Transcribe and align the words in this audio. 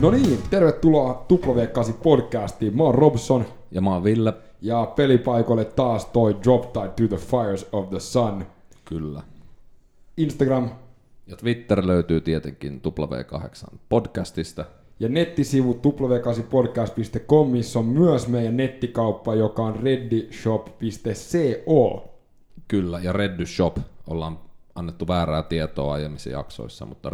No 0.00 0.10
niin, 0.10 0.38
tervetuloa 0.50 1.26
W8 1.32 1.92
podcastiin. 2.02 2.76
Mä 2.76 2.82
oon 2.82 2.94
Robson 2.94 3.44
Ja 3.70 3.80
mä 3.80 3.92
oon 3.92 4.04
Ville. 4.04 4.32
ja 4.60 4.92
pelipaikoille 4.96 5.64
taas 5.64 6.04
toi 6.06 6.36
Drop 6.44 6.72
Tide 6.72 6.88
to 6.88 7.16
the 7.16 7.26
Fires 7.26 7.66
of 7.72 7.90
the 7.90 8.00
Sun. 8.00 8.44
Kyllä. 8.84 9.22
Instagram 10.16 10.70
Ja 11.26 11.36
Twitter 11.36 11.86
löytyy 11.86 12.20
tietenkin 12.20 12.82
W8 12.88 13.76
podcastista. 13.88 14.64
ja 15.00 15.08
nettisivu 15.08 15.80
w8podcast.com, 15.86 17.48
missä 17.48 17.78
on 17.78 17.84
myös 17.84 18.28
meidän 18.28 18.56
nettikauppa, 18.56 19.34
joka 19.34 19.62
on 19.62 19.76
readyshop.co. 19.76 22.04
Kyllä, 22.68 23.00
ja 23.02 23.12
Reddy 23.12 23.46
Shop. 23.46 23.76
Ollaan 24.06 24.38
annettu 24.74 25.08
väärää 25.08 25.42
tietoa 25.42 25.94
aiemmissa 25.94 26.30
jaksoissa, 26.30 26.86
mutta 26.86 27.10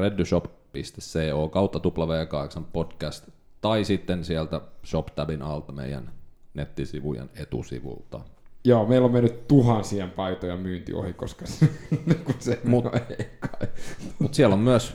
reddyshop.co 0.77 1.49
kautta 1.49 1.79
W8 1.79 2.63
podcast 2.73 3.29
tai 3.61 3.85
sitten 3.85 4.25
sieltä 4.25 4.61
Shop-tabin 4.85 5.43
alta 5.43 5.73
meidän 5.73 6.13
nettisivujen 6.55 7.31
etusivulta. 7.37 8.21
Joo, 8.65 8.87
meillä 8.87 9.05
on 9.05 9.13
mennyt 9.13 9.49
tuhansien 9.49 10.11
paitoja 10.11 10.57
myynti 10.57 10.95
ohi, 10.95 11.13
koska 11.13 11.47
se, 11.47 11.69
kun 12.25 12.35
se 12.39 12.61
Mut-. 12.65 12.85
Mutta 14.19 14.37
siellä 14.37 14.53
on 14.55 14.61
myös 14.61 14.95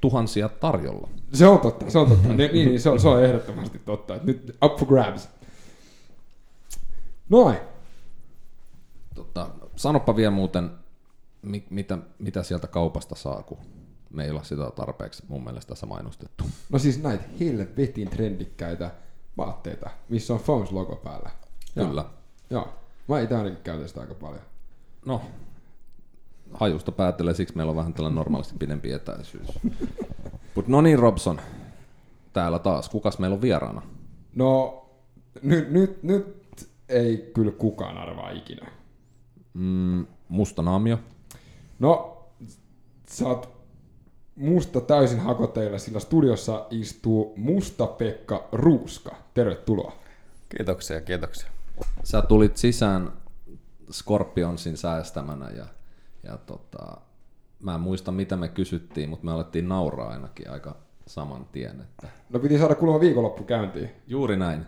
tuhansia 0.00 0.48
tarjolla. 0.48 1.08
Se 1.32 1.46
on 1.46 1.58
totta, 1.58 1.90
se 1.90 1.98
on 1.98 2.08
totta. 2.08 2.28
niin, 2.28 2.52
niin, 2.52 2.80
se, 2.80 2.90
on, 2.90 3.00
se 3.00 3.08
on 3.08 3.24
ehdottomasti 3.24 3.78
totta. 3.78 4.14
Et 4.14 4.24
nyt 4.24 4.56
up 4.64 4.76
for 4.78 4.88
grabs. 4.88 5.28
Noin. 7.28 7.56
Tota, 9.14 9.50
sanoppa 9.76 10.16
vielä 10.16 10.30
muuten, 10.30 10.70
mi- 11.42 11.66
mitä, 11.70 11.98
mitä 12.18 12.42
sieltä 12.42 12.66
kaupasta 12.66 13.14
saa, 13.14 13.42
kun 13.42 13.58
me 14.10 14.24
ei 14.24 14.30
ole 14.30 14.44
sitä 14.44 14.70
tarpeeksi 14.76 15.22
mun 15.28 15.44
mielestä 15.44 15.68
tässä 15.68 15.86
mainostettu. 15.86 16.44
No 16.70 16.78
siis 16.78 17.02
näitä 17.02 17.24
helvetin 17.40 18.10
trendikkäitä 18.10 18.90
vaatteita, 19.36 19.90
missä 20.08 20.34
on 20.34 20.40
Phones-logo 20.40 20.96
päällä. 20.96 21.30
Joo. 21.76 21.86
Kyllä. 21.86 22.04
Joo. 22.50 22.68
Mä 23.08 23.20
itse 23.20 23.36
ainakin 23.36 23.62
käytän 23.62 23.88
sitä 23.88 24.00
aika 24.00 24.14
paljon. 24.14 24.42
No, 25.06 25.22
hajusta 26.52 26.92
päättelee, 26.92 27.34
siksi 27.34 27.56
meillä 27.56 27.70
on 27.70 27.76
vähän 27.76 27.94
tällainen 27.94 28.16
normaalisti 28.16 28.54
pidempi 28.58 28.92
etäisyys. 28.92 29.48
Mut 30.54 30.68
no 30.68 30.80
niin, 30.80 30.98
Robson, 30.98 31.40
täällä 32.32 32.58
taas. 32.58 32.88
Kukas 32.88 33.18
meillä 33.18 33.34
on 33.34 33.42
vieraana? 33.42 33.82
No, 34.34 34.82
nyt, 35.42 35.70
nyt, 35.70 36.02
nyt 36.02 36.70
ei 36.88 37.30
kyllä 37.34 37.52
kukaan 37.52 37.98
arvaa 37.98 38.30
ikinä. 38.30 38.70
Mm, 39.54 40.06
musta 40.28 40.62
naamio. 40.62 40.98
No, 41.78 42.24
sä 43.08 43.28
oot 43.28 43.59
musta 44.40 44.80
täysin 44.80 45.20
hakoteilla, 45.20 45.78
sillä 45.78 46.00
studiossa 46.00 46.66
istuu 46.70 47.34
Musta 47.36 47.86
Pekka 47.86 48.48
Ruuska. 48.52 49.10
Tervetuloa. 49.34 49.92
Kiitoksia, 50.56 51.00
kiitoksia. 51.00 51.50
Sä 52.04 52.22
tulit 52.22 52.56
sisään 52.56 53.12
Scorpionsin 53.92 54.76
säästämänä 54.76 55.50
ja, 55.50 55.66
ja 56.22 56.38
tota, 56.38 56.96
mä 57.60 57.74
en 57.74 57.80
muista 57.80 58.12
mitä 58.12 58.36
me 58.36 58.48
kysyttiin, 58.48 59.08
mutta 59.10 59.24
me 59.26 59.32
alettiin 59.32 59.68
nauraa 59.68 60.10
ainakin 60.10 60.50
aika 60.50 60.76
saman 61.06 61.46
tien. 61.52 61.80
Että 61.80 62.08
No 62.30 62.38
piti 62.40 62.58
saada 62.58 62.74
kuulemma 62.74 63.00
viikonloppu 63.00 63.44
käyntiin. 63.44 63.90
juuri 64.06 64.36
näin. 64.36 64.66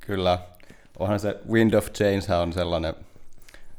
Kyllä, 0.00 0.38
onhan 0.98 1.20
se 1.20 1.40
Wind 1.50 1.74
of 1.74 1.92
Change 1.92 2.34
on 2.42 2.52
sellainen, 2.52 2.94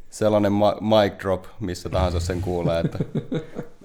sellainen 0.10 0.52
ma- 0.52 0.78
mic 0.82 1.20
drop, 1.20 1.46
missä 1.60 1.90
tahansa 1.90 2.20
sen 2.20 2.42
kuulee, 2.42 2.80
että 2.80 3.00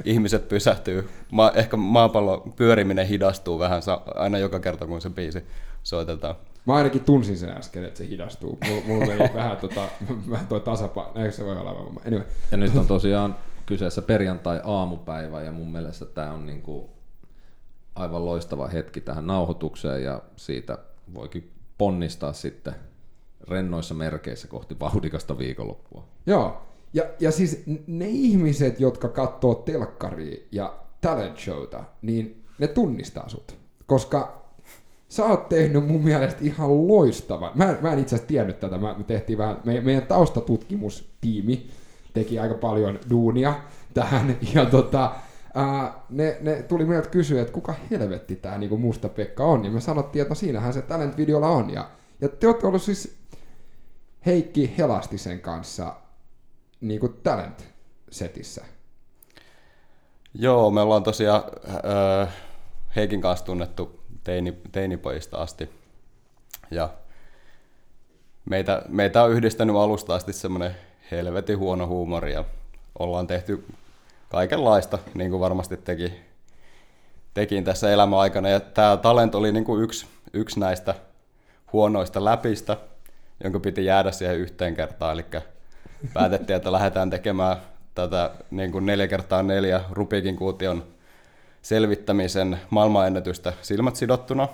ihmiset 0.04 0.48
pysähtyy. 0.48 1.08
Ma- 1.30 1.52
ehkä 1.54 1.76
maapallon 1.76 2.52
pyöriminen 2.56 3.06
hidastuu 3.06 3.58
vähän 3.58 3.82
sa- 3.82 4.02
aina 4.14 4.38
joka 4.38 4.60
kerta, 4.60 4.86
kun 4.86 5.00
se 5.00 5.10
biisi 5.10 5.44
soitetaan. 5.82 6.34
Mä 6.66 6.74
ainakin 6.74 7.04
tunsin 7.04 7.38
sen 7.38 7.50
äsken, 7.50 7.84
että 7.84 7.98
se 7.98 8.08
hidastuu. 8.08 8.58
Mulla, 8.68 8.82
mulla 8.86 9.06
meni 9.06 9.34
vähän, 9.34 9.56
tota, 9.56 9.80
vähän 10.30 10.46
toi 10.46 10.60
tasapaino. 10.60 11.12
Eikö 11.20 11.32
se 11.32 11.44
voi 11.44 11.56
olla? 11.56 11.92
Anyway. 12.06 12.24
Ja 12.50 12.56
nyt 12.56 12.76
on 12.76 12.86
tosiaan 12.86 13.36
kyseessä 13.66 14.02
perjantai-aamupäivä 14.02 15.42
ja 15.42 15.52
mun 15.52 15.72
mielestä 15.72 16.04
tämä 16.06 16.32
on 16.32 16.46
niinku 16.46 16.90
aivan 17.94 18.24
loistava 18.24 18.68
hetki 18.68 19.00
tähän 19.00 19.26
nauhoitukseen 19.26 20.04
ja 20.04 20.22
siitä 20.36 20.78
voikin 21.14 21.52
ponnistaa 21.78 22.32
sitten 22.32 22.74
rennoissa 23.48 23.94
merkeissä 23.94 24.48
kohti 24.48 24.76
vauhdikasta 24.80 25.38
viikonloppua. 25.38 26.04
Joo. 26.26 26.62
Ja, 26.94 27.04
ja 27.20 27.30
siis 27.30 27.62
ne 27.86 28.08
ihmiset, 28.08 28.80
jotka 28.80 29.08
katsoo 29.08 29.54
telkkaria 29.54 30.36
ja 30.52 30.74
talent 31.00 31.38
showta, 31.38 31.84
niin 32.02 32.44
ne 32.58 32.66
tunnistaa 32.66 33.28
sut. 33.28 33.56
Koska 33.86 34.42
sä 35.08 35.24
oot 35.24 35.48
tehnyt 35.48 35.86
mun 35.86 36.04
mielestä 36.04 36.40
ihan 36.42 36.88
loistava. 36.88 37.52
Mä, 37.54 37.76
mä 37.80 37.92
en 37.92 37.98
itse 37.98 38.14
asiassa 38.14 38.28
tiennyt 38.28 38.60
tätä. 38.60 38.78
Mä, 38.78 38.94
me 38.98 39.04
tehtiin 39.04 39.38
vähän, 39.38 39.60
me, 39.64 39.80
meidän 39.80 40.06
taustatutkimustiimi 40.06 41.66
teki 42.14 42.38
aika 42.38 42.54
paljon 42.54 42.98
duunia 43.10 43.54
tähän. 43.94 44.36
Ja 44.54 44.66
tota, 44.66 45.12
ää, 45.54 46.04
ne, 46.10 46.36
ne 46.40 46.62
tuli 46.62 46.84
meiltä 46.84 47.08
kysyä, 47.08 47.40
että 47.40 47.52
kuka 47.52 47.74
helvetti 47.90 48.36
tää 48.36 48.58
niinku 48.58 48.76
Musta 48.76 49.08
Pekka 49.08 49.44
on. 49.44 49.64
Ja 49.64 49.70
me 49.70 49.80
sanottiin, 49.80 50.22
että 50.22 50.30
no 50.30 50.34
siinähän 50.34 50.72
se 50.72 50.82
talent-videolla 50.82 51.48
on. 51.48 51.70
Ja, 51.70 51.90
ja 52.20 52.28
te 52.28 52.46
olette 52.46 52.66
ollut 52.66 52.82
siis 52.82 53.21
Heikki 54.26 54.74
Helastisen 54.78 55.40
kanssa 55.40 55.96
niin 56.80 57.00
kuin 57.00 57.20
talent-setissä. 57.22 58.64
Joo, 60.34 60.70
me 60.70 60.80
ollaan 60.80 61.02
tosiaan 61.02 61.42
öö, 61.84 62.26
Heikin 62.96 63.20
kanssa 63.20 63.44
tunnettu 63.44 64.00
teini, 64.24 64.60
teinipojista 64.72 65.36
asti. 65.36 65.70
Ja 66.70 66.88
meitä, 68.44 68.82
meitä 68.88 69.22
on 69.22 69.30
yhdistänyt 69.32 69.76
alusta 69.76 70.14
asti 70.14 70.32
semmoinen 70.32 70.76
helvetin 71.10 71.58
huono 71.58 71.86
huumori 71.86 72.32
ja 72.32 72.44
ollaan 72.98 73.26
tehty 73.26 73.64
kaikenlaista, 74.28 74.98
niin 75.14 75.30
kuin 75.30 75.40
varmasti 75.40 75.76
teki, 75.76 76.12
tekin 77.34 77.64
tässä 77.64 77.90
elämän 77.90 78.18
aikana. 78.18 78.48
Ja 78.48 78.60
tämä 78.60 78.96
talent 78.96 79.34
oli 79.34 79.52
niin 79.52 79.64
kuin 79.64 79.82
yksi, 79.82 80.06
yksi 80.32 80.60
näistä 80.60 80.94
huonoista 81.72 82.24
läpistä, 82.24 82.76
jonka 83.44 83.60
piti 83.60 83.84
jäädä 83.84 84.12
siihen 84.12 84.36
yhteen 84.36 84.74
kertaan. 84.74 85.12
Eli 85.12 85.24
päätettiin, 86.14 86.56
että 86.56 86.72
lähdetään 86.72 87.10
tekemään 87.10 87.56
tätä 87.94 88.30
niin 88.50 88.72
kuin 88.72 88.86
neljä 88.86 89.08
kertaa 89.08 89.42
neljä 89.42 89.80
Rubikin 89.90 90.36
kuution 90.36 90.84
selvittämisen 91.62 92.60
maailmanennätystä 92.70 93.52
silmät 93.62 93.96
sidottuna. 93.96 94.48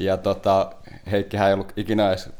Ja 0.00 0.16
tota, 0.16 0.72
Heikkihän 1.10 1.48
ei 1.48 1.54
ollut 1.54 1.72
ikinä 1.76 2.08
edes 2.08 2.30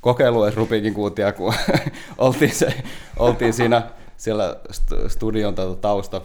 kokeillut 0.00 0.44
edes 0.44 0.56
Rubikin 0.56 0.94
kuutia, 0.94 1.32
kun 1.32 1.54
oltiin, 2.18 2.54
se, 2.54 2.74
oltiin 3.16 3.52
siinä 3.52 3.82
siellä 4.16 4.56
st- 4.72 5.08
studion 5.08 5.54
tausta, 5.80 6.20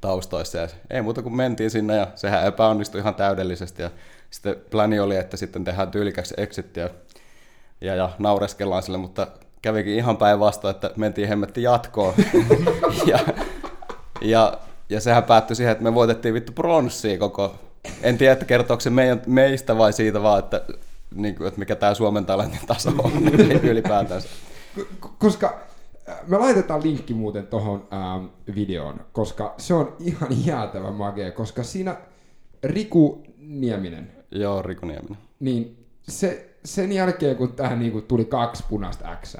taustoissa. 0.00 0.58
Ja 0.58 0.68
ei 0.90 1.02
muuta 1.02 1.22
kuin 1.22 1.36
mentiin 1.36 1.70
sinne 1.70 1.96
ja 1.96 2.06
sehän 2.14 2.46
epäonnistui 2.46 3.00
ihan 3.00 3.14
täydellisesti. 3.14 3.82
Ja 3.82 3.90
sitten 4.30 4.56
plani 4.70 5.00
oli, 5.00 5.16
että 5.16 5.36
sitten 5.36 5.64
tehdään 5.64 5.90
tyylikäksi 5.90 6.34
exittiä 6.36 6.90
ja, 7.80 7.94
ja 7.94 8.10
naureskellaan 8.18 8.82
sille, 8.82 8.98
mutta 8.98 9.26
kävikin 9.62 9.94
ihan 9.94 10.16
päinvastoin, 10.16 10.74
että 10.74 10.90
mentiin 10.96 11.28
hemmetti 11.28 11.62
jatkoon. 11.62 12.14
ja, 13.10 13.18
ja, 14.20 14.58
ja 14.88 15.00
sehän 15.00 15.24
päättyi 15.24 15.56
siihen, 15.56 15.72
että 15.72 15.84
me 15.84 15.94
voitettiin 15.94 16.34
vittu 16.34 16.52
pronssia 16.52 17.18
koko... 17.18 17.54
En 18.02 18.18
tiedä, 18.18 18.32
että 18.32 18.44
kertooko 18.44 18.80
se 18.80 18.90
meidän, 18.90 19.22
meistä 19.26 19.78
vai 19.78 19.92
siitä 19.92 20.22
vaan, 20.22 20.38
että, 20.38 20.64
niin 21.14 21.34
kuin, 21.34 21.48
että 21.48 21.58
mikä 21.58 21.76
tämä 21.76 21.94
Suomen 21.94 22.26
talentin 22.26 22.66
taso 22.66 22.90
on 22.98 23.12
ylipäätään. 23.70 24.22
Koska 25.18 25.58
äh, 26.08 26.16
me 26.26 26.38
laitetaan 26.38 26.82
linkki 26.82 27.14
muuten 27.14 27.46
tuohon 27.46 27.88
ähm, 27.92 28.24
videoon, 28.54 29.00
koska 29.12 29.54
se 29.58 29.74
on 29.74 29.96
ihan 30.00 30.28
jäätävä 30.46 30.90
magea, 30.90 31.30
koska 31.30 31.62
siinä 31.62 31.96
Riku 32.64 33.22
Nieminen, 33.38 34.12
Joo, 34.30 34.62
Riku 34.62 34.86
Nieminen. 34.86 35.18
niin 35.40 35.86
se, 36.08 36.55
sen 36.66 36.92
jälkeen 36.92 37.36
kun 37.36 37.52
tähän 37.52 37.78
niinku 37.78 38.00
tuli 38.00 38.24
kaksi 38.24 38.64
punaista 38.68 39.16
X, 39.22 39.36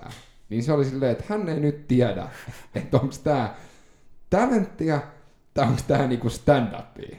niin 0.49 0.62
se 0.62 0.73
oli 0.73 0.84
silleen, 0.84 1.12
että 1.12 1.25
hän 1.28 1.49
ei 1.49 1.61
nyt 1.61 1.88
tiedä, 1.88 2.28
että 2.75 2.96
onko 2.96 3.14
tämä 3.25 3.55
talenttia 4.31 5.00
tai 5.55 5.67
onko 5.67 5.81
tämä 5.87 6.06
niinku 6.06 6.28
stand-upia. 6.28 7.17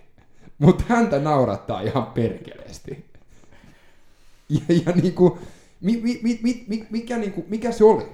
Mutta 0.57 0.83
häntä 0.87 1.19
naurattaa 1.19 1.81
ihan 1.81 2.05
perkeleesti. 2.05 3.05
Ja, 4.49 4.61
ja 4.85 4.91
niinku, 4.91 5.39
mi, 5.81 6.01
mi, 6.01 6.19
mi, 6.23 6.39
mi, 6.43 6.65
mi, 6.67 6.87
mikä, 6.89 7.17
niinku, 7.17 7.45
mikä 7.47 7.71
se 7.71 7.83
oli? 7.83 8.09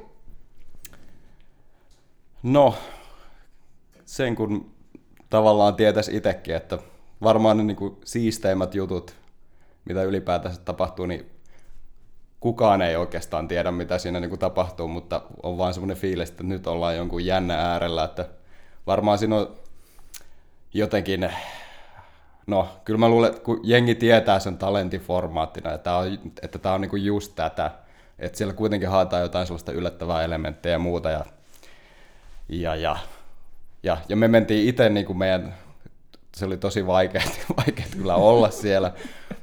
No, 2.43 2.75
sen 4.05 4.35
kun 4.35 4.71
tavallaan 5.29 5.75
tietäisi 5.75 6.17
itsekin, 6.17 6.55
että 6.55 6.77
varmaan 7.23 7.57
ne 7.57 7.63
niin 7.63 7.77
kuin 7.77 7.97
siisteimmät 8.05 8.75
jutut, 8.75 9.15
mitä 9.85 10.03
ylipäätänsä 10.03 10.61
tapahtuu, 10.61 11.05
niin 11.05 11.32
kukaan 12.43 12.81
ei 12.81 12.95
oikeastaan 12.95 13.47
tiedä, 13.47 13.71
mitä 13.71 13.97
siinä 13.97 14.19
niin 14.19 14.29
kuin 14.29 14.39
tapahtuu, 14.39 14.87
mutta 14.87 15.21
on 15.43 15.57
vaan 15.57 15.73
semmoinen 15.73 15.97
fiilis, 15.97 16.29
että 16.29 16.43
nyt 16.43 16.67
ollaan 16.67 16.95
jonkun 16.95 17.25
jännä 17.25 17.71
äärellä, 17.71 18.03
että 18.03 18.29
varmaan 18.87 19.17
siinä 19.17 19.35
on 19.35 19.55
jotenkin 20.73 21.29
no, 22.47 22.67
kyllä 22.85 22.97
mä 22.97 23.09
luulen, 23.09 23.31
että 23.31 23.43
kun 23.43 23.59
jengi 23.63 23.95
tietää 23.95 24.39
sen 24.39 24.57
talentiformaattina, 24.57 25.73
että 25.73 25.83
tämä 25.83 25.97
on, 25.97 26.19
että 26.41 26.59
tämä 26.59 26.75
on 26.75 26.81
niinku 26.81 26.95
just 26.95 27.35
tätä, 27.35 27.71
että 28.19 28.37
siellä 28.37 28.53
kuitenkin 28.53 28.89
haetaan 28.89 29.21
jotain 29.21 29.47
sellaista 29.47 29.71
yllättävää 29.71 30.23
elementtejä 30.23 30.75
ja 30.75 30.79
muuta, 30.79 31.11
ja, 31.11 31.25
ja, 32.49 32.75
ja, 32.75 32.97
ja, 33.83 33.97
ja 34.09 34.15
me 34.15 34.27
mentiin 34.27 34.69
itse 34.69 34.89
niinku 34.89 35.13
meidän, 35.13 35.55
se 36.35 36.45
oli 36.45 36.57
tosi 36.57 36.87
vaikea, 36.87 37.21
vaikea 37.57 37.85
kyllä 37.91 38.15
olla 38.15 38.51
siellä, 38.51 38.91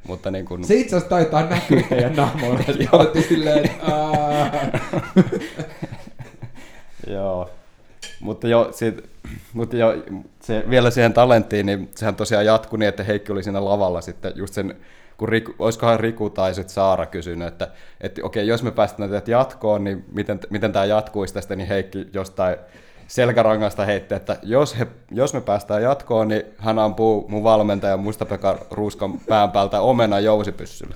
mutta 0.08 0.30
niin 0.30 0.44
kuin... 0.44 0.64
Se 0.64 0.74
itse 0.74 0.96
asiassa 0.96 1.10
taitaa 1.10 1.46
näkyä 1.46 1.82
teidän 1.88 2.16
nahmoilla, 2.16 2.64
olette 2.92 3.22
silleen, 3.22 3.70
Joo. 7.06 7.50
Mutta 8.20 8.48
jo, 8.48 8.68
sit, 8.72 9.10
mutta 9.52 9.76
jo 9.76 9.94
se, 10.40 10.64
vielä 10.70 10.90
siihen 10.90 11.12
talenttiin, 11.12 11.66
niin 11.66 11.90
sehän 11.94 12.16
tosiaan 12.16 12.46
jatkui 12.46 12.78
niin, 12.78 12.88
että 12.88 13.04
Heikki 13.04 13.32
oli 13.32 13.42
siinä 13.42 13.64
lavalla 13.64 14.00
sitten 14.00 14.32
just 14.34 14.54
sen, 14.54 14.76
kun 15.16 15.28
Riku, 15.28 15.54
olisikohan 15.58 16.00
Riku 16.00 16.30
tai 16.30 16.54
sitten 16.54 16.74
Saara 16.74 17.06
kysynyt, 17.06 17.48
että, 17.48 17.68
että 18.00 18.20
okei, 18.24 18.46
jos 18.46 18.62
me 18.62 18.70
päästään 18.70 19.10
tätä 19.10 19.30
jatkoon, 19.30 19.84
niin 19.84 20.04
miten, 20.12 20.40
miten 20.50 20.72
tämä 20.72 20.84
jatkuisi 20.84 21.34
tästä, 21.34 21.56
niin 21.56 21.68
Heikki 21.68 22.06
jostain 22.12 22.56
selkärangasta 23.10 23.84
heitti, 23.84 24.14
että 24.14 24.36
jos, 24.42 24.78
he, 24.78 24.86
jos 25.10 25.34
me 25.34 25.40
päästään 25.40 25.82
jatkoon, 25.82 26.28
niin 26.28 26.42
hän 26.58 26.78
ampuu 26.78 27.28
mun 27.28 27.42
valmentaja 27.42 27.96
Musta-Pekka 27.96 28.58
Ruuskon 28.70 29.20
pään 29.28 29.50
päältä 29.50 29.80
omena 29.80 30.20
jousipyssyllä. 30.20 30.94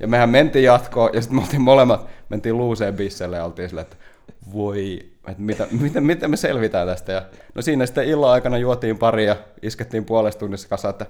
Ja 0.00 0.08
mehän 0.08 0.30
mentiin 0.30 0.64
jatkoon, 0.64 1.10
ja 1.12 1.20
sitten 1.20 1.36
me 1.36 1.42
oltiin 1.42 1.62
molemmat, 1.62 2.06
mentiin 2.28 2.56
luuseen 2.56 2.94
bisselle 2.94 3.36
ja 3.36 3.44
oltiin 3.44 3.68
silleen, 3.68 3.86
että 3.86 3.96
voi, 4.52 4.98
että 5.28 5.42
mitä, 5.42 5.66
miten, 5.80 6.04
miten 6.04 6.30
me 6.30 6.36
selvitään 6.36 6.88
tästä. 6.88 7.12
Ja, 7.12 7.22
no 7.54 7.62
siinä 7.62 7.86
sitten 7.86 8.08
illan 8.08 8.30
aikana 8.30 8.58
juotiin 8.58 8.98
pari 8.98 9.26
ja 9.26 9.36
iskettiin 9.62 10.04
puolesta 10.04 10.40
tunnissa 10.40 10.68
kasaan, 10.68 10.90
että 10.90 11.06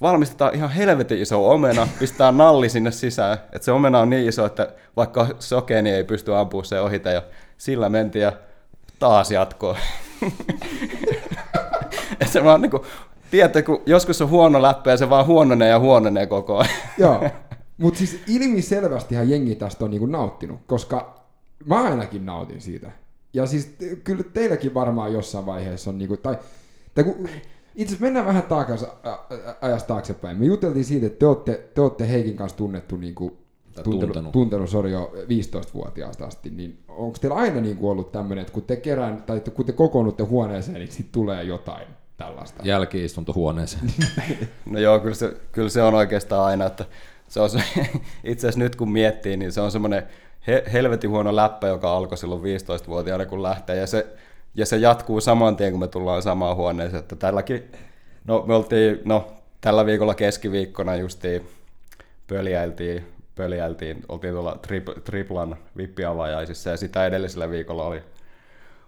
valmistetaan 0.00 0.54
ihan 0.54 0.70
helvetin 0.70 1.22
iso 1.22 1.50
omena, 1.50 1.88
pistää 1.98 2.32
nalli 2.32 2.68
sinne 2.68 2.90
sisään, 2.90 3.38
että 3.52 3.64
se 3.64 3.72
omena 3.72 4.00
on 4.00 4.10
niin 4.10 4.28
iso, 4.28 4.46
että 4.46 4.68
vaikka 4.96 5.26
sokee, 5.38 5.82
niin 5.82 5.96
ei 5.96 6.04
pysty 6.04 6.34
ampumaan 6.34 6.64
se 6.64 6.80
ohita 6.80 7.10
ja 7.10 7.22
sillä 7.58 7.88
mentiin 7.88 8.22
ja 8.22 8.32
taas 8.98 9.30
jatkoa. 9.30 9.76
se 12.32 12.44
vaan 12.44 12.62
niin 12.62 12.70
kuin, 12.70 12.82
tiedätte, 13.30 13.62
kun 13.62 13.82
joskus 13.86 14.22
on 14.22 14.30
huono 14.30 14.62
läppä 14.62 14.90
ja 14.90 14.96
se 14.96 15.10
vaan 15.10 15.26
huononee 15.26 15.68
ja 15.68 15.78
huononee 15.78 16.26
koko 16.26 16.58
ajan. 16.58 16.74
Joo, 16.98 17.24
mutta 17.78 17.98
siis 17.98 18.20
ilmiselvästihan 18.28 19.30
jengi 19.30 19.54
tästä 19.54 19.84
on 19.84 19.90
niinku 19.90 20.06
nauttinut, 20.06 20.60
koska 20.66 21.24
mä 21.64 21.82
ainakin 21.82 22.26
nautin 22.26 22.60
siitä. 22.60 22.90
Ja 23.32 23.46
siis 23.46 23.76
kyllä 24.04 24.24
teilläkin 24.32 24.74
varmaan 24.74 25.12
jossain 25.12 25.46
vaiheessa 25.46 25.90
on, 25.90 25.98
niinku, 25.98 26.16
tai, 26.16 26.38
tai 26.94 27.04
kun, 27.04 27.28
itse 27.74 27.96
mennään 28.00 28.26
vähän 28.26 28.42
taakse, 28.42 28.86
ajasta 29.60 29.88
taaksepäin. 29.88 30.38
Me 30.38 30.44
juteltiin 30.44 30.84
siitä, 30.84 31.06
että 31.06 31.18
te 31.18 31.26
olette, 31.26 31.70
te 31.74 31.80
olette 31.80 32.08
Heikin 32.08 32.36
kanssa 32.36 32.56
tunnettu 32.58 32.96
niinku, 32.96 33.43
tuntenut, 33.82 34.32
tuntenut 34.32 34.70
sorry, 34.70 34.90
jo 34.90 35.12
15-vuotiaasta 35.16 36.26
asti, 36.26 36.50
niin 36.50 36.78
onko 36.88 37.18
teillä 37.20 37.36
aina 37.36 37.60
niin 37.60 37.76
kuin 37.76 37.90
ollut 37.90 38.12
tämmöinen, 38.12 38.42
että 38.42 38.52
kun 38.52 38.62
te 38.62 38.76
kerään, 38.76 39.22
tai 39.22 39.40
kun 39.54 39.66
te 39.66 39.72
kokoonnutte 39.72 40.22
huoneeseen, 40.22 40.78
niin 40.78 40.92
sitten 40.92 41.12
tulee 41.12 41.42
jotain 41.42 41.86
tällaista? 42.16 42.62
Jälkiistuntohuoneeseen. 42.64 43.92
no 44.70 44.78
joo, 44.78 45.00
kyllä 45.00 45.14
se, 45.14 45.36
kyllä 45.52 45.68
se 45.68 45.82
on 45.82 45.94
oikeastaan 45.94 46.44
aina, 46.44 46.66
että 46.66 46.84
se 47.28 47.40
on 47.40 47.50
se, 47.50 47.58
itse 48.24 48.48
asiassa 48.48 48.60
nyt 48.60 48.76
kun 48.76 48.92
miettii, 48.92 49.36
niin 49.36 49.52
se 49.52 49.60
on 49.60 49.70
semmoinen 49.70 50.02
he, 50.46 50.64
helvetin 50.72 51.10
huono 51.10 51.36
läppä, 51.36 51.68
joka 51.68 51.96
alkoi 51.96 52.18
silloin 52.18 52.42
15-vuotiaana 52.42 53.26
kun 53.26 53.42
lähtee, 53.42 53.76
ja 53.76 53.86
se, 53.86 54.06
ja 54.54 54.66
se 54.66 54.76
jatkuu 54.76 55.20
saman 55.20 55.56
tien, 55.56 55.70
kun 55.70 55.80
me 55.80 55.88
tullaan 55.88 56.22
samaan 56.22 56.56
huoneeseen, 56.56 57.00
että 57.00 57.16
tälläkin, 57.16 57.62
no 58.24 58.44
me 58.46 58.54
oltiin, 58.54 59.00
no 59.04 59.26
tällä 59.60 59.86
viikolla 59.86 60.14
keskiviikkona 60.14 60.96
justiin 60.96 61.42
pöljäiltiin 62.26 63.13
pöljältiin, 63.36 64.02
oltiin 64.08 64.32
tuolla 64.32 64.58
tri, 64.62 64.82
triplan 65.04 65.56
vippiavajaisissa 65.76 66.70
ja 66.70 66.76
sitä 66.76 67.06
edellisellä 67.06 67.50
viikolla 67.50 67.84
oli, 67.84 68.02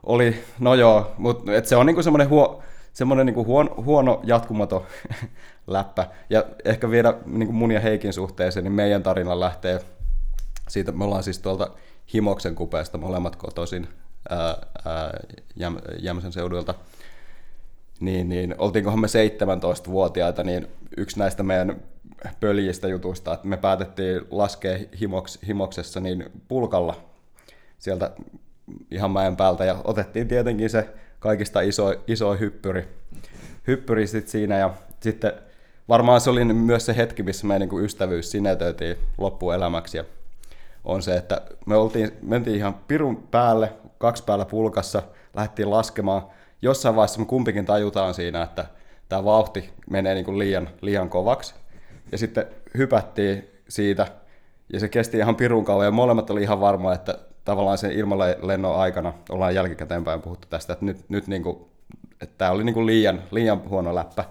oli 0.02 0.44
no 0.58 0.74
joo, 0.74 1.14
mutta 1.18 1.52
se 1.62 1.76
on 1.76 1.86
niinku 1.86 2.02
semmoinen 2.02 2.28
huo, 2.28 2.62
semmoinen 2.92 3.26
niinku 3.26 3.44
huono, 3.44 3.74
huono 3.84 4.20
jatkumaton 4.24 4.86
läppä. 5.66 6.08
Ja 6.30 6.44
ehkä 6.64 6.90
vielä 6.90 7.14
niinku 7.26 7.52
mun 7.52 7.72
ja 7.72 7.80
Heikin 7.80 8.12
suhteeseen, 8.12 8.64
niin 8.64 8.72
meidän 8.72 9.02
tarina 9.02 9.40
lähtee 9.40 9.80
siitä, 10.68 10.92
me 10.92 11.04
ollaan 11.04 11.22
siis 11.22 11.38
tuolta 11.38 11.70
Himoksen 12.14 12.54
kupeesta 12.54 12.98
molemmat 12.98 13.36
kotoisin 13.36 13.88
ää, 14.28 14.56
ää, 14.84 15.10
Jäm, 15.56 15.76
Jämsän 15.98 16.32
seudulta. 16.32 16.74
Niin, 18.00 18.28
niin 18.28 18.54
oltiinkohan 18.58 19.00
me 19.00 19.06
17-vuotiaita, 19.06 20.44
niin 20.44 20.68
yksi 20.96 21.18
näistä 21.18 21.42
meidän 21.42 21.80
pöljistä 22.40 22.88
jutuista, 22.88 23.34
että 23.34 23.46
me 23.46 23.56
päätettiin 23.56 24.20
laskea 24.30 24.78
himoks, 25.00 25.38
himoksessa 25.46 26.00
niin 26.00 26.24
pulkalla 26.48 26.96
sieltä 27.78 28.10
ihan 28.90 29.10
mäen 29.10 29.36
päältä. 29.36 29.64
Ja 29.64 29.76
otettiin 29.84 30.28
tietenkin 30.28 30.70
se 30.70 30.88
kaikista 31.18 31.60
iso, 31.60 31.94
iso 32.06 32.34
hyppyri, 32.34 32.88
hyppyri 33.66 34.06
sit 34.06 34.28
siinä. 34.28 34.58
Ja 34.58 34.74
sitten 35.00 35.32
varmaan 35.88 36.20
se 36.20 36.30
oli 36.30 36.44
myös 36.44 36.86
se 36.86 36.96
hetki, 36.96 37.22
missä 37.22 37.46
meidän 37.46 37.68
niin 37.68 37.84
ystävyys 37.84 38.30
sinetöitiin 38.30 38.96
loppuelämäksi. 39.18 39.96
Ja 39.96 40.04
on 40.84 41.02
se, 41.02 41.16
että 41.16 41.40
me 41.66 41.76
oltiin, 41.76 42.12
mentiin 42.22 42.56
ihan 42.56 42.74
pirun 42.74 43.28
päälle, 43.30 43.72
kaksi 43.98 44.24
päällä 44.24 44.44
pulkassa, 44.44 45.02
lähdettiin 45.34 45.70
laskemaan. 45.70 46.22
Jossain 46.62 46.96
vaiheessa 46.96 47.20
me 47.20 47.26
kumpikin 47.26 47.66
tajutaan 47.66 48.14
siinä, 48.14 48.42
että 48.42 48.66
tämä 49.08 49.24
vauhti 49.24 49.70
menee 49.90 50.14
niin 50.14 50.24
kuin 50.24 50.38
liian, 50.38 50.68
liian 50.80 51.08
kovaksi 51.08 51.54
ja 52.12 52.18
sitten 52.18 52.46
hypättiin 52.76 53.48
siitä, 53.68 54.06
ja 54.72 54.80
se 54.80 54.88
kesti 54.88 55.18
ihan 55.18 55.36
pirun 55.36 55.64
kauan, 55.64 55.84
ja 55.84 55.90
molemmat 55.90 56.30
oli 56.30 56.42
ihan 56.42 56.60
varma, 56.60 56.92
että 56.92 57.18
tavallaan 57.44 57.78
sen 57.78 57.92
ilmalennon 57.92 58.76
aikana 58.76 59.12
ollaan 59.30 59.54
jälkikäteen 59.54 60.04
päin 60.04 60.22
puhuttu 60.22 60.48
tästä, 60.50 60.72
että 60.72 60.84
nyt, 60.84 60.98
nyt 61.08 61.26
niin 61.26 61.42
kuin, 61.42 61.56
että 62.22 62.34
tämä 62.38 62.50
oli 62.50 62.64
niin 62.64 62.74
kuin 62.74 62.86
liian, 62.86 63.22
liian 63.30 63.68
huono 63.68 63.94
läppä. 63.94 64.24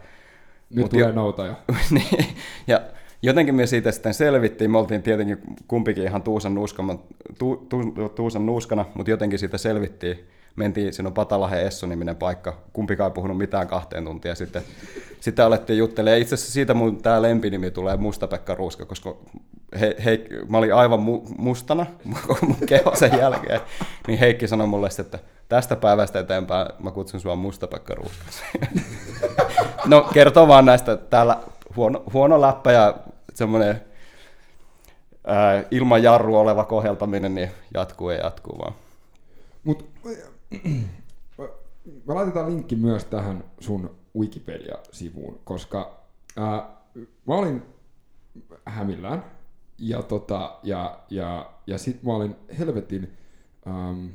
Nyt 0.69 0.83
Mut 0.83 0.91
tulee 0.91 1.07
jo, 1.07 1.13
noutaja. 1.13 1.53
niin, 1.91 2.25
ja 2.67 2.81
jotenkin 3.21 3.55
me 3.55 3.67
siitä 3.67 3.91
sitten 3.91 4.13
selvittiin, 4.13 4.71
me 4.71 4.77
oltiin 4.77 5.03
tietenkin 5.03 5.37
kumpikin 5.67 6.03
ihan 6.03 6.23
tuusan, 6.23 6.55
nuuskana, 6.55 6.97
tu, 7.39 7.65
tu, 7.69 8.09
tuusan 8.15 8.45
nuuskana, 8.45 8.85
mutta 8.93 9.11
jotenkin 9.11 9.39
siitä 9.39 9.57
selvittiin 9.57 10.27
mentiin, 10.55 10.93
siinä 10.93 11.07
on 11.07 11.13
Patalahe 11.13 11.61
Essu-niminen 11.61 12.15
paikka, 12.15 12.57
kumpikaan 12.73 13.11
ei 13.11 13.13
puhunut 13.13 13.37
mitään 13.37 13.67
kahteen 13.67 14.05
tuntia 14.05 14.35
sitten. 14.35 14.61
Sitten 15.19 15.45
alettiin 15.45 15.79
juttelemaan, 15.79 16.21
itse 16.21 16.35
asiassa 16.35 16.53
siitä 16.53 16.73
mun 16.73 17.01
tämä 17.01 17.21
lempinimi 17.21 17.71
tulee 17.71 17.97
Musta-Pekka 17.97 18.55
Ruuska, 18.55 18.85
koska 18.85 19.15
he, 19.79 19.95
he, 20.05 20.19
mä 20.49 20.57
olin 20.57 20.73
aivan 20.73 20.99
mu, 20.99 21.21
mustana 21.37 21.85
mun 22.41 22.55
keho 22.65 22.95
sen 22.95 23.17
jälkeen, 23.19 23.61
niin 24.07 24.19
Heikki 24.19 24.47
sanoi 24.47 24.67
mulle, 24.67 24.89
että 24.99 25.19
tästä 25.49 25.75
päivästä 25.75 26.19
eteenpäin 26.19 26.67
mä 26.79 26.91
kutsun 26.91 27.19
sua 27.19 27.35
Musta-Pekka 27.35 27.95
Ruuska. 27.95 28.23
no 29.85 30.09
kertoo 30.13 30.47
vaan 30.47 30.65
näistä, 30.65 30.97
täällä 30.97 31.37
huono, 31.75 32.03
huono 32.13 32.41
läppä 32.41 32.71
ja 32.71 32.95
semmoinen 33.33 33.81
ilman 35.71 36.03
jarru 36.03 36.37
oleva 36.37 36.65
koheltaminen 36.65 37.35
niin 37.35 37.51
jatkuu 37.73 38.09
ja 38.09 38.17
jatkuu 38.17 38.57
vaan. 38.59 38.73
Mut 39.63 39.89
me 42.05 42.13
laitetaan 42.13 42.49
linkki 42.49 42.75
myös 42.75 43.05
tähän 43.05 43.43
sun 43.59 43.95
Wikipedia-sivuun, 44.17 45.39
koska 45.43 46.05
ää, 46.37 46.75
mä 47.27 47.35
olin 47.35 47.63
hämillään 48.65 49.25
ja, 49.77 50.03
tota, 50.03 50.59
ja, 50.63 50.99
ja, 51.09 51.53
ja 51.67 51.77
sit 51.77 52.03
mä 52.03 52.13
olin 52.15 52.35
helvetin 52.59 53.17
äm, 53.67 54.09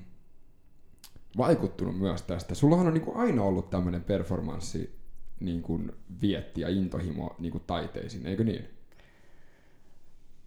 vaikuttunut 1.36 1.98
myös 1.98 2.22
tästä. 2.22 2.54
Sullahan 2.54 2.86
on 2.86 2.94
niinku 2.94 3.12
aina 3.14 3.42
ollut 3.42 3.70
tämmöinen 3.70 4.04
performanssi 4.04 5.00
niin 5.40 5.62
kuin 5.62 5.92
vietti 6.22 6.60
ja 6.60 6.68
intohimo 6.68 7.36
niin 7.38 7.52
kuin 7.52 7.64
taiteisiin, 7.66 8.26
eikö 8.26 8.44
niin? 8.44 8.68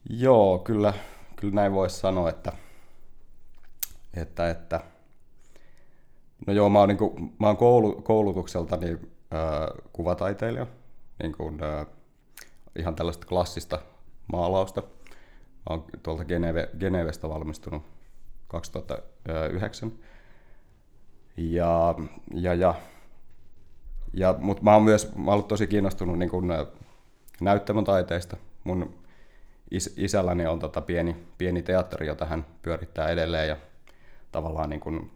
Joo, 0.10 0.60
kyllä, 0.60 0.94
kyllä 1.36 1.54
näin 1.54 1.72
voisi 1.72 2.00
sanoa, 2.00 2.30
että, 2.30 2.54
että, 4.14 4.50
että 4.50 4.82
No 6.48 6.54
joo, 6.54 6.70
mä 6.70 6.80
oon, 6.80 6.90
niin 6.90 6.98
kuin, 6.98 7.34
mä 7.40 7.48
oon 7.48 7.58
koulu, 7.58 8.02
koulutukseltani 8.02 8.90
äh, 8.90 9.00
kuvataiteilija, 9.94 10.68
niin 11.24 11.32
kuin, 11.32 11.64
äh, 11.64 11.86
ihan 12.76 12.96
tällaista 12.96 13.28
klassista 13.28 13.80
maalausta. 14.34 14.82
Mä 14.82 15.70
oon 15.70 15.86
tuolta 16.04 16.26
Geneve, 16.26 16.70
Genevestä 16.80 17.30
valmistunut 17.30 17.84
2009. 18.48 19.92
Ja, 21.38 21.96
ja, 22.34 22.54
ja, 22.54 22.76
ja 24.14 24.36
mutta 24.40 24.64
mä 24.64 24.74
oon 24.74 24.84
myös 24.84 25.16
mä 25.16 25.32
oon 25.32 25.44
tosi 25.44 25.68
kiinnostunut 25.68 26.20
niin 26.20 26.30
kuin, 26.30 26.52
näyttämötaiteista. 27.42 28.38
Mun 28.64 28.96
is, 29.72 29.94
isälläni 29.98 30.48
on 30.48 30.60
tota 30.60 30.82
pieni, 30.82 31.16
pieni 31.38 31.62
teatteri, 31.62 32.08
jota 32.08 32.26
hän 32.26 32.46
pyörittää 32.62 33.08
edelleen 33.08 33.48
ja 33.48 33.58
tavallaan 34.32 34.70
niin 34.70 34.80
kuin, 34.80 35.12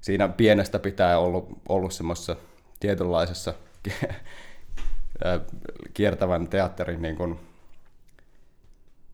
siinä 0.00 0.28
pienestä 0.28 0.78
pitää 0.78 1.18
ollut, 1.18 1.48
ollut 1.68 1.92
semmoisessa 1.92 2.36
tietynlaisessa 2.80 3.54
kiertävän 5.94 6.48
teatterin 6.48 7.02
niin 7.02 7.16
kuin 7.16 7.40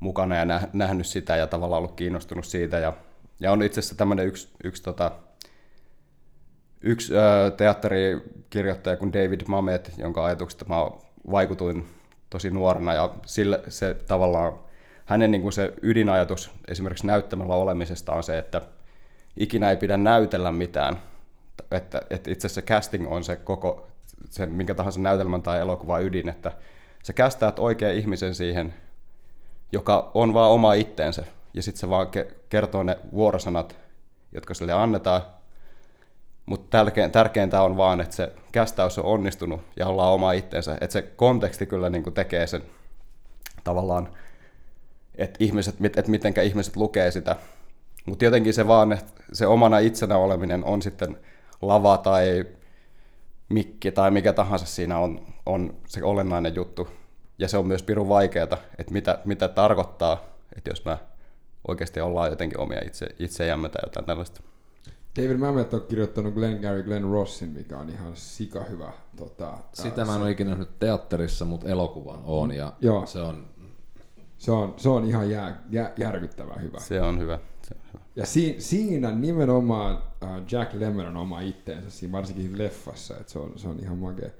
mukana 0.00 0.36
ja 0.36 0.44
nä- 0.44 0.68
nähnyt 0.72 1.06
sitä 1.06 1.36
ja 1.36 1.46
tavallaan 1.46 1.78
ollut 1.78 1.96
kiinnostunut 1.96 2.44
siitä. 2.44 2.78
Ja, 2.78 2.92
ja 3.40 3.52
on 3.52 3.62
itse 3.62 3.80
asiassa 3.80 3.96
tämmöinen 3.96 4.26
yksi, 4.26 4.48
yksi, 4.64 4.82
tota, 4.82 5.12
yksi 6.80 7.16
ää, 7.16 7.50
teatterikirjoittaja 7.50 8.96
kuin 8.96 9.12
David 9.12 9.40
Mamet, 9.48 9.92
jonka 9.98 10.24
ajatuksesta 10.24 10.64
mä 10.68 10.76
vaikutuin 11.30 11.86
tosi 12.30 12.50
nuorena 12.50 12.94
ja 12.94 13.14
sille 13.26 13.62
se 13.68 13.94
tavallaan 13.94 14.58
hänen 15.04 15.30
niin 15.30 15.42
kuin 15.42 15.52
se 15.52 15.72
ydinajatus 15.82 16.50
esimerkiksi 16.68 17.06
näyttämällä 17.06 17.54
olemisesta 17.54 18.12
on 18.12 18.22
se, 18.22 18.38
että 18.38 18.62
ikinä 19.36 19.70
ei 19.70 19.76
pidä 19.76 19.96
näytellä 19.96 20.52
mitään. 20.52 20.98
Että, 21.70 22.00
että 22.10 22.30
itse 22.30 22.46
asiassa 22.46 22.62
casting 22.62 23.12
on 23.12 23.24
se 23.24 23.36
koko, 23.36 23.86
se 24.30 24.46
minkä 24.46 24.74
tahansa 24.74 25.00
näytelmän 25.00 25.42
tai 25.42 25.60
elokuvan 25.60 26.04
ydin, 26.04 26.28
että 26.28 26.52
sä 27.02 27.12
kästäät 27.12 27.58
oikean 27.58 27.94
ihmisen 27.94 28.34
siihen, 28.34 28.74
joka 29.72 30.10
on 30.14 30.34
vaan 30.34 30.50
oma 30.50 30.74
itteensä. 30.74 31.24
Ja 31.54 31.62
sitten 31.62 31.80
se 31.80 31.88
vaan 31.88 32.06
ke- 32.06 32.34
kertoo 32.48 32.82
ne 32.82 32.98
vuorosanat, 33.12 33.76
jotka 34.32 34.54
sille 34.54 34.72
annetaan. 34.72 35.22
Mutta 36.46 36.84
tärkeintä 37.12 37.62
on 37.62 37.76
vaan, 37.76 38.00
että 38.00 38.16
se 38.16 38.32
kästäys 38.52 38.98
on 38.98 39.04
onnistunut 39.04 39.60
ja 39.76 39.86
ollaan 39.86 40.12
oma 40.12 40.32
itteensä. 40.32 40.78
Että 40.80 40.92
se 40.92 41.02
konteksti 41.02 41.66
kyllä 41.66 41.90
niin 41.90 42.14
tekee 42.14 42.46
sen 42.46 42.62
tavallaan 43.64 44.08
että 45.18 45.44
ihmiset, 45.44 45.74
että 45.84 46.10
mitenkä 46.10 46.42
ihmiset 46.42 46.76
lukee 46.76 47.10
sitä. 47.10 47.36
Mutta 48.06 48.24
jotenkin 48.24 48.54
se 48.54 48.66
vaan, 48.66 48.92
että 48.92 49.22
se 49.32 49.46
omana 49.46 49.78
itsenä 49.78 50.16
oleminen 50.16 50.64
on 50.64 50.82
sitten 50.82 51.16
lava 51.62 51.98
tai 51.98 52.44
mikki 53.48 53.92
tai 53.92 54.10
mikä 54.10 54.32
tahansa 54.32 54.66
siinä 54.66 54.98
on, 54.98 55.26
on 55.46 55.74
se 55.86 56.04
olennainen 56.04 56.54
juttu. 56.54 56.88
Ja 57.38 57.48
se 57.48 57.56
on 57.56 57.66
myös 57.66 57.82
pirun 57.82 58.08
vaikeaa, 58.08 58.58
että 58.78 58.92
mitä, 58.92 59.18
mitä 59.24 59.48
tarkoittaa, 59.48 60.24
että 60.56 60.70
jos 60.70 60.84
mä 60.84 60.98
oikeasti 61.68 62.00
ollaan 62.00 62.30
jotenkin 62.30 62.60
omia 62.60 62.80
itse, 62.86 63.06
itseämme 63.18 63.68
tai 63.68 63.80
jotain 63.84 64.06
tällaista. 64.06 64.40
David 65.16 65.36
Mamet 65.36 65.74
on 65.74 65.82
kirjoittanut 65.88 66.34
Glenn 66.34 66.60
Gary 66.60 66.82
Glenn 66.82 67.12
Rossin, 67.12 67.48
mikä 67.48 67.78
on 67.78 67.90
ihan 67.90 68.12
sika 68.14 68.64
hyvä. 68.64 68.92
Tota, 69.16 69.58
Sitä 69.72 70.04
mä 70.04 70.14
en 70.16 70.22
ole 70.22 70.30
ikinä 70.30 70.50
nähnyt 70.50 70.78
teatterissa, 70.78 71.44
mutta 71.44 71.68
elokuvan 71.68 72.20
on 72.24 72.52
ja 72.52 72.72
Joo. 72.80 73.06
se 73.06 73.18
on 73.18 73.46
se 74.38 74.52
on, 74.52 74.74
se 74.76 74.88
on 74.88 75.04
ihan 75.04 75.30
jää, 75.30 75.62
jää, 75.70 75.92
järkyttävän 75.96 76.62
hyvä. 76.62 76.78
Se 76.80 77.02
on 77.02 77.18
hyvä. 77.18 77.38
Ja 78.16 78.26
si, 78.26 78.56
siinä 78.58 79.10
nimenomaan 79.10 79.96
uh, 79.96 80.52
Jack 80.52 80.74
Lemmon 80.74 81.06
on 81.06 81.16
oma 81.16 81.40
itteensä, 81.40 81.90
siinä 81.90 82.12
varsinkin 82.12 82.58
leffassa, 82.58 83.16
että 83.16 83.32
se 83.32 83.38
on, 83.38 83.58
se 83.58 83.68
on 83.68 83.80
ihan 83.80 83.98
magea, 83.98 84.30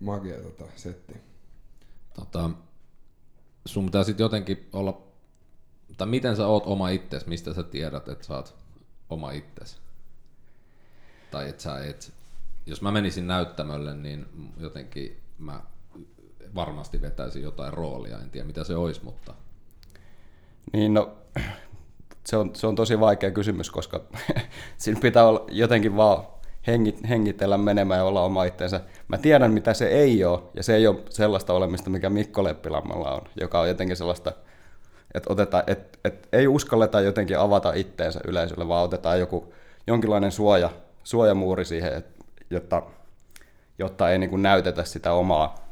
magea 0.00 0.42
tota, 0.42 0.64
setti. 0.76 1.14
Tota, 2.14 2.50
sun 3.64 3.84
pitää 3.84 4.04
sitten 4.04 4.24
jotenkin 4.24 4.68
olla, 4.72 5.02
tai 5.96 6.06
miten 6.06 6.36
sä 6.36 6.46
oot 6.46 6.66
oma 6.66 6.88
ittees, 6.88 7.26
mistä 7.26 7.54
sä 7.54 7.62
tiedät, 7.62 8.08
että 8.08 8.26
sä 8.26 8.34
oot 8.34 8.54
oma 9.10 9.30
ittees? 9.30 9.78
Tai 11.30 11.48
että 11.48 11.62
sä 11.62 11.84
et, 11.84 12.12
jos 12.66 12.82
mä 12.82 12.92
menisin 12.92 13.26
näyttämölle, 13.26 13.94
niin 13.94 14.26
jotenkin 14.60 15.20
mä 15.38 15.60
varmasti 16.54 17.02
vetäisi 17.02 17.42
jotain 17.42 17.72
roolia, 17.72 18.18
en 18.18 18.30
tiedä 18.30 18.46
mitä 18.46 18.64
se 18.64 18.76
olisi, 18.76 19.04
mutta... 19.04 19.34
Niin 20.72 20.94
no, 20.94 21.18
se 22.26 22.36
on, 22.36 22.50
se 22.54 22.66
on 22.66 22.74
tosi 22.74 23.00
vaikea 23.00 23.30
kysymys, 23.30 23.70
koska 23.70 24.00
siinä 24.76 25.00
pitää 25.00 25.26
olla 25.26 25.44
jotenkin 25.50 25.96
vaan 25.96 26.24
hengit, 26.66 27.08
hengitellä 27.08 27.58
menemään 27.58 27.98
ja 27.98 28.04
olla 28.04 28.22
oma 28.22 28.44
itseensä. 28.44 28.80
Mä 29.08 29.18
tiedän, 29.18 29.52
mitä 29.52 29.74
se 29.74 29.86
ei 29.86 30.24
ole, 30.24 30.40
ja 30.54 30.62
se 30.62 30.76
ei 30.76 30.86
ole 30.86 31.00
sellaista 31.10 31.52
olemista, 31.52 31.90
mikä 31.90 32.10
Mikko 32.10 32.44
Leppilammalla 32.44 33.14
on, 33.14 33.22
joka 33.40 33.60
on 33.60 33.68
jotenkin 33.68 33.96
sellaista, 33.96 34.32
että, 35.14 35.32
otetaan, 35.32 35.64
että, 35.66 35.98
että 36.04 36.28
ei 36.32 36.48
uskalleta 36.48 37.00
jotenkin 37.00 37.38
avata 37.38 37.72
itteensä 37.72 38.20
yleisölle, 38.26 38.68
vaan 38.68 38.84
otetaan 38.84 39.20
joku 39.20 39.54
jonkinlainen 39.86 40.32
suoja, 40.32 40.70
suojamuuri 41.04 41.64
siihen, 41.64 42.04
jotta, 42.50 42.82
jotta 43.78 44.10
ei 44.10 44.18
niin 44.18 44.42
näytetä 44.42 44.84
sitä 44.84 45.12
omaa 45.12 45.70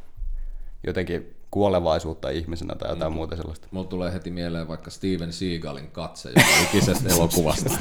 jotenkin 0.87 1.38
kuolevaisuutta 1.51 2.31
ihmisenä 2.31 2.75
tai 2.75 2.91
jotain 2.91 3.13
mm. 3.13 3.17
muuta 3.17 3.37
sellaista. 3.37 3.69
Mulla 3.71 3.87
tulee 3.89 4.13
heti 4.13 4.31
mieleen 4.31 4.69
vaikka 4.69 4.91
Steven 4.91 5.33
Seagalin 5.33 5.91
katse 5.91 6.29
joka 6.29 6.43
ikisestä 6.65 7.09
elokuvasta. 7.15 7.75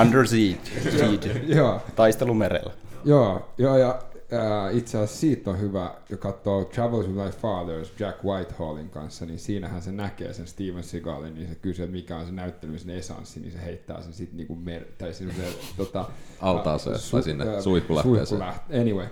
Under 0.00 0.26
Siege. 0.26 0.60
siege. 0.90 1.40
Joo. 1.46 1.80
Taistelu 1.96 2.34
merellä. 2.34 2.72
Joo, 3.04 3.48
joo 3.58 3.76
ja 3.76 4.02
äh, 4.32 4.76
itse 4.76 4.98
asiassa 4.98 5.20
siitä 5.20 5.50
on 5.50 5.60
hyvä, 5.60 5.94
jo 6.10 6.16
katsoo 6.16 6.64
Travels 6.64 7.06
with 7.06 7.18
My 7.24 7.30
Fathers 7.30 7.92
Jack 7.98 8.24
Whitehallin 8.24 8.90
kanssa, 8.90 9.26
niin 9.26 9.38
siinähän 9.38 9.82
se 9.82 9.92
näkee 9.92 10.32
sen 10.32 10.46
Steven 10.46 10.84
Seagalin, 10.84 11.34
niin 11.34 11.48
se 11.48 11.54
kysyy, 11.54 11.84
että 11.84 11.96
mikä 11.96 12.16
on 12.16 12.26
se 12.26 12.32
näyttelemisen 12.32 12.90
esanssi, 12.96 13.40
niin 13.40 13.52
se 13.52 13.62
heittää 13.64 14.02
sen 14.02 14.12
sitten 14.12 14.36
niinku 14.36 14.54
mer- 14.56 14.84
tai 14.98 15.14
sinne 15.14 15.34
se, 15.34 15.42
tota, 15.76 16.04
Altaaseen 16.40 16.96
tai 17.12 17.22
sinne 17.22 17.62
suihkulähteeseen. 17.62 18.40
suihkulähte- 18.42 18.80
Anyway, 18.80 19.06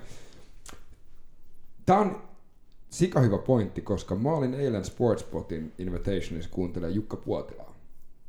Tämä 1.86 1.98
on 2.00 2.22
sika 2.90 3.20
hyvä 3.20 3.38
pointti, 3.38 3.80
koska 3.80 4.14
mä 4.14 4.32
olin 4.32 4.54
eilen 4.54 4.84
Sportspotin 4.84 5.72
Invitationissa 5.78 6.50
kuuntelemaan 6.50 6.94
Jukka 6.94 7.16
Puotilaa. 7.16 7.74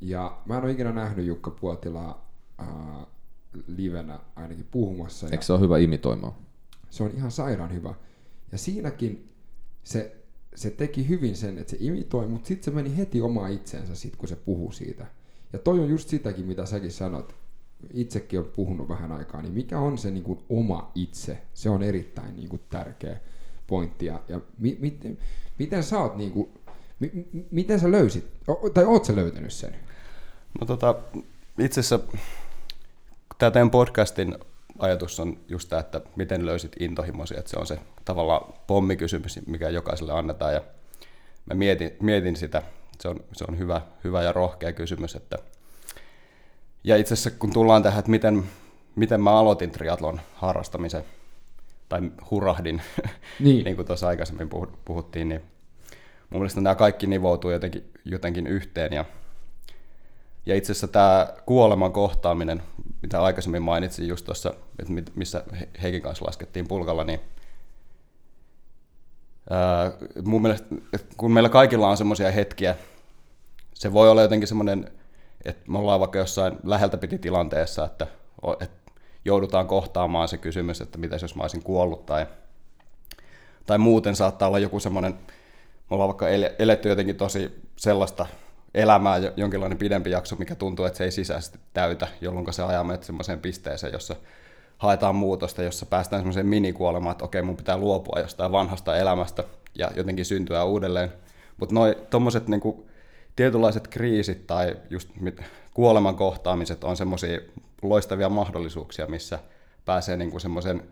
Ja 0.00 0.40
mä 0.46 0.58
en 0.58 0.64
ole 0.64 0.72
ikinä 0.72 0.92
nähnyt 0.92 1.26
Jukka 1.26 1.50
Puotilaa 1.50 2.30
äh, 2.60 2.66
livenä 3.66 4.18
ainakin 4.36 4.66
puhumassa. 4.70 5.28
Eikö 5.28 5.44
se 5.44 5.52
ole 5.52 5.60
hyvä 5.60 5.78
imitoimaan? 5.78 6.32
Se 6.90 7.02
on 7.02 7.10
ihan 7.16 7.30
sairaan 7.30 7.74
hyvä. 7.74 7.94
Ja 8.52 8.58
siinäkin 8.58 9.32
se, 9.84 10.16
se 10.54 10.70
teki 10.70 11.08
hyvin 11.08 11.36
sen, 11.36 11.58
että 11.58 11.70
se 11.70 11.76
imitoi, 11.80 12.28
mutta 12.28 12.48
sitten 12.48 12.64
se 12.64 12.70
meni 12.70 12.96
heti 12.96 13.20
omaa 13.20 13.48
itseensä 13.48 13.94
sit, 13.94 14.16
kun 14.16 14.28
se 14.28 14.36
puhuu 14.36 14.72
siitä. 14.72 15.06
Ja 15.52 15.58
toi 15.58 15.80
on 15.80 15.88
just 15.88 16.08
sitäkin, 16.08 16.46
mitä 16.46 16.66
säkin 16.66 16.92
sanot. 16.92 17.34
Itsekin 17.92 18.38
on 18.38 18.50
puhunut 18.56 18.88
vähän 18.88 19.12
aikaa, 19.12 19.42
niin 19.42 19.52
mikä 19.52 19.78
on 19.78 19.98
se 19.98 20.10
niin 20.10 20.24
kuin 20.24 20.38
oma 20.48 20.92
itse? 20.94 21.42
Se 21.54 21.70
on 21.70 21.82
erittäin 21.82 22.36
niin 22.36 22.48
kuin 22.48 22.62
tärkeä 22.70 23.20
pointti. 23.72 24.06
Ja, 24.06 24.20
mi, 24.58 24.76
mi, 24.80 24.98
miten 25.58 25.82
sä 25.82 25.98
oot, 25.98 26.16
niin 26.16 26.30
kuin, 26.30 26.48
mi, 27.00 27.10
miten 27.50 27.80
sä 27.80 27.90
löysit, 27.90 28.24
o, 28.48 28.70
tai 28.70 28.84
oot 28.84 29.04
sä 29.04 29.16
löytänyt 29.16 29.52
sen? 29.52 29.76
No 30.60 30.66
tota, 30.66 30.94
itse 31.58 31.80
asiassa 31.80 32.00
tämä 33.38 33.50
teidän 33.50 33.70
podcastin 33.70 34.36
ajatus 34.78 35.20
on 35.20 35.36
just 35.48 35.68
tämä, 35.68 35.80
että 35.80 36.00
miten 36.16 36.46
löysit 36.46 36.72
intohimosi, 36.80 37.38
että 37.38 37.50
se 37.50 37.56
on 37.58 37.66
se 37.66 37.78
tavallaan 38.04 38.52
pommikysymys, 38.66 39.40
mikä 39.46 39.68
jokaiselle 39.68 40.12
annetaan 40.12 40.54
ja 40.54 40.62
mä 41.46 41.54
mietin, 41.54 41.96
mietin 42.00 42.36
sitä, 42.36 42.62
se 43.00 43.08
on, 43.08 43.20
se 43.32 43.44
on 43.48 43.58
hyvä, 43.58 43.80
hyvä 44.04 44.22
ja 44.22 44.32
rohkea 44.32 44.72
kysymys, 44.72 45.14
että 45.14 45.38
ja 46.84 46.96
itse 46.96 47.14
asiassa 47.14 47.30
kun 47.30 47.52
tullaan 47.52 47.82
tähän, 47.82 47.98
että 47.98 48.10
miten, 48.10 48.44
miten 48.96 49.20
mä 49.22 49.30
aloitin 49.30 49.70
triatlon 49.70 50.20
harrastamisen, 50.34 51.04
tai 51.92 52.00
hurahdin, 52.30 52.82
niin, 53.40 53.64
niin 53.64 53.76
kuin 53.76 53.86
tuossa 53.86 54.08
aikaisemmin 54.08 54.48
puhuttiin, 54.84 55.28
niin 55.28 55.42
mun 56.30 56.40
mielestä 56.40 56.60
nämä 56.60 56.74
kaikki 56.74 57.06
nivoutuu 57.06 57.50
jotenkin, 57.50 57.92
jotenkin 58.04 58.46
yhteen. 58.46 58.92
Ja, 58.92 59.04
ja 60.46 60.56
itse 60.56 60.72
asiassa 60.72 60.88
tämä 60.88 61.28
kuoleman 61.46 61.92
kohtaaminen, 61.92 62.62
mitä 63.02 63.22
aikaisemmin 63.22 63.62
mainitsin 63.62 64.08
just 64.08 64.24
tuossa, 64.24 64.54
missä 65.14 65.44
Heikin 65.82 66.02
kanssa 66.02 66.26
laskettiin 66.26 66.68
pulkalla, 66.68 67.04
niin 67.04 67.20
ää, 69.50 69.92
mun 70.24 70.42
mielestä, 70.42 70.66
kun 71.16 71.32
meillä 71.32 71.48
kaikilla 71.48 71.88
on 71.88 71.96
semmoisia 71.96 72.30
hetkiä, 72.30 72.76
se 73.74 73.92
voi 73.92 74.10
olla 74.10 74.22
jotenkin 74.22 74.48
semmoinen, 74.48 74.90
että 75.44 75.70
me 75.70 75.78
ollaan 75.78 76.00
vaikka 76.00 76.18
jossain 76.18 76.56
läheltä 76.64 76.96
piti 76.96 77.18
tilanteessa, 77.18 77.84
että, 77.84 78.06
että 78.60 78.81
joudutaan 79.24 79.66
kohtaamaan 79.66 80.28
se 80.28 80.38
kysymys, 80.38 80.80
että 80.80 80.98
mitä 80.98 81.16
jos 81.22 81.36
mä 81.36 81.42
olisin 81.42 81.62
kuollut 81.62 82.06
tai, 82.06 82.26
tai 83.66 83.78
muuten 83.78 84.16
saattaa 84.16 84.48
olla 84.48 84.58
joku 84.58 84.80
semmoinen, 84.80 85.12
me 85.12 85.94
ollaan 85.94 86.08
vaikka 86.08 86.28
eletty 86.58 86.88
jotenkin 86.88 87.16
tosi 87.16 87.62
sellaista 87.76 88.26
elämää, 88.74 89.18
jonkinlainen 89.36 89.78
pidempi 89.78 90.10
jakso, 90.10 90.36
mikä 90.36 90.54
tuntuu, 90.54 90.84
että 90.84 90.96
se 90.96 91.04
ei 91.04 91.10
sisäisesti 91.10 91.58
täytä, 91.74 92.08
jolloin 92.20 92.52
se 92.52 92.62
ajaa 92.62 92.84
meidät 92.84 93.04
semmoiseen 93.04 93.40
pisteeseen, 93.40 93.92
jossa 93.92 94.16
haetaan 94.78 95.14
muutosta, 95.14 95.62
jossa 95.62 95.86
päästään 95.86 96.20
semmoiseen 96.20 96.46
minikuolemaan, 96.46 97.12
että 97.12 97.24
okei, 97.24 97.42
mun 97.42 97.56
pitää 97.56 97.76
luopua 97.76 98.20
jostain 98.20 98.52
vanhasta 98.52 98.96
elämästä 98.96 99.44
ja 99.74 99.90
jotenkin 99.96 100.24
syntyä 100.24 100.64
uudelleen. 100.64 101.12
Mutta 101.56 101.74
noi 101.74 101.96
tommoset 102.10 102.48
niinku, 102.48 102.86
tietynlaiset 103.36 103.88
kriisit 103.88 104.46
tai 104.46 104.76
just 104.90 105.10
kuoleman 105.74 106.16
kohtaamiset 106.16 106.84
on 106.84 106.96
semmoisia 106.96 107.40
loistavia 107.82 108.28
mahdollisuuksia, 108.28 109.06
missä 109.06 109.38
pääsee 109.84 110.16
niin 110.16 110.30
kuin 110.30 110.40
semmoisen, 110.40 110.82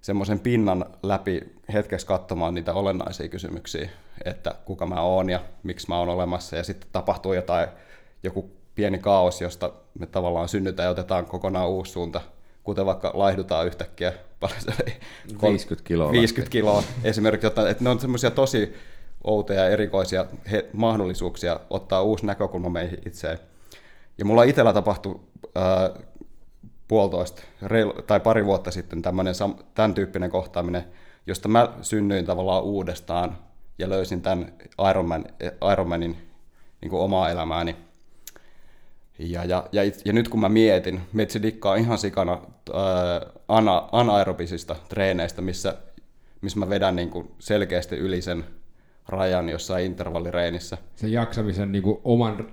semmoisen 0.00 0.40
pinnan 0.40 0.84
läpi 1.02 1.40
hetkeksi 1.72 2.06
katsomaan 2.06 2.54
niitä 2.54 2.74
olennaisia 2.74 3.28
kysymyksiä, 3.28 3.90
että 4.24 4.54
kuka 4.64 4.86
mä 4.86 5.00
oon 5.00 5.30
ja 5.30 5.40
miksi 5.62 5.88
mä 5.88 5.98
oon 5.98 6.08
olemassa, 6.08 6.56
ja 6.56 6.64
sitten 6.64 6.88
tapahtuu 6.92 7.32
jotain, 7.32 7.68
joku 8.22 8.50
pieni 8.74 8.98
kaos, 8.98 9.40
josta 9.40 9.72
me 9.98 10.06
tavallaan 10.06 10.48
synnytään 10.48 10.86
ja 10.86 10.90
otetaan 10.90 11.26
kokonaan 11.26 11.68
uusi 11.68 11.92
suunta, 11.92 12.20
kuten 12.64 12.86
vaikka 12.86 13.10
laihdutaan 13.14 13.66
yhtäkkiä 13.66 14.12
paljon 14.40 14.60
se 14.60 14.70
oli? 14.82 14.92
50 15.42 15.88
kiloa 15.88 16.12
50 16.12 16.52
kiloa 16.52 16.82
esimerkiksi, 17.04 17.46
jotta, 17.46 17.70
että 17.70 17.84
ne 17.84 17.90
on 17.90 18.00
semmoisia 18.00 18.30
tosi 18.30 18.74
outoja 19.24 19.60
ja 19.60 19.68
erikoisia 19.68 20.26
he, 20.50 20.66
mahdollisuuksia 20.72 21.60
ottaa 21.70 22.02
uusi 22.02 22.26
näkökulma 22.26 22.68
meihin 22.68 22.98
itseen. 23.06 23.38
Ja 24.18 24.24
mulla 24.24 24.42
itsellä 24.42 24.72
tapahtui 24.72 25.20
ää, 25.54 25.90
puolitoista 26.88 27.42
reilu, 27.62 27.92
tai 27.92 28.20
pari 28.20 28.44
vuotta 28.44 28.70
sitten 28.70 29.02
tämmöinen, 29.02 29.34
tämän 29.74 29.94
tyyppinen 29.94 30.30
kohtaaminen, 30.30 30.84
josta 31.26 31.48
mä 31.48 31.72
synnyin 31.82 32.26
tavallaan 32.26 32.62
uudestaan 32.62 33.38
ja 33.78 33.88
löysin 33.88 34.22
tämän 34.22 34.52
Ironman, 34.90 35.24
Ironmanin 35.72 36.16
niin 36.80 36.90
kuin 36.90 37.02
omaa 37.02 37.30
elämääni. 37.30 37.76
Ja, 39.18 39.44
ja, 39.44 39.66
ja, 39.72 39.82
ja 40.04 40.12
nyt 40.12 40.28
kun 40.28 40.40
mä 40.40 40.48
mietin, 40.48 41.00
Metsi 41.12 41.42
dikkaa 41.42 41.74
ihan 41.74 41.98
sikana 41.98 42.32
ää, 42.32 43.26
ana, 43.48 43.88
anaerobisista 43.92 44.76
treeneistä, 44.88 45.42
missä, 45.42 45.76
missä 46.40 46.58
mä 46.58 46.68
vedän 46.68 46.96
niin 46.96 47.10
kuin 47.10 47.30
selkeästi 47.38 47.96
yli 47.96 48.22
sen 48.22 48.44
rajan 49.08 49.48
jossain 49.48 49.84
intervallireenissä. 49.84 50.78
Sen 50.96 51.12
jaksamisen 51.12 51.72
niin 51.72 51.82
kuin 51.82 52.00
oman 52.04 52.46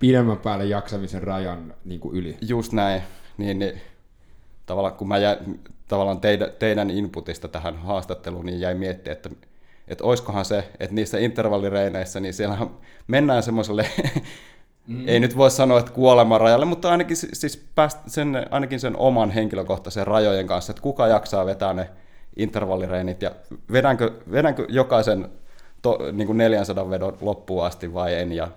pidemmän 0.00 0.38
päälle 0.38 0.64
jaksamisen 0.64 1.22
rajan 1.22 1.74
niin 1.84 2.00
kuin 2.00 2.16
yli. 2.16 2.36
Just 2.48 2.72
näin. 2.72 3.02
Niin, 3.38 3.58
niin, 3.58 3.80
tavallaan 4.66 4.94
kun 4.94 5.08
mä 5.08 5.18
jäin, 5.18 5.60
tavallaan 5.88 6.20
teidän, 6.20 6.48
teidän 6.58 6.90
inputista 6.90 7.48
tähän 7.48 7.76
haastatteluun, 7.76 8.46
niin 8.46 8.60
jäi 8.60 8.74
miettiä, 8.74 9.12
että, 9.12 9.30
että 9.88 10.04
oiskohan 10.04 10.44
se, 10.44 10.68
että 10.80 10.94
niissä 10.94 11.18
intervallireineissä, 11.18 12.20
niin 12.20 12.34
siellä 12.34 12.58
mennään 13.06 13.42
semmoiselle, 13.42 13.86
mm. 14.86 15.08
ei 15.08 15.20
nyt 15.20 15.36
voi 15.36 15.50
sanoa, 15.50 15.78
että 15.78 15.92
kuoleman 15.92 16.40
rajalle, 16.40 16.64
mutta 16.64 16.90
ainakin, 16.90 17.16
siis 17.16 17.68
pääst 17.74 17.98
sen, 18.06 18.46
ainakin 18.50 18.80
sen 18.80 18.96
oman 18.96 19.30
henkilökohtaisen 19.30 20.06
rajojen 20.06 20.46
kanssa, 20.46 20.70
että 20.70 20.82
kuka 20.82 21.08
jaksaa 21.08 21.46
vetää 21.46 21.72
ne 21.72 21.90
intervallireinit 22.36 23.22
ja 23.22 23.30
vedänkö, 23.72 24.12
vedänkö 24.30 24.66
jokaisen 24.68 25.28
to, 25.82 25.98
niin 26.12 26.26
kuin 26.26 26.38
400 26.38 26.90
vedon 26.90 27.16
loppuun 27.20 27.64
asti 27.64 27.94
vai 27.94 28.14
en, 28.14 28.32
ja, 28.32 28.48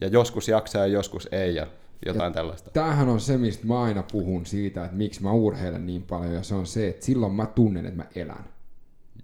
ja 0.00 0.08
joskus 0.08 0.48
jaksaa 0.48 0.80
ja 0.80 0.86
joskus 0.86 1.28
ei, 1.32 1.54
ja 1.54 1.66
jotain 2.06 2.30
ja 2.30 2.34
tällaista. 2.34 2.70
Tämähän 2.70 3.08
on 3.08 3.20
se, 3.20 3.36
mistä 3.36 3.66
mä 3.66 3.82
aina 3.82 4.02
puhun 4.12 4.46
siitä, 4.46 4.84
että 4.84 4.96
miksi 4.96 5.22
mä 5.22 5.32
urheilen 5.32 5.86
niin 5.86 6.02
paljon, 6.02 6.34
ja 6.34 6.42
se 6.42 6.54
on 6.54 6.66
se, 6.66 6.88
että 6.88 7.06
silloin 7.06 7.32
mä 7.32 7.46
tunnen, 7.46 7.86
että 7.86 7.96
mä 7.96 8.06
elän. 8.14 8.44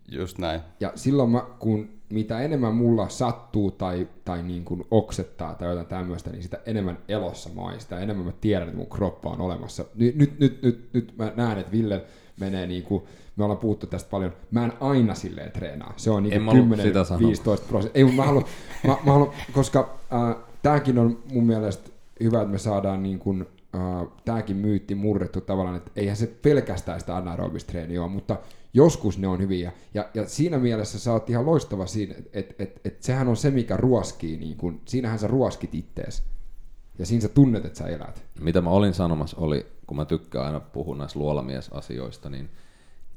Just 0.09 0.39
näin. 0.39 0.61
Ja 0.81 0.93
silloin 0.95 1.31
mä, 1.31 1.45
kun 1.59 1.89
mitä 2.13 2.41
enemmän 2.41 2.75
mulla 2.75 3.09
sattuu 3.09 3.71
tai, 3.71 4.09
tai 4.25 4.43
niin 4.43 4.65
kuin 4.65 4.85
oksettaa 4.91 5.55
tai 5.55 5.69
jotain 5.69 5.87
tämmöistä, 5.87 6.31
niin 6.31 6.43
sitä 6.43 6.59
enemmän 6.67 6.99
elossa 7.09 7.51
mä 7.55 7.61
oon, 7.61 7.81
sitä 7.81 8.01
enemmän 8.01 8.27
mä 8.27 8.33
tiedän, 8.41 8.69
että 8.69 8.79
mun 8.79 8.91
kroppa 8.91 9.31
on 9.31 9.41
olemassa. 9.41 9.85
Nyt, 9.95 10.17
nyt, 10.17 10.39
nyt, 10.39 10.63
nyt, 10.63 10.89
nyt 10.93 11.15
mä 11.19 11.33
näen, 11.37 11.59
että 11.59 11.73
Ville 11.73 12.05
menee 12.41 12.67
niin 12.67 12.83
kuin, 12.83 13.03
me 13.37 13.45
ollaan 13.45 13.59
puhuttu 13.59 13.87
tästä 13.87 14.11
paljon, 14.11 14.33
mä 14.51 14.65
en 14.65 14.73
aina 14.81 15.15
silleen 15.15 15.53
treenaa. 15.53 15.95
Se 15.97 16.11
on 16.11 16.23
niin 16.23 16.43
10-15 16.43 17.69
prosenttia. 17.69 18.07
Ei, 18.07 18.13
mä 18.13 18.25
haluan, 18.25 18.45
mä, 18.87 18.97
mä 19.07 19.13
haluan, 19.13 19.31
koska 19.53 19.99
äh, 20.13 20.37
tämäkin 20.63 20.99
on 20.99 21.19
mun 21.33 21.47
mielestä 21.47 21.91
hyvä, 22.23 22.41
että 22.41 22.53
me 22.53 22.59
saadaan 22.59 23.03
niin 23.03 23.19
kuin, 23.19 23.47
äh, 23.75 24.09
tämäkin 24.25 24.57
myytti 24.57 24.95
murrettu 24.95 25.41
tavallaan, 25.41 25.77
että 25.77 25.91
eihän 25.97 26.17
se 26.17 26.27
pelkästään 26.27 27.01
sitä 27.01 27.17
anaerobista 27.17 27.73
treeniä 27.73 28.03
ole, 28.03 28.11
mutta 28.11 28.37
joskus 28.75 29.19
ne 29.19 29.29
on 29.29 29.41
hyviä. 29.41 29.73
Ja, 29.95 30.09
ja 30.15 30.29
siinä 30.29 30.59
mielessä 30.59 30.99
sä 30.99 31.13
oot 31.13 31.31
ihan 31.31 31.47
loistava 31.47 31.87
siinä, 31.87 32.15
että 32.15 32.31
et, 32.33 32.55
et, 32.59 32.81
et 32.85 33.03
sehän 33.03 33.29
on 33.29 33.37
se, 33.37 33.51
mikä 33.51 33.77
ruoskii, 33.77 34.37
niin 34.37 34.57
kun, 34.57 34.81
siinähän 34.85 35.19
sä 35.19 35.27
ruoskit 35.27 35.75
ittees. 35.75 36.23
Ja 36.99 37.07
siinä 37.07 37.23
sä 37.23 37.29
tunnet, 37.29 37.65
että 37.65 37.79
sä 37.79 37.87
elät. 37.87 38.25
Mitä 38.41 38.61
mä 38.61 38.71
olin 38.71 38.95
sanomassa 38.95 39.37
oli, 39.41 39.67
kun 39.87 39.97
mä 39.97 40.05
tykkään 40.05 40.47
aina 40.47 40.61
puhua 40.61 40.97
näistä 40.97 41.19
luolamiesasioista, 41.19 42.31
niin 42.31 42.51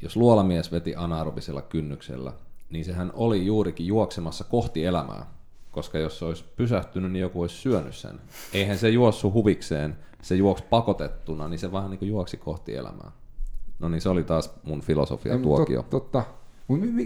jos 0.01 0.15
luolamies 0.15 0.71
veti 0.71 0.95
anaerobisella 0.95 1.61
kynnyksellä, 1.61 2.33
niin 2.69 2.85
sehän 2.85 3.11
oli 3.15 3.45
juurikin 3.45 3.87
juoksemassa 3.87 4.43
kohti 4.43 4.85
elämää. 4.85 5.34
Koska 5.75 5.97
jos 5.97 6.19
se 6.19 6.25
olisi 6.25 6.45
pysähtynyt, 6.55 7.11
niin 7.11 7.21
joku 7.21 7.41
olisi 7.41 7.55
syönyt 7.55 7.95
sen. 7.95 8.19
Eihän 8.53 8.77
se 8.77 8.89
juossu 8.89 9.33
huvikseen, 9.33 9.97
se 10.21 10.35
juoksi 10.35 10.63
pakotettuna, 10.69 11.47
niin 11.47 11.59
se 11.59 11.71
vähän 11.71 11.89
niin 11.89 11.99
kuin 11.99 12.09
juoksi 12.09 12.37
kohti 12.37 12.75
elämää. 12.75 13.11
No 13.79 13.89
niin, 13.89 14.01
se 14.01 14.09
oli 14.09 14.23
taas 14.23 14.53
mun 14.63 14.81
filosofia 14.81 15.33
Ei, 15.33 15.39
tuokio. 15.39 15.81
Tot, 15.81 15.89
totta. 15.89 16.23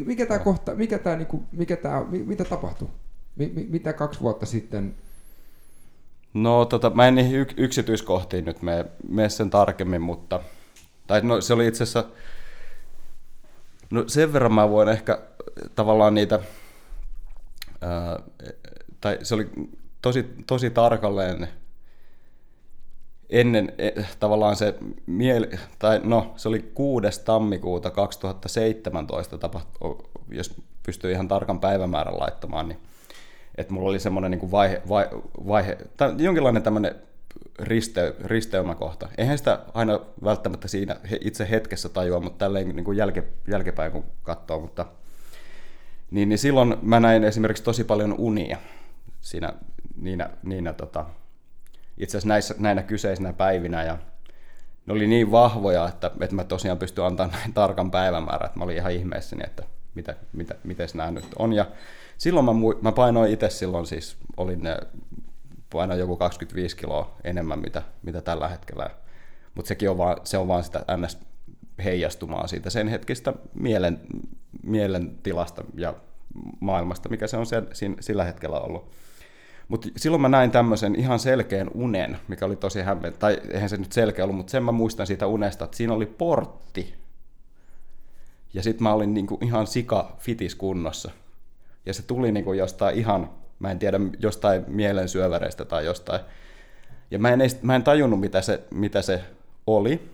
mikä 0.06 0.26
tämä 0.26 0.40
kohta, 0.40 0.76
mikä 0.76 1.00
tämä, 1.00 1.16
niinku, 1.16 1.44
mikä 1.52 1.76
tämä, 1.76 2.06
mitä 2.10 2.44
tapahtui? 2.46 2.88
Mitä 3.70 3.94
kaksi 3.94 4.22
vuotta 4.22 4.46
sitten? 4.46 4.96
No 6.34 6.66
tota, 6.66 6.90
mä 6.90 7.08
en 7.08 7.16
niihin 7.16 7.46
yksityiskohtiin 7.58 8.46
nyt 8.46 8.62
mene, 8.62 8.86
mene 9.08 9.30
sen 9.30 9.50
tarkemmin, 9.50 10.02
mutta 10.02 10.40
tai 11.08 11.22
no, 11.22 11.42
se 11.42 11.54
oli 11.54 11.68
itse 11.68 11.84
asiassa, 11.84 12.06
no 13.92 14.04
sen 14.08 14.34
verran 14.34 14.54
mä 14.54 14.70
voin 14.70 14.90
ehkä 14.90 15.22
tavallaan 15.76 16.14
niitä, 16.14 16.40
tai 19.02 19.18
se 19.24 19.36
oli 19.36 19.50
tosi, 20.02 20.26
tosi 20.48 20.70
tarkalleen 20.70 21.48
ennen 23.30 23.74
e, 23.78 23.92
tavallaan 24.20 24.56
se 24.56 24.76
mieli, 25.06 25.50
tai 25.80 26.02
no, 26.04 26.34
se 26.36 26.50
oli 26.50 26.72
6. 26.74 27.22
tammikuuta 27.26 27.92
2017 27.92 29.38
tapahtu, 29.38 30.10
jos 30.30 30.62
pystyy 30.86 31.12
ihan 31.12 31.28
tarkan 31.28 31.60
päivämäärän 31.60 32.20
laittamaan, 32.20 32.68
niin 32.68 32.80
että 33.56 33.74
mulla 33.74 33.90
oli 33.90 34.00
semmoinen 34.00 34.32
niin 34.32 34.52
vaihe, 34.52 34.82
vaihe, 34.90 35.10
vaihe 35.48 35.78
tai 35.98 36.14
jonkinlainen 36.18 36.64
tämmöinen 36.64 36.96
riste, 37.60 38.16
risteymäkohta. 38.24 39.10
Eihän 39.18 39.38
sitä 39.38 39.60
aina 39.74 40.00
välttämättä 40.24 40.68
siinä 40.68 40.96
itse 41.22 41.50
hetkessä 41.50 41.90
tajua, 41.90 42.20
mutta 42.20 42.46
tälleen 42.46 42.76
niin 42.76 42.84
kuin 42.84 42.98
jälke, 42.98 43.24
jälkepäin 43.48 43.92
kun 43.92 44.04
katsoo, 44.24 44.60
mutta 44.60 44.86
niin, 46.12 46.30
niin 46.30 46.40
silloin 46.40 46.78
mä 46.82 47.00
näin 47.00 47.24
esimerkiksi 47.24 47.64
tosi 47.64 47.84
paljon 47.84 48.16
unia 48.18 48.58
siinä, 49.22 49.54
niinä, 49.96 50.30
niinä 50.44 50.74
tota, 50.74 51.06
itse 51.98 52.18
asiassa 52.18 52.28
näissä, 52.28 52.56
näinä 52.58 52.84
kyseisinä 52.84 53.34
päivinä 53.34 53.84
ja 53.84 53.98
ne 54.86 54.94
oli 54.94 55.08
niin 55.08 55.32
vahvoja, 55.32 55.88
että, 55.88 56.12
että 56.22 56.36
mä 56.36 56.44
tosiaan 56.44 56.78
pystyn 56.78 57.06
antamaan 57.06 57.40
näin 57.40 57.54
tarkan 57.54 57.92
päivämäärän, 57.92 58.46
että 58.46 58.60
mä 58.60 58.64
olin 58.64 58.78
ihan 58.78 58.92
ihmeessäni, 58.92 59.44
että 59.46 59.64
mitä, 59.96 60.16
mitä, 60.34 60.56
miten 60.64 60.90
nämä 60.94 61.12
nyt 61.12 61.26
on. 61.40 61.54
Ja 61.54 61.66
silloin 62.18 62.46
mä, 62.46 62.52
mä 62.82 62.92
painoin 62.92 63.32
itse 63.32 63.50
silloin 63.50 63.86
siis, 63.86 64.18
olin 64.38 64.64
ne, 64.64 64.78
painoin 65.74 66.00
joku 66.00 66.18
25 66.18 66.78
kiloa 66.78 67.16
enemmän, 67.24 67.60
mitä, 67.60 67.82
mitä 68.02 68.22
tällä 68.22 68.48
hetkellä. 68.48 68.90
Mutta 69.56 69.68
sekin 69.68 69.90
on 69.90 69.98
vaan, 69.98 70.18
se 70.24 70.38
on 70.38 70.48
vaan 70.48 70.64
sitä 70.64 70.86
ns. 70.98 71.18
heijastumaa 71.84 72.48
siitä 72.48 72.70
sen 72.70 72.88
hetkistä 72.88 73.34
mielen, 73.54 74.00
mielentilasta 74.64 75.64
ja 75.74 75.94
maailmasta, 76.60 77.10
mikä 77.10 77.28
se 77.28 77.38
on 77.38 77.46
sen, 77.46 77.96
sillä 78.00 78.24
hetkellä 78.24 78.60
ollut. 78.60 78.92
Mutta 79.68 79.88
silloin 79.98 80.22
mä 80.22 80.30
näin 80.30 80.52
tämmöisen 80.52 80.96
ihan 80.96 81.20
selkeän 81.20 81.72
unen, 81.74 82.18
mikä 82.28 82.46
oli 82.46 82.56
tosi 82.56 82.82
hämmen, 82.82 83.14
tai 83.14 83.42
eihän 83.52 83.70
se 83.70 83.78
nyt 83.78 83.92
selkeä 83.92 84.26
ollut, 84.26 84.38
mutta 84.38 84.52
sen 84.52 84.64
mä 84.64 84.72
muistan 84.72 85.08
siitä 85.08 85.28
unesta, 85.28 85.66
että 85.66 85.78
siinä 85.78 85.94
oli 85.94 86.06
portti. 86.06 86.96
Ja 88.54 88.64
sitten 88.64 88.84
mä 88.84 88.94
olin 88.94 89.14
niinku 89.14 89.38
ihan 89.42 89.68
sika 89.68 90.16
fitis 90.20 90.56
kunnossa. 90.56 91.12
Ja 91.86 91.94
se 91.94 92.04
tuli 92.04 92.32
niinku 92.32 92.54
jostain 92.54 92.98
ihan, 92.98 93.30
mä 93.60 93.72
en 93.72 93.80
tiedä, 93.80 94.00
jostain 94.20 94.64
mielensyöväreistä 94.68 95.66
tai 95.66 95.86
jostain. 95.86 96.22
Ja 97.12 97.20
mä 97.20 97.30
en, 97.30 97.40
mä 97.62 97.76
en 97.76 97.84
tajunnut, 97.84 98.20
mitä 98.20 98.42
se, 98.42 98.64
mitä 98.72 99.02
se 99.02 99.24
oli, 99.68 100.10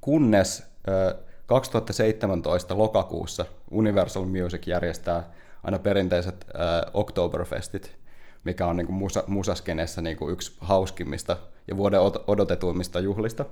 kunnes 0.00 0.66
ö, 0.88 1.16
2017 1.50 2.78
lokakuussa 2.78 3.44
Universal 3.70 4.24
Music 4.24 4.66
järjestää 4.66 5.30
aina 5.62 5.78
perinteiset 5.78 6.46
ö, 6.48 6.90
Oktoberfestit, 6.94 7.96
mikä 8.44 8.66
on 8.66 8.76
niin 8.76 8.86
kuin 8.86 8.96
musa, 8.96 9.24
musaskenessä 9.26 10.02
niin 10.02 10.16
kuin 10.16 10.32
yksi 10.32 10.56
hauskimmista 10.60 11.36
ja 11.68 11.76
vuoden 11.76 12.00
odotetuimmista 12.26 13.00
juhlista. 13.00 13.44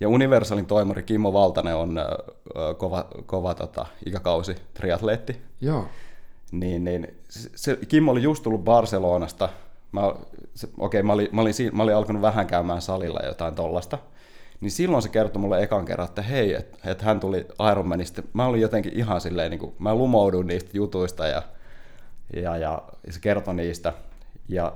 Ja 0.00 0.08
Universalin 0.08 0.66
toimari 0.66 1.02
Kimmo 1.02 1.32
Valtanen 1.32 1.76
on 1.76 1.98
äh, 1.98 2.04
kova, 2.76 3.06
kova 3.26 3.54
tota, 3.54 3.86
ikäkausi 4.06 4.56
triatleetti. 4.74 5.40
Joo. 5.60 5.86
Niin, 6.52 6.84
niin 6.84 7.16
se, 7.28 7.78
Kimmo 7.88 8.12
oli 8.12 8.22
just 8.22 8.42
tullut 8.42 8.64
Barcelonasta. 8.64 9.48
Mä, 9.92 10.00
se, 10.54 10.68
okei, 10.78 11.02
mä, 11.02 11.12
olin, 11.12 11.28
mä, 11.32 11.40
olin, 11.40 11.54
mä 11.72 11.82
olin 11.82 11.96
alkanut 11.96 12.22
vähän 12.22 12.46
käymään 12.46 12.82
salilla 12.82 13.20
jotain 13.26 13.54
tollasta. 13.54 13.98
Niin 14.62 14.70
silloin 14.70 15.02
se 15.02 15.08
kertoi 15.08 15.40
mulle 15.40 15.62
ekan 15.62 15.84
kerran, 15.84 16.08
että 16.08 16.22
hei, 16.22 16.54
että 16.54 16.90
et 16.90 17.02
hän 17.02 17.20
tuli 17.20 17.46
Ironmanista. 17.72 18.22
Mä 18.32 18.46
olin 18.46 18.60
jotenkin 18.60 18.92
ihan 18.92 19.20
silleen, 19.20 19.50
niin 19.50 19.58
kuin, 19.58 19.74
mä 19.78 19.94
lumoudun 19.94 20.46
niistä 20.46 20.70
jutuista 20.72 21.26
ja, 21.26 21.42
ja, 22.36 22.56
ja 22.56 22.82
se 23.10 23.20
kertoi 23.20 23.54
niistä. 23.54 23.92
Ja 24.48 24.72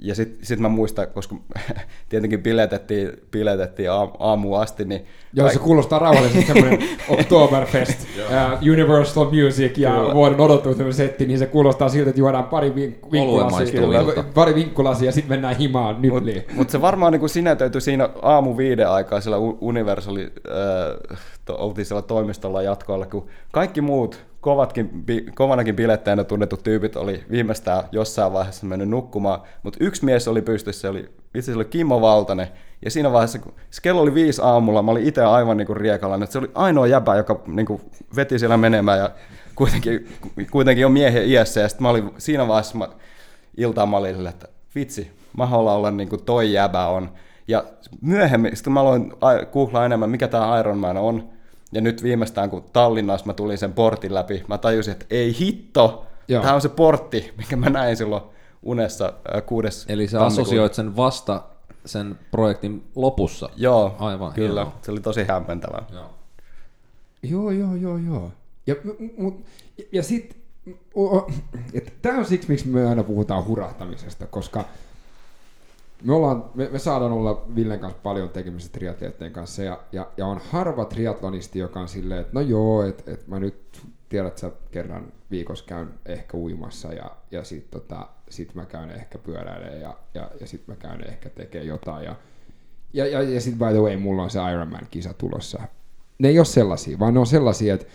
ja 0.00 0.14
sitten 0.14 0.46
sit 0.46 0.60
mä 0.60 0.68
muistan, 0.68 1.06
koska 1.14 1.36
tietenkin 2.08 2.42
piletettiin, 2.42 3.12
piletettiin 3.30 3.90
aam, 3.90 4.10
aamuun 4.18 4.60
asti, 4.60 4.84
niin... 4.84 5.06
Joo, 5.32 5.50
se 5.50 5.58
kuulostaa 5.58 5.98
rauhallisesti 5.98 6.46
semmoinen 6.46 6.78
Oktoberfest, 7.08 8.06
uh, 8.18 8.68
Universal 8.72 9.24
Music 9.24 9.78
ja 9.78 9.90
Kyllä. 9.90 10.14
vuoden 10.14 10.40
odottamisen 10.40 10.92
setti, 10.92 11.26
niin 11.26 11.38
se 11.38 11.46
kuulostaa 11.46 11.88
siltä, 11.88 12.10
että 12.10 12.20
juodaan 12.20 12.44
pari 12.44 12.68
vink- 12.70 13.12
vinkkulasia, 13.12 14.24
pari 14.34 14.54
vinkkulasia 14.54 15.06
ja 15.08 15.12
sitten 15.12 15.32
mennään 15.32 15.56
himaan 15.56 16.02
nypliin. 16.02 16.36
Mutta 16.36 16.54
mut 16.54 16.70
se 16.70 16.80
varmaan 16.80 17.12
niin 17.12 17.28
sinetöity 17.28 17.80
siinä 17.80 18.08
aamu 18.22 18.56
viiden 18.56 18.88
aikaa 18.88 19.20
siellä 19.20 19.38
Universali, 19.60 20.22
äh, 20.22 21.18
to, 21.44 21.56
oltiin 21.58 21.84
siellä 21.86 22.02
toimistolla 22.02 22.62
jatkoilla, 22.62 23.06
kun 23.06 23.26
kaikki 23.52 23.80
muut 23.80 24.29
kovatkin, 24.40 25.04
kovanakin 25.34 25.76
bilettäjänä 25.76 26.24
tunnetut 26.24 26.62
tyypit 26.62 26.96
oli 26.96 27.24
viimeistään 27.30 27.84
jossain 27.92 28.32
vaiheessa 28.32 28.66
mennyt 28.66 28.88
nukkumaan, 28.88 29.40
mutta 29.62 29.78
yksi 29.84 30.04
mies 30.04 30.28
oli 30.28 30.42
pystyssä, 30.42 30.80
se 30.80 30.88
oli, 30.88 31.10
itse 31.34 31.54
oli 31.54 31.64
Kimmo 31.64 32.00
Valtanen, 32.00 32.48
ja 32.84 32.90
siinä 32.90 33.12
vaiheessa, 33.12 33.38
kun 33.38 33.54
se 33.70 33.82
kello 33.82 34.02
oli 34.02 34.14
viisi 34.14 34.42
aamulla, 34.44 34.82
mä 34.82 34.90
olin 34.90 35.08
itse 35.08 35.22
aivan 35.22 35.56
niin 35.56 35.76
riekalla, 35.76 36.14
että 36.14 36.26
se 36.26 36.38
oli 36.38 36.50
ainoa 36.54 36.86
jäbä, 36.86 37.16
joka 37.16 37.40
niin 37.46 37.66
kuin 37.66 37.80
veti 38.16 38.38
siellä 38.38 38.56
menemään, 38.56 38.98
ja 38.98 39.10
kuitenkin, 39.54 40.08
kuitenkin 40.50 40.86
on 40.86 40.92
miehen 40.92 41.28
iässä, 41.28 41.60
ja 41.60 41.68
sitten 41.68 41.82
mä 41.82 41.90
olin 41.90 42.10
siinä 42.18 42.48
vaiheessa, 42.48 42.78
mä, 42.78 42.88
iltaan 43.56 43.88
mä 43.88 43.96
olin 43.96 44.26
että 44.26 44.48
vitsi, 44.74 45.10
mä 45.36 45.46
haluan 45.46 45.76
olla 45.76 45.90
niin 45.90 46.08
kuin 46.08 46.24
toi 46.24 46.52
jäbä 46.52 46.86
on, 46.86 47.10
ja 47.48 47.64
myöhemmin, 48.00 48.56
sitten 48.56 48.72
mä 48.72 48.80
aloin 48.80 49.12
googlaa 49.52 49.84
enemmän, 49.84 50.10
mikä 50.10 50.28
tämä 50.28 50.60
Iron 50.60 50.78
Man 50.78 50.96
on, 50.96 51.28
ja 51.72 51.80
nyt 51.80 52.02
viimeistään, 52.02 52.50
kun 52.50 52.64
Tallinnassa 52.72 53.26
mä 53.26 53.32
tulin 53.32 53.58
sen 53.58 53.72
portin 53.72 54.14
läpi, 54.14 54.44
mä 54.48 54.58
tajusin, 54.58 54.92
että 54.92 55.06
ei 55.10 55.36
hitto, 55.40 56.06
Joo. 56.28 56.42
tämä 56.42 56.54
on 56.54 56.60
se 56.60 56.68
portti, 56.68 57.32
mikä 57.36 57.56
mä 57.56 57.70
näin 57.70 57.96
silloin 57.96 58.22
unessa 58.62 59.12
äh, 59.34 59.42
kuudes 59.46 59.86
Eli 59.88 60.08
sä 60.08 60.24
asosioit 60.24 60.74
sen 60.74 60.96
vasta 60.96 61.42
sen 61.84 62.18
projektin 62.30 62.84
lopussa. 62.94 63.48
Joo, 63.56 63.96
Aivan, 63.98 64.32
kyllä. 64.32 64.64
Hieno. 64.64 64.78
Se 64.82 64.92
oli 64.92 65.00
tosi 65.00 65.24
hämmentävää. 65.24 65.82
Joo, 67.22 67.50
joo, 67.50 67.50
joo, 67.50 67.74
joo. 67.74 67.96
joo. 67.96 68.32
Ja, 68.66 68.74
ja, 69.78 69.84
ja 69.92 70.02
sitten, 70.02 70.40
tämä 72.02 72.18
on 72.18 72.24
siksi, 72.24 72.48
miksi 72.48 72.68
me 72.68 72.88
aina 72.88 73.02
puhutaan 73.02 73.44
hurahtamisesta, 73.44 74.26
koska 74.26 74.64
me, 76.04 76.12
ollaan, 76.12 76.44
me, 76.54 76.68
me 76.72 76.78
saadaan 76.78 77.12
olla 77.12 77.44
Villen 77.54 77.80
kanssa 77.80 77.98
paljon 78.02 78.28
tekemistä 78.28 78.72
triatleettien 78.72 79.32
kanssa 79.32 79.62
ja, 79.62 79.80
ja, 79.92 80.06
ja, 80.16 80.26
on 80.26 80.40
harva 80.50 80.84
triatlonisti, 80.84 81.58
joka 81.58 81.80
on 81.80 81.88
silleen, 81.88 82.20
että 82.20 82.32
no 82.34 82.40
joo, 82.40 82.82
että 82.82 83.12
et 83.12 83.28
mä 83.28 83.38
nyt 83.38 83.82
tiedät, 84.08 84.38
sä 84.38 84.50
kerran 84.70 85.12
viikossa 85.30 85.64
käyn 85.64 85.88
ehkä 86.06 86.36
uimassa 86.36 86.92
ja, 86.92 87.16
ja 87.30 87.44
sit, 87.44 87.70
tota, 87.70 88.08
sit 88.30 88.54
mä 88.54 88.66
käyn 88.66 88.90
ehkä 88.90 89.18
pyöräilemään 89.18 89.80
ja, 89.80 89.96
ja, 90.14 90.30
ja 90.40 90.46
sit 90.46 90.68
mä 90.68 90.76
käyn 90.76 91.08
ehkä 91.08 91.30
tekemään 91.30 91.68
jotain 91.68 92.04
ja, 92.04 92.16
ja, 92.92 93.06
ja, 93.06 93.22
ja 93.22 93.40
sit 93.40 93.54
by 93.58 93.64
the 93.64 93.80
way, 93.80 93.96
mulla 93.96 94.22
on 94.22 94.30
se 94.30 94.38
Ironman-kisa 94.52 95.14
tulossa. 95.14 95.62
Ne 96.18 96.28
ei 96.28 96.38
ole 96.38 96.46
sellaisia, 96.46 96.98
vaan 96.98 97.14
ne 97.14 97.20
on 97.20 97.26
sellaisia, 97.26 97.74
että 97.74 97.86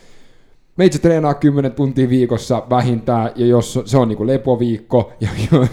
meitsi 0.78 1.00
treenaa 1.00 1.34
10 1.34 1.72
tuntia 1.72 2.10
viikossa 2.10 2.64
vähintään, 2.70 3.32
ja 3.36 3.46
jos 3.46 3.80
se 3.86 3.98
on 3.98 4.08
niinku 4.08 4.28
lepoviikko, 4.28 5.14
ja 5.22 5.30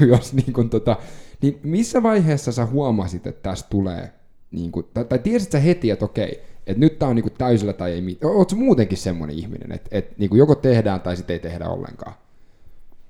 jos 0.06 0.32
niinku 0.32 0.64
tota, 0.64 0.96
niin 1.42 1.60
missä 1.62 2.02
vaiheessa 2.02 2.52
sä 2.52 2.66
huomasit, 2.66 3.26
että 3.26 3.42
tästä 3.42 3.70
tulee, 3.70 4.12
niin 4.50 4.72
kuin, 4.72 4.86
tai, 4.94 5.04
tai 5.04 5.18
tiesit 5.18 5.52
sä 5.52 5.58
heti, 5.58 5.90
että 5.90 6.04
okei, 6.04 6.42
että 6.66 6.80
nyt 6.80 6.98
tää 6.98 7.08
on 7.08 7.16
niin 7.16 7.22
kuin 7.22 7.34
täysillä 7.38 7.72
tai 7.72 7.92
ei 7.92 8.00
mitään. 8.00 8.34
Oletko 8.34 8.56
muutenkin 8.56 8.98
semmoinen 8.98 9.36
ihminen, 9.36 9.72
että, 9.72 9.88
että 9.92 10.14
niin 10.18 10.30
kuin 10.30 10.38
joko 10.38 10.54
tehdään 10.54 11.00
tai 11.00 11.16
sitten 11.16 11.34
ei 11.34 11.40
tehdä 11.40 11.68
ollenkaan? 11.68 12.14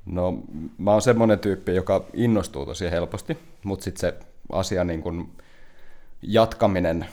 No 0.07 0.39
mä 0.79 0.93
oon 0.93 1.03
semmoinen 1.03 1.39
tyyppi, 1.39 1.75
joka 1.75 2.05
innostuu 2.15 2.67
tosi 2.67 2.91
helposti, 2.91 3.39
mutta 3.65 3.85
sitten 3.85 4.01
se 4.01 4.15
asia 4.53 4.85
niin 4.85 5.03
kuin 5.03 5.29
jatkaminen 6.23 7.07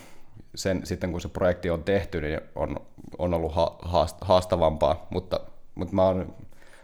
sen, 0.60 0.82
sitten 0.84 1.12
kun 1.12 1.22
se 1.22 1.28
projekti 1.28 1.70
on 1.70 1.84
tehty, 1.84 2.22
niin 2.22 2.42
on, 2.56 2.78
on 3.18 3.34
ollut 3.34 3.52
haast, 3.82 4.18
haastavampaa, 4.22 5.08
mutta, 5.10 5.40
mutta 5.76 5.96
mä 5.96 6.04
oon, 6.04 6.36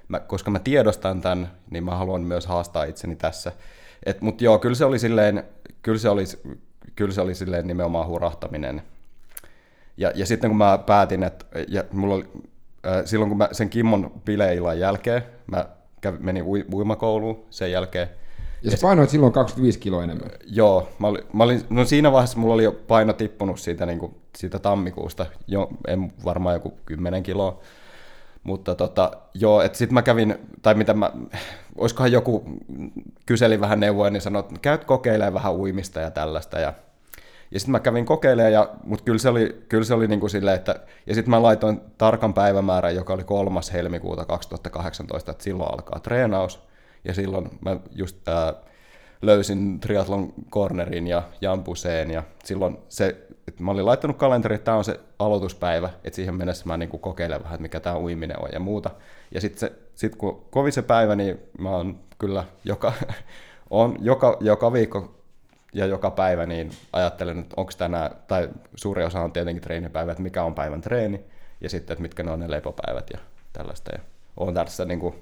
mä, 0.07 0.19
koska 0.19 0.51
mä 0.51 0.59
tiedostan 0.59 1.21
tämän, 1.21 1.51
niin 1.69 1.83
mä 1.83 1.95
haluan 1.95 2.21
myös 2.21 2.47
haastaa 2.47 2.83
itseni 2.83 3.15
tässä. 3.15 3.51
Et, 4.05 4.21
mut 4.21 4.41
joo, 4.41 4.59
kyllä 4.59 4.75
se 4.75 4.85
oli 4.85 4.99
silleen, 4.99 5.43
kyllä 5.81 5.97
se 5.97 6.09
oli, 6.09 6.23
kyllä 6.95 7.13
se 7.13 7.21
oli 7.21 7.35
silleen 7.35 7.67
nimenomaan 7.67 8.07
hurahtaminen. 8.07 8.81
Ja, 9.97 10.11
ja 10.15 10.25
sitten 10.25 10.49
kun 10.49 10.57
mä 10.57 10.77
päätin, 10.77 11.23
että 11.23 11.45
ja 11.67 11.83
mulla 11.91 12.15
oli, 12.15 12.25
äh, 12.87 13.05
silloin 13.05 13.29
kun 13.29 13.37
mä 13.37 13.49
sen 13.51 13.69
Kimmon 13.69 14.11
bileillan 14.25 14.79
jälkeen, 14.79 15.21
mä 15.47 15.65
kävin, 16.01 16.25
menin 16.25 16.43
ui, 16.43 16.65
uimakouluun 16.73 17.45
sen 17.49 17.71
jälkeen. 17.71 18.09
Ja 18.63 18.71
sä 18.71 18.77
painoit 18.81 19.09
silloin 19.09 19.33
25 19.33 19.79
kiloa 19.79 20.03
enemmän? 20.03 20.29
Joo, 20.45 20.89
mä 20.99 21.07
olin, 21.07 21.23
mä 21.33 21.43
olin, 21.43 21.61
no 21.69 21.85
siinä 21.85 22.11
vaiheessa 22.11 22.37
mulla 22.37 22.53
oli 22.53 22.63
jo 22.63 22.71
paino 22.71 23.13
tippunut 23.13 23.59
siitä, 23.59 23.85
niin 23.85 23.99
kuin, 23.99 24.15
siitä 24.37 24.59
tammikuusta, 24.59 25.25
jo, 25.47 25.69
en 25.87 26.13
varmaan 26.25 26.55
joku 26.55 26.73
10 26.85 27.23
kiloa. 27.23 27.59
Mutta 28.43 28.75
tota, 28.75 29.11
joo, 29.33 29.61
että 29.61 29.77
sitten 29.77 29.93
mä 29.93 30.01
kävin, 30.01 30.35
tai 30.61 30.73
mitä 30.73 30.93
mä, 30.93 31.11
olisikohan 31.77 32.11
joku 32.11 32.43
kyseli 33.25 33.61
vähän 33.61 33.79
neuvoja, 33.79 34.11
niin 34.11 34.21
sanoi, 34.21 34.39
että 34.39 34.59
käyt 34.61 34.85
kokeilemaan 34.85 35.33
vähän 35.33 35.55
uimista 35.55 35.99
ja 35.99 36.11
tällaista. 36.11 36.59
Ja, 36.59 36.73
ja 37.51 37.59
sitten 37.59 37.71
mä 37.71 37.79
kävin 37.79 38.05
kokeilemaan, 38.05 38.53
ja, 38.53 38.69
mutta 38.83 39.03
kyllä 39.05 39.19
se 39.19 39.29
oli, 39.29 39.65
kyllä 39.69 39.83
se 39.83 39.93
oli 39.93 40.07
niin 40.07 40.19
kuin 40.19 40.29
silleen, 40.29 40.55
että, 40.55 40.79
ja 41.07 41.15
sitten 41.15 41.29
mä 41.29 41.43
laitoin 41.43 41.81
tarkan 41.97 42.33
päivämäärän, 42.33 42.95
joka 42.95 43.13
oli 43.13 43.23
3. 43.23 43.59
helmikuuta 43.73 44.25
2018, 44.25 45.31
että 45.31 45.43
silloin 45.43 45.73
alkaa 45.73 45.99
treenaus, 45.99 46.59
ja 47.05 47.13
silloin 47.13 47.49
mä 47.65 47.79
just 47.91 48.27
ää, 48.27 48.53
löysin 49.21 49.79
triathlon 49.79 50.33
cornerin 50.51 51.07
ja 51.07 51.23
jampuseen, 51.41 52.11
ja 52.11 52.23
silloin 52.43 52.77
se 52.89 53.25
että 53.47 53.63
mä 53.63 53.71
olin 53.71 53.85
laittanut 53.85 54.17
kalenteriin, 54.17 54.55
että 54.55 54.65
tämä 54.65 54.77
on 54.77 54.83
se 54.83 54.99
aloituspäivä, 55.19 55.89
että 56.03 56.15
siihen 56.15 56.35
mennessä 56.35 56.65
mä 56.65 56.77
niin 56.77 56.89
kokeilen 56.99 57.43
vähän, 57.43 57.55
että 57.55 57.61
mikä 57.61 57.79
tämä 57.79 57.99
uiminen 57.99 58.43
on 58.43 58.49
ja 58.53 58.59
muuta. 58.59 58.91
Ja 59.31 59.41
sitten 59.41 59.69
sit 59.95 60.15
kun 60.15 60.45
kovin 60.49 60.71
se 60.71 60.81
päivä, 60.81 61.15
niin 61.15 61.39
mä 61.59 61.69
oon 61.69 61.99
kyllä 62.17 62.43
joka, 62.63 62.93
on 63.69 63.97
joka, 63.99 64.37
joka 64.39 64.73
viikko 64.73 65.15
ja 65.73 65.85
joka 65.85 66.11
päivä 66.11 66.45
niin 66.45 66.71
ajattelen, 66.93 67.39
että 67.39 67.53
onko 67.57 67.71
tänään, 67.77 68.11
tai 68.27 68.49
suuri 68.75 69.03
osa 69.03 69.21
on 69.21 69.31
tietenkin 69.31 69.63
treenipäivä, 69.63 70.11
että 70.11 70.23
mikä 70.23 70.43
on 70.43 70.55
päivän 70.55 70.81
treeni, 70.81 71.25
ja 71.61 71.69
sitten, 71.69 71.93
että 71.93 72.01
mitkä 72.01 72.23
ne 72.23 72.31
on 72.31 72.39
ne 72.39 72.51
lepopäivät 72.51 73.09
ja 73.13 73.19
tällaista. 73.53 73.91
Ja 73.95 73.99
olen 74.37 74.53
tässä 74.53 74.85
niin 74.85 74.99
kuin 74.99 75.15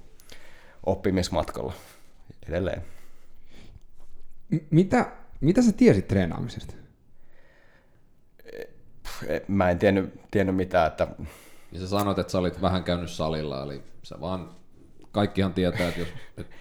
oppimismatkalla 0.85 1.73
edelleen. 2.47 2.81
Mitä, 4.69 5.11
mitä 5.41 5.61
sä 5.61 5.71
tiesit 5.71 6.07
treenaamisesta? 6.07 6.73
mä 9.47 9.69
en 9.69 9.79
tiennyt, 9.79 10.21
tiennyt 10.31 10.55
mitään. 10.55 10.87
Että... 10.87 11.07
Ja 11.71 11.79
sä 11.79 11.87
sanoit, 11.87 12.19
että 12.19 12.31
sä 12.31 12.37
olit 12.37 12.61
vähän 12.61 12.83
käynyt 12.83 13.09
salilla, 13.09 13.63
eli 13.63 13.83
sä 14.03 14.21
vaan, 14.21 14.49
kaikkihan 15.11 15.53
tietää, 15.53 15.87
että 15.87 15.99
jos 15.99 16.09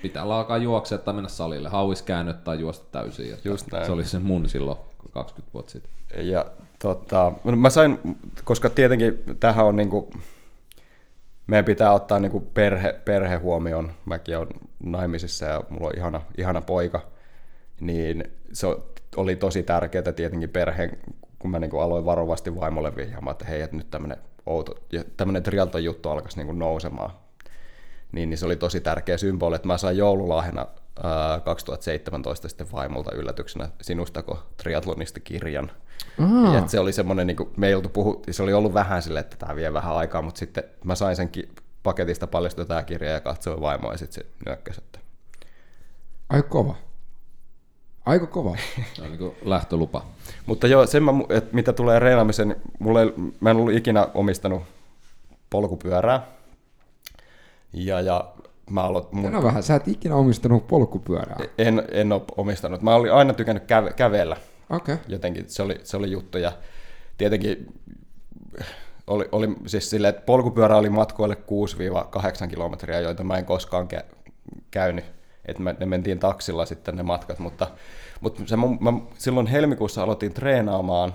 pitää 0.03 0.23
alkaa 0.23 0.59
juoksea 0.59 0.99
tai 0.99 1.15
mennä 1.15 1.29
salille, 1.29 1.69
hauiskäännöt 1.69 2.45
tai 2.45 2.61
juosta 2.61 2.87
täysin. 2.93 3.35
Että 3.35 3.49
Just 3.49 3.73
näin. 3.73 3.87
Se 3.87 3.93
oli 3.93 4.05
se 4.05 4.19
mun 4.19 4.49
silloin 4.49 4.79
20 5.11 5.55
vuotta 5.55 5.73
sitten. 5.73 5.93
Ja 6.29 6.47
tota, 6.79 7.33
mä 7.57 7.71
sain, 7.71 7.99
koska 8.45 8.71
tietenkin 8.71 9.23
tähän 9.41 9.67
on 9.67 9.77
niinku, 9.77 10.11
meidän 11.47 11.65
pitää 11.65 11.93
ottaa 11.93 12.19
niinku 12.19 12.41
perhe, 12.41 13.01
perhe 13.05 13.37
huomioon. 13.37 13.93
Mäkin 14.05 14.39
olen 14.39 14.49
naimisissa 14.85 15.47
ja 15.47 15.63
mulla 15.69 15.87
on 15.87 15.97
ihana, 15.97 16.21
ihana 16.39 16.61
poika. 16.61 17.11
Niin 17.81 18.25
se 18.53 18.67
oli 19.17 19.37
tosi 19.37 19.63
tärkeää 19.63 20.13
tietenkin 20.13 20.51
perheen 20.51 20.99
kun 21.43 21.51
mä 21.51 21.59
niin 21.59 21.81
aloin 21.81 22.05
varovasti 22.05 22.55
vaimolle 22.57 22.97
vihjaamaan, 22.97 23.33
että 23.33 23.45
hei, 23.45 23.61
että 23.61 23.77
nyt 23.77 23.91
tämmöinen 23.91 24.19
outo, 24.47 24.75
tämmöinen 25.17 25.43
trialton 25.43 25.85
juttu 25.85 26.09
alkaisi 26.09 26.45
niin 26.45 26.59
nousemaan, 26.59 27.11
niin, 28.13 28.31
niin 28.31 28.39
se 28.39 28.47
oli 28.47 28.57
tosi 28.57 28.81
tärkeä 28.81 29.17
symboli, 29.17 29.57
että 29.57 29.69
mä 29.69 29.79
sain 29.79 29.97
joululahjana 29.97 30.67
ää, 31.03 31.41
2017 31.41 32.49
sitten 32.49 32.73
vaimolta 32.73 33.15
yllätyksenä 33.15 33.69
sinustako 33.81 34.43
triatlonista 34.57 35.21
kirjan. 35.21 35.71
Ja 36.53 36.59
että 36.59 36.71
se 36.71 36.81
oli 36.81 36.93
semmoinen, 36.93 37.27
niin 37.27 37.37
me 37.57 37.67
ei 37.69 37.75
oltu 37.75 37.89
puhu, 37.89 38.23
se 38.31 38.43
oli 38.43 38.53
ollut 38.53 38.75
vähän 38.75 39.03
sille, 39.03 39.21
että 39.21 39.37
tämä 39.37 39.57
vie 39.57 39.73
vähän 39.73 39.97
aikaa, 39.97 40.23
mutta 40.23 40.39
sitten 40.39 40.65
mä 40.85 40.95
sain 40.95 41.17
sen 41.17 41.29
ki- 41.29 41.49
paketista 41.83 42.27
paljastui 42.27 42.67
tämä 42.67 42.83
kirja 42.83 43.11
ja 43.11 43.21
katsoin 43.21 43.61
vaimoa 43.61 43.93
ja 43.93 43.99
sitten 43.99 44.25
se 44.25 44.31
nyökkäsi. 44.47 44.81
Että... 44.85 44.99
Ai 46.29 46.43
kova. 46.43 46.75
Aika 48.07 48.27
kova. 48.27 48.57
Se 48.93 49.03
on 49.03 49.13
niin 49.13 49.33
lähtölupa. 49.43 50.05
Mutta 50.47 50.67
joo, 50.67 50.87
sen 50.87 51.03
mä, 51.03 51.13
että 51.29 51.55
mitä 51.55 51.73
tulee 51.73 51.99
reenaamiseen, 51.99 52.49
niin 52.49 52.61
mulle, 52.79 53.13
mä 53.41 53.51
en 53.51 53.57
ollut 53.57 53.75
ikinä 53.75 54.09
omistanut 54.15 54.63
polkupyörää. 55.51 56.27
Ja, 57.73 58.01
ja 58.01 58.33
mä 58.71 58.83
aloin... 58.83 59.05
Mun... 59.13 59.25
Tänä 59.25 59.43
vähän, 59.43 59.63
sä 59.63 59.75
et 59.75 59.89
ikinä 59.89 60.17
omistanut 60.17 60.67
polkupyörää. 60.67 61.39
En, 61.59 61.83
en 61.91 62.13
ole 62.13 62.23
omistanut. 62.37 62.83
Mä 62.83 62.95
olin 62.95 63.13
aina 63.13 63.35
tykännyt 63.35 63.65
käve, 63.65 63.93
kävellä. 63.93 64.37
Okay. 64.73 64.97
Jotenkin 65.09 65.45
se 65.49 65.63
oli, 65.63 65.81
se 65.85 65.97
oli 65.97 66.11
juttu. 66.11 66.39
Ja 66.39 66.53
tietenkin 67.19 67.67
oli, 69.07 69.29
oli 69.33 69.49
siis 69.67 69.91
silleen, 69.91 70.15
että 70.15 70.27
polkupyörä 70.27 70.77
oli 70.77 70.91
matkoille 70.91 71.37
6-8 72.45 72.49
kilometriä, 72.49 73.01
joita 73.01 73.25
mä 73.25 73.39
en 73.39 73.45
koskaan 73.45 73.89
kä- 73.95 74.17
käynyt 74.71 75.05
että 75.45 75.63
me, 75.63 75.77
ne 75.81 75.87
mentiin 75.87 76.19
taksilla 76.19 76.67
sitten 76.67 76.97
ne 76.97 77.03
matkat, 77.03 77.39
mutta, 77.39 77.67
mutta 78.21 78.43
se, 78.47 78.57
mun- 78.57 78.79
mä 78.81 78.93
silloin 79.19 79.47
helmikuussa 79.47 80.03
aloitin 80.03 80.35
treenaamaan, 80.35 81.15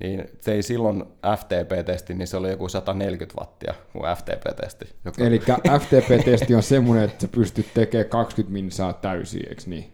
niin 0.00 0.24
tein 0.44 0.62
silloin 0.62 1.04
FTP-testi, 1.36 2.14
niin 2.14 2.28
se 2.28 2.36
oli 2.36 2.50
joku 2.50 2.68
140 2.68 3.40
wattia 3.40 3.74
mun 3.92 4.04
FTP-testi. 4.16 4.84
Joka, 5.04 5.24
Eli 5.24 5.38
FTP-testi 5.78 6.54
on 6.54 6.62
semmoinen, 6.62 7.04
että 7.04 7.20
sä 7.20 7.28
pystyt 7.28 7.66
tekemään 7.74 8.08
20 8.08 8.52
minsaa 8.52 8.92
täysin, 8.92 9.48
eikö 9.48 9.62
niin? 9.66 9.92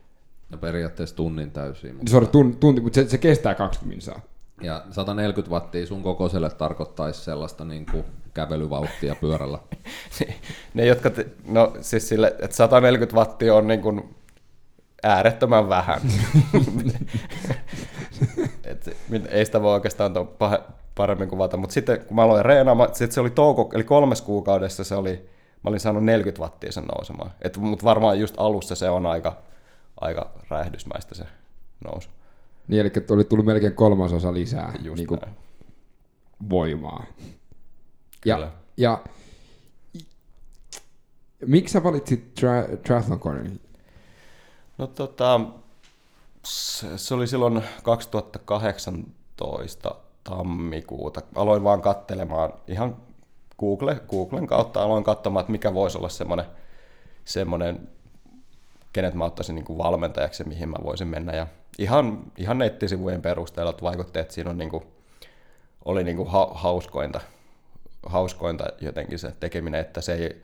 No 0.51 0.59
periaatteessa 0.59 1.17
tunnin 1.17 1.51
täysin. 1.51 1.95
Mutta... 1.97 2.11
Sori, 2.11 2.27
tunti, 2.27 2.57
tunti 2.57 2.81
mutta 2.81 2.95
se, 2.95 3.09
se 3.09 3.19
kestää 3.19 3.55
20 3.55 3.89
minsaa. 3.89 4.21
Ja 4.63 4.85
140 4.91 5.55
wattia 5.55 5.87
sun 5.87 6.03
kokoiselle 6.03 6.51
tarkoittaisi 6.51 7.25
sellaista 7.25 7.65
niin 7.65 7.87
kuin 7.91 8.05
kävelyvauhtia 8.35 9.17
pyörällä. 9.21 9.59
ne, 10.75 10.87
jotka, 10.87 11.11
te, 11.11 11.27
no 11.49 11.73
siis 11.81 12.09
sille, 12.09 12.27
että 12.27 12.57
140 12.57 13.17
wattia 13.17 13.55
on 13.55 13.67
niin 13.67 13.83
kuin 13.83 14.15
äärettömän 15.03 15.69
vähän. 15.69 16.01
Et, 18.65 18.97
ei 19.29 19.45
sitä 19.45 19.63
voi 19.63 19.73
oikeastaan 19.73 20.13
pah- 20.17 20.63
paremmin 20.95 21.29
kuvata, 21.29 21.57
mutta 21.57 21.75
sitten 21.75 22.01
kun 22.01 22.17
mä 22.17 22.23
aloin 22.23 22.45
reenaamaan, 22.45 22.89
sitten 22.89 23.13
se 23.13 23.21
oli 23.21 23.31
touko, 23.31 23.71
eli 23.75 23.85
kolmes 23.85 24.23
kuukaudessa 24.23 24.85
se 24.85 24.95
oli, 24.95 25.29
mä 25.63 25.69
olin 25.69 25.81
saanut 25.81 26.05
40 26.05 26.43
wattia 26.43 26.73
sen 26.73 26.85
nousemaan. 26.85 27.31
Mutta 27.59 27.85
varmaan 27.85 28.21
just 28.21 28.35
alussa 28.39 28.75
se 28.75 28.91
on 28.91 29.07
aika, 29.07 29.43
aika 30.01 30.31
räjähdysmäistä 30.49 31.15
se 31.15 31.25
nousu. 31.85 32.09
Niin, 32.69 32.81
eli 32.81 32.93
oli 33.11 33.25
tullut 33.25 33.47
melkein 33.47 33.75
kolmasosa 33.75 34.35
lisää 34.35 34.73
Just 34.83 34.97
niin 34.97 35.07
kuin 35.07 35.21
näin. 35.21 35.37
voimaa. 36.51 37.05
Kyllä. 38.21 38.51
Ja, 38.77 38.77
ja 38.77 39.05
miksi 41.47 41.73
sä 41.73 41.85
valitsit 41.85 42.41
tra- 42.41 42.77
Triathlon? 42.77 43.21
No 44.79 44.87
tota, 44.87 45.41
se, 46.45 46.99
se 46.99 47.15
oli 47.15 47.27
silloin 47.27 47.63
2018 47.83 49.95
tammikuuta. 50.25 51.21
Aloin 51.35 51.65
vaan 51.65 51.83
kattelemaan 51.83 52.53
ihan 52.69 52.97
Google, 53.59 54.01
Googlen 54.09 54.47
kautta, 54.47 54.83
aloin 54.83 55.05
katsomaan, 55.05 55.41
että 55.41 55.53
mikä 55.53 55.75
voisi 55.75 55.99
olla 55.99 56.09
semmoinen, 56.09 56.47
semmoinen 57.25 57.89
kenet 58.95 59.15
mä 59.15 59.25
ottaisin 59.25 59.55
niin 59.55 59.65
kuin 59.65 59.79
valmentajaksi 59.79 60.43
ja 60.43 60.49
mihin 60.49 60.69
mä 60.69 60.77
voisin 60.85 61.09
mennä. 61.09 61.33
Ja 61.33 61.47
ihan, 61.79 62.23
ihan 62.39 62.59
nettisivujen 62.59 63.23
perusteella 63.23 63.71
että 63.71 63.83
vaikutti, 63.83 64.19
että 64.19 64.35
siinä 64.35 64.51
on 64.51 64.59
niin 64.59 64.71
kuin, 64.71 64.85
oli 65.85 66.05
niin 66.05 66.17
kuin 66.17 66.31
ha, 66.31 66.51
hauskointa, 66.55 67.21
hauskointa 68.07 68.65
jotenkin 68.81 69.19
se 69.19 69.33
tekeminen, 69.41 69.81
että 69.81 70.01
se 70.01 70.15
ei, 70.15 70.43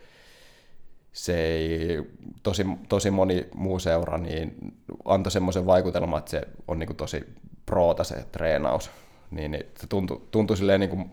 se 1.13 1.43
ei, 1.43 2.03
tosi, 2.43 2.67
tosi 2.89 3.11
moni 3.11 3.49
muu 3.55 3.79
seura 3.79 4.19
niin 4.19 4.75
antoi 5.05 5.33
semmoisen 5.33 5.67
vaikutelman, 5.67 6.19
että 6.19 6.31
se 6.31 6.43
on 6.69 6.79
niin 6.79 6.87
kuin 6.87 6.97
tosi 6.97 7.35
proota 7.67 8.05
se 8.05 8.25
treenaus. 8.33 8.91
Niin, 9.31 9.51
niin 9.51 9.67
se 9.79 9.87
tuntui, 9.87 10.23
tuntui 10.31 10.57
silleen 10.57 10.81
niin 10.81 10.91
kuin 10.91 11.11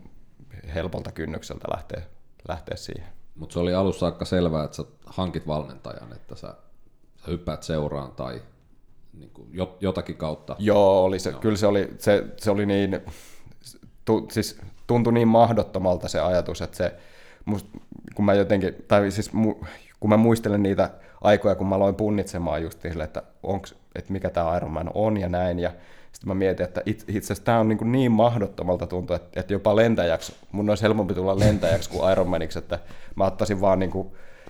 helpolta 0.74 1.12
kynnykseltä 1.12 1.68
lähteä, 1.72 2.02
lähteä 2.48 2.76
siihen. 2.76 3.08
Mutta 3.34 3.52
se 3.52 3.58
oli 3.58 3.74
alussa 3.74 4.06
aika 4.06 4.24
selvää, 4.24 4.64
että 4.64 4.76
sä 4.76 4.84
hankit 5.06 5.46
valmentajan, 5.46 6.12
että 6.12 6.34
sä, 6.34 6.48
sä 6.48 6.54
hyppäät 7.28 7.62
seuraan 7.62 8.12
tai 8.12 8.42
niin 9.18 9.30
kuin 9.30 9.48
jotakin 9.80 10.16
kautta. 10.16 10.56
Joo, 10.58 11.04
oli 11.04 11.18
se, 11.18 11.32
kyllä 11.32 11.56
se 11.56 11.66
oli, 11.66 11.94
se, 11.98 12.24
se 12.36 12.50
oli 12.50 12.66
niin, 12.66 13.00
tu, 14.04 14.28
siis 14.30 14.60
tuntui 14.86 15.12
niin 15.12 15.28
mahdottomalta 15.28 16.08
se 16.08 16.20
ajatus, 16.20 16.62
että 16.62 16.76
se, 16.76 16.94
must, 17.44 17.66
kun 18.14 18.24
mä 18.24 18.34
jotenkin, 18.34 18.74
tai 18.88 19.10
siis 19.10 19.32
mu, 19.32 19.54
kun 20.00 20.10
mä 20.10 20.16
muistelen 20.16 20.62
niitä 20.62 20.90
aikoja, 21.20 21.54
kun 21.54 21.66
mä 21.66 21.74
aloin 21.74 21.94
punnitsemaan 21.94 22.62
just 22.62 22.82
sille, 22.82 23.04
että, 23.04 23.22
onks, 23.42 23.74
että 23.94 24.12
mikä 24.12 24.30
tämä 24.30 24.56
Ironman 24.56 24.90
on 24.94 25.16
ja 25.16 25.28
näin, 25.28 25.58
ja 25.58 25.70
sitten 26.12 26.28
mä 26.28 26.34
mietin, 26.34 26.66
että 26.66 26.82
it, 26.86 27.04
itse 27.08 27.26
asiassa 27.26 27.44
tämä 27.44 27.60
on 27.60 27.68
niin, 27.68 27.92
niin 27.92 28.12
mahdottomalta 28.12 28.86
tuntuu, 28.86 29.16
että, 29.16 29.40
että 29.40 29.52
jopa 29.52 29.76
lentäjäksi, 29.76 30.34
mun 30.52 30.68
olisi 30.68 30.82
helpompi 30.82 31.14
tulla 31.14 31.38
lentäjäksi 31.38 31.90
kuin 31.90 32.12
Ironmaniksi, 32.12 32.58
että 32.58 32.78
mä 33.16 33.24
ottaisin 33.24 33.60
vaan 33.60 33.78
niin 33.78 33.90
kuin 33.90 34.08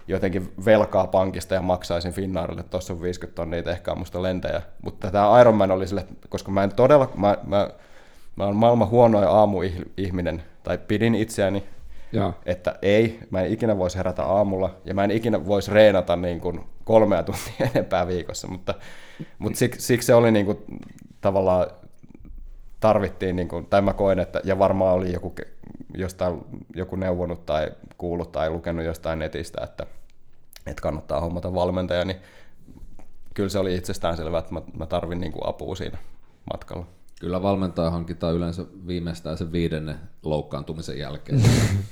jotenkin 0.09 0.53
velkaa 0.65 1.07
pankista 1.07 1.55
ja 1.55 1.63
maksaisin 1.63 2.13
Finnaarille, 2.13 2.61
että 2.61 2.71
tuossa 2.71 2.93
on 2.93 3.03
50 3.03 3.37
tonnia, 3.37 3.63
ehkä 3.67 3.93
on 3.93 3.99
musta 3.99 4.23
lentäjä. 4.23 4.63
Mutta 4.83 5.11
tämä 5.11 5.41
Ironman 5.41 5.71
oli 5.71 5.87
sille, 5.87 6.07
koska 6.29 6.51
mä 6.51 6.65
en 6.65 6.75
todella, 6.75 7.11
mä, 7.17 7.37
mä, 7.47 7.71
mä 8.37 8.45
oon 8.45 8.57
maailman 8.57 8.89
huonoin 8.89 9.29
aamuihminen, 9.29 10.43
tai 10.63 10.79
pidin 10.79 11.15
itseäni, 11.15 11.65
Joo. 12.13 12.35
että 12.47 12.79
ei, 12.83 13.19
mä 13.31 13.43
en 13.43 13.53
ikinä 13.53 13.79
voisi 13.79 13.99
herätä 13.99 14.25
aamulla, 14.25 14.75
ja 14.85 14.95
mä 14.95 15.05
en 15.05 15.11
ikinä 15.11 15.47
voisi 15.47 15.71
reenata 15.71 16.17
niin 16.17 16.41
kuin 16.41 16.61
kolmea 16.85 17.23
tuntia 17.23 17.53
enempää 17.75 18.07
viikossa, 18.07 18.49
mutta, 18.49 18.75
mutta 19.39 19.59
siksi, 19.59 19.87
siksi 19.87 20.07
se 20.07 20.15
oli 20.15 20.33
niin 20.33 20.47
kuin, 20.47 20.59
tavallaan 21.21 21.67
tarvittiin, 22.81 23.37
niin 23.37 23.49
kuin, 23.49 23.67
tai 23.67 23.83
mä 23.83 23.93
koen, 23.93 24.19
että, 24.19 24.41
ja 24.45 24.59
varmaan 24.59 24.95
oli 24.95 25.13
joku, 25.13 25.35
jostain, 25.95 26.41
joku 26.75 26.97
neuvonut 26.97 27.47
tai 27.47 27.71
kuullut 27.99 28.33
tai 28.33 28.51
lukenut 28.51 28.85
jostain 28.85 29.19
netistä, 29.19 29.65
että, 29.65 29.87
että 30.71 30.83
kannattaa 30.83 31.21
hommata 31.21 31.55
valmentaja, 31.55 32.05
niin 32.05 32.17
kyllä 33.35 33.49
se 33.49 33.59
oli 33.59 33.75
itsestään 33.75 34.17
selvää, 34.17 34.39
että 34.39 34.55
mä, 34.55 34.63
mä 34.79 34.87
tarvin 34.87 35.21
niin 35.21 35.33
kuin 35.33 35.49
apua 35.49 35.75
siinä 35.75 35.99
matkalla. 36.53 36.87
Kyllä 37.21 37.43
valmentaja 37.43 37.91
hankitaan 37.91 38.35
yleensä 38.35 38.65
viimeistään 38.87 39.39
sen 39.39 39.53
viidennen 39.53 39.97
loukkaantumisen 40.23 40.99
jälkeen. 40.99 41.43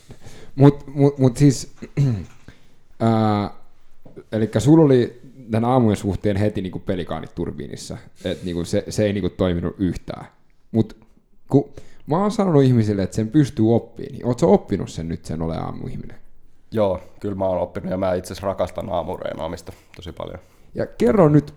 Mutta 0.54 0.84
mut, 0.90 1.18
mut 1.18 1.36
siis, 1.36 1.74
ää, 3.00 3.50
eli 4.32 4.50
sulla 4.58 4.84
oli 4.84 5.20
tämän 5.50 5.70
aamujen 5.70 5.96
suhteen 5.96 6.36
heti 6.36 6.62
niinku 6.62 6.78
pelikaanit 6.78 7.34
turbiinissa, 7.34 7.98
että 8.24 8.44
niinku 8.44 8.64
se, 8.64 8.84
se 8.88 9.04
ei 9.04 9.12
niinku 9.12 9.30
toiminut 9.30 9.74
yhtään. 9.78 10.26
Mutta 10.72 10.94
kun 11.48 11.70
mä 12.06 12.18
oon 12.18 12.30
sanonut 12.30 12.62
ihmisille, 12.62 13.02
että 13.02 13.16
sen 13.16 13.28
pystyy 13.28 13.74
oppimaan, 13.74 14.12
niin 14.12 14.26
ootko 14.26 14.54
oppinut 14.54 14.90
sen 14.90 15.08
nyt 15.08 15.24
sen 15.24 15.42
ole 15.42 15.56
aamuihminen? 15.56 16.25
Joo, 16.76 17.00
kyllä 17.20 17.34
mä 17.34 17.44
oon 17.44 17.60
oppinut 17.60 17.90
ja 17.90 17.96
mä 17.96 18.14
itse 18.14 18.26
asiassa 18.32 18.46
rakastan 18.46 18.88
aamureenaamista 18.90 19.72
tosi 19.96 20.12
paljon. 20.12 20.38
Ja 20.74 20.86
kerro 20.86 21.28
nyt 21.28 21.54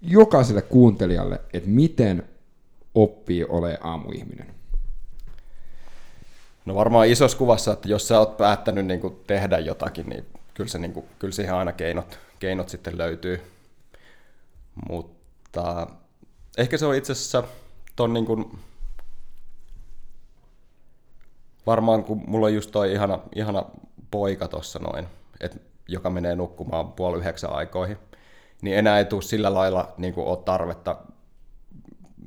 jokaiselle 0.00 0.62
kuuntelijalle, 0.62 1.40
että 1.52 1.68
miten 1.68 2.28
oppii 2.94 3.44
ole 3.44 3.78
aamuihminen. 3.80 4.54
No 6.64 6.74
varmaan 6.74 7.08
isossa 7.08 7.38
kuvassa, 7.38 7.72
että 7.72 7.88
jos 7.88 8.08
sä 8.08 8.18
oot 8.18 8.36
päättänyt 8.36 8.86
niin 8.86 9.00
kuin 9.00 9.16
tehdä 9.26 9.58
jotakin, 9.58 10.08
niin 10.08 10.26
kyllä, 10.54 10.70
se, 10.70 10.78
niin 10.78 10.92
kuin, 10.92 11.06
kyllä 11.18 11.32
siihen 11.32 11.54
aina 11.54 11.72
keinot, 11.72 12.18
keinot 12.38 12.68
sitten 12.68 12.98
löytyy. 12.98 13.42
Mutta 14.88 15.86
ehkä 16.58 16.78
se 16.78 16.86
on 16.86 16.94
itse 16.94 17.12
asiassa 17.12 17.44
ton 17.96 18.12
niin 18.12 18.26
kuin, 18.26 18.58
varmaan 21.66 22.04
kun 22.04 22.24
mulla 22.26 22.46
on 22.46 22.54
just 22.54 22.70
toi 22.70 22.92
ihana, 22.92 23.18
ihana 23.34 23.64
poika 24.12 24.48
tossa 24.48 24.78
noin, 24.78 25.06
et, 25.40 25.62
joka 25.88 26.10
menee 26.10 26.34
nukkumaan 26.34 26.92
puoli 26.92 27.18
yhdeksän 27.18 27.52
aikoihin, 27.52 27.98
niin 28.62 28.78
enää 28.78 28.98
ei 28.98 29.04
tule 29.04 29.22
sillä 29.22 29.54
lailla 29.54 29.94
niin 29.96 30.14
kuin, 30.14 30.26
ole 30.26 30.38
tarvetta 30.44 30.96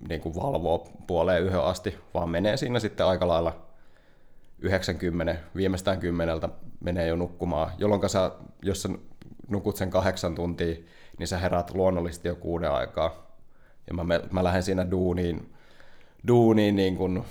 niin 0.09 0.21
kuin 0.21 0.35
valvoa 0.35 0.87
puoleen 1.07 1.43
yhden 1.43 1.63
asti, 1.63 1.97
vaan 2.13 2.29
menee 2.29 2.57
siinä 2.57 2.79
sitten 2.79 3.05
aika 3.05 3.27
lailla 3.27 3.65
90, 4.59 5.35
viimeistään 5.55 5.99
kymmeneltä 5.99 6.49
menee 6.79 7.07
jo 7.07 7.15
nukkumaan, 7.15 7.71
jolloin 7.77 8.09
sä, 8.09 8.31
jos 8.61 8.81
sä 8.81 8.89
nukut 9.47 9.75
sen 9.75 9.89
kahdeksan 9.89 10.35
tuntia, 10.35 10.75
niin 11.19 11.27
sä 11.27 11.37
herät 11.37 11.73
luonnollisesti 11.73 12.27
jo 12.27 12.35
kuuden 12.35 12.71
aikaa. 12.71 13.25
Ja 13.87 13.93
mä, 13.93 14.19
mä 14.31 14.43
lähden 14.43 14.63
siinä 14.63 14.91
duuniin, 14.91 15.53
duuniin 16.27 16.75
niin 16.75 16.97
kuin 16.97 17.23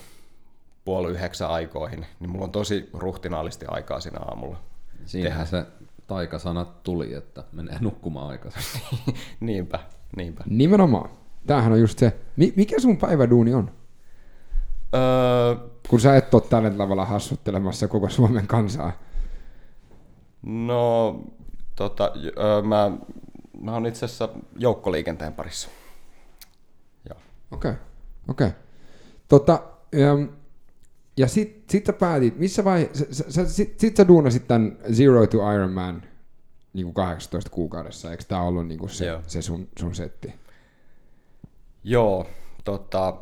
puoli 0.85 1.11
yhdeksän 1.13 1.51
aikoihin, 1.51 2.07
niin 2.21 2.31
mulla 2.31 2.45
on 2.45 2.53
tosi 2.53 2.91
ruhtinaallisesti 2.93 3.67
aikaa 3.69 4.01
siinä 4.01 4.19
aamulla. 4.21 4.57
Siinähän 5.05 5.47
se 5.47 5.67
taikasana 6.07 6.65
tuli, 6.65 7.15
että 7.15 7.45
menee 7.53 7.79
nukkumaan 7.81 8.29
aikaisemmin. 8.29 8.83
niinpä, 9.41 9.79
niinpä. 10.17 10.45
Nimenomaan. 10.47 11.11
Tämähän 11.47 11.73
on 11.73 11.81
just 11.81 11.99
se. 11.99 12.17
Mikä 12.37 12.81
sun 12.81 12.97
päiväduuni 12.97 13.55
on? 13.55 13.71
Öö, 14.95 15.69
Kun 15.89 16.01
sä 16.01 16.17
et 16.17 16.35
ole 16.35 16.43
tällä 16.43 16.71
tavalla 16.71 17.05
hassuttelemassa 17.05 17.89
koko 17.89 18.09
Suomen 18.09 18.47
kansaa. 18.47 18.93
no, 20.43 21.21
tota, 21.77 22.13
öö, 22.39 22.63
mä, 22.63 22.91
mä 23.61 23.73
oon 23.73 23.87
itse 23.87 24.05
asiassa 24.05 24.29
joukkoliikenteen 24.59 25.33
parissa. 25.33 25.69
Joo. 27.09 27.19
Okei, 27.51 27.71
okay. 27.71 27.83
okei. 28.29 28.47
Okay. 28.47 28.61
Tota, 29.29 29.63
ähm, 29.95 30.25
ja 31.17 31.29
sit, 31.29 31.65
sit 31.71 31.87
sä 31.87 31.93
päätit, 31.93 32.39
missä 32.39 32.65
vaiheessa, 32.65 33.05
sä, 33.11 33.25
sä, 33.29 33.49
sit, 33.49 33.81
sit 33.81 33.97
sä 33.97 34.09
duunasit 34.09 34.49
tämän 34.49 34.79
Zero 34.93 35.27
to 35.27 35.53
Ironman 35.53 36.03
niin 36.73 36.85
kuin 36.85 36.95
18 36.95 37.51
kuukaudessa, 37.51 38.11
eikö 38.11 38.25
tää 38.29 38.43
ollut 38.43 38.69
niin 38.69 38.79
kuin 38.79 38.91
se, 38.91 39.07
Joo. 39.07 39.21
se 39.27 39.43
sun, 39.43 39.69
sun 39.79 39.95
setti? 39.95 40.35
Joo, 41.85 42.27
tota, 42.65 43.17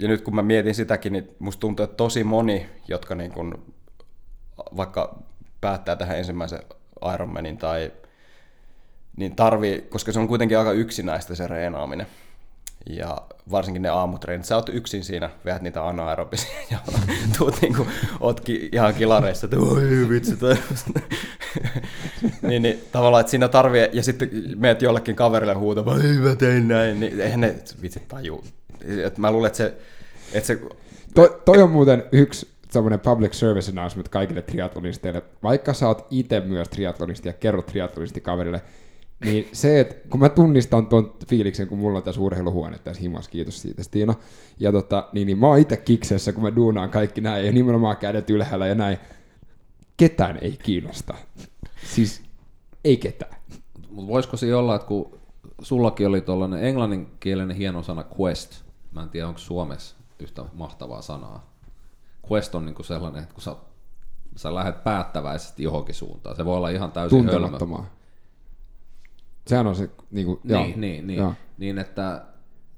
ja 0.00 0.08
nyt 0.08 0.22
kun 0.22 0.34
mä 0.34 0.42
mietin 0.42 0.74
sitäkin, 0.74 1.12
niin 1.12 1.30
musta 1.38 1.60
tuntuu, 1.60 1.84
että 1.84 1.96
tosi 1.96 2.24
moni, 2.24 2.66
jotka 2.88 3.14
niin 3.14 3.32
kun, 3.32 3.74
vaikka 4.76 5.22
päättää 5.60 5.96
tähän 5.96 6.18
ensimmäisen 6.18 6.62
Ironmanin 7.14 7.58
tai 7.58 7.92
niin 9.16 9.36
tarvii, 9.36 9.80
koska 9.80 10.12
se 10.12 10.20
on 10.20 10.28
kuitenkin 10.28 10.58
aika 10.58 10.72
yksinäistä 10.72 11.34
se 11.34 11.46
reenaaminen. 11.46 12.06
Ja 12.86 13.22
varsinkin 13.50 13.82
ne 13.82 13.88
aamutreenit. 13.88 14.46
Sä 14.46 14.56
oot 14.56 14.68
yksin 14.68 15.04
siinä, 15.04 15.30
veät 15.44 15.62
niitä 15.62 15.86
anaerobisia 15.86 16.60
ja 16.70 16.78
tuut 17.38 17.62
niinku, 17.62 17.86
oot 18.20 18.40
ki, 18.40 18.68
ihan 18.72 18.94
kilareissa, 18.94 19.46
että 19.46 19.58
oi 19.58 20.08
vitsi, 20.08 20.34
niin, 22.42 22.62
niin, 22.62 22.84
tavallaan, 22.92 23.20
että 23.20 23.30
siinä 23.30 23.48
tarvii, 23.48 23.88
ja 23.92 24.02
sitten 24.02 24.30
meet 24.56 24.82
jollekin 24.82 25.16
kaverille 25.16 25.54
huutamaan, 25.54 26.06
ei 26.06 26.18
mä 26.18 26.36
tein 26.36 26.68
näin, 26.68 27.00
niin 27.00 27.20
eihän 27.20 27.40
ne 27.40 27.54
vitsi 27.82 28.02
taju. 28.08 28.44
Et 29.04 29.18
mä 29.18 29.32
luulen, 29.32 29.46
että 29.46 29.56
se, 29.56 29.74
että 30.32 30.46
se 30.46 30.60
Toi, 31.14 31.40
toi 31.44 31.62
on 31.62 31.70
muuten 31.70 32.04
yksi 32.12 32.48
semmoinen 32.70 33.00
public 33.00 33.32
service 33.32 33.70
announcement 33.70 34.08
kaikille 34.08 34.42
triatlonisteille. 34.42 35.22
Vaikka 35.42 35.74
sä 35.74 35.88
oot 35.88 36.06
itse 36.10 36.40
myös 36.40 36.68
triatlonisti 36.68 37.28
ja 37.28 37.32
kerrot 37.32 37.66
triatlonisti 37.66 38.20
kaverille, 38.20 38.62
niin 39.24 39.48
se, 39.52 39.80
että 39.80 40.08
kun 40.10 40.20
mä 40.20 40.28
tunnistan 40.28 40.86
tuon 40.86 41.14
fiiliksen, 41.28 41.68
kun 41.68 41.78
mulla 41.78 41.98
on 41.98 42.04
tässä 42.04 42.20
urheiluhuone 42.20 42.78
tässä 42.78 43.02
himas, 43.02 43.28
kiitos 43.28 43.62
siitä 43.62 43.82
Stiina, 43.82 44.14
ja 44.60 44.72
tota, 44.72 45.08
niin, 45.12 45.26
niin 45.26 45.38
mä 45.38 45.46
oon 45.46 45.58
itse 45.58 45.76
kiksessä, 45.76 46.32
kun 46.32 46.42
mä 46.42 46.56
duunaan 46.56 46.90
kaikki 46.90 47.20
näin, 47.20 47.46
ja 47.46 47.52
nimenomaan 47.52 47.96
kädet 47.96 48.30
ylhäällä 48.30 48.66
ja 48.66 48.74
näin. 48.74 48.98
Ketään 49.96 50.38
ei 50.40 50.58
kiinnosta. 50.62 51.14
Siis 51.84 52.22
ei 52.84 52.96
ketään. 52.96 53.36
Mutta 53.90 54.12
voisiko 54.12 54.36
se 54.36 54.54
olla, 54.54 54.74
että 54.74 54.88
kun 54.88 55.18
sullakin 55.62 56.06
oli 56.06 56.20
tuollainen 56.20 56.64
englanninkielinen 56.64 57.56
hieno 57.56 57.82
sana 57.82 58.04
quest, 58.20 58.62
mä 58.92 59.02
en 59.02 59.08
tiedä 59.08 59.28
onko 59.28 59.38
Suomessa 59.38 59.96
yhtä 60.18 60.44
mahtavaa 60.52 61.02
sanaa. 61.02 61.52
Quest 62.32 62.54
on 62.54 62.66
niinku 62.66 62.82
sellainen, 62.82 63.22
että 63.22 63.34
kun 63.34 63.42
sä, 63.42 63.56
sä 64.36 64.54
lähdet 64.54 64.84
päättäväisesti 64.84 65.62
johonkin 65.62 65.94
suuntaan, 65.94 66.36
se 66.36 66.44
voi 66.44 66.56
olla 66.56 66.68
ihan 66.68 66.92
täysin 66.92 67.26
hölmö. 67.26 67.58
Sehän 69.48 69.66
on 69.66 69.74
se, 69.74 69.90
niinku, 70.10 70.40
joo, 70.44 70.62
Niin, 70.62 70.80
niin, 70.80 71.06
niin. 71.06 71.18
joo. 71.18 71.34
niin, 71.58 71.78
että 71.78 72.24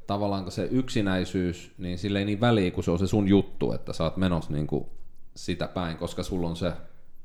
tavallaan 0.07 0.51
se 0.51 0.69
yksinäisyys, 0.71 1.73
niin 1.79 1.99
sille 1.99 2.19
ei 2.19 2.25
niin 2.25 2.41
väliä, 2.41 2.71
kun 2.71 2.85
se 2.85 2.91
on 2.91 2.99
se 2.99 3.07
sun 3.07 3.29
juttu, 3.29 3.73
että 3.73 3.93
sä 3.93 4.05
oot 4.05 4.17
menossa 4.17 4.53
niin 4.53 4.67
kuin 4.67 4.87
sitä 5.35 5.69
päin, 5.69 5.97
koska 5.97 6.23
sulla 6.23 6.49
on 6.49 6.57
se 6.57 6.73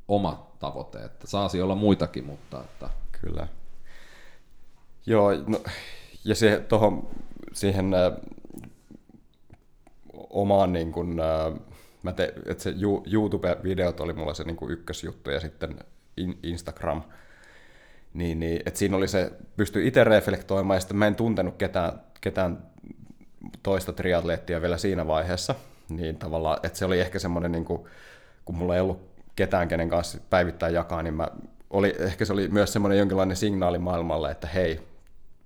oma 0.08 0.52
tavoite, 0.60 1.04
että 1.04 1.28
saasi 1.28 1.62
olla 1.62 1.76
muitakin, 1.76 2.26
mutta 2.26 2.62
että 2.62 2.90
Kyllä. 3.22 3.48
Joo, 5.06 5.32
no, 5.48 5.64
ja 6.26 6.36
se, 6.36 6.66
tohon, 6.70 7.08
siihen 7.54 7.94
äh, 7.94 8.14
omaan 10.30 10.74
niin 10.74 10.92
kuin, 10.92 11.20
äh, 11.20 11.60
mä 12.04 12.14
te, 12.14 12.34
että 12.46 12.64
se 12.64 12.74
YouTube-videot 13.06 14.00
oli 14.00 14.14
mulla 14.14 14.34
se 14.34 14.44
niin 14.44 14.56
kuin 14.56 14.72
ykkösjuttu 14.72 15.30
ja 15.30 15.40
sitten 15.40 15.80
in, 16.18 16.40
Instagram, 16.44 17.02
niin, 18.16 18.40
niin 18.40 18.62
että 18.66 18.80
siinä 18.80 18.98
oli 18.98 19.08
se, 19.08 19.32
pystyi 19.58 19.88
itse 19.88 20.04
reflektoimaan 20.04 20.78
ja 20.78 20.80
sitten 20.80 20.98
mä 20.98 21.08
en 21.08 21.16
tuntenut 21.16 21.56
ketään, 21.58 22.02
ketään 22.22 22.58
toista 23.64 23.94
triatleettia 23.94 24.62
vielä 24.62 24.78
siinä 24.78 25.08
vaiheessa, 25.08 25.56
niin 25.90 26.18
tavallaan, 26.18 26.58
että 26.64 26.78
se 26.78 26.86
oli 26.86 27.00
ehkä 27.00 27.20
semmoinen, 27.20 27.52
niin 27.52 27.66
kuin, 27.66 27.84
kun 28.46 28.56
mulla 28.56 28.76
ei 28.76 28.82
ollut 28.82 29.02
ketään, 29.36 29.68
kenen 29.68 29.90
kanssa 29.90 30.18
päivittäin 30.30 30.74
jakaa, 30.74 31.04
niin 31.04 31.14
mä 31.14 31.28
oli, 31.70 31.96
ehkä 32.00 32.26
se 32.26 32.34
oli 32.34 32.48
myös 32.48 32.74
semmoinen 32.74 33.00
jonkinlainen 33.00 33.38
signaali 33.38 33.80
maailmalle, 33.80 34.32
että 34.32 34.48
hei, 34.48 34.82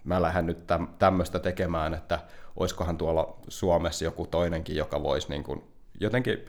mä 0.03 0.21
lähden 0.21 0.45
nyt 0.45 0.67
täm, 0.67 0.87
tämmöistä 0.99 1.39
tekemään, 1.39 1.93
että 1.93 2.19
olisikohan 2.55 2.97
tuolla 2.97 3.37
Suomessa 3.47 4.05
joku 4.05 4.27
toinenkin, 4.27 4.75
joka 4.75 5.03
voisi 5.03 5.29
niin 5.29 5.43
kuin 5.43 5.63
jotenkin 5.99 6.45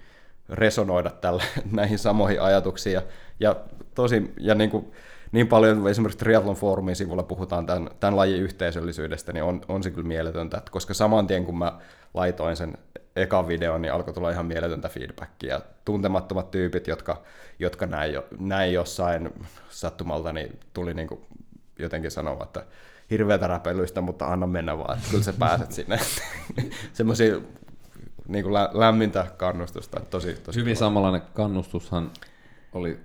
resonoida 0.49 1.11
tällä, 1.11 1.43
näihin 1.73 1.99
samoihin 1.99 2.43
ajatuksiin. 2.43 2.95
Ja, 2.95 3.03
ja, 3.41 3.57
tosi, 3.95 4.35
ja 4.41 4.55
niin, 4.55 4.71
kuin, 4.71 4.93
niin 5.33 5.49
paljon 5.49 5.89
esimerkiksi 5.89 6.19
Triathlon 6.19 6.57
Foorumin 6.57 6.97
sivulla 6.97 7.23
puhutaan 7.23 7.67
tämän, 7.67 7.91
tämän 8.01 8.17
lajin 8.17 8.43
yhteisöllisyydestä, 8.43 9.33
niin 9.33 9.45
on, 9.45 9.61
on 9.69 9.83
se 9.83 9.91
kyllä 9.91 10.09
mieletöntä, 10.09 10.59
että 10.59 10.71
koska 10.71 10.95
saman 10.95 11.27
tien 11.27 11.45
kun 11.45 11.59
mä 11.59 11.79
laitoin 12.15 12.57
sen 12.57 12.79
ekan 13.17 13.49
videon, 13.49 13.83
niin 13.83 13.93
alkoi 13.93 14.15
tulla 14.15 14.31
ihan 14.31 14.47
mieletöntä 14.47 14.89
feedbackia. 14.89 15.55
Ja 15.55 15.61
tuntemattomat 15.85 16.51
tyypit, 16.51 16.87
jotka, 16.87 17.23
jotka 17.59 17.87
näin, 17.87 18.13
jo, 18.13 18.27
näin 18.39 18.73
jossain 18.73 19.31
sattumalta, 19.69 20.33
niin 20.33 20.61
tuli 20.73 20.95
niin 20.95 21.09
kuin 21.09 21.21
jotenkin 21.79 22.11
sanoa, 22.11 22.43
että 22.43 22.65
hirveätä 23.11 23.47
räpeilyistä, 23.47 24.01
mutta 24.01 24.27
anna 24.27 24.47
mennä 24.47 24.79
vaan, 24.79 24.99
että 24.99 25.11
kyllä 25.11 25.25
sä 25.25 25.33
pääset 25.33 25.73
sinne. 25.73 25.99
Semmoisia 26.93 27.41
niin 28.29 28.43
kuin 28.43 28.55
lä- 28.55 28.71
lämmintä 28.73 29.27
kannustusta, 29.37 30.01
tosi, 30.01 30.35
tosi 30.35 30.61
hyvin 30.61 30.75
kiva. 30.75 30.87
samanlainen 30.87 31.23
kannustushan 31.35 32.11
oli 32.73 33.01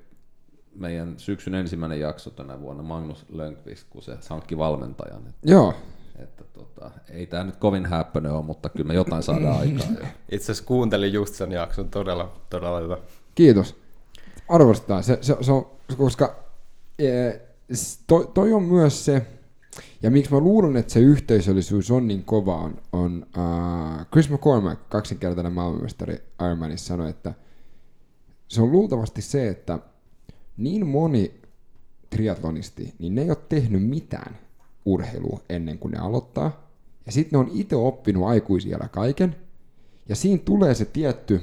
meidän 0.76 1.14
syksyn 1.18 1.56
ensimmäinen 1.56 2.00
jakso 2.00 2.30
tänä 2.30 2.62
vuonna 2.62 2.84
Magnus 2.84 3.26
Lönkvist, 3.30 3.88
kun 3.90 4.02
se 4.02 4.18
hankki 4.30 4.58
valmentajan. 4.58 5.28
Että, 5.28 5.52
Joo, 5.52 5.74
että 6.20 6.44
tota, 6.44 6.92
ei 7.10 7.26
tämä 7.26 7.44
nyt 7.44 7.56
kovin 7.56 7.86
häppöinen 7.86 8.32
ole, 8.32 8.46
mutta 8.46 8.70
kyllä 8.70 8.88
me 8.88 8.94
jotain 8.94 9.24
saadaan 9.24 9.60
aikaan. 9.60 9.96
jo. 10.00 10.06
Itse 10.32 10.52
asiassa 10.52 10.64
kuuntelin 10.68 11.14
just 11.14 11.34
sen 11.36 11.52
jakson, 11.52 11.90
todella, 11.90 12.34
todella 12.50 12.80
hyvä. 12.80 12.98
kiitos. 13.36 13.76
Arvostetaan. 14.50 15.04
Se, 15.04 15.18
se, 15.22 15.38
se 15.42 15.52
on, 15.52 15.68
koska 15.98 16.36
eh, 17.00 17.40
s- 17.74 18.00
toi, 18.08 18.28
toi 18.34 18.54
on 18.54 18.64
myös 18.64 19.06
se, 19.06 19.26
ja 20.04 20.12
miksi 20.12 20.32
mä 20.34 20.40
luulen, 20.40 20.78
että 20.78 20.94
se 20.94 21.00
yhteisöllisyys 21.00 21.92
on 21.92 22.08
niin 22.08 22.24
kova, 22.24 22.56
on, 22.56 22.82
on 22.92 23.26
uh, 23.38 24.06
Chris 24.12 24.30
McCormack, 24.30 24.90
kaksinkertainen 24.90 25.54
maailmanmestari 25.54 26.18
Ironmanissa, 26.46 26.88
sanoi, 26.88 27.10
että 27.10 27.34
se 28.48 28.62
on 28.62 28.72
luultavasti 28.72 29.22
se, 29.22 29.48
että 29.48 29.80
niin 30.58 30.88
moni 30.88 31.42
triatlonisti, 32.10 32.94
niin 33.00 33.16
ne 33.16 33.22
ei 33.22 33.30
ole 33.30 33.38
tehnyt 33.50 33.84
mitään 33.90 34.38
urheilua 34.86 35.40
ennen 35.50 35.80
kuin 35.80 35.92
ne 35.92 35.98
aloittaa. 35.98 36.66
Ja 37.06 37.12
sitten 37.12 37.40
ne 37.40 37.46
on 37.46 37.52
itse 37.54 37.76
oppinut 37.76 38.28
aikuisiellä 38.28 38.88
kaiken. 38.88 39.36
Ja 40.10 40.16
siinä 40.16 40.42
tulee 40.46 40.76
se 40.76 40.86
tietty 40.86 41.42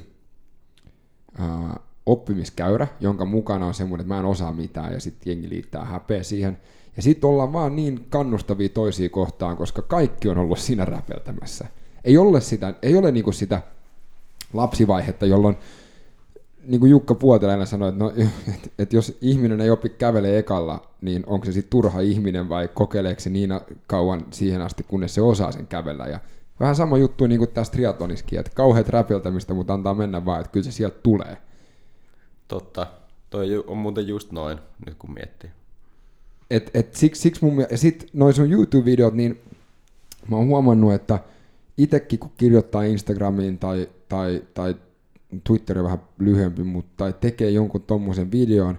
ää, 1.38 1.80
oppimiskäyrä, 2.06 2.86
jonka 3.00 3.24
mukana 3.24 3.66
on 3.66 3.74
semmoinen, 3.74 4.04
että 4.04 4.14
mä 4.14 4.20
en 4.20 4.26
osaa 4.26 4.52
mitään 4.52 4.92
ja 4.92 5.00
sitten 5.00 5.30
jengi 5.30 5.48
liittää 5.48 5.84
häpeä 5.84 6.22
siihen. 6.22 6.58
Ja 6.96 7.02
sitten 7.02 7.30
ollaan 7.30 7.52
vaan 7.52 7.76
niin 7.76 8.06
kannustavia 8.10 8.68
toisia 8.68 9.08
kohtaan, 9.08 9.56
koska 9.56 9.82
kaikki 9.82 10.28
on 10.28 10.38
ollut 10.38 10.58
siinä 10.58 10.84
räpeltämässä. 10.84 11.66
Ei 12.04 12.18
ole, 12.18 12.40
sitä, 12.40 12.74
ei 12.82 12.96
ole 12.96 13.12
niinku 13.12 13.32
sitä 13.32 13.62
lapsivaihetta, 14.52 15.26
jolloin 15.26 15.56
niin 16.64 16.80
kuin 16.80 16.90
Jukka 16.90 17.14
Puotilainen 17.14 17.66
sanoi, 17.66 17.88
että, 17.88 18.04
no, 18.04 18.12
että, 18.54 18.70
että 18.78 18.96
jos 18.96 19.18
ihminen 19.20 19.60
ei 19.60 19.70
opi 19.70 19.88
kävelee 19.88 20.38
ekalla, 20.38 20.88
niin 21.00 21.24
onko 21.26 21.46
se 21.46 21.52
sitten 21.52 21.70
turha 21.70 22.00
ihminen 22.00 22.48
vai 22.48 22.68
kokeileeko 22.74 23.20
se 23.20 23.30
niin 23.30 23.50
kauan 23.86 24.26
siihen 24.30 24.60
asti, 24.60 24.82
kunnes 24.82 25.14
se 25.14 25.20
osaa 25.20 25.52
sen 25.52 25.66
kävellä. 25.66 26.06
Ja 26.06 26.20
vähän 26.60 26.76
sama 26.76 26.98
juttu 26.98 27.26
niin 27.26 27.38
kuin 27.38 27.50
tässä 27.50 27.72
triatloniskin, 27.72 28.38
että 28.38 28.52
kauheat 28.54 28.88
räpeltämistä, 28.88 29.54
mutta 29.54 29.74
antaa 29.74 29.94
mennä 29.94 30.24
vaan, 30.24 30.40
että 30.40 30.52
kyllä 30.52 30.64
se 30.64 30.72
sieltä 30.72 30.98
tulee. 31.02 31.36
Totta. 32.48 32.86
Toi 33.30 33.64
on 33.66 33.78
muuten 33.78 34.08
just 34.08 34.32
noin, 34.32 34.58
nyt 34.86 34.94
kun 34.98 35.14
miettii. 35.14 35.50
Et, 36.50 36.70
et 36.74 36.94
siksi, 36.94 37.22
siksi 37.22 37.44
mun 37.44 37.54
mielestä, 37.54 37.74
ja 37.74 37.78
sit 37.78 38.08
noin 38.12 38.34
sun 38.34 38.52
YouTube-videot, 38.52 39.14
niin 39.14 39.40
mä 40.28 40.36
oon 40.36 40.46
huomannut, 40.46 40.92
että 40.92 41.18
itekin 41.78 42.18
kun 42.18 42.32
kirjoittaa 42.36 42.82
Instagramiin 42.82 43.58
tai, 43.58 43.88
tai, 44.08 44.42
tai 44.54 44.76
Twitteri 45.44 45.82
vähän 45.82 46.02
lyhyempi, 46.18 46.62
mutta 46.62 47.12
tekee 47.12 47.50
jonkun 47.50 47.82
tommosen 47.82 48.32
videon, 48.32 48.78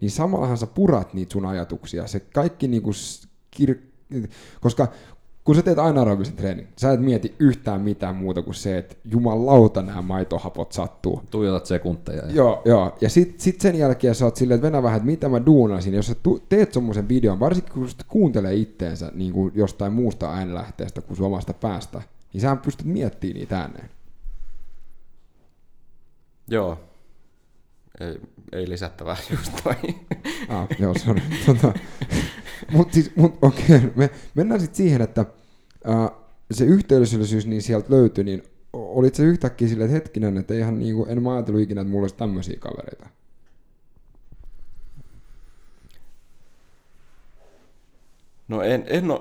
niin 0.00 0.10
samallahan 0.10 0.58
sä 0.58 0.66
purat 0.66 1.14
niitä 1.14 1.32
sun 1.32 1.46
ajatuksia. 1.46 2.06
Se 2.06 2.20
kaikki 2.20 2.68
niinku, 2.68 2.90
kir... 3.50 3.76
koska 4.60 4.88
kun 5.46 5.54
sä 5.54 5.62
teet 5.62 5.78
aina 5.78 6.00
aerobisen 6.00 6.36
treenin, 6.36 6.68
sä 6.76 6.92
et 6.92 7.00
mieti 7.00 7.34
yhtään 7.38 7.80
mitään 7.80 8.16
muuta 8.16 8.42
kuin 8.42 8.54
se, 8.54 8.78
että 8.78 8.96
jumalauta 9.04 9.82
nämä 9.82 10.02
maitohapot 10.02 10.72
sattuu. 10.72 11.22
Tuijotat 11.30 11.66
sekunteja. 11.66 12.26
Ja... 12.26 12.32
Joo, 12.32 12.62
joo. 12.64 12.96
Ja 13.00 13.08
sit, 13.10 13.40
sit 13.40 13.60
sen 13.60 13.78
jälkeen 13.78 14.14
sä 14.14 14.24
oot 14.24 14.36
silleen, 14.36 14.56
että 14.56 14.66
venä 14.66 14.82
vähän, 14.82 14.96
että 14.96 15.06
mitä 15.06 15.28
mä 15.28 15.46
duunasin. 15.46 15.94
Jos 15.94 16.06
sä 16.06 16.14
tu- 16.22 16.42
teet 16.48 16.72
semmoisen 16.72 17.08
videon, 17.08 17.40
varsinkin 17.40 17.72
kun 17.72 17.88
sä 17.88 17.96
kuuntelee 18.08 18.54
itteensä 18.54 19.12
niin 19.14 19.32
kuin 19.32 19.52
jostain 19.54 19.92
muusta 19.92 20.32
äänenlähteestä 20.32 21.00
kuin 21.00 21.16
sun 21.16 21.26
omasta 21.26 21.52
päästä, 21.52 22.02
niin 22.32 22.40
sä 22.40 22.56
pystyt 22.56 22.86
miettimään 22.86 23.34
niitä 23.34 23.60
ääneen. 23.60 23.90
Joo. 26.48 26.78
Ei, 28.00 28.20
ei 28.52 28.68
lisättävää 28.68 29.16
just 29.30 29.52
noin. 29.64 30.06
Ah, 30.48 30.66
joo, 30.78 30.94
sorry. 30.98 31.22
Tota, 31.46 31.72
mut 32.72 32.92
siis, 32.92 33.16
mut, 33.16 33.38
okei, 33.42 33.80
me 33.96 34.10
mennään 34.34 34.60
sitten 34.60 34.76
siihen, 34.76 35.02
että 35.02 35.24
äh, 35.88 36.10
se 36.50 36.64
yhteisöllisyys 36.64 37.46
niin 37.46 37.62
sieltä 37.62 37.86
löytyi, 37.90 38.24
niin 38.24 38.42
olit 38.72 39.14
se 39.14 39.22
yhtäkkiä 39.22 39.68
silleen, 39.68 39.90
että 39.90 39.94
hetkinen, 39.94 40.38
että 40.38 40.54
eihän 40.54 40.78
niinku, 40.78 41.06
en 41.08 41.22
mä 41.22 41.34
ajatellut 41.34 41.62
ikinä, 41.62 41.80
että 41.80 41.90
mulla 41.90 42.04
olisi 42.04 42.16
tämmöisiä 42.16 42.56
kavereita. 42.60 43.08
No 48.48 48.62
en, 48.62 48.84
en 48.86 49.10
ole, 49.10 49.20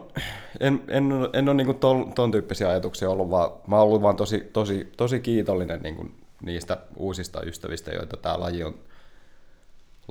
en, 0.59 0.81
en, 0.87 1.11
en 1.33 1.49
ole 1.49 1.63
niin 1.63 1.75
ton, 1.75 2.13
ton 2.13 2.31
tyyppisiä 2.31 2.69
ajatuksia 2.69 3.09
ollut, 3.09 3.29
vaan 3.29 3.51
mä 3.67 3.75
oon 3.75 3.87
ollut 3.87 4.01
vaan 4.01 4.15
tosi, 4.15 4.39
tosi, 4.53 4.91
tosi 4.97 5.19
kiitollinen 5.19 5.81
niin 5.81 5.95
kuin 5.95 6.15
niistä 6.41 6.77
uusista 6.97 7.41
ystävistä, 7.41 7.91
joita 7.91 8.17
tämä 8.17 8.39
laji 8.39 8.63
on, 8.63 8.79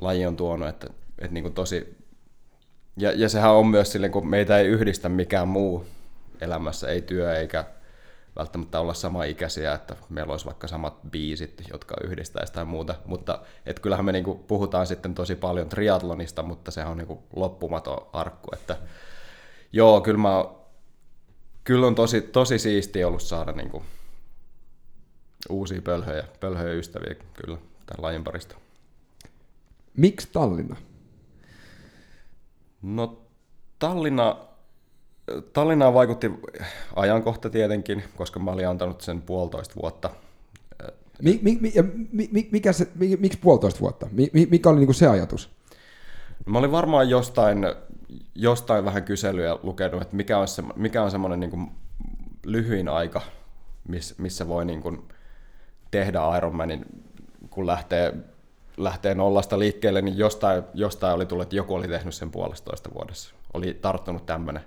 laji 0.01 0.25
on 0.25 0.35
tuonut, 0.35 0.67
että, 0.67 0.87
että 1.19 1.33
niin 1.33 1.43
kuin 1.43 1.53
tosi, 1.53 1.97
ja, 2.97 3.11
ja 3.11 3.29
sehän 3.29 3.51
on 3.51 3.67
myös 3.67 3.91
silleen, 3.91 4.11
kun 4.11 4.29
meitä 4.29 4.57
ei 4.57 4.67
yhdistä 4.67 5.09
mikään 5.09 5.47
muu 5.47 5.85
elämässä, 6.41 6.87
ei 6.87 7.01
työ 7.01 7.37
eikä 7.37 7.65
välttämättä 8.35 8.79
olla 8.79 8.93
sama 8.93 9.23
ikäisiä, 9.23 9.73
että 9.73 9.95
meillä 10.09 10.31
olisi 10.31 10.45
vaikka 10.45 10.67
samat 10.67 10.97
biisit, 11.11 11.61
jotka 11.71 11.95
yhdistäisi 12.03 12.53
tai 12.53 12.65
muuta, 12.65 12.95
mutta 13.05 13.39
et 13.65 13.79
kyllähän 13.79 14.05
me 14.05 14.11
niinku 14.11 14.35
puhutaan 14.35 14.87
sitten 14.87 15.15
tosi 15.15 15.35
paljon 15.35 15.69
triatlonista, 15.69 16.43
mutta 16.43 16.71
sehän 16.71 16.91
on 16.91 16.97
niinku 16.97 17.23
loppumaton 17.35 18.07
arkku, 18.13 18.47
että 18.53 18.77
joo, 19.71 20.01
kyllä, 20.01 20.19
mä, 20.19 20.45
kyllä 21.63 21.87
on 21.87 21.95
tosi, 21.95 22.21
tosi 22.21 22.59
siistiä 22.59 23.07
ollut 23.07 23.21
saada 23.21 23.51
niinku 23.51 23.83
uusia 25.49 25.81
pölhöjä, 25.81 26.23
pölhöjä 26.39 26.73
ystäviä 26.73 27.15
kyllä 27.33 27.57
tämän 27.85 28.01
lajin 28.03 28.23
parista. 28.23 28.55
Miksi 29.97 30.29
Tallinna? 30.33 30.75
No 32.81 33.21
Tallinna, 33.79 34.37
Tallinnaan 35.53 35.93
vaikutti 35.93 36.31
ajankohta 36.95 37.49
tietenkin, 37.49 38.03
koska 38.15 38.39
mä 38.39 38.51
olin 38.51 38.67
antanut 38.67 39.01
sen 39.01 39.21
puolitoista 39.21 39.75
vuotta. 39.81 40.09
Mi, 41.21 41.39
mi, 41.41 41.59
mi, 42.11 42.29
mi, 42.31 42.49
mikä 42.51 42.73
se, 42.73 42.87
mi, 42.95 43.15
miksi 43.15 43.39
puolitoista 43.39 43.79
vuotta? 43.79 44.07
Mi, 44.11 44.29
mikä 44.33 44.69
oli 44.69 44.79
niinku 44.79 44.93
se 44.93 45.07
ajatus? 45.07 45.49
Mä 46.45 46.59
olin 46.59 46.71
varmaan 46.71 47.09
jostain, 47.09 47.65
jostain 48.35 48.85
vähän 48.85 49.03
kyselyä 49.03 49.59
lukenut, 49.63 50.01
että 50.01 50.15
mikä 50.15 50.37
on, 50.37 50.47
se, 50.47 50.63
mikä 50.75 51.03
on 51.03 51.11
semmoinen 51.11 51.39
niin 51.39 51.71
lyhyin 52.45 52.89
aika, 52.89 53.21
miss, 53.87 54.17
missä 54.17 54.47
voi 54.47 54.65
niin 54.65 54.81
kuin 54.81 55.03
tehdä 55.95 56.19
Ironmanin, 56.37 56.85
kun 57.49 57.67
lähtee, 57.67 58.13
lähtee 58.77 59.15
nollasta 59.15 59.59
liikkeelle, 59.59 60.01
niin 60.01 60.17
jostain, 60.17 60.63
jostain 60.73 61.15
oli 61.15 61.25
tullut, 61.25 61.43
että 61.43 61.55
joku 61.55 61.75
oli 61.75 61.87
tehnyt 61.87 62.13
sen 62.13 62.31
puolestoista 62.31 62.89
vuodessa. 62.93 63.35
Oli 63.53 63.73
tarttunut 63.73 64.25
tämmöinen. 64.25 64.63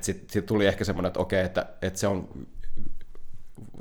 Sitten 0.00 0.30
sit 0.30 0.46
tuli 0.46 0.66
ehkä 0.66 0.84
semmoinen, 0.84 1.08
että 1.08 1.20
okei, 1.20 1.44
että, 1.44 1.66
että 1.82 1.98
se 1.98 2.06
on 2.06 2.28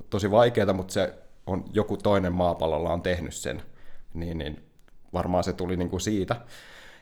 tosi 0.10 0.32
vaikeaa, 0.32 0.74
mutta 0.74 0.94
se 0.94 1.14
on 1.46 1.66
joku 1.74 1.98
toinen 1.98 2.34
maapallolla 2.34 2.94
on 2.94 3.02
tehnyt 3.02 3.34
sen, 3.34 3.62
niin, 4.14 4.38
niin 4.38 4.64
varmaan 5.14 5.44
se 5.44 5.54
tuli 5.54 5.78
niin 5.78 5.90
kuin 5.90 6.02
siitä. 6.02 6.36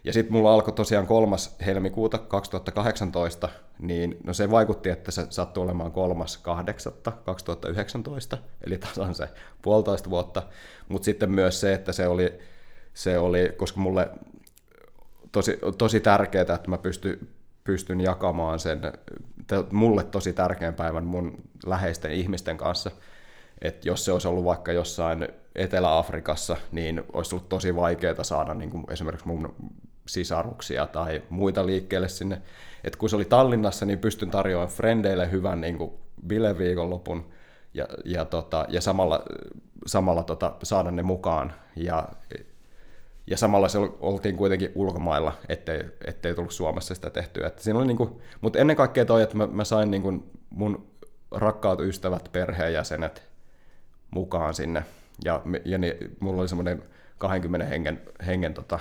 Ja 0.06 0.14
sitten 0.14 0.34
mulla 0.34 0.54
alkoi 0.54 0.74
tosiaan 0.74 1.08
kolmas 1.08 1.56
helmikuuta 1.66 2.18
2018, 2.18 3.50
niin 3.80 4.18
no 4.24 4.34
se 4.34 4.52
vaikutti, 4.52 4.90
että 4.90 5.12
se 5.12 5.28
sattui 5.30 5.64
olemaan 5.64 5.92
kolmas 5.92 6.38
kahdeksatta 6.38 7.12
2019, 7.12 8.38
eli 8.66 8.78
tasan 8.78 9.16
se 9.16 9.30
puolitoista 9.62 10.10
vuotta. 10.10 10.44
Mutta 10.90 11.06
sitten 11.06 11.32
myös 11.32 11.62
se, 11.62 11.74
että 11.74 11.92
se 11.92 12.08
oli, 12.08 12.40
se 12.94 13.18
oli 13.18 13.54
koska 13.58 13.80
mulle 13.80 14.10
tosi, 15.32 15.60
tosi 15.78 16.00
tärkeää, 16.00 16.42
että 16.42 16.70
mä 16.70 16.78
pysty, 16.78 17.28
pystyn 17.64 18.02
jakamaan 18.02 18.60
sen 18.60 18.82
mulle 19.72 20.04
tosi 20.04 20.34
tärkeän 20.34 20.74
päivän 20.74 21.06
mun 21.06 21.42
läheisten 21.66 22.12
ihmisten 22.12 22.58
kanssa. 22.58 22.92
Että 23.62 23.90
jos 23.90 24.06
se 24.06 24.12
olisi 24.12 24.28
ollut 24.28 24.46
vaikka 24.46 24.72
jossain 24.72 25.28
Etelä-Afrikassa, 25.56 26.58
niin 26.72 27.04
olisi 27.14 27.36
ollut 27.36 27.50
tosi 27.50 27.76
vaikeaa 27.76 28.24
saada 28.24 28.54
niin 28.54 28.70
kuin 28.70 28.84
esimerkiksi 28.90 29.28
mun 29.28 29.56
sisaruksia 30.06 30.88
tai 30.88 31.24
muita 31.30 31.66
liikkeelle 31.66 32.08
sinne. 32.08 32.42
Et 32.84 32.96
kun 32.96 33.10
se 33.10 33.16
oli 33.16 33.26
Tallinnassa, 33.26 33.86
niin 33.86 34.00
pystyn 34.00 34.32
tarjoamaan 34.32 34.76
frendeille 34.76 35.32
hyvän 35.32 35.62
niin 35.62 35.78
kuin 35.78 35.92
bileviikonlopun 36.28 37.26
ja, 37.74 37.88
ja, 38.06 38.26
tota, 38.26 38.66
ja 38.70 38.82
samalla, 38.82 39.24
samalla 39.86 40.24
tota, 40.24 40.56
saada 40.64 40.92
ne 40.92 41.04
mukaan. 41.04 41.54
Ja, 41.76 42.08
ja 43.28 43.38
samalla 43.38 43.68
se 43.68 43.78
oltiin 44.00 44.38
kuitenkin 44.38 44.72
ulkomailla, 44.76 45.34
ettei, 45.50 45.84
ettei 46.06 46.36
tullut 46.36 46.52
Suomessa 46.52 46.96
sitä 46.96 47.10
tehtyä. 47.10 47.48
Et 47.48 47.60
siinä 47.60 47.80
oli 47.80 47.88
niin 47.88 47.98
kuin, 47.98 48.22
mutta 48.42 48.60
ennen 48.60 48.76
kaikkea 48.76 49.06
toi, 49.06 49.22
että 49.22 49.38
mä, 49.38 49.48
mä 49.48 49.64
sain 49.64 49.92
niin 49.92 50.02
kuin 50.02 50.32
mun 50.50 50.88
rakkaat 51.32 51.80
ystävät, 51.80 52.30
perheenjäsenet 52.32 53.24
mukaan 54.12 54.54
sinne. 54.54 54.84
Ja, 55.24 55.42
ja 55.66 55.78
niin, 55.78 56.16
mulla 56.20 56.42
oli 56.42 56.48
semmoinen 56.48 56.84
20 57.18 57.68
hengen, 57.68 58.02
hengen 58.26 58.54
tota, 58.54 58.80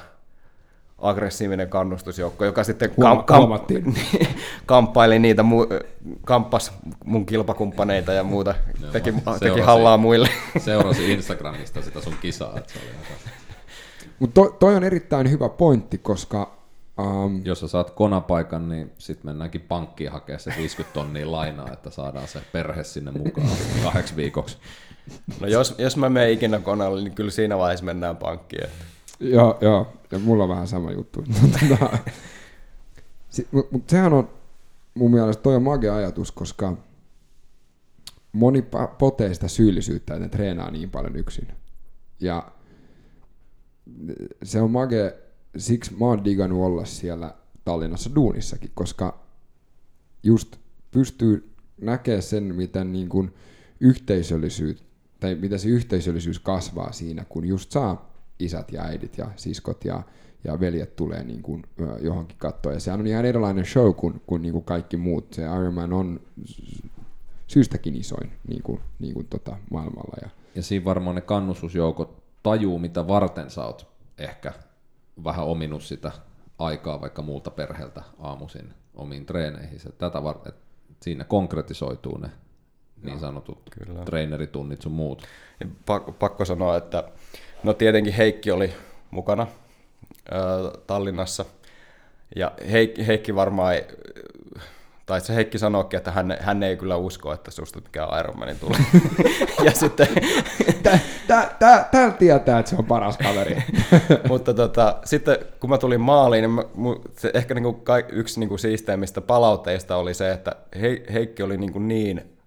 aggressiivinen 1.04 1.68
kannustusjoukko, 1.68 2.44
joka 2.44 2.64
sitten 2.64 2.90
kam- 2.90 3.24
kam- 3.24 4.26
kamppaili 4.66 5.18
niitä, 5.18 5.42
mu- 5.42 5.84
kamppas 6.24 6.72
mun 7.04 7.26
kilpakumppaneita 7.26 8.12
ja 8.12 8.24
muuta, 8.24 8.54
Joo, 8.80 8.92
teki, 8.92 9.14
teki 9.40 9.60
hallaa 9.60 9.96
muille. 9.96 10.28
Seurasi 10.58 11.12
Instagramista 11.12 11.82
sitä 11.82 12.00
sun 12.00 12.14
kisaa. 12.20 12.54
Että 12.56 12.72
se 12.72 12.78
oli 12.78 12.88
Mutta 14.18 14.34
toi, 14.34 14.56
toi 14.58 14.76
on 14.76 14.84
erittäin 14.84 15.30
hyvä 15.30 15.48
pointti, 15.48 15.98
koska 15.98 16.64
Um, 16.98 17.42
Jos 17.44 17.60
sä 17.60 17.68
saat 17.68 17.90
konapaikan, 17.90 18.68
niin 18.68 18.92
sitten 18.98 19.26
mennäänkin 19.26 19.60
pankkiin 19.60 20.12
hakea 20.12 20.38
se 20.38 20.52
50 20.58 20.94
tonnia 20.94 21.32
lainaa, 21.32 21.72
että 21.72 21.90
saadaan 21.90 22.28
se 22.28 22.40
perhe 22.52 22.84
sinne 22.84 23.10
mukaan 23.10 23.48
kahdeksi 23.82 24.16
viikoksi. 24.16 24.58
No 25.40 25.46
jos, 25.46 25.74
jos 25.78 25.96
mä 25.96 26.08
menen 26.10 26.30
ikinä 26.30 26.58
konalle, 26.58 27.02
niin 27.02 27.14
kyllä 27.14 27.30
siinä 27.30 27.58
vaiheessa 27.58 27.84
mennään 27.84 28.16
pankkiin. 28.16 28.64
Että. 28.64 28.84
Joo, 29.20 29.58
joo. 29.60 29.92
Ja 30.10 30.18
mulla 30.18 30.42
on 30.42 30.48
vähän 30.48 30.68
sama 30.68 30.92
juttu. 30.92 31.24
Mutta 31.40 31.58
mut, 33.70 33.88
sehän 33.88 34.12
on 34.12 34.28
mun 34.94 35.10
mielestä 35.10 35.42
toi 35.42 35.56
on 35.56 35.62
magia 35.62 35.96
ajatus, 35.96 36.32
koska 36.32 36.76
moni 38.32 38.64
potee 38.98 39.34
sitä 39.34 39.48
syyllisyyttä, 39.48 40.14
että 40.14 40.24
ne 40.24 40.28
treenaa 40.28 40.70
niin 40.70 40.90
paljon 40.90 41.16
yksin. 41.16 41.48
Ja 42.20 42.52
se 44.42 44.60
on 44.60 44.70
mage, 44.70 45.16
siksi 45.56 45.94
mä 45.94 46.04
oon 46.04 46.24
digannut 46.24 46.62
olla 46.62 46.84
siellä 46.84 47.34
Tallinnassa 47.64 48.14
duunissakin, 48.14 48.70
koska 48.74 49.24
just 50.22 50.56
pystyy 50.90 51.50
näkemään 51.80 52.22
sen, 52.22 52.54
miten 52.54 52.92
niin 52.92 53.08
kuin 53.08 53.34
yhteisöllisyys, 53.80 54.84
tai 55.20 55.34
miten 55.34 55.58
se 55.58 55.68
yhteisöllisyys 55.68 56.38
kasvaa 56.38 56.92
siinä, 56.92 57.24
kun 57.28 57.44
just 57.44 57.72
saa 57.72 58.13
isät 58.38 58.72
ja 58.72 58.82
äidit 58.82 59.18
ja 59.18 59.26
siskot 59.36 59.84
ja, 59.84 60.02
ja 60.44 60.60
veljet 60.60 60.96
tulee 60.96 61.24
niin 61.24 61.42
kuin, 61.42 61.62
johonkin 62.00 62.38
kattoon. 62.38 62.74
Ja 62.74 62.80
sehän 62.80 63.00
on 63.00 63.06
ihan 63.06 63.24
erilainen 63.24 63.66
show 63.66 63.94
kuin, 63.94 64.22
kuin, 64.26 64.42
niin 64.42 64.52
kuin 64.52 64.64
kaikki 64.64 64.96
muut. 64.96 65.34
Se 65.34 65.42
Ironman 65.42 65.92
on 65.92 66.20
syystäkin 67.46 67.96
isoin 67.96 68.32
niin 68.48 68.62
kuin, 68.62 68.80
niin 68.98 69.14
kuin 69.14 69.26
tota, 69.26 69.56
maailmalla. 69.70 70.16
Ja, 70.22 70.28
ja 70.54 70.62
siinä 70.62 70.84
varmaan 70.84 71.16
ne 71.16 71.20
kannustusjoukot 71.20 72.22
tajuu, 72.42 72.78
mitä 72.78 73.08
varten 73.08 73.50
sä 73.50 73.64
oot 73.64 73.86
ehkä 74.18 74.52
vähän 75.24 75.44
ominut 75.44 75.82
sitä 75.82 76.12
aikaa 76.58 77.00
vaikka 77.00 77.22
muulta 77.22 77.50
perheeltä 77.50 78.02
aamuisin 78.18 78.74
omiin 78.94 79.26
treeneihin. 79.26 79.78
Tätä 79.98 80.22
var- 80.22 80.48
että 80.48 80.64
siinä 81.02 81.24
konkretisoituu 81.24 82.18
ne 82.18 82.30
niin 83.02 83.20
sanotut 83.20 83.58
Kyllä. 83.70 84.04
treeneritunnit 84.04 84.82
sun 84.82 84.92
muut. 84.92 85.22
Pakko, 85.86 86.12
pakko 86.12 86.44
sanoa, 86.44 86.76
että 86.76 87.04
No 87.64 87.74
tietenkin 87.74 88.12
Heikki 88.12 88.50
oli 88.50 88.74
mukana 89.10 89.46
Tallinnassa. 90.86 91.44
Ja 92.36 92.52
Heikki, 92.72 93.06
Heikki 93.06 93.34
varmaan 93.34 93.74
ei, 93.74 93.84
tai 95.06 95.20
se 95.20 95.34
Heikki 95.34 95.58
sanoikin, 95.58 95.96
että 95.96 96.10
hän, 96.10 96.36
hän 96.40 96.62
ei 96.62 96.76
kyllä 96.76 96.96
usko, 96.96 97.32
että 97.32 97.50
susta 97.50 97.80
mikään 97.80 98.20
Ironmanin 98.20 98.58
tulee. 98.58 98.78
ja 99.64 99.72
sitten... 99.72 100.08
Täällä 101.28 102.14
tietää, 102.18 102.58
että 102.58 102.70
se 102.70 102.76
on 102.76 102.84
paras 102.84 103.18
kaveri. 103.18 103.62
Mutta 104.28 104.54
tota, 104.54 104.98
sitten 105.04 105.36
kun 105.60 105.70
mä 105.70 105.78
tulin 105.78 106.00
maaliin, 106.00 106.42
niin 106.42 106.50
mä, 106.50 106.62
se 107.16 107.30
ehkä 107.34 107.54
niinku 107.54 107.84
yksi 108.08 108.40
niinku 108.40 108.58
siisteimmistä 108.58 109.20
palautteista 109.20 109.96
oli 109.96 110.14
se, 110.14 110.30
että 110.30 110.56
Heikki 111.12 111.42
oli 111.42 111.56
niinku 111.56 111.78
niin 111.78 112.38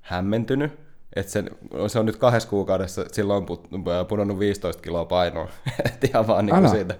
hämmentynyt, 0.00 0.83
että 1.16 1.32
se, 1.32 1.44
se 1.86 1.98
on 1.98 2.06
nyt 2.06 2.16
kahdessa 2.16 2.48
kuukaudessa, 2.48 3.04
silloin 3.12 3.46
on 3.70 4.06
pudonnut 4.08 4.38
15 4.38 4.82
kiloa 4.82 5.04
painoa. 5.04 5.48
Et 5.86 6.04
ihan 6.04 6.26
vaan 6.26 6.46
niin 6.46 6.68
siitä. 6.68 6.94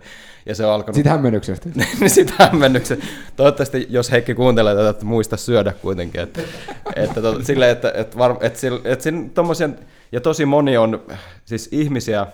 Ja 0.47 0.55
se 0.55 0.67
on 0.67 0.73
alkanut... 0.73 0.95
Sitten 0.95 1.13
hämmennyksestä. 1.13 1.69
Sitten 2.07 2.37
hämmennyksestä. 2.39 3.05
Toivottavasti, 3.37 3.87
jos 3.91 4.11
Heikki 4.11 4.35
kuuntelee 4.35 4.75
tätä, 4.75 4.89
että 4.89 5.05
muista 5.05 5.37
syödä 5.37 5.73
kuitenkin. 5.73 6.21
Että, 6.21 6.41
että, 6.97 7.23
to, 7.23 7.43
sille, 7.43 7.71
että, 7.71 7.93
että, 7.95 8.19
var, 8.19 8.31
että, 8.31 8.47
että, 8.85 8.91
että 8.93 9.11
tommosia, 9.35 9.69
ja 10.13 10.21
tosi 10.21 10.47
moni 10.47 10.77
on 10.77 11.03
siis 11.45 11.69
ihmisiä, 11.73 12.27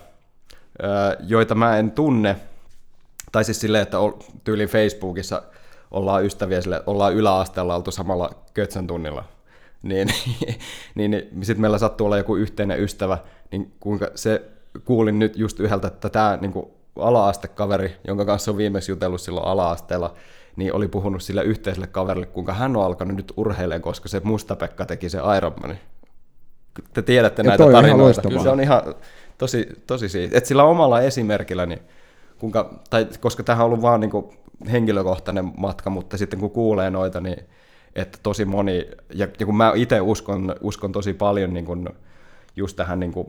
joita 1.21 1.55
mä 1.55 1.79
en 1.79 1.91
tunne, 1.91 2.37
tai 3.33 3.45
siis 3.45 3.61
silleen, 3.61 3.83
että 3.83 3.97
tyyliin 4.45 4.69
Facebookissa 4.69 5.43
ollaan 5.91 6.25
ystäviä, 6.25 6.61
sille, 6.61 6.83
ollaan 6.87 7.15
yläasteella 7.15 7.77
oltu 7.77 7.91
samalla 7.91 8.31
kötsän 8.55 8.87
tunnilla 8.87 9.25
niin, 9.83 10.09
niin, 10.95 11.11
niin 11.11 11.29
sitten 11.43 11.61
meillä 11.61 11.79
sattuu 11.79 12.05
olla 12.07 12.17
joku 12.17 12.37
yhteinen 12.37 12.81
ystävä, 12.81 13.19
niin 13.51 13.73
kuinka 13.81 14.11
se 14.15 14.43
kuulin 14.85 15.19
nyt 15.19 15.37
just 15.37 15.61
yhdeltä, 15.61 15.89
että 15.89 16.09
tämä 16.09 16.39
niin 16.41 16.53
ala-astekaveri, 16.97 17.97
jonka 18.07 18.25
kanssa 18.25 18.51
on 18.51 18.57
viimeksi 18.57 18.93
jutellut 18.93 19.21
silloin 19.21 19.47
ala-asteella, 19.47 20.15
niin 20.57 20.75
oli 20.75 20.89
puhunut 20.89 21.23
sille 21.23 21.43
yhteiselle 21.43 21.87
kaverille, 21.87 22.27
kuinka 22.27 22.55
hän 22.55 22.77
on 22.77 22.85
alkanut 22.85 23.17
nyt 23.17 23.33
urheilemaan, 23.37 23.83
koska 23.83 24.09
se 24.09 24.21
Mustapekka 24.25 24.87
teki 24.87 25.09
se 25.09 25.19
Ironmanin. 25.37 25.79
Te 26.93 27.03
tiedätte 27.03 27.43
ja 27.43 27.49
näitä 27.49 27.73
tarinoita. 27.73 28.23
Se 28.43 28.49
on 28.49 28.61
ihan 28.61 28.83
tosi, 29.39 29.69
tosi 29.87 30.09
siitä. 30.09 30.39
Että 30.39 30.49
sillä 30.49 30.65
omalla 30.65 31.01
esimerkillä 31.01 31.67
niin 31.67 31.81
kuinka, 32.39 32.81
tai 32.91 33.07
koska 33.21 33.43
tähän 33.43 33.65
on 33.65 33.67
ollut 33.67 33.83
vaan 33.83 34.01
niin 34.01 34.11
kuin 34.11 34.27
henkilökohtainen 34.73 35.53
matka, 35.57 35.91
mutta 35.91 36.19
sitten 36.19 36.41
kun 36.41 36.51
kuulee 36.51 36.91
noita, 36.91 37.21
niin 37.21 37.47
että 37.95 38.19
tosi 38.23 38.45
moni, 38.45 38.91
ja, 39.15 39.29
ja 39.41 39.47
kun 39.47 39.57
mä 39.57 39.73
itse 39.75 40.01
uskon, 40.01 40.55
uskon 40.61 40.93
tosi 40.93 41.15
paljon 41.15 41.55
niin 41.55 41.65
kuin 41.65 41.89
just 42.57 42.77
tähän, 42.77 43.01
niin 43.01 43.13
kuin, 43.13 43.27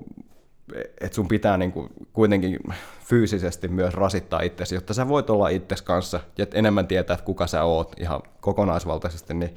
että 1.01 1.16
sun 1.16 1.28
pitää 1.28 1.57
niin 1.57 1.72
kuin 1.72 1.89
kuitenkin 2.14 2.59
fyysisesti 3.05 3.68
myös 3.68 3.93
rasittaa 3.93 4.41
itsesi, 4.41 4.76
jotta 4.76 4.93
sä 4.93 5.07
voit 5.07 5.30
olla 5.30 5.49
itsesi 5.49 5.84
kanssa 5.84 6.20
ja 6.38 6.45
enemmän 6.53 6.88
tietää, 6.88 7.14
että 7.14 7.26
kuka 7.26 7.47
sä 7.47 7.64
oot 7.64 7.95
ihan 7.99 8.22
kokonaisvaltaisesti, 8.41 9.34
niin 9.34 9.55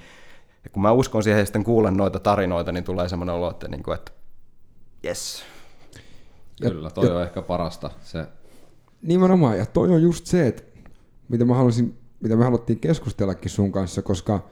ja 0.65 0.71
kun 0.71 0.83
mä 0.83 0.93
uskon 0.93 1.23
siihen 1.23 1.39
ja 1.39 1.45
sitten 1.45 1.65
kuulen 1.65 1.97
noita 1.97 2.19
tarinoita, 2.19 2.73
niin 2.73 2.85
tulee 2.85 3.09
semmoinen 3.09 3.35
olo, 3.35 3.51
että, 3.51 3.69
niin 3.69 3.83
kuin, 3.83 3.95
että 3.95 4.13
yes. 5.05 5.45
Kyllä, 6.63 6.91
toi 6.91 7.07
ja, 7.07 7.15
on 7.15 7.23
ehkä 7.23 7.43
parasta. 7.43 7.91
Se... 8.03 8.27
Nimenomaan, 9.03 9.59
ja 9.59 9.67
toi 9.67 9.91
on 9.91 10.03
just 10.03 10.27
se, 10.27 10.47
että 10.47 10.63
mitä, 11.29 11.45
mä 11.45 11.55
halusin, 11.55 11.99
mitä 12.21 12.37
me 12.37 12.45
haluttiin 12.45 12.81
keskustellakin 12.81 13.51
sun 13.51 13.73
kanssa, 13.73 14.03
koska 14.03 14.49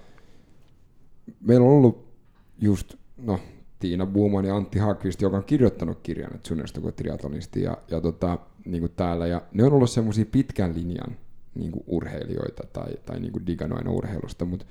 meillä 1.41 1.67
on 1.67 1.73
ollut 1.73 2.13
just, 2.59 2.95
no, 3.17 3.41
Tiina 3.79 4.07
Buuman 4.07 4.45
ja 4.45 4.57
Antti 4.57 4.79
Hakvist, 4.79 5.23
joka 5.23 5.37
on 5.37 5.45
kirjoittanut 5.45 5.99
kirjan, 6.03 6.35
että 6.35 6.49
sun 6.49 6.93
triatlonisti 6.97 7.63
ja, 7.63 7.79
ja 7.91 8.01
tota, 8.01 8.39
niin 8.65 8.81
kuin 8.81 8.93
täällä, 8.97 9.27
ja 9.27 9.43
ne 9.53 9.65
on 9.65 9.73
ollut 9.73 9.91
semmoisia 9.91 10.27
pitkän 10.27 10.75
linjan 10.75 11.17
niin 11.55 11.73
kuin 11.73 11.85
urheilijoita 11.87 12.63
tai, 12.73 12.93
tai 13.07 13.21
niin 13.21 13.33
kuin 13.33 13.47
digannut 13.47 13.79
aina 13.79 13.91
urheilusta, 13.91 14.45
mutta 14.45 14.67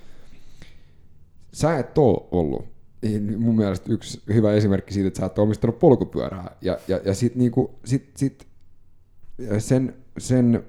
sä 1.53 1.79
et 1.79 1.97
ole 1.97 2.27
ollut 2.31 2.65
mun 3.37 3.55
mielestä 3.55 3.93
yksi 3.93 4.21
hyvä 4.33 4.53
esimerkki 4.53 4.93
siitä, 4.93 5.07
että 5.07 5.19
sä 5.19 5.25
oot 5.25 5.39
omistanut 5.39 5.79
polkupyörää. 5.79 6.57
Ja, 6.61 6.77
ja, 6.87 6.99
ja 7.05 7.15
sit, 7.15 7.35
niinku, 7.35 7.79
sit, 7.85 8.11
sit 8.17 8.47
sen, 9.57 9.95
sen 10.17 10.63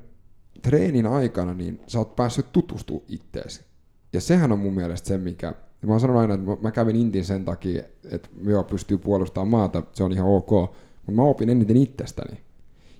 treenin 0.62 1.06
aikana 1.06 1.54
niin 1.54 1.80
sä 1.86 1.98
oot 1.98 2.16
päässyt 2.16 2.52
tutustumaan 2.52 3.06
itteesi. 3.08 3.64
Ja 4.12 4.20
sehän 4.20 4.52
on 4.52 4.58
mun 4.58 4.74
mielestä 4.74 5.08
se, 5.08 5.18
mikä... 5.18 5.54
Mä 5.86 5.98
sanon 5.98 6.16
aina, 6.16 6.34
että 6.34 6.46
mä 6.60 6.70
kävin 6.70 6.96
Intin 6.96 7.24
sen 7.24 7.44
takia, 7.44 7.82
että 8.10 8.28
joo, 8.44 8.64
pystyy 8.64 8.98
puolustamaan 8.98 9.48
maata, 9.48 9.82
se 9.92 10.04
on 10.04 10.12
ihan 10.12 10.28
ok, 10.28 10.50
mutta 10.50 11.12
mä 11.12 11.22
opin 11.22 11.50
eniten 11.50 11.76
itsestäni. 11.76 12.40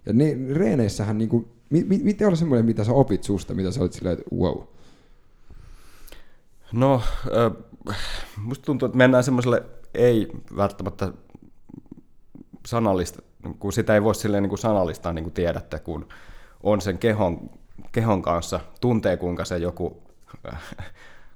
Ja 0.07 0.13
ne 0.13 0.37
reeneissähän, 0.55 1.19
niinku, 1.19 1.49
mi, 1.71 1.85
mi, 1.85 1.99
miten 1.99 2.29
oli 2.29 2.37
semmoinen, 2.37 2.67
mitä 2.67 2.85
sä 2.85 2.93
opit 2.93 3.25
susta, 3.25 3.55
mitä 3.55 3.71
sä 3.71 3.81
olit 3.81 3.93
silleen, 3.93 4.19
että 4.19 4.37
wow? 4.37 4.63
No, 6.73 7.03
äh, 7.37 7.53
musta 8.37 8.65
tuntuu, 8.65 8.87
että 8.87 8.99
mennään 8.99 9.25
semmoiselle 9.25 9.63
ei 9.95 10.29
välttämättä 10.57 11.13
sanallista, 12.67 13.23
kun 13.59 13.73
sitä 13.73 13.95
ei 13.95 14.03
voi 14.03 14.15
silleen 14.15 14.43
niin 14.43 14.49
kuin 14.49 14.59
sanallistaa, 14.59 15.13
niin 15.13 15.25
kuin 15.25 15.35
tiedätte, 15.35 15.79
kun 15.79 16.09
on 16.63 16.81
sen 16.81 16.99
kehon, 16.99 17.51
kehon 17.93 18.23
kanssa, 18.23 18.61
tuntee 18.81 19.17
kuinka 19.17 19.45
se 19.45 19.59
joku, 19.59 20.03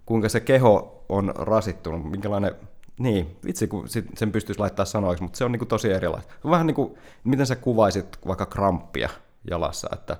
kuinka 0.06 0.28
se 0.28 0.40
keho 0.40 0.95
on 1.08 1.32
rasittunut, 1.36 2.10
minkälainen, 2.10 2.54
niin, 2.98 3.36
vitsi 3.44 3.68
kun 3.68 3.88
sen 4.14 4.32
pystyisi 4.32 4.60
laittaa 4.60 4.84
sanoiksi, 4.84 5.22
mutta 5.22 5.38
se 5.38 5.44
on 5.44 5.52
niin 5.52 5.58
kuin 5.60 5.68
tosi 5.68 5.92
erilaista. 5.92 6.34
Vähän 6.50 6.66
niin 6.66 6.74
kuin, 6.74 6.94
miten 7.24 7.46
sä 7.46 7.56
kuvaisit 7.56 8.18
vaikka 8.26 8.46
kramppia 8.46 9.08
jalassa, 9.50 9.88
että 9.92 10.16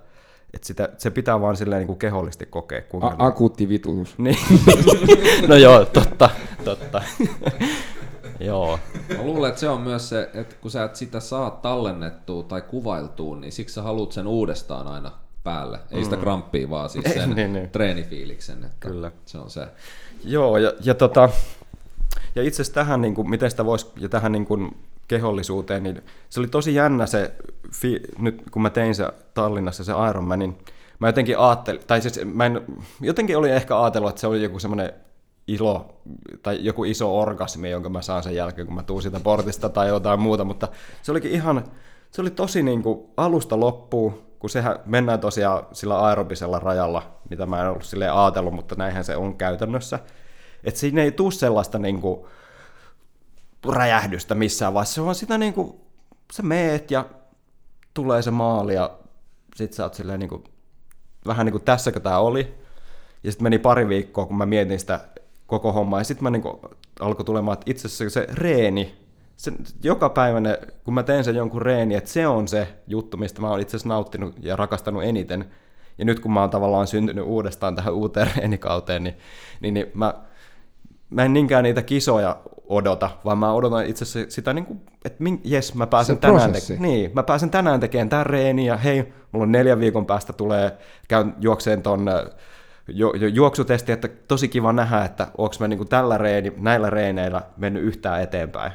että 0.55 0.67
sitä, 0.67 0.89
se 0.99 1.11
pitää 1.11 1.41
vaan 1.41 1.57
silleen 1.57 1.81
niin 1.81 1.87
kuin 1.87 1.99
kehollisesti 1.99 2.47
kokea. 2.47 2.83
A- 3.01 3.09
niin... 3.09 3.15
akuutti 3.19 3.69
vitutus. 3.69 4.19
Niin. 4.19 4.39
no 5.49 5.57
joo, 5.57 5.85
totta, 5.85 6.31
totta. 6.65 7.03
joo. 8.41 8.79
Mä 9.17 9.23
luulen, 9.23 9.49
että 9.49 9.61
se 9.61 9.69
on 9.69 9.81
myös 9.81 10.09
se, 10.09 10.31
että 10.35 10.55
kun 10.61 10.71
sä 10.71 10.85
et 10.85 10.97
sitä 10.97 11.21
saa 11.21 11.51
tallennettua 11.51 12.43
tai 12.43 12.63
kuvailtua, 12.63 13.37
niin 13.37 13.53
siksi 13.53 13.75
sä 13.75 13.83
haluat 13.83 14.13
sen 14.13 14.27
uudestaan 14.27 14.87
aina 14.87 15.13
päälle. 15.45 15.81
Ei 15.91 15.99
mm. 15.99 16.05
sitä 16.05 16.17
kramppia, 16.17 16.71
vaan 16.71 16.91
siis 16.91 17.05
sen 17.15 17.31
niin, 17.31 17.53
niin. 17.53 17.71
treenifiiliksen. 17.71 18.65
Että 18.65 18.89
Kyllä. 18.89 19.13
Se 19.25 19.39
on 19.39 19.51
se. 19.51 19.69
Joo, 20.25 20.59
ja, 20.59 20.73
ja, 20.85 20.95
tota, 20.95 21.29
ja 22.35 22.43
itse 22.43 22.63
asiassa 22.63 22.75
tähän, 22.75 23.01
niin 23.01 23.15
kuin, 23.15 23.31
miten 23.31 23.51
sitä 23.51 23.65
voisi, 23.65 23.87
ja 24.01 24.09
tähän 24.09 24.33
niin 24.33 24.47
kuin, 24.47 24.77
kehollisuuteen, 25.09 25.83
niin 25.83 26.03
se 26.29 26.41
oli 26.41 26.49
tosi 26.49 26.75
jännä 26.75 27.07
se, 27.07 27.35
fi, 27.73 28.01
nyt 28.19 28.43
kun 28.51 28.63
mä 28.63 28.71
tein 28.71 28.95
se 28.95 29.09
Tallinnassa 29.35 29.85
se 29.85 29.93
Ironmanin, 30.11 30.59
mä 30.99 31.09
jotenkin 31.09 31.39
ajattelin, 31.39 31.81
tai 31.87 32.03
siis 32.03 32.21
mä 32.25 32.47
en, 32.47 32.63
jotenkin 33.01 33.39
oli 33.39 33.51
ehkä 33.51 33.83
ajatellut, 33.83 34.11
että 34.11 34.21
se 34.21 34.27
oli 34.27 34.43
joku 34.43 34.59
semmoinen 34.59 34.93
ilo 35.47 36.01
tai 36.43 36.59
joku 36.61 36.85
iso 36.85 37.21
orgasmi, 37.21 37.71
jonka 37.71 37.89
mä 37.89 38.03
saan 38.03 38.23
sen 38.23 38.35
jälkeen, 38.35 38.67
kun 38.67 38.77
mä 38.77 38.83
tuun 38.83 39.03
siitä 39.03 39.21
portista 39.21 39.69
tai 39.69 39.89
jotain 39.89 40.21
muuta, 40.21 40.45
mutta 40.45 40.69
se 41.03 41.13
olikin 41.13 41.31
ihan, 41.31 41.65
se 42.11 42.21
oli 42.21 42.31
tosi 42.31 42.63
niin 42.63 42.83
kuin 42.83 43.01
alusta 43.17 43.61
loppuun, 43.61 44.26
kun 44.39 44.51
sehän 44.51 44.79
mennään 44.87 45.21
tosiaan 45.21 45.67
sillä 45.73 46.05
aerobisella 46.05 46.59
rajalla, 46.59 47.21
mitä 47.31 47.47
mä 47.47 47.63
en 47.63 47.69
ollut 47.69 47.85
silleen 47.85 48.13
ajatellut, 48.13 48.55
mutta 48.55 48.75
näinhän 48.75 49.05
se 49.05 49.17
on 49.17 49.37
käytännössä. 49.37 49.99
Että 50.65 50.81
siinä 50.81 51.03
ei 51.03 51.13
tule 51.13 51.33
sellaista 51.33 51.79
niin 51.79 52.01
kuin, 52.01 52.27
räjähdystä 53.69 54.35
missään 54.35 54.75
vaiheessa, 54.75 55.03
on 55.03 55.15
sitä 55.15 55.39
niin 55.39 55.53
kuin, 55.53 55.81
sä 56.33 56.43
meet 56.43 56.91
ja 56.91 57.05
tulee 57.95 58.23
se 58.23 58.31
maali 58.31 58.75
ja 58.75 58.99
sit 59.57 59.73
sä 59.73 59.83
oot 59.83 59.95
silleen 59.95 60.21
niin 60.21 60.29
kuin, 60.29 60.45
vähän 61.27 61.47
niin 61.47 61.53
kuin 61.53 61.65
tässäkö 61.65 62.01
tää 62.01 62.19
oli. 62.19 62.55
Ja 63.23 63.33
sitten 63.33 63.45
meni 63.45 63.59
pari 63.59 63.89
viikkoa, 63.89 64.27
kun 64.27 64.37
mä 64.37 64.47
mietin 64.47 64.81
sitä 64.81 65.01
koko 65.47 65.73
hommaa. 65.73 66.01
Ja 66.01 66.05
sitten 66.05 66.23
mä 66.23 66.31
niin 66.31 66.43
kuin, 66.43 66.59
alkoi 67.01 67.25
tulemaan, 67.25 67.53
että 67.53 67.71
itse 67.71 67.89
asiassa 67.89 68.21
se 68.21 68.27
reeni, 68.33 69.06
se, 69.37 69.53
joka 69.83 70.09
päivä, 70.09 70.39
kun 70.85 70.95
mä 70.95 71.03
teen 71.03 71.25
sen 71.25 71.37
jonkun 71.37 71.63
reeni, 71.63 71.95
että 71.95 72.11
se 72.11 72.27
on 72.27 72.49
se 72.49 72.69
juttu, 72.87 73.17
mistä 73.17 73.41
mä 73.41 73.51
oon 73.51 73.61
itse 73.61 73.77
asiassa 73.77 73.89
nauttinut 73.89 74.35
ja 74.43 74.57
rakastanut 74.57 75.05
eniten. 75.05 75.45
Ja 75.99 76.05
nyt 76.05 76.21
kun 76.21 76.33
mä 76.33 76.41
oon 76.41 76.51
tavallaan 76.51 76.87
syntynyt 76.87 77.25
uudestaan 77.25 77.75
tähän 77.75 77.95
uuteen 77.95 78.31
reenikauteen, 78.37 79.05
niin, 79.05 79.17
niin, 79.61 79.75
niin 79.75 79.87
mä, 79.95 80.15
mä 81.11 81.25
en 81.25 81.33
niinkään 81.33 81.65
niitä 81.65 81.83
kisoja 81.83 82.37
odota, 82.69 83.11
vaan 83.25 83.39
mä 83.39 83.53
odotan 83.53 83.87
itse 83.87 84.03
asiassa 84.03 84.35
sitä, 84.35 84.53
niin 84.53 84.67
kuin, 84.67 84.81
että 85.05 85.25
jes, 85.45 85.75
mä 85.75 85.87
pääsen, 85.87 86.19
tänään 86.19 86.53
te- 86.53 86.77
niin, 86.79 87.11
mä 87.15 87.23
pääsen 87.23 87.51
tänään 87.51 87.81
tekemään 87.81 88.09
tämän 88.09 88.27
reeni, 88.27 88.67
ja 88.67 88.77
hei, 88.77 89.13
mulla 89.33 89.43
on 89.43 89.53
neljän 89.53 89.81
viikon 89.81 90.07
päästä 90.07 90.33
tulee, 90.33 90.73
käyn 91.09 91.35
juokseen 91.41 91.83
ton 91.83 92.07
ju- 92.89 93.15
ju- 93.15 93.29
juoksutesti, 93.29 93.93
että 93.93 94.09
tosi 94.09 94.49
kiva 94.49 94.73
nähdä, 94.73 95.05
että 95.05 95.27
onko 95.39 95.55
mä 95.61 95.69
niin 95.69 95.79
kuin 95.79 95.89
tällä 95.89 96.19
reeni, 96.19 96.53
näillä 96.57 96.91
reeneillä 96.91 97.43
mennyt 97.57 97.83
yhtään 97.83 98.23
eteenpäin. 98.23 98.73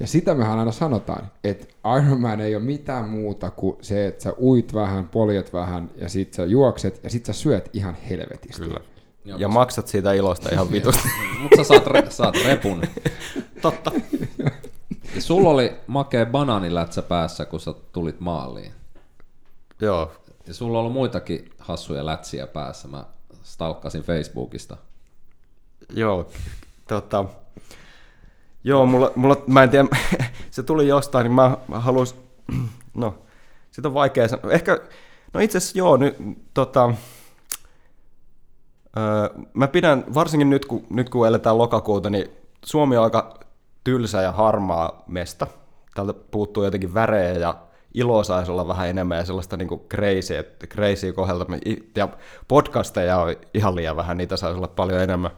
Ja 0.00 0.06
sitä 0.06 0.34
mehän 0.34 0.58
aina 0.58 0.72
sanotaan, 0.72 1.30
että 1.44 1.66
Ironman 1.98 2.40
ei 2.40 2.56
ole 2.56 2.64
mitään 2.64 3.08
muuta 3.08 3.50
kuin 3.50 3.76
se, 3.80 4.06
että 4.06 4.22
sä 4.22 4.32
uit 4.32 4.74
vähän, 4.74 5.08
poljet 5.08 5.52
vähän 5.52 5.90
ja 5.96 6.08
sit 6.08 6.34
sä 6.34 6.44
juokset 6.44 7.00
ja 7.04 7.10
sit 7.10 7.26
sä 7.26 7.32
syöt 7.32 7.70
ihan 7.72 7.94
helvetisti. 7.94 8.62
Kyllä. 8.62 8.80
Ja, 9.24 9.36
ja 9.38 9.48
maksat 9.48 9.88
siitä 9.88 10.12
ilosta 10.12 10.48
ihan 10.52 10.72
vitusti. 10.72 11.08
Mutta 11.42 11.56
sä 11.56 11.64
saat, 11.64 11.86
re, 11.86 12.10
saat 12.10 12.36
repun. 12.46 12.82
Totta. 13.62 13.92
Ja 15.14 15.20
sulla 15.28 15.50
oli 15.50 15.72
makea 15.86 16.26
banaanilätsä 16.26 17.02
päässä, 17.02 17.44
kun 17.44 17.60
sä 17.60 17.74
tulit 17.92 18.20
maaliin. 18.20 18.72
Joo. 19.80 20.12
Ja 20.46 20.54
sulla 20.54 20.78
on 20.78 20.80
ollut 20.80 20.92
muitakin 20.92 21.50
hassuja 21.58 22.06
lätsiä 22.06 22.46
päässä. 22.46 22.88
Mä 22.88 23.04
stalkkasin 23.42 24.02
Facebookista. 24.02 24.76
Joo, 25.94 26.30
tota, 26.88 27.24
joo, 28.64 28.86
mulla, 28.86 29.12
mulla, 29.16 29.36
mä 29.46 29.62
en 29.62 29.70
tiedä, 29.70 29.88
se 30.50 30.62
tuli 30.62 30.88
jostain, 30.88 31.24
niin 31.24 31.32
mä, 31.32 31.56
mä 31.68 31.82
no, 32.94 33.14
sitä 33.70 33.88
on 33.88 33.94
vaikea 33.94 34.28
sanoa. 34.28 34.52
Ehkä, 34.52 34.80
no 35.32 35.40
itse 35.40 35.58
asiassa 35.58 35.78
joo, 35.78 35.96
nyt, 35.96 36.16
tota, 36.54 36.94
mä 39.54 39.68
pidän, 39.68 40.04
varsinkin 40.14 40.50
nyt 40.50 40.66
kun, 40.66 40.86
nyt 40.90 41.08
kun 41.08 41.26
eletään 41.26 41.58
lokakuuta, 41.58 42.10
niin 42.10 42.30
Suomi 42.64 42.96
on 42.96 43.04
aika 43.04 43.38
tylsä 43.84 44.22
ja 44.22 44.32
harmaa 44.32 45.04
mesta. 45.06 45.46
Täältä 45.94 46.14
puuttuu 46.30 46.64
jotenkin 46.64 46.94
värejä 46.94 47.32
ja 47.32 47.54
iloa 47.94 48.24
saisi 48.24 48.50
olla 48.50 48.68
vähän 48.68 48.88
enemmän 48.88 49.18
ja 49.18 49.24
sellaista 49.24 49.56
niin 49.56 49.68
crazy, 49.68 50.34
crazy 50.66 51.12
kohdalta. 51.12 51.46
Ja 51.96 52.08
podcasteja 52.48 53.18
on 53.18 53.36
ihan 53.54 53.76
liian 53.76 53.96
vähän, 53.96 54.16
niitä 54.16 54.36
saisi 54.36 54.56
olla 54.56 54.68
paljon 54.68 55.00
enemmän. 55.00 55.30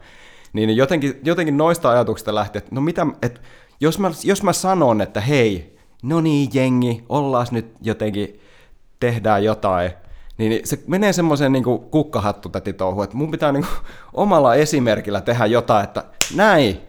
Niin 0.53 0.75
jotenkin, 0.75 1.19
jotenkin 1.23 1.57
noista 1.57 1.89
ajatuksista 1.89 2.35
lähti, 2.35 2.57
että 2.57 2.75
no 2.75 2.81
mitä, 2.81 3.05
että 3.21 3.41
jos 3.79 3.99
mä, 3.99 4.11
jos 4.23 4.43
mä 4.43 4.53
sanon, 4.53 5.01
että 5.01 5.21
hei, 5.21 5.77
no 6.03 6.21
niin 6.21 6.49
jengi, 6.53 7.03
ollaan 7.09 7.47
nyt 7.51 7.75
jotenkin, 7.81 8.39
tehdään 8.99 9.43
jotain, 9.43 9.91
niin 10.37 10.61
se 10.63 10.79
menee 10.87 11.13
semmoiseen 11.13 11.51
niin 11.51 11.63
kukkahattu 11.91 12.51
touhu, 12.77 13.01
että 13.01 13.17
mun 13.17 13.31
pitää 13.31 13.51
niin 13.51 13.65
kuin, 13.65 13.87
omalla 14.23 14.55
esimerkillä 14.55 15.21
tehdä 15.21 15.45
jotain, 15.45 15.83
että 15.83 16.03
näin. 16.35 16.81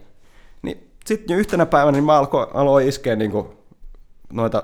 Niin 0.62 0.90
sitten 1.04 1.36
yhtenä 1.36 1.66
päivänä 1.66 1.96
niin 1.96 2.04
mä 2.04 2.18
alkoin, 2.18 2.48
aloin 2.54 2.88
iskeä 2.88 3.16
niin 3.16 3.30
kuin, 3.30 3.46
noita 4.32 4.62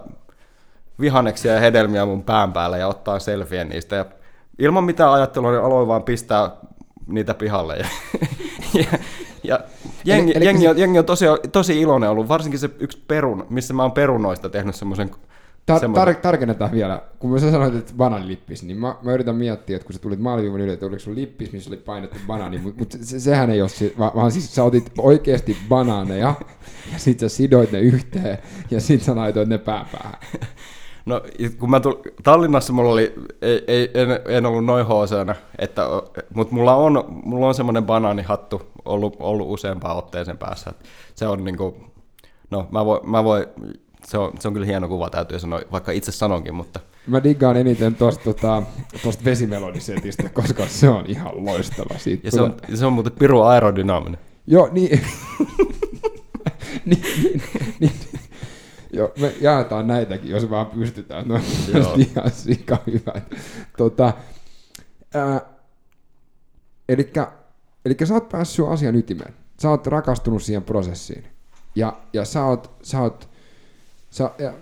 vihanneksia 1.01 1.53
ja 1.53 1.61
hedelmiä 1.61 2.07
mun 2.07 2.23
pään 2.23 2.53
päällä 2.53 2.77
ja 2.77 2.89
ottaa 2.89 3.19
selfien 3.19 3.69
niistä. 3.69 3.97
Ja 3.97 4.05
ilman 4.59 4.85
mitään 4.85 5.13
ajattelua 5.13 5.51
niin 5.51 5.65
aloin 5.65 5.89
vaan 5.89 6.03
pistää 6.03 6.51
niitä 7.07 7.35
pihalle. 7.35 7.77
Ja, 7.77 7.87
ja, 8.75 8.99
ja 9.45 9.61
jengi, 10.05 10.31
eli, 10.31 10.37
eli 10.37 10.45
jengi, 10.45 10.69
on, 10.69 10.79
jengi 10.79 10.99
on 10.99 11.05
tosi, 11.05 11.25
tosi 11.53 11.81
iloinen 11.81 12.11
ollut, 12.11 12.29
varsinkin 12.29 12.61
se 12.61 12.71
yksi 12.79 13.03
perun, 13.09 13.47
missä 13.51 13.75
mä 13.75 13.83
oon 13.83 13.93
perunoista 13.93 14.49
tehnyt 14.51 14.75
semmoisen 14.75 15.11
Tar- 15.73 16.09
tar- 16.09 16.15
tarkennetaan 16.15 16.73
vielä, 16.73 17.03
kun 17.19 17.41
sä 17.41 17.51
sanoit, 17.51 17.75
että 17.75 17.93
banaanilippis, 17.97 18.63
niin 18.63 18.77
mä, 18.77 18.95
mä 19.03 19.13
yritän 19.13 19.37
miettiä, 19.37 19.77
että 19.77 19.87
kun 19.87 19.95
sä 19.95 19.99
tulit 19.99 20.21
maaliviivan 20.21 20.61
yli, 20.61 20.73
että 20.73 20.87
oliko 20.87 20.99
sun 20.99 21.15
lippis, 21.15 21.53
missä 21.53 21.71
oli 21.71 21.77
painettu 21.77 22.17
banaani, 22.27 22.59
mutta 22.59 22.79
mut 22.79 22.97
se, 23.01 23.21
sehän 23.21 23.51
ei 23.51 23.61
ole, 23.61 23.69
si- 23.69 23.95
va- 23.99 24.13
vaan 24.15 24.33
siis 24.33 24.55
sä 24.55 24.65
otit 24.65 24.93
oikeasti 24.99 25.57
banaaneja, 25.69 26.35
ja 26.93 26.99
sit 26.99 27.21
sä 27.21 27.29
sidoit 27.29 27.73
ne 27.73 27.81
yhteen, 27.81 28.39
ja 28.71 28.81
sit 28.81 29.03
sä 29.03 29.17
laitoit 29.17 29.49
ne 29.49 29.59
pääpäähän. 29.59 30.15
No, 31.07 31.23
kun 31.59 31.71
mä 31.71 31.81
tul... 31.81 31.95
Tallinnassa 32.23 32.73
mulla 32.73 32.93
oli, 32.93 33.15
ei, 33.43 33.65
ei, 33.67 33.91
en, 33.95 34.09
en 34.37 34.47
ollut 34.47 34.65
noin 34.65 34.87
hoosana, 34.87 35.35
että, 35.59 35.83
mutta 36.35 36.55
mulla 36.55 36.75
on, 36.75 37.05
mulla 37.25 37.47
on 37.47 37.55
semmoinen 37.55 37.85
banaanihattu 37.85 38.63
ollut, 38.85 39.17
ollut 39.19 39.51
useampaan 39.51 39.97
otteeseen 39.97 40.39
päässä. 40.39 40.73
Se 41.15 41.27
on 41.27 41.45
niinku, 41.45 41.77
no 42.51 42.69
mä 42.71 42.85
voin, 42.85 43.11
mä 43.11 43.25
voin 43.25 43.47
se, 44.05 44.19
on, 44.19 44.33
se 44.39 44.49
on 44.49 44.55
kyllä 44.55 44.67
hieno 44.67 44.89
kuva, 44.89 45.11
täytyy 45.11 45.39
sanoa, 45.39 45.61
vaikka 45.73 45.93
itse 45.93 46.13
sanonkin, 46.13 46.55
mutta 46.55 46.81
Mä 47.07 47.23
diggaan 47.23 47.57
eniten 47.57 47.95
tosta, 47.95 48.25
tota, 48.25 48.63
tosta 49.03 49.25
vesimelodisetistä, 49.25 50.29
koska 50.29 50.67
se 50.67 50.89
on 50.89 51.05
ihan 51.07 51.45
loistava. 51.45 51.99
Siitä 51.99 52.27
ja 52.27 52.31
se 52.31 52.43
on, 52.43 52.55
se 52.75 52.87
on 52.87 52.93
muuten 52.93 53.13
piru 53.13 53.43
aerodynaaminen. 53.43 54.21
Joo, 54.47 54.69
niin. 54.73 55.01
niin, 56.87 57.03
niin, 57.23 57.43
niin. 57.81 57.93
Joo, 58.95 59.13
me 59.21 59.35
jaetaan 59.41 59.87
näitäkin, 59.87 60.31
jos 60.31 60.51
vaan 60.51 60.67
pystytään. 60.67 61.29
No, 61.29 61.35
Joo. 61.75 61.95
ihan 61.95 62.31
sika 62.31 62.79
hyvät. 62.87 63.35
Tota, 63.79 64.13
elikkä, 66.89 67.33
elikkä 67.85 68.07
sä 68.07 68.15
oot 68.15 68.29
päässyt 68.29 68.67
asian 68.69 68.97
ytimeen. 68.97 69.35
Sä 69.63 69.71
oot 69.71 69.87
rakastunut 69.87 70.43
siihen 70.43 70.63
prosessiin. 70.63 71.25
Ja, 71.75 72.01
ja 72.13 72.25
sä 72.25 72.45
oot, 72.45 72.71
sä 72.83 73.01
oot, 73.01 73.29
sä, 74.11 74.31
ja, 74.39 74.55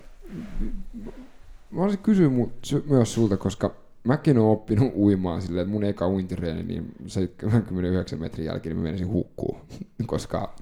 mä 1.70 1.82
olisin 1.82 2.02
kysyä 2.02 2.28
mu, 2.28 2.48
sy, 2.62 2.84
myös 2.86 3.14
sulta, 3.14 3.36
koska 3.36 3.74
mäkin 4.04 4.38
oon 4.38 4.52
oppinut 4.52 4.92
uimaan 4.96 5.42
silleen, 5.42 5.62
että 5.62 5.72
mun 5.72 5.84
eka 5.84 6.08
uintireeni, 6.08 6.62
niin 6.62 6.94
se 7.06 7.26
29 7.26 8.20
metrin 8.20 8.46
jälkeen 8.46 8.76
niin 8.76 8.82
mä 8.82 8.88
menisin 8.88 9.12
hukkuu, 9.12 9.60
koska 10.06 10.54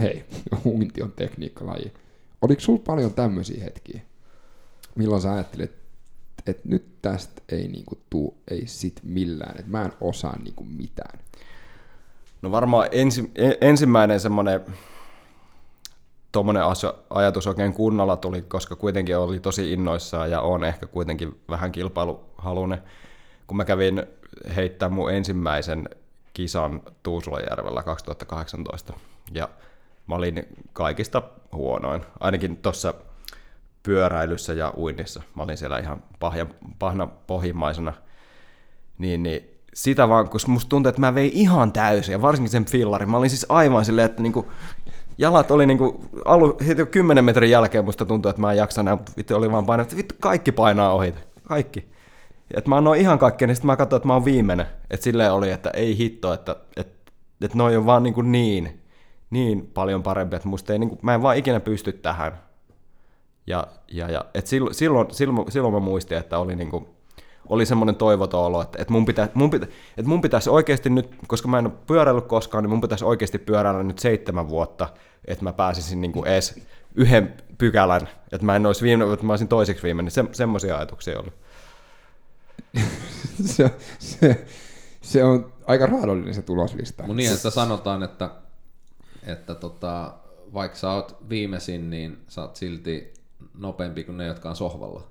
hei, 0.00 0.24
uinti 0.64 1.02
on 1.02 1.12
tekniikkalaji. 1.12 1.92
Oliko 2.42 2.60
sulla 2.60 2.82
paljon 2.86 3.14
tämmöisiä 3.14 3.64
hetkiä, 3.64 4.00
milloin 4.94 5.22
sä 5.22 5.32
ajattelet, 5.32 5.76
että 6.46 6.68
nyt 6.68 7.02
tästä 7.02 7.42
ei 7.48 7.68
niinku 7.68 7.98
tuu, 8.10 8.38
ei 8.50 8.66
sit 8.66 9.00
millään, 9.02 9.58
että 9.58 9.70
mä 9.70 9.82
en 9.82 9.92
osaa 10.00 10.36
niinku 10.38 10.64
mitään. 10.64 11.18
No 12.42 12.50
varmaan 12.50 12.88
ensi, 12.92 13.30
e- 13.34 13.58
ensimmäinen 13.60 14.20
semmoinen 14.20 14.60
tuommoinen 16.32 16.62
ajatus 17.10 17.46
oikein 17.46 17.72
kunnolla 17.72 18.16
tuli, 18.16 18.42
koska 18.42 18.76
kuitenkin 18.76 19.18
oli 19.18 19.40
tosi 19.40 19.72
innoissaan 19.72 20.30
ja 20.30 20.40
on 20.40 20.64
ehkä 20.64 20.86
kuitenkin 20.86 21.40
vähän 21.48 21.72
kilpailuhalunen. 21.72 22.82
Kun 23.46 23.56
mä 23.56 23.64
kävin 23.64 24.06
heittää 24.56 24.88
mun 24.88 25.12
ensimmäisen 25.12 25.88
kisan 26.34 26.82
Tuusulajärvellä 27.02 27.82
2018 27.82 28.92
ja 29.32 29.48
mä 30.06 30.14
olin 30.14 30.46
kaikista 30.72 31.22
huonoin, 31.52 32.02
ainakin 32.20 32.56
tuossa 32.56 32.94
pyöräilyssä 33.82 34.52
ja 34.52 34.72
uinnissa. 34.76 35.22
Mä 35.34 35.42
olin 35.42 35.56
siellä 35.56 35.78
ihan 35.78 36.02
pahja, 36.20 36.46
pahna 36.78 37.06
pohjimmaisena. 37.06 37.92
Niin, 38.98 39.22
niin 39.22 39.50
sitä 39.74 40.08
vaan, 40.08 40.28
kun 40.28 40.40
musta 40.46 40.68
tuntui, 40.68 40.88
että 40.90 41.00
mä 41.00 41.14
vein 41.14 41.30
ihan 41.34 41.72
täysin, 41.72 42.12
ja 42.12 42.22
varsinkin 42.22 42.50
sen 42.50 42.64
fillarin. 42.64 43.10
Mä 43.10 43.16
olin 43.16 43.30
siis 43.30 43.46
aivan 43.48 43.84
silleen, 43.84 44.06
että 44.06 44.22
niinku, 44.22 44.46
jalat 45.18 45.50
oli 45.50 45.66
niinku, 45.66 46.04
alu, 46.24 46.56
heti 46.66 46.80
jo 46.80 46.86
10 46.86 47.24
metrin 47.24 47.50
jälkeen 47.50 47.84
musta 47.84 48.04
tuntui, 48.04 48.30
että 48.30 48.42
mä 48.42 48.52
en 48.52 48.58
jaksa 48.58 48.82
näin, 48.82 48.98
vittu 49.16 49.36
oli 49.36 49.52
vaan 49.52 49.66
painaa, 49.66 49.82
että 49.82 49.96
vittu 49.96 50.14
kaikki 50.20 50.52
painaa 50.52 50.94
ohi, 50.94 51.14
kaikki. 51.42 51.88
Että 52.54 52.70
mä 52.70 52.76
annoin 52.76 53.00
ihan 53.00 53.18
kaikkea, 53.18 53.46
niin 53.46 53.56
sitten 53.56 53.66
mä 53.66 53.76
katsoin, 53.76 53.98
että 53.98 54.06
mä 54.06 54.12
oon 54.12 54.24
viimeinen. 54.24 54.66
Että 54.90 55.04
silleen 55.04 55.32
oli, 55.32 55.50
että 55.50 55.70
ei 55.70 55.98
hitto, 55.98 56.32
että, 56.32 56.56
että, 56.76 57.12
että 57.40 57.58
noi 57.58 57.76
on 57.76 57.86
vaan 57.86 58.02
niinku 58.02 58.22
niin, 58.22 58.80
niin 59.30 59.70
paljon 59.74 60.02
parempi, 60.02 60.36
että 60.36 60.48
musta 60.48 60.72
ei, 60.72 60.78
niinku, 60.78 60.98
mä 61.02 61.14
en 61.14 61.22
vaan 61.22 61.36
ikinä 61.36 61.60
pysty 61.60 61.92
tähän. 61.92 62.40
Ja, 63.46 63.66
ja, 63.92 64.10
ja 64.10 64.24
et 64.34 64.46
silloin, 64.46 64.74
silloin, 64.74 65.06
silloin, 65.10 65.52
silloin 65.52 65.74
mä 65.74 65.80
muistin, 65.80 66.18
että 66.18 66.38
oli, 66.38 66.56
niinku, 66.56 66.88
oli 67.48 67.66
semmoinen 67.66 67.94
toivoton 67.94 68.44
olo, 68.44 68.62
että, 68.62 68.82
että, 68.82 68.92
mun 68.92 69.04
pitä, 69.04 69.28
mun 69.34 69.50
pitä, 69.50 69.66
että 69.96 70.08
mun 70.08 70.20
pitäisi 70.20 70.50
oikeasti 70.50 70.90
nyt, 70.90 71.10
koska 71.26 71.48
mä 71.48 71.58
en 71.58 71.66
ole 71.66 71.74
pyöräillyt 71.86 72.26
koskaan, 72.26 72.64
niin 72.64 72.70
mun 72.70 72.80
pitäisi 72.80 73.04
oikeasti 73.04 73.38
pyöräillä 73.38 73.82
nyt 73.82 73.98
seitsemän 73.98 74.48
vuotta, 74.48 74.88
että 75.24 75.44
mä 75.44 75.52
pääsisin 75.52 76.00
niinku 76.00 76.24
edes 76.24 76.60
yhden 76.94 77.34
pykälän, 77.58 78.08
että 78.32 78.46
mä 78.46 78.56
en 78.56 78.66
olisi 78.66 78.82
viime, 78.82 79.12
että 79.12 79.26
mä 79.26 79.32
olisin 79.32 79.48
toiseksi 79.48 79.82
viimeinen. 79.82 80.10
Se, 80.10 80.24
semmoisia 80.32 80.76
ajatuksia 80.76 81.20
oli. 81.20 81.32
se, 83.44 83.70
se, 83.98 84.46
se 85.00 85.24
on 85.24 85.52
aika 85.66 85.86
raadollinen 85.86 86.34
se 86.34 86.42
tuloslista. 86.42 87.02
Mun 87.06 87.16
niin, 87.16 87.32
että 87.32 87.50
sanotaan, 87.50 88.02
että, 88.02 88.30
että 89.26 89.54
tota, 89.54 90.12
vaikka 90.54 90.78
sä 90.78 90.90
oot 90.90 91.16
viimeisin, 91.28 91.90
niin 91.90 92.18
sä 92.28 92.42
oot 92.42 92.56
silti 92.56 93.14
nopeampi 93.58 94.04
kuin 94.04 94.18
ne, 94.18 94.26
jotka 94.26 94.48
on 94.50 94.56
sohvalla. 94.56 95.02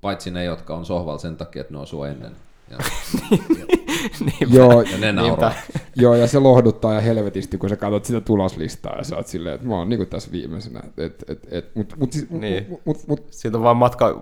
Paitsi 0.00 0.30
ne, 0.30 0.44
jotka 0.44 0.74
on 0.76 0.86
sohvalla 0.86 1.18
sen 1.18 1.36
takia, 1.36 1.60
että 1.60 1.72
ne 1.72 1.78
on 1.78 1.86
sua 1.86 2.08
ennen. 2.08 2.36
Ja, 2.70 2.78
Joo, 4.56 4.82
ja 4.82 4.98
ne 4.98 5.12
nauraa. 5.12 5.52
Joo, 5.96 6.14
ja 6.14 6.26
se 6.26 6.38
lohduttaa 6.38 6.94
ja 6.94 7.00
helvetisti, 7.00 7.58
kun 7.58 7.68
sä 7.68 7.76
katsot 7.76 8.04
sitä 8.04 8.20
tuloslistaa 8.20 8.96
ja 8.96 9.04
sä 9.04 9.16
oot 9.16 9.26
silleen, 9.26 9.54
että 9.54 9.66
mä 9.66 9.74
oon 9.74 9.88
niinku 9.88 10.06
tässä 10.06 10.32
viimeisenä. 10.32 10.80
Et, 10.96 11.24
et, 11.28 11.48
et, 11.50 11.74
mut, 11.74 11.94
mut, 11.96 12.12
siis, 12.12 12.30
Niin. 12.30 12.66
mut, 12.68 12.80
mut, 12.84 13.06
mut, 13.06 13.26
Siitä 13.30 13.56
on 13.58 13.64
vaan 13.64 13.76
matka, 13.76 14.20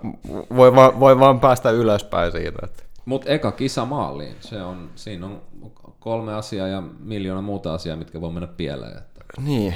voi 0.55 0.75
vaan, 0.75 0.99
voi 0.99 1.19
vaan 1.19 1.39
päästä 1.39 1.71
ylöspäin 1.71 2.31
siitä. 2.31 2.59
Että. 2.63 2.83
Mutta 3.05 3.29
eka 3.29 3.51
kisa 3.51 3.85
maaliin, 3.85 4.35
se 4.39 4.61
on, 4.63 4.89
siinä 4.95 5.25
on 5.25 5.41
kolme 6.03 6.33
asiaa 6.33 6.67
ja 6.67 6.83
miljoona 6.99 7.41
muuta 7.41 7.73
asiaa, 7.73 7.95
mitkä 7.95 8.21
voi 8.21 8.31
mennä 8.31 8.47
pieleen. 8.47 8.97
Että. 8.97 9.23
Niin. 9.41 9.73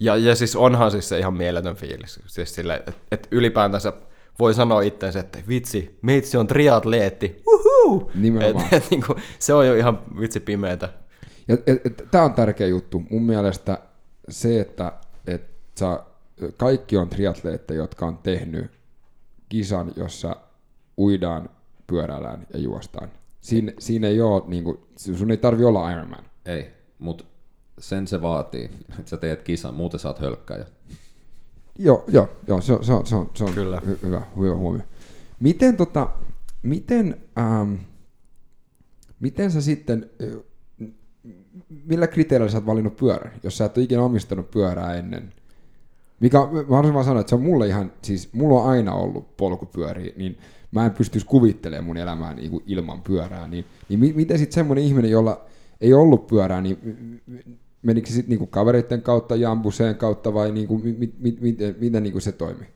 Ja, 0.00 0.16
ja 0.16 0.34
siis 0.34 0.56
onhan 0.56 0.90
siis 0.90 1.08
se 1.08 1.18
ihan 1.18 1.34
mieletön 1.34 1.76
fiilis. 1.76 2.20
Siis 2.26 2.54
sille, 2.54 2.74
että 2.74 2.92
et 3.12 3.28
ylipäätänsä 3.30 3.92
voi 4.38 4.54
sanoa 4.54 4.80
itseensä, 4.80 5.20
että 5.20 5.38
vitsi, 5.48 5.98
meitsi 6.02 6.36
on 6.36 6.46
triatleetti. 6.46 7.42
Uhu! 7.46 8.10
Nimenomaan. 8.14 8.66
Et, 8.66 8.72
et, 8.72 8.90
niinku, 8.90 9.16
se 9.38 9.54
on 9.54 9.66
jo 9.66 9.74
ihan 9.74 10.02
vitsi 10.20 10.40
pimeätä. 10.40 10.88
Ja, 11.48 11.54
et, 11.66 11.86
et, 11.86 12.04
tämä 12.10 12.24
on 12.24 12.34
tärkeä 12.34 12.66
juttu. 12.66 13.02
Mun 13.10 13.22
mielestä 13.22 13.78
se, 14.28 14.60
että 14.60 14.92
et 15.26 15.50
sä, 15.78 16.02
kaikki 16.56 16.96
on 16.96 17.08
triatleetteja, 17.08 17.80
jotka 17.80 18.06
on 18.06 18.18
tehnyt 18.18 18.70
kisan, 19.48 19.92
jossa 19.96 20.36
uidaan, 20.98 21.50
pyöräillään 21.86 22.46
ja 22.52 22.58
juostaan. 22.58 23.08
Siinä, 23.48 23.72
siinä 23.78 24.06
ei 24.08 24.20
ole, 24.20 24.42
niin 24.46 24.64
kuin, 24.64 24.78
sun 24.96 25.30
ei 25.30 25.36
tarvi 25.36 25.64
olla 25.64 25.90
Ironman. 25.90 26.24
Ei, 26.46 26.70
mutta 26.98 27.24
sen 27.78 28.06
se 28.06 28.22
vaatii, 28.22 28.64
että 28.98 29.10
sä 29.10 29.16
teet 29.16 29.42
kisan, 29.42 29.74
muuten 29.74 30.00
sä 30.00 30.08
oot 30.08 30.18
hölkkäjä. 30.18 30.66
Joo, 31.78 32.04
joo, 32.08 32.28
joo 32.46 32.60
se, 32.60 32.72
on- 32.72 32.84
se 32.84 32.92
on, 32.92 33.06
se 33.06 33.14
on, 33.16 33.30
se 33.34 33.44
on 33.44 33.52
Kyllä. 33.52 33.82
Hy, 33.86 33.98
hyvä, 34.02 34.22
hyvä 34.38 34.54
huomio. 34.54 34.82
Miten, 35.40 35.76
tota, 35.76 36.08
miten, 36.62 37.16
ähm, 37.38 37.74
miten 39.20 39.50
sä 39.50 39.60
sitten, 39.60 40.10
ö, 40.22 40.42
millä 41.84 42.06
kriteereillä 42.06 42.52
sä 42.52 42.58
oot 42.58 42.66
valinnut 42.66 42.96
pyörän, 42.96 43.32
jos 43.42 43.58
sä 43.58 43.64
et 43.64 43.76
ole 43.76 43.84
ikinä 43.84 44.02
omistanut 44.02 44.50
pyörää 44.50 44.94
ennen? 44.94 45.32
Mikä, 46.20 46.38
mä 46.38 46.44
haluaisin 46.68 46.94
vaan 46.94 47.04
sanoa, 47.04 47.20
että 47.20 47.28
se 47.30 47.34
on 47.36 47.42
mulle 47.42 47.66
ihan, 47.66 47.92
siis 48.02 48.32
mulla 48.32 48.62
on 48.62 48.70
aina 48.70 48.94
ollut 48.94 49.36
polkupyöriä, 49.36 50.12
niin 50.16 50.38
mä 50.70 50.84
en 50.86 50.90
pystyisi 50.90 51.26
kuvittelemaan 51.26 51.84
mun 51.84 51.96
elämää 51.96 52.34
niin 52.34 52.50
kuin 52.50 52.64
ilman 52.66 53.02
pyörää, 53.02 53.48
niin, 53.48 53.64
niin 53.88 54.00
mi- 54.00 54.12
miten 54.12 54.38
sitten 54.38 54.54
semmoinen 54.54 54.84
ihminen, 54.84 55.10
jolla 55.10 55.40
ei 55.80 55.94
ollut 55.94 56.26
pyörää, 56.26 56.60
niin 56.60 56.78
menikö 57.82 58.10
sitten 58.10 58.28
niinku 58.28 58.46
kavereiden 58.46 59.02
kautta, 59.02 59.36
jambuseen 59.36 59.96
kautta 59.96 60.34
vai 60.34 60.52
niinku, 60.52 60.78
mi- 60.78 60.92
mi- 60.92 61.14
mi- 61.18 61.38
miten, 61.40 61.76
miten 61.80 62.02
niinku 62.02 62.20
se 62.20 62.32
toimi? 62.32 62.66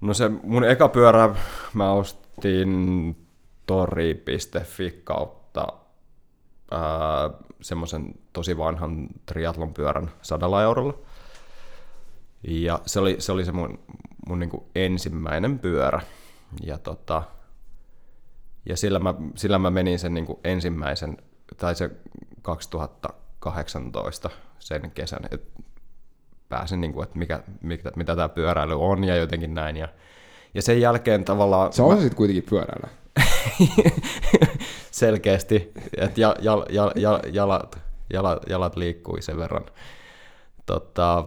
No 0.00 0.14
se 0.14 0.28
mun 0.28 0.64
eka 0.64 0.88
pyörä 0.88 1.34
mä 1.74 1.92
ostin 1.92 3.16
tori.fi 3.66 5.00
kautta 5.04 5.66
semmoisen 7.62 8.14
tosi 8.32 8.56
vanhan 8.58 9.08
triatlon 9.26 9.74
pyörän 9.74 10.10
sadalla 10.22 10.62
eurolla. 10.62 10.94
Ja 12.42 12.80
se 12.86 13.00
oli 13.00 13.16
se, 13.18 13.32
oli 13.32 13.44
se 13.44 13.52
mun, 13.52 13.78
mun 14.26 14.38
niinku 14.38 14.66
ensimmäinen 14.74 15.58
pyörä. 15.58 16.00
Ja, 16.62 16.78
tota, 16.78 17.22
ja 18.66 18.76
sillä, 18.76 18.98
mä, 18.98 19.14
sillä 19.34 19.58
mä 19.58 19.70
menin 19.70 19.98
sen 19.98 20.14
niinku 20.14 20.40
ensimmäisen, 20.44 21.16
tai 21.56 21.74
se 21.74 21.90
2018 22.42 24.30
sen 24.58 24.90
kesän, 24.90 25.28
et 25.30 25.42
pääsin, 26.48 26.80
niin 26.80 26.92
kuin, 26.92 27.04
että 27.04 27.18
mikä, 27.18 27.42
mikä, 27.62 27.90
mitä 27.96 28.16
tämä 28.16 28.28
pyöräily 28.28 28.80
on 28.80 29.04
ja 29.04 29.16
jotenkin 29.16 29.54
näin. 29.54 29.76
Ja, 29.76 29.88
ja 30.54 30.62
sen 30.62 30.80
jälkeen 30.80 31.24
tavallaan 31.24 31.72
Sä 31.72 31.84
osasit 31.84 32.14
kuitenkin 32.14 32.46
pyöräillä. 32.50 32.88
selkeästi, 34.90 35.72
että 35.96 36.20
jal, 36.20 36.34
jal, 36.40 36.64
jal, 36.70 36.92
jal, 36.96 37.20
jalat, 37.32 37.78
jalat, 38.12 38.42
jalat 38.48 38.76
liikkui 38.76 39.22
sen 39.22 39.36
verran. 39.36 39.66
Tota, 40.66 41.26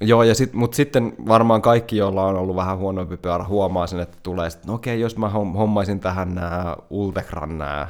Joo, 0.00 0.22
ja 0.22 0.34
sit, 0.34 0.52
mutta 0.52 0.76
sitten 0.76 1.12
varmaan 1.28 1.62
kaikki, 1.62 1.96
joilla 1.96 2.26
on 2.26 2.36
ollut 2.36 2.56
vähän 2.56 2.78
huonompi 2.78 3.16
pyörä, 3.16 3.44
huomaa 3.44 3.86
sen, 3.86 4.00
että 4.00 4.18
tulee 4.22 4.50
sitten, 4.50 4.68
no 4.68 4.74
okei, 4.74 5.00
jos 5.00 5.16
mä 5.16 5.28
hommaisin 5.28 6.00
tähän 6.00 6.34
nämä 6.34 6.76
Ultegran 6.90 7.58
nämä 7.58 7.88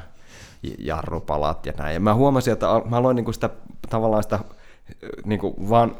jarrupalat 0.78 1.66
ja 1.66 1.72
näin. 1.78 1.94
Ja 1.94 2.00
mä 2.00 2.14
huomasin, 2.14 2.52
että 2.52 2.66
mä 2.84 2.96
aloin 2.96 3.16
niinku 3.16 3.32
sitä 3.32 3.50
tavallaan 3.90 4.22
sitä 4.22 4.38
niinku 5.24 5.56
vaan, 5.70 5.96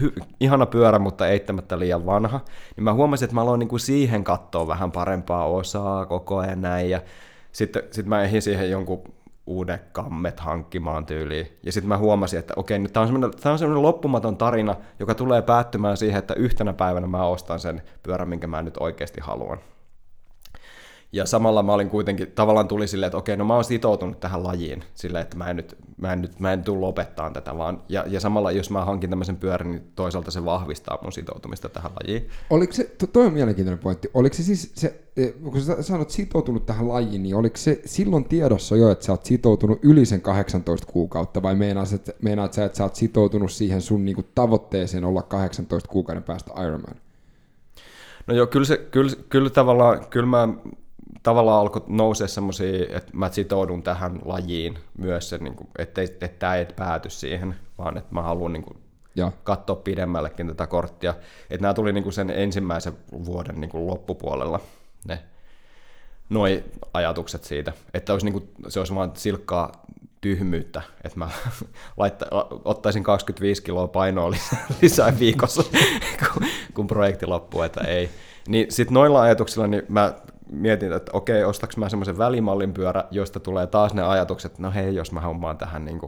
hy, 0.00 0.12
ihana 0.40 0.66
pyörä, 0.66 0.98
mutta 0.98 1.28
eittämättä 1.28 1.78
liian 1.78 2.06
vanha, 2.06 2.40
niin 2.76 2.84
mä 2.84 2.94
huomasin, 2.94 3.24
että 3.24 3.34
mä 3.34 3.42
aloin 3.42 3.58
niinku 3.58 3.78
siihen 3.78 4.24
katsoa 4.24 4.66
vähän 4.66 4.92
parempaa 4.92 5.44
osaa 5.44 6.06
koko 6.06 6.38
ajan 6.38 6.60
näin, 6.60 6.90
ja 6.90 7.00
sitten 7.52 7.82
sit 7.90 8.06
mä 8.06 8.22
ehdin 8.22 8.42
siihen 8.42 8.70
jonkun 8.70 9.02
uudet 9.48 9.82
kammet 9.92 10.40
hankkimaan 10.40 11.06
tyyliin. 11.06 11.58
Ja 11.62 11.72
sitten 11.72 11.88
mä 11.88 11.98
huomasin, 11.98 12.38
että 12.38 12.54
okei, 12.56 12.78
nyt 12.78 12.92
tämä 12.92 13.02
on, 13.02 13.08
semmoinen, 13.08 13.30
on 13.44 13.58
semmoinen 13.58 13.82
loppumaton 13.82 14.36
tarina, 14.36 14.76
joka 14.98 15.14
tulee 15.14 15.42
päättymään 15.42 15.96
siihen, 15.96 16.18
että 16.18 16.34
yhtenä 16.34 16.72
päivänä 16.72 17.06
mä 17.06 17.26
ostan 17.26 17.60
sen 17.60 17.82
pyörän, 18.02 18.28
minkä 18.28 18.46
mä 18.46 18.62
nyt 18.62 18.76
oikeasti 18.80 19.20
haluan. 19.20 19.58
Ja 21.12 21.26
samalla 21.26 21.62
mä 21.62 21.72
olin 21.72 21.90
kuitenkin, 21.90 22.32
tavallaan 22.34 22.68
tuli 22.68 22.88
silleen, 22.88 23.06
että 23.06 23.18
okei, 23.18 23.36
no 23.36 23.44
mä 23.44 23.54
oon 23.54 23.64
sitoutunut 23.64 24.20
tähän 24.20 24.42
lajiin, 24.42 24.84
silleen, 24.94 25.22
että 25.22 25.36
mä 25.36 25.50
en 25.50 25.56
nyt, 25.56 25.76
mä 25.96 26.12
en 26.12 26.22
nyt, 26.22 26.40
mä 26.40 26.52
en 26.52 26.62
tule 26.62 26.80
lopettaa 26.80 27.30
tätä, 27.30 27.58
vaan, 27.58 27.82
ja, 27.88 28.04
ja 28.06 28.20
samalla 28.20 28.52
jos 28.52 28.70
mä 28.70 28.84
hankin 28.84 29.10
tämmöisen 29.10 29.36
pyörän, 29.36 29.70
niin 29.70 29.82
toisaalta 29.94 30.30
se 30.30 30.44
vahvistaa 30.44 30.98
mun 31.02 31.12
sitoutumista 31.12 31.68
tähän 31.68 31.90
lajiin. 31.92 32.28
Oliko 32.50 32.72
se, 32.72 32.90
toi 33.12 33.26
on 33.26 33.32
mielenkiintoinen 33.32 33.78
pointti, 33.78 34.10
oliko 34.14 34.36
se 34.36 34.42
siis, 34.42 34.72
se, 34.74 35.00
e, 35.16 35.26
kun 35.26 35.60
sä 35.60 35.82
sanot 35.82 36.10
sitoutunut 36.10 36.66
tähän 36.66 36.88
lajiin, 36.88 37.22
niin 37.22 37.34
oliko 37.34 37.56
se 37.56 37.80
silloin 37.84 38.24
tiedossa 38.24 38.76
jo, 38.76 38.90
että 38.90 39.04
sä 39.04 39.12
oot 39.12 39.24
sitoutunut 39.24 39.78
yli 39.82 40.06
sen 40.06 40.20
18 40.20 40.92
kuukautta, 40.92 41.42
vai 41.42 41.54
meinaat, 41.54 41.92
että, 41.92 42.12
meinaat 42.22 42.52
sä, 42.52 42.64
että 42.64 42.78
sä 42.78 42.84
oot 42.84 42.94
sitoutunut 42.94 43.52
siihen 43.52 43.80
sun 43.80 44.04
niinku 44.04 44.24
tavoitteeseen 44.34 45.04
olla 45.04 45.22
18 45.22 45.90
kuukauden 45.90 46.22
päästä 46.22 46.52
Ironman? 46.62 46.94
No 48.26 48.34
joo, 48.34 48.46
kyllä, 48.46 48.66
se, 48.66 48.76
kyllä, 48.76 49.12
kyllä 49.28 49.50
tavallaan, 49.50 50.06
kyllä 50.10 50.26
mä 50.26 50.48
tavallaan 51.22 51.60
alkoi 51.60 51.84
nousea 51.86 52.28
semmoisia, 52.28 52.96
että 52.96 53.10
mä 53.12 53.30
sitoudun 53.30 53.82
tähän 53.82 54.18
lajiin 54.24 54.78
myös, 54.98 55.30
se, 55.30 55.38
niin 55.38 55.54
kuin, 55.54 55.68
että, 55.78 56.02
että 56.02 56.28
tämä 56.28 56.54
ei 56.54 56.66
pääty 56.76 57.10
siihen, 57.10 57.54
vaan 57.78 57.96
että 57.96 58.14
mä 58.14 58.22
haluan 58.22 58.52
niin 58.52 58.64
kuin, 58.64 58.78
ja. 59.14 59.32
katsoa 59.44 59.76
pidemmällekin 59.76 60.46
tätä 60.46 60.66
korttia. 60.66 61.14
Että 61.50 61.62
nämä 61.62 61.74
tuli 61.74 61.92
niin 61.92 62.02
kuin 62.04 62.12
sen 62.12 62.30
ensimmäisen 62.30 62.92
vuoden 63.24 63.60
niin 63.60 63.70
kuin 63.70 63.86
loppupuolella, 63.86 64.60
ne 65.08 65.18
noi 66.28 66.64
ajatukset 66.94 67.44
siitä, 67.44 67.72
että 67.94 68.12
olisi 68.12 68.26
niin 68.26 68.32
kuin, 68.32 68.48
se 68.68 68.78
olisi 68.80 68.94
vaan 68.94 69.12
silkkaa 69.14 69.72
tyhmyyttä, 70.20 70.82
että 71.04 71.18
mä 71.18 71.28
laitta, 71.96 72.26
ottaisin 72.64 73.02
25 73.02 73.62
kiloa 73.62 73.88
painoa 73.88 74.30
lisää, 74.30 74.66
lisää 74.82 75.18
viikossa, 75.18 75.62
kun, 76.20 76.46
kun 76.74 76.86
projekti 76.86 77.26
loppuu, 77.26 77.62
että 77.62 77.80
ei. 77.80 78.10
Niin 78.48 78.72
sitten 78.72 78.94
noilla 78.94 79.22
ajatuksilla 79.22 79.66
niin 79.66 79.82
mä 79.88 80.14
mietin, 80.50 80.92
että 80.92 81.12
okei, 81.14 81.44
ostaks 81.44 81.76
mä 81.76 81.88
semmoisen 81.88 82.18
välimallin 82.18 82.74
pyörä, 82.74 83.04
josta 83.10 83.40
tulee 83.40 83.66
taas 83.66 83.94
ne 83.94 84.02
ajatukset, 84.02 84.52
että 84.52 84.62
no 84.62 84.70
hei, 84.70 84.94
jos 84.94 85.12
mä 85.12 85.20
hommaan 85.20 85.58
tähän 85.58 85.84
niin 85.84 86.00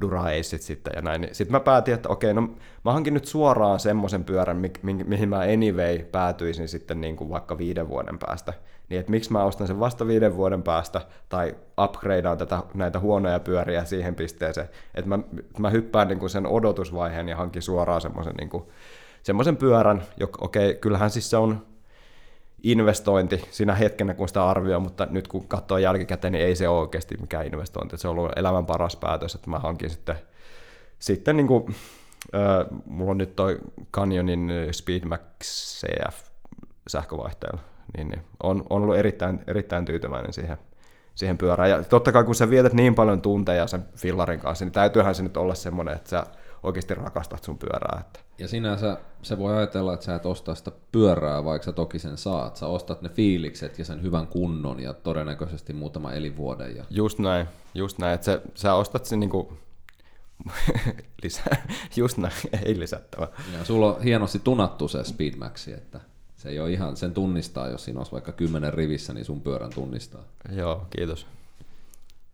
Dura 0.00 0.22
Aceit 0.22 0.62
sitten 0.62 0.92
ja 0.96 1.02
näin. 1.02 1.20
Niin 1.20 1.34
sitten 1.34 1.52
mä 1.52 1.60
päätin, 1.60 1.94
että 1.94 2.08
okei, 2.08 2.34
no 2.34 2.40
mä 2.84 2.92
hankin 2.92 3.14
nyt 3.14 3.24
suoraan 3.24 3.80
semmoisen 3.80 4.24
pyörän, 4.24 4.56
mi- 4.56 4.72
mi- 4.82 5.04
mihin 5.04 5.28
mä 5.28 5.38
anyway 5.38 5.98
päätyisin 5.98 6.68
sitten 6.68 7.00
niin 7.00 7.16
kuin 7.16 7.30
vaikka 7.30 7.58
viiden 7.58 7.88
vuoden 7.88 8.18
päästä. 8.18 8.52
Niin 8.88 9.00
että 9.00 9.10
miksi 9.10 9.32
mä 9.32 9.44
ostan 9.44 9.66
sen 9.66 9.80
vasta 9.80 10.06
viiden 10.06 10.36
vuoden 10.36 10.62
päästä 10.62 11.00
tai 11.28 11.56
upgradeaan 11.84 12.38
tätä, 12.38 12.62
näitä 12.74 12.98
huonoja 12.98 13.40
pyöriä 13.40 13.84
siihen 13.84 14.14
pisteeseen, 14.14 14.68
että 14.94 15.08
mä, 15.08 15.18
mä 15.58 15.70
hyppään 15.70 16.08
niin 16.08 16.18
kuin 16.18 16.30
sen 16.30 16.46
odotusvaiheen 16.46 17.28
ja 17.28 17.36
hankin 17.36 17.62
suoraan 17.62 18.00
semmoisen 18.00 18.34
niin 18.34 18.50
semmoisen 19.22 19.56
pyörän, 19.56 20.02
joka 20.16 20.44
okei, 20.44 20.74
kyllähän 20.74 21.10
siis 21.10 21.30
se 21.30 21.36
on 21.36 21.66
investointi 22.62 23.44
siinä 23.50 23.74
hetkenä, 23.74 24.14
kun 24.14 24.28
sitä 24.28 24.48
arvioi, 24.48 24.80
mutta 24.80 25.06
nyt 25.10 25.28
kun 25.28 25.48
katsoo 25.48 25.78
jälkikäteen, 25.78 26.32
niin 26.32 26.44
ei 26.44 26.56
se 26.56 26.68
ole 26.68 26.80
oikeasti 26.80 27.16
mikään 27.20 27.46
investointi. 27.46 27.98
Se 27.98 28.08
on 28.08 28.18
ollut 28.18 28.32
elämän 28.36 28.66
paras 28.66 28.96
päätös, 28.96 29.34
että 29.34 29.50
mä 29.50 29.58
hankin 29.58 29.90
sitten, 29.90 30.16
sitten 30.98 31.36
niin 31.36 31.46
kuin, 31.46 31.74
äh, 32.34 32.80
mulla 32.84 33.10
on 33.10 33.18
nyt 33.18 33.36
toi 33.36 33.58
Canyonin 33.92 34.52
Speedmax 34.72 35.22
CF 35.80 36.30
sähkövaihteella, 36.88 37.60
niin, 37.96 38.08
niin 38.08 38.22
on, 38.42 38.64
on 38.70 38.82
ollut 38.82 38.96
erittäin, 38.96 39.40
erittäin 39.46 39.84
tyytyväinen 39.84 40.32
siihen, 40.32 40.58
siihen 41.14 41.38
pyörään. 41.38 41.70
Ja 41.70 41.84
totta 41.84 42.12
kai 42.12 42.24
kun 42.24 42.34
sä 42.34 42.50
vietät 42.50 42.72
niin 42.72 42.94
paljon 42.94 43.20
tunteja 43.20 43.66
sen 43.66 43.84
fillarin 43.96 44.40
kanssa, 44.40 44.64
niin 44.64 44.72
täytyyhän 44.72 45.14
se 45.14 45.22
nyt 45.22 45.36
olla 45.36 45.54
semmoinen, 45.54 45.94
että 45.94 46.10
sä 46.10 46.26
oikeasti 46.62 46.94
rakastat 46.94 47.44
sun 47.44 47.58
pyörää. 47.58 48.00
Että. 48.00 48.20
Ja 48.38 48.48
sinänsä 48.48 48.96
se 49.22 49.38
voi 49.38 49.56
ajatella, 49.56 49.94
että 49.94 50.06
sä 50.06 50.14
et 50.14 50.26
osta 50.26 50.54
sitä 50.54 50.72
pyörää, 50.92 51.44
vaikka 51.44 51.64
sä 51.64 51.72
toki 51.72 51.98
sen 51.98 52.16
saat. 52.16 52.56
Sä 52.56 52.66
ostat 52.66 53.02
ne 53.02 53.08
fiilikset 53.08 53.78
ja 53.78 53.84
sen 53.84 54.02
hyvän 54.02 54.26
kunnon 54.26 54.80
ja 54.80 54.92
todennäköisesti 54.92 55.72
muutama 55.72 56.12
elinvuoden. 56.12 56.76
Ja... 56.76 56.84
Just 56.90 57.18
näin, 57.18 57.46
just 57.74 57.98
näin. 57.98 58.14
Että 58.14 58.24
sä, 58.24 58.40
sä 58.54 58.74
ostat 58.74 59.04
sen 59.04 59.20
niinku 59.20 59.52
lisää, 61.22 61.66
just 61.96 62.18
näin, 62.18 62.34
ei 62.64 62.80
lisättävä. 62.80 63.28
Ja 63.58 63.64
sulla 63.64 63.94
on 63.94 64.02
hienosti 64.02 64.38
tunattu 64.38 64.88
se 64.88 65.04
Speedmaxi, 65.04 65.72
että 65.72 66.00
se 66.36 66.48
ei 66.48 66.60
ole 66.60 66.72
ihan, 66.72 66.96
sen 66.96 67.14
tunnistaa, 67.14 67.68
jos 67.68 67.84
siinä 67.84 68.00
olisi 68.00 68.12
vaikka 68.12 68.32
kymmenen 68.32 68.74
rivissä, 68.74 69.12
niin 69.12 69.24
sun 69.24 69.40
pyörän 69.40 69.70
tunnistaa. 69.74 70.24
Joo, 70.52 70.86
kiitos. 70.96 71.26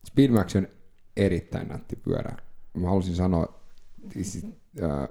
Speedmax 0.06 0.56
on 0.56 0.68
erittäin 1.16 1.68
nätti 1.68 1.96
pyörä. 1.96 2.36
Mä 2.74 2.88
halusin 2.88 3.16
sanoa, 3.16 3.55
siis, 4.12 4.46
äh, 4.82 5.08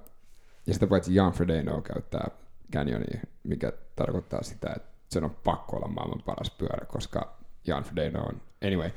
ja 0.68 0.74
sitä 0.74 0.88
paitsi 0.88 1.16
Jan 1.16 1.32
Frodeno 1.32 1.82
käyttää 1.82 2.28
Canyonia, 2.74 3.20
mikä 3.44 3.74
tarkoittaa 3.96 4.44
sitä, 4.44 4.74
että 4.76 4.90
sen 5.10 5.24
on 5.24 5.36
pakko 5.44 5.78
olla 5.78 5.88
maailman 5.88 6.24
paras 6.26 6.52
pyörä, 6.52 6.86
koska 6.86 7.38
Jan 7.68 7.84
Frodeno 7.84 8.24
on, 8.24 8.42
anyway, 8.66 8.92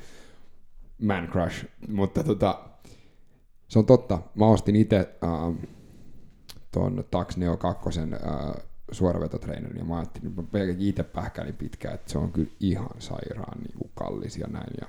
man 1.03 1.28
crush, 1.28 1.66
mutta 1.88 2.24
tota, 2.24 2.68
se 3.68 3.78
on 3.78 3.86
totta. 3.86 4.18
Mä 4.34 4.46
ostin 4.46 4.76
itse 4.76 5.18
uh, 5.22 5.57
ton 6.72 7.05
Tax 7.11 7.36
Neo 7.36 7.57
2 7.57 7.88
uh, 8.01 8.62
suoravetotreenerin 8.92 9.78
ja 9.78 9.84
mä 9.84 9.96
ajattelin, 9.96 10.34
mä 10.34 10.42
itse 10.78 11.03
pähkäilin 11.03 11.57
pitkään, 11.57 11.94
että 11.94 12.12
se 12.12 12.18
on 12.18 12.32
kyllä 12.32 12.51
ihan 12.61 12.90
sairaan 12.99 13.59
niin 13.59 13.90
kallis 13.94 14.38
ja 14.38 14.46
näin. 14.46 14.74
Ja 14.80 14.86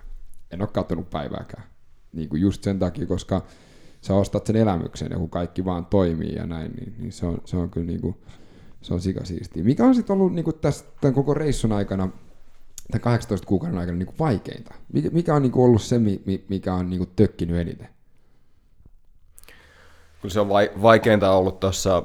en 0.51 0.62
ole 0.62 0.70
katsonut 0.74 1.10
päivääkään. 1.10 1.64
Niin 2.14 2.30
kuin 2.30 2.41
just 2.41 2.64
sen 2.64 2.80
takia, 2.80 3.07
koska 3.07 3.41
sä 4.02 4.16
ostat 4.16 4.45
sen 4.45 4.56
elämyksen 4.56 5.12
ja 5.12 5.18
kun 5.18 5.30
kaikki 5.30 5.66
vaan 5.66 5.86
toimii 5.86 6.36
ja 6.36 6.45
näin, 6.45 6.72
niin, 6.72 6.95
niin 6.97 7.12
se, 7.12 7.26
on, 7.26 7.41
se 7.45 7.58
on 7.58 7.70
kyllä 7.70 7.88
niin 7.88 8.02
kuin, 8.02 8.16
se 8.82 8.93
on 8.93 9.02
sikasiistiä. 9.02 9.64
Mikä 9.64 9.86
on 9.86 9.95
sitten 9.95 10.14
ollut 10.14 10.34
niin 10.34 10.45
kuin 10.45 10.60
tässä, 10.62 10.86
tämän 11.02 11.14
koko 11.14 11.34
reissun 11.34 11.72
aikana, 11.72 12.10
tämän 12.91 13.02
18 13.02 13.47
kuukauden 13.47 13.80
aikana 13.80 13.97
niin 13.97 14.08
kuin 14.08 14.20
vaikeinta? 14.20 14.76
Mikä, 14.93 15.10
mikä 15.10 15.36
on 15.36 15.41
niin 15.41 15.52
kuin 15.52 15.66
ollut 15.66 15.82
se, 15.82 15.95
mikä 16.50 16.74
on 16.74 16.89
niin 16.89 16.97
kuin 16.97 17.12
tökkinyt 17.16 17.58
eniten? 17.58 17.89
Kyllä 20.22 20.34
se 20.34 20.39
on 20.39 20.50
vaikeinta 20.82 21.32
ollut 21.32 21.60
tuossa, 21.60 22.04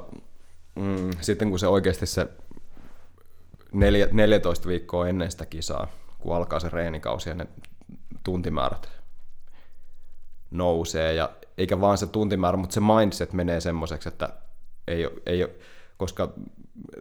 mm, 0.75 1.11
sitten 1.21 1.49
kun 1.49 1.59
se 1.59 1.67
oikeasti 1.67 2.05
se 2.05 2.27
neljä, 3.71 4.07
14 4.11 4.67
viikkoa 4.67 5.07
ennen 5.07 5.31
sitä 5.31 5.45
kisaa, 5.45 5.87
kun 6.19 6.35
alkaa 6.35 6.59
se 6.59 6.69
reenikausi 6.69 7.29
ja 7.29 7.35
ne 7.35 7.47
tuntimäärät 8.23 8.89
nousee 10.51 11.13
ja 11.13 11.29
eikä 11.57 11.81
vaan 11.81 11.97
se 11.97 12.07
tuntimäärä, 12.07 12.57
mutta 12.57 12.73
se 12.73 12.79
mindset 12.79 13.33
menee 13.33 13.61
semmoiseksi, 13.61 14.09
että 14.09 14.29
ei, 14.87 15.09
ei 15.25 15.47
koska 15.97 16.33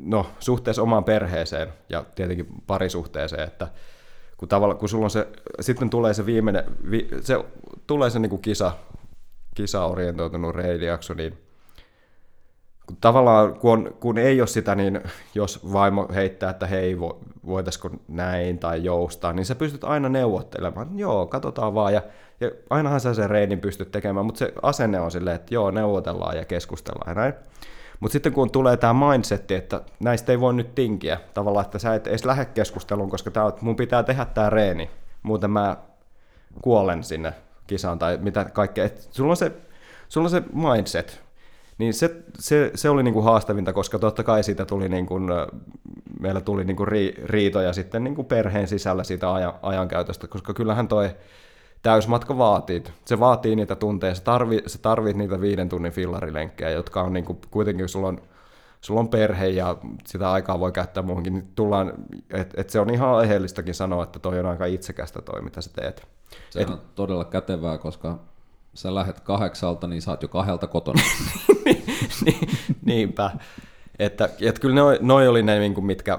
no, 0.00 0.26
suhteessa 0.40 0.82
omaan 0.82 1.04
perheeseen 1.04 1.72
ja 1.88 2.04
tietenkin 2.14 2.46
parisuhteeseen, 2.66 3.44
että 3.44 3.68
kun, 4.36 4.48
tavalla, 4.48 4.74
kun 4.74 4.88
sulla 4.88 5.06
on 5.06 5.10
se, 5.10 5.28
sitten 5.60 5.90
tulee 5.90 6.14
se 6.14 6.26
viimeinen, 6.26 6.64
vi, 6.90 7.08
se 7.20 7.44
tulee 7.86 8.10
se 8.10 8.18
niin 8.18 8.30
kuin 8.30 8.42
kisa, 8.42 8.72
kisaorientoitunut 9.54 10.54
reilijakso, 10.54 11.14
niin 11.14 11.43
tavallaan 13.00 13.54
kun, 13.54 13.72
on, 13.72 13.94
kun 14.00 14.18
ei 14.18 14.40
ole 14.40 14.46
sitä, 14.46 14.74
niin 14.74 15.00
jos 15.34 15.72
vaimo 15.72 16.08
heittää, 16.14 16.50
että 16.50 16.66
hei, 16.66 17.00
vo, 17.00 17.20
voitaisiko 17.46 17.90
näin 18.08 18.58
tai 18.58 18.84
joustaa, 18.84 19.32
niin 19.32 19.46
sä 19.46 19.54
pystyt 19.54 19.84
aina 19.84 20.08
neuvottelemaan. 20.08 20.98
Joo, 20.98 21.26
katsotaan 21.26 21.74
vaan. 21.74 21.94
Ja, 21.94 22.02
ja 22.40 22.50
ainahan 22.70 23.00
sä 23.00 23.14
sen 23.14 23.30
reinin 23.30 23.60
pystyt 23.60 23.90
tekemään, 23.92 24.26
mutta 24.26 24.38
se 24.38 24.52
asenne 24.62 25.00
on 25.00 25.10
silleen, 25.10 25.36
että 25.36 25.54
joo, 25.54 25.70
neuvotellaan 25.70 26.36
ja 26.36 26.44
keskustellaan 26.44 27.10
ja 27.10 27.14
näin. 27.14 27.34
Mutta 28.00 28.12
sitten 28.12 28.32
kun 28.32 28.50
tulee 28.50 28.76
tämä 28.76 29.08
mindsetti, 29.08 29.54
että 29.54 29.80
näistä 30.00 30.32
ei 30.32 30.40
voi 30.40 30.54
nyt 30.54 30.74
tinkiä, 30.74 31.20
tavallaan, 31.34 31.64
että 31.64 31.78
sä 31.78 31.94
et 31.94 32.06
edes 32.06 32.24
lähde 32.24 32.44
keskusteluun, 32.44 33.10
koska 33.10 33.30
tää, 33.30 33.52
mun 33.60 33.76
pitää 33.76 34.02
tehdä 34.02 34.24
tämä 34.24 34.50
reeni, 34.50 34.90
muuten 35.22 35.50
mä 35.50 35.76
kuolen 36.62 37.04
sinne 37.04 37.32
kisaan 37.66 37.98
tai 37.98 38.18
mitä 38.22 38.44
kaikkea. 38.44 38.84
Et 38.84 39.08
sulla, 39.10 39.30
on 39.30 39.36
se, 39.36 39.52
sulla 40.08 40.26
on 40.26 40.30
se 40.30 40.42
mindset, 40.52 41.23
niin 41.78 41.94
se, 41.94 42.16
se, 42.38 42.70
se 42.74 42.90
oli 42.90 43.02
niin 43.02 43.14
kuin 43.14 43.24
haastavinta, 43.24 43.72
koska 43.72 43.98
totta 43.98 44.22
kai 44.22 44.42
siitä 44.42 44.64
tuli 44.64 44.88
niin 44.88 45.06
kuin, 45.06 45.24
meillä 46.20 46.40
tuli 46.40 46.64
niin 46.64 46.76
kuin 46.76 46.88
ri, 46.88 47.14
riitoja 47.24 47.72
sitten 47.72 48.04
niin 48.04 48.14
kuin 48.14 48.26
perheen 48.26 48.68
sisällä 48.68 49.04
siitä 49.04 49.32
ajan, 49.32 49.52
ajankäytöstä, 49.62 50.26
koska 50.26 50.54
kyllähän 50.54 50.88
toi 50.88 51.10
täysmatka 51.82 52.38
vaatii. 52.38 52.84
Se 53.04 53.20
vaatii 53.20 53.56
niitä 53.56 53.76
tunteja, 53.76 54.14
sä, 54.14 54.22
tarvi, 54.22 54.62
sä 54.66 54.78
tarvit 54.78 55.16
niitä 55.16 55.40
viiden 55.40 55.68
tunnin 55.68 55.92
fillarilenkkejä, 55.92 56.70
jotka 56.70 57.02
on 57.02 57.12
niin 57.12 57.24
kuin, 57.24 57.38
kuitenkin, 57.50 57.88
sulla 57.88 58.08
on, 58.08 58.22
sulla 58.80 59.00
on 59.00 59.08
perhe 59.08 59.48
ja 59.48 59.76
sitä 60.06 60.32
aikaa 60.32 60.60
voi 60.60 60.72
käyttää 60.72 61.02
muuhunkin, 61.02 61.32
niin 61.32 61.48
tullaan, 61.54 61.92
että 62.30 62.60
et 62.60 62.70
se 62.70 62.80
on 62.80 62.90
ihan 62.90 63.10
aiheellistakin 63.14 63.74
sanoa, 63.74 64.02
että 64.02 64.18
toi 64.18 64.40
on 64.40 64.46
aika 64.46 64.66
itsekästä 64.66 65.22
toi, 65.22 65.42
mitä 65.42 65.60
sä 65.60 65.70
teet. 65.72 66.06
Se 66.50 66.60
et... 66.60 66.70
on 66.70 66.80
todella 66.94 67.24
kätevää, 67.24 67.78
koska 67.78 68.18
sä 68.74 68.94
lähdet 68.94 69.20
kahdeksalta, 69.20 69.86
niin 69.86 70.02
saat 70.02 70.22
jo 70.22 70.28
kahdelta 70.28 70.66
kotona. 70.66 71.02
niin, 71.64 71.84
niinpä. 72.84 73.30
Että, 73.98 74.28
että 74.40 74.60
kyllä 74.60 74.74
noi, 74.74 74.98
noi 75.00 75.28
oli 75.28 75.42
ne, 75.42 75.58
niin 75.58 75.74
kuin 75.74 75.84
mitkä, 75.84 76.18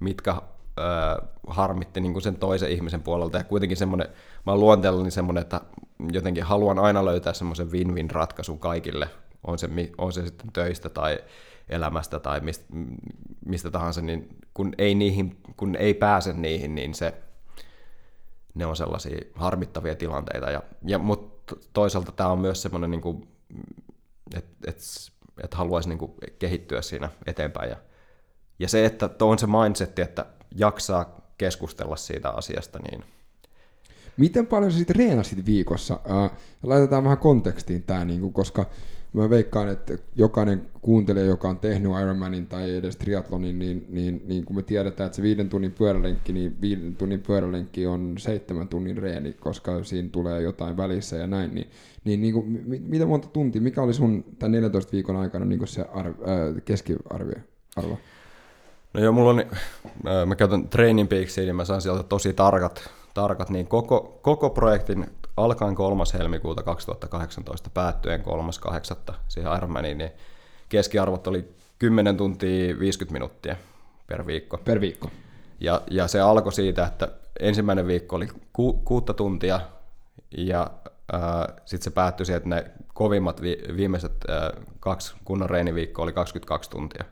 mitkä 0.00 0.34
ö, 0.78 1.22
harmitti 1.46 2.00
niin 2.00 2.12
kuin 2.12 2.22
sen 2.22 2.36
toisen 2.36 2.70
ihmisen 2.70 3.02
puolelta. 3.02 3.38
Ja 3.38 3.44
kuitenkin 3.44 3.76
semmoinen, 3.76 4.08
mä 4.46 4.52
oon 4.52 4.60
luonteellani 4.60 5.10
semmoinen, 5.10 5.42
että 5.42 5.60
jotenkin 6.12 6.44
haluan 6.44 6.78
aina 6.78 7.04
löytää 7.04 7.32
semmoisen 7.32 7.72
win-win 7.72 8.10
ratkaisun 8.10 8.58
kaikille. 8.58 9.08
On 9.44 9.58
se, 9.58 9.68
on 9.98 10.12
se 10.12 10.26
sitten 10.26 10.52
töistä 10.52 10.88
tai 10.88 11.18
elämästä 11.68 12.18
tai 12.18 12.40
mistä, 12.40 12.64
mistä 13.46 13.70
tahansa, 13.70 14.00
niin 14.00 14.28
kun 14.54 14.72
ei, 14.78 14.94
niihin, 14.94 15.36
kun 15.56 15.76
ei 15.76 15.94
pääse 15.94 16.32
niihin, 16.32 16.74
niin 16.74 16.94
se, 16.94 17.14
ne 18.54 18.66
on 18.66 18.76
sellaisia 18.76 19.18
harmittavia 19.34 19.94
tilanteita. 19.94 20.50
Ja, 20.50 20.62
ja, 20.86 20.98
mutta 20.98 21.56
toisaalta 21.72 22.12
tämä 22.12 22.30
on 22.30 22.38
myös 22.38 22.62
semmoinen, 22.62 22.90
niin 22.90 23.28
että 24.34 24.70
et, 24.70 24.78
et 25.44 25.54
haluaisi 25.54 25.88
niin 25.88 25.98
kuin 25.98 26.12
kehittyä 26.38 26.82
siinä 26.82 27.10
eteenpäin. 27.26 27.70
Ja, 27.70 27.76
ja 28.58 28.68
se, 28.68 28.84
että 28.84 29.10
on 29.20 29.38
se 29.38 29.46
mindset, 29.46 29.98
että 29.98 30.26
jaksaa 30.54 31.20
keskustella 31.38 31.96
siitä 31.96 32.30
asiasta, 32.30 32.78
niin 32.78 33.04
Miten 34.20 34.46
paljon 34.46 34.72
sä 34.72 34.78
sitten 34.78 34.96
reenasit 34.96 35.46
viikossa? 35.46 36.00
Laitetaan 36.62 37.04
vähän 37.04 37.18
kontekstiin 37.18 37.82
tämä, 37.82 38.04
niinku, 38.04 38.30
koska 38.30 38.66
mä 39.12 39.30
veikkaan, 39.30 39.68
että 39.68 39.98
jokainen 40.16 40.66
kuuntelija, 40.82 41.26
joka 41.26 41.48
on 41.48 41.58
tehnyt 41.58 41.92
Ironmanin 42.02 42.46
tai 42.46 42.76
edes 42.76 42.96
triatlonin, 42.96 43.58
niin, 43.58 43.86
niin, 43.88 44.22
niin 44.26 44.44
kun 44.44 44.56
me 44.56 44.62
tiedetään, 44.62 45.06
että 45.06 45.16
se 45.16 45.22
viiden 45.22 45.48
tunnin 45.48 45.72
pyörälenkki, 45.72 46.32
niin 46.32 46.60
viiden 46.60 46.96
tunnin 46.96 47.20
pyörälenkki 47.20 47.86
on 47.86 48.14
seitsemän 48.18 48.68
tunnin 48.68 48.96
reeni, 48.96 49.32
koska 49.32 49.84
siinä 49.84 50.08
tulee 50.12 50.42
jotain 50.42 50.76
välissä 50.76 51.16
ja 51.16 51.26
näin, 51.26 51.54
niin, 51.54 51.70
niin, 52.04 52.20
niin 52.20 52.34
kuin, 52.34 52.64
mitä 52.66 53.06
monta 53.06 53.28
tuntia, 53.28 53.62
mikä 53.62 53.82
oli 53.82 53.94
sun 53.94 54.24
tämän 54.38 54.52
14 54.52 54.92
viikon 54.92 55.16
aikana 55.16 55.44
niin 55.44 55.68
se 55.68 55.82
arv, 55.94 56.12
äh, 56.12 56.62
keskiarvio? 56.64 57.38
Arvo? 57.76 57.98
No 58.94 59.00
joo, 59.00 59.12
mulla 59.12 59.30
on, 59.30 59.40
äh, 59.40 60.26
mä 60.26 60.36
käytän 60.36 60.68
Training 60.68 61.08
Peaksia, 61.08 61.44
niin 61.44 61.56
mä 61.56 61.64
saan 61.64 61.80
sieltä 61.80 62.02
tosi 62.02 62.32
tarkat, 62.32 62.90
tarkat 63.14 63.50
niin 63.50 63.66
koko, 63.66 64.18
koko 64.22 64.50
projektin 64.50 65.06
alkaen 65.36 65.74
3. 65.74 66.04
helmikuuta 66.18 66.62
2018 66.62 67.70
päättyen 67.70 68.24
3.8. 69.08 69.14
siihen 69.28 69.56
Ironmaniin, 69.56 69.98
niin 69.98 70.10
keskiarvot 70.68 71.26
oli 71.26 71.54
10 71.78 72.16
tuntia 72.16 72.78
50 72.78 73.12
minuuttia 73.12 73.56
per 74.06 74.26
viikko. 74.26 74.58
Per 74.58 74.80
viikko. 74.80 75.10
Ja, 75.60 75.82
ja 75.90 76.08
se 76.08 76.20
alkoi 76.20 76.52
siitä, 76.52 76.86
että 76.86 77.08
ensimmäinen 77.40 77.86
viikko 77.86 78.16
oli 78.16 78.28
ku, 78.52 78.72
kuutta 78.72 79.14
tuntia 79.14 79.60
ja 80.38 80.70
äh, 81.14 81.56
sitten 81.64 81.84
se 81.84 81.90
päättyi 81.90 82.26
siihen, 82.26 82.36
että 82.36 82.48
ne 82.48 82.70
kovimmat 82.94 83.42
vi, 83.42 83.58
viimeiset 83.76 84.12
äh, 84.30 84.64
kaksi 84.80 85.14
kunnon 85.24 85.50
reeniviikkoa 85.50 86.02
oli 86.02 86.12
22 86.12 86.70
tuntia. 86.70 87.04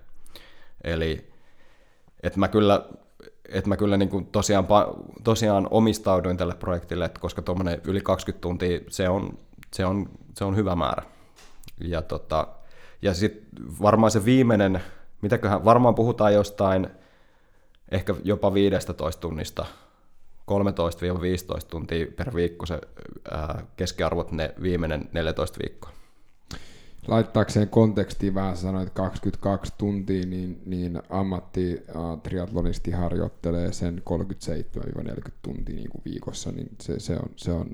Eli 0.84 1.32
että 2.22 2.38
mä 2.38 2.48
kyllä 2.48 2.84
että 3.48 3.68
mä 3.68 3.76
kyllä 3.76 3.96
niin 3.96 4.08
kuin 4.08 4.26
tosiaan, 4.26 4.66
tosiaan 5.24 5.68
omistauduin 5.70 6.36
tälle 6.36 6.54
projektille, 6.54 7.04
että 7.04 7.20
koska 7.20 7.42
tuommoinen 7.42 7.80
yli 7.84 8.00
20 8.00 8.42
tuntia, 8.42 8.80
se 8.88 9.08
on, 9.08 9.38
se 9.74 9.86
on, 9.86 10.10
se 10.34 10.44
on 10.44 10.56
hyvä 10.56 10.76
määrä. 10.76 11.02
Ja, 11.80 12.02
tota, 12.02 12.48
ja 13.02 13.14
sitten 13.14 13.42
varmaan 13.82 14.10
se 14.10 14.24
viimeinen, 14.24 14.82
mitäköhän, 15.22 15.64
varmaan 15.64 15.94
puhutaan 15.94 16.34
jostain 16.34 16.88
ehkä 17.90 18.14
jopa 18.24 18.54
15 18.54 19.20
tunnista, 19.20 19.66
13-15 20.50 20.54
tuntia 21.70 22.06
per 22.16 22.34
viikko 22.34 22.66
se 22.66 22.80
ää, 23.30 23.62
keskiarvot 23.76 24.32
ne 24.32 24.54
viimeinen 24.62 25.08
14 25.12 25.58
viikkoa 25.62 25.97
laittaakseen 27.08 27.68
kontekstiin 27.68 28.34
vähän 28.34 28.56
sanoit 28.56 28.90
22 28.90 29.72
tuntia, 29.78 30.26
niin, 30.26 30.62
niin 30.66 31.02
ammatti 31.10 31.82
triatlonisti 32.22 32.90
harjoittelee 32.90 33.72
sen 33.72 34.02
37-40 34.90 35.30
tuntia 35.42 35.74
niin 35.74 35.90
kuin 35.90 36.02
viikossa, 36.04 36.52
niin 36.52 36.68
se, 36.80 37.00
se 37.00 37.16
on, 37.16 37.30
se 37.36 37.52
on 37.52 37.68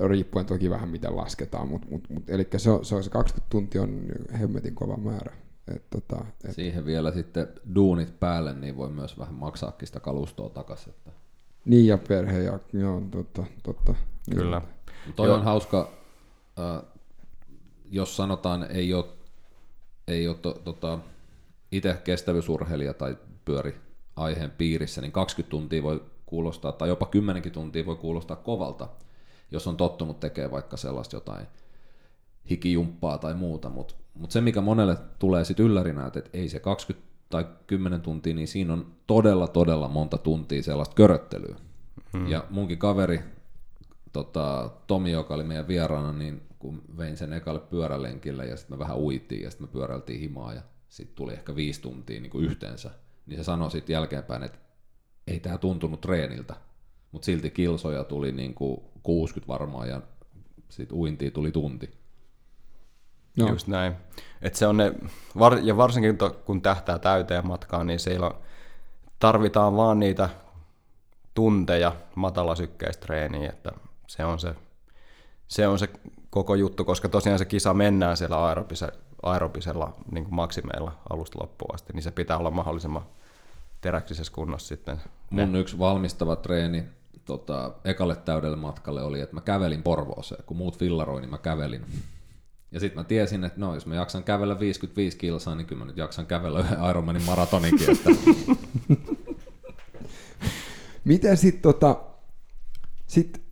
riippuen 0.00 0.46
toki 0.46 0.70
vähän 0.70 0.88
miten 0.88 1.16
lasketaan, 1.16 1.68
mutta 1.68 1.88
mut, 1.90 2.10
mut, 2.10 2.30
eli 2.30 2.48
se, 2.56 2.70
on, 2.70 2.84
se, 2.84 2.94
on, 2.94 3.04
se 3.04 3.10
20 3.10 3.50
tuntia 3.50 3.82
on 3.82 4.02
hemmetin 4.40 4.74
kova 4.74 4.96
määrä. 4.96 5.32
Et, 5.68 5.90
tota, 5.90 6.24
et... 6.44 6.54
Siihen 6.54 6.86
vielä 6.86 7.12
sitten 7.12 7.48
duunit 7.74 8.20
päälle, 8.20 8.54
niin 8.54 8.76
voi 8.76 8.90
myös 8.90 9.18
vähän 9.18 9.34
maksaakin 9.34 9.86
sitä 9.86 10.00
kalustoa 10.00 10.48
takaisin. 10.48 10.90
Että... 10.90 11.10
Niin 11.64 11.86
ja 11.86 11.98
perhe 11.98 12.42
ja 12.42 12.58
joo, 12.72 13.02
totta, 13.10 13.44
totta. 13.62 13.94
Niin. 14.26 14.38
Kyllä. 14.38 14.62
Toi 15.16 15.28
joo. 15.28 15.36
on 15.36 15.44
hauska, 15.44 15.90
äh, 16.58 16.91
jos 17.92 18.16
sanotaan 18.16 18.66
ei 18.70 18.94
ole, 18.94 19.04
ei 20.08 20.28
ole 20.28 20.36
to, 20.36 20.60
tota, 20.64 20.98
itse 21.72 22.00
kestävyysurheilija 22.04 22.94
tai 22.94 23.16
pyöri 23.44 23.80
aiheen 24.16 24.50
piirissä, 24.50 25.00
niin 25.00 25.12
20 25.12 25.50
tuntia 25.50 25.82
voi 25.82 26.02
kuulostaa, 26.26 26.72
tai 26.72 26.88
jopa 26.88 27.06
10 27.06 27.42
tuntia 27.52 27.86
voi 27.86 27.96
kuulostaa 27.96 28.36
kovalta, 28.36 28.88
jos 29.50 29.66
on 29.66 29.76
tottunut 29.76 30.20
tekemään 30.20 30.50
vaikka 30.50 30.76
sellaista 30.76 31.16
jotain 31.16 31.46
hikijumppaa 32.50 33.18
tai 33.18 33.34
muuta, 33.34 33.68
mutta 33.68 33.94
mut 34.14 34.30
se 34.30 34.40
mikä 34.40 34.60
monelle 34.60 34.96
tulee 35.18 35.44
sitten 35.44 35.66
yllärinä, 35.66 36.06
että 36.06 36.22
ei 36.32 36.48
se 36.48 36.60
20 36.60 37.12
tai 37.30 37.46
10 37.66 38.00
tuntia, 38.00 38.34
niin 38.34 38.48
siinä 38.48 38.72
on 38.72 38.86
todella 39.06 39.48
todella 39.48 39.88
monta 39.88 40.18
tuntia 40.18 40.62
sellaista 40.62 40.94
köröttelyä. 40.94 41.56
Hmm. 42.12 42.28
Ja 42.28 42.44
munkin 42.50 42.78
kaveri 42.78 43.20
tota, 44.12 44.70
Tomi, 44.86 45.10
joka 45.12 45.34
oli 45.34 45.44
meidän 45.44 45.68
vieraana, 45.68 46.12
niin 46.12 46.42
kun 46.62 46.82
vein 46.96 47.16
sen 47.16 47.32
ekalle 47.32 47.60
pyörälenkille 47.60 48.46
ja 48.46 48.56
sitten 48.56 48.76
me 48.76 48.78
vähän 48.78 48.98
uitiin 48.98 49.42
ja 49.42 49.50
sitten 49.50 49.68
me 49.68 49.72
pyörältiin 49.72 50.20
himaa 50.20 50.54
ja 50.54 50.62
sitten 50.88 51.16
tuli 51.16 51.32
ehkä 51.32 51.56
viisi 51.56 51.80
tuntia 51.80 52.20
niin 52.20 52.30
kuin 52.30 52.44
yhteensä, 52.44 52.90
niin 53.26 53.38
se 53.38 53.44
sanoi 53.44 53.70
sitten 53.70 53.94
jälkeenpäin, 53.94 54.42
että 54.42 54.58
ei 55.26 55.40
tämä 55.40 55.58
tuntunut 55.58 56.00
treeniltä, 56.00 56.54
mutta 57.12 57.26
silti 57.26 57.50
kilsoja 57.50 58.04
tuli 58.04 58.32
niin 58.32 58.54
kuin 58.54 58.80
60 59.02 59.52
varmaan 59.52 59.88
ja 59.88 60.02
sitten 60.68 60.98
uintia 60.98 61.30
tuli 61.30 61.52
tunti. 61.52 61.90
No. 63.36 63.48
Just 63.48 63.66
näin. 63.66 63.92
Et 64.42 64.54
se 64.54 64.66
on 64.66 64.76
ne, 64.76 64.92
var, 65.38 65.58
ja 65.62 65.76
varsinkin 65.76 66.18
kun 66.44 66.62
tähtää 66.62 66.98
täyteen 66.98 67.46
matkaan, 67.46 67.86
niin 67.86 68.00
siellä 68.00 68.30
tarvitaan 69.18 69.76
vaan 69.76 69.98
niitä 69.98 70.28
tunteja 71.34 71.96
matalasykkeistä 72.14 73.06
treeniä, 73.06 73.50
että 73.50 73.72
se 74.06 74.24
on 74.24 74.40
se, 74.40 74.54
se 75.48 75.68
on 75.68 75.78
se 75.78 75.88
koko 76.32 76.54
juttu, 76.54 76.84
koska 76.84 77.08
tosiaan 77.08 77.38
se 77.38 77.44
kisa 77.44 77.74
mennään 77.74 78.16
siellä 78.16 78.46
aerobise, 78.46 78.88
aerobisella 79.22 79.92
niin 80.10 80.24
kuin 80.24 80.34
maksimeilla 80.34 80.92
alusta 81.10 81.38
loppuun 81.40 81.74
asti, 81.74 81.92
niin 81.92 82.02
se 82.02 82.10
pitää 82.10 82.38
olla 82.38 82.50
mahdollisimman 82.50 83.06
teräksisessä 83.80 84.32
kunnossa 84.32 84.68
sitten. 84.68 85.00
Mun 85.30 85.52
ne. 85.52 85.58
yksi 85.58 85.78
valmistava 85.78 86.36
treeni 86.36 86.84
tota, 87.24 87.72
ekalle 87.84 88.16
täydelle 88.16 88.56
matkalle 88.56 89.02
oli, 89.02 89.20
että 89.20 89.34
mä 89.34 89.40
kävelin 89.40 89.82
Porvooseen. 89.82 90.44
Kun 90.46 90.56
muut 90.56 90.78
fillaroi, 90.78 91.20
niin 91.20 91.30
mä 91.30 91.38
kävelin. 91.38 91.84
Ja 92.70 92.80
sitten 92.80 93.00
mä 93.00 93.04
tiesin, 93.04 93.44
että 93.44 93.60
no, 93.60 93.74
jos 93.74 93.86
mä 93.86 93.94
jaksan 93.94 94.24
kävellä 94.24 94.60
55 94.60 95.16
kilsaa, 95.18 95.54
niin 95.54 95.66
kyllä 95.66 95.78
mä 95.78 95.86
nyt 95.86 95.96
jaksan 95.96 96.26
kävellä 96.26 96.60
yhden 96.60 96.90
Ironmanin 96.90 97.22
maratoninkin. 97.22 97.90
Että... 97.90 98.10
Miten 101.04 101.36
sitten 101.36 101.62
tota, 101.62 102.00
sit, 103.06 103.42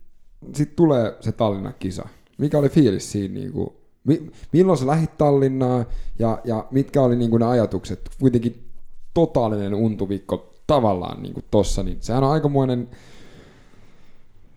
sit 0.53 0.75
tulee 0.75 1.17
se 1.19 1.31
Tallinnan 1.31 1.75
kisa? 1.79 2.09
Mikä 2.41 2.57
oli 2.57 2.69
fiilis 2.69 3.11
siinä, 3.11 3.33
niin 3.33 3.51
kuin, 3.51 3.69
mi, 4.03 4.31
milloin 4.51 4.77
sä 4.77 4.87
lähit 4.87 5.17
Tallinnaan 5.17 5.85
ja, 6.19 6.39
ja 6.43 6.67
mitkä 6.71 7.01
oli 7.01 7.15
niin 7.15 7.29
kuin 7.29 7.39
ne 7.39 7.45
ajatukset, 7.45 8.09
kuitenkin 8.19 8.71
totaalinen 9.13 9.73
untuvikko 9.73 10.53
tavallaan 10.67 11.23
niin 11.23 11.33
kuin 11.33 11.45
tossa, 11.51 11.83
niin 11.83 11.97
sehän 11.99 12.23
on 12.23 12.31
aikamoinen, 12.31 12.89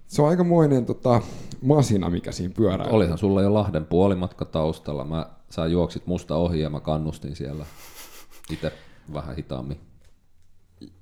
se 0.08 0.22
on 0.22 0.28
aikamoinen 0.28 0.86
tota, 0.86 1.20
masina, 1.62 2.10
mikä 2.10 2.32
siinä 2.32 2.54
pyörää. 2.56 2.86
Olihan 2.86 3.18
sulla 3.18 3.42
jo 3.42 3.54
Lahden 3.54 3.86
puolimatka 3.86 4.44
taustalla. 4.44 5.04
Mä, 5.04 5.26
sä 5.50 5.66
juoksit 5.66 6.06
musta 6.06 6.36
ohi 6.36 6.60
ja 6.60 6.70
mä 6.70 6.80
kannustin 6.80 7.36
siellä 7.36 7.66
itse 8.50 8.72
vähän 9.14 9.36
hitaammin. 9.36 9.80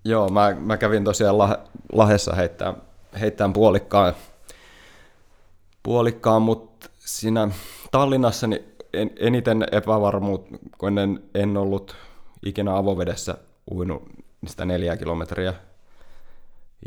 Joo, 0.04 0.28
mä, 0.28 0.56
mä 0.60 0.76
kävin 0.76 1.04
tosiaan 1.04 1.38
lah, 1.38 1.56
Lahessa 1.92 2.34
heittämään, 2.34 2.82
heittämään 3.20 3.52
puolikkaan, 3.52 4.14
puolikkaan, 5.82 6.42
mutta 6.42 6.88
siinä 6.98 7.48
Tallinnassa 7.90 8.46
niin 8.46 8.64
en, 8.92 9.10
eniten 9.16 9.66
epävarmuutta, 9.72 10.58
kun 10.78 10.98
en, 10.98 11.22
en 11.34 11.56
ollut 11.56 11.96
ikinä 12.46 12.76
avovedessä 12.76 13.38
uinut 13.74 14.02
sitä 14.46 14.64
neljä 14.64 14.96
kilometriä. 14.96 15.54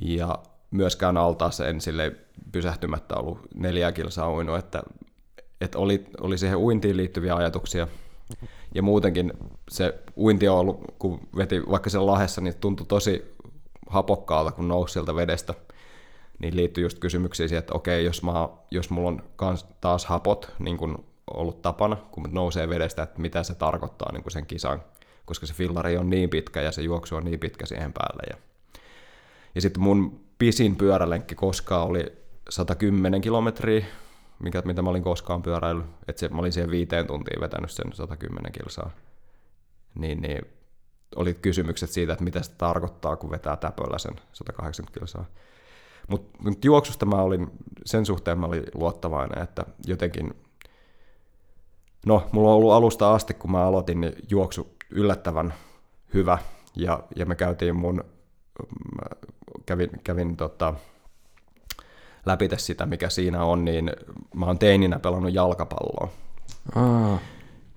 Ja 0.01 0.39
myöskään 0.71 1.17
altaassa 1.17 1.67
en 1.67 1.81
sille 1.81 2.15
pysähtymättä 2.51 3.15
ollut 3.15 3.39
neljä 3.55 3.91
kilsaa 3.91 4.31
uinut, 4.31 4.57
että, 4.57 4.83
että 5.61 5.77
oli, 5.79 6.05
oli 6.21 6.37
siihen 6.37 6.57
uintiin 6.57 6.97
liittyviä 6.97 7.35
ajatuksia. 7.35 7.87
Ja 8.75 8.81
muutenkin 8.81 9.33
se 9.71 9.99
uinti 10.17 10.47
on 10.47 10.57
ollut, 10.57 10.81
kun 10.99 11.19
veti 11.37 11.61
vaikka 11.69 11.89
sen 11.89 12.05
lahessa, 12.05 12.41
niin 12.41 12.55
tuntui 12.55 12.87
tosi 12.87 13.35
hapokkaalta, 13.89 14.51
kun 14.51 14.67
nousi 14.67 14.93
sieltä 14.93 15.15
vedestä. 15.15 15.53
Niin 16.39 16.55
liittyy 16.55 16.83
just 16.83 16.99
kysymyksiä 16.99 17.47
siihen, 17.47 17.59
että 17.59 17.73
okei, 17.73 18.05
jos, 18.05 18.23
mä, 18.23 18.49
jos 18.71 18.89
mulla 18.89 19.09
on 19.09 19.23
kans 19.35 19.65
taas 19.81 20.05
hapot, 20.05 20.51
niin 20.59 20.77
kuin 20.77 20.97
ollut 21.33 21.61
tapana, 21.61 21.95
kun 21.95 22.29
nousee 22.31 22.69
vedestä, 22.69 23.03
että 23.03 23.21
mitä 23.21 23.43
se 23.43 23.55
tarkoittaa 23.55 24.11
niin 24.11 24.31
sen 24.31 24.45
kisan, 24.45 24.83
koska 25.25 25.45
se 25.45 25.53
fillari 25.53 25.97
on 25.97 26.09
niin 26.09 26.29
pitkä 26.29 26.61
ja 26.61 26.71
se 26.71 26.81
juoksu 26.81 27.15
on 27.15 27.25
niin 27.25 27.39
pitkä 27.39 27.65
siihen 27.65 27.93
päälle. 27.93 28.23
Ja, 28.29 28.37
ja 29.55 29.61
sitten 29.61 29.83
mun 29.83 30.25
pisin 30.37 30.75
pyörälenkki 30.75 31.35
koskaan 31.35 31.87
oli 31.87 32.05
110 32.49 33.21
kilometriä, 33.21 33.85
mikä, 34.39 34.61
mitä 34.65 34.81
mä 34.81 34.89
olin 34.89 35.03
koskaan 35.03 35.41
pyöräillyt. 35.41 35.85
Että 36.07 36.19
se, 36.19 36.29
mä 36.29 36.39
olin 36.39 36.51
siihen 36.51 36.71
viiteen 36.71 37.07
tuntiin 37.07 37.41
vetänyt 37.41 37.71
sen 37.71 37.93
110 37.93 38.51
kilsaa. 38.51 38.91
Niin, 39.95 40.21
niin 40.21 40.45
oli 41.15 41.33
kysymykset 41.33 41.89
siitä, 41.89 42.13
että 42.13 42.23
mitä 42.23 42.43
se 42.43 42.51
tarkoittaa, 42.57 43.15
kun 43.15 43.31
vetää 43.31 43.55
täpöllä 43.55 43.97
sen 43.97 44.15
180 44.33 44.99
kilsaa. 44.99 45.25
Mutta 46.07 46.37
mut 46.43 46.65
juoksusta 46.65 47.05
mä 47.05 47.15
olin, 47.15 47.51
sen 47.85 48.05
suhteen 48.05 48.39
mä 48.39 48.45
olin 48.45 48.63
luottavainen, 48.73 49.43
että 49.43 49.65
jotenkin, 49.87 50.33
no 52.05 52.29
mulla 52.31 52.49
on 52.49 52.55
ollut 52.55 52.71
alusta 52.71 53.13
asti, 53.13 53.33
kun 53.33 53.51
mä 53.51 53.65
aloitin, 53.65 54.01
niin 54.01 54.13
juoksu 54.29 54.75
yllättävän 54.89 55.53
hyvä, 56.13 56.37
ja, 56.75 57.03
ja 57.15 57.25
me 57.25 57.35
käytiin 57.35 57.75
mun, 57.75 58.03
kävin, 59.65 59.89
kävin 60.03 60.37
tota, 60.37 60.73
läpi 62.25 62.49
sitä, 62.57 62.85
mikä 62.85 63.09
siinä 63.09 63.43
on, 63.43 63.65
niin 63.65 63.91
mä 64.35 64.45
oon 64.45 64.59
teininä 64.59 64.99
pelannut 64.99 65.33
jalkapalloa. 65.33 66.09
Aa. 66.75 67.19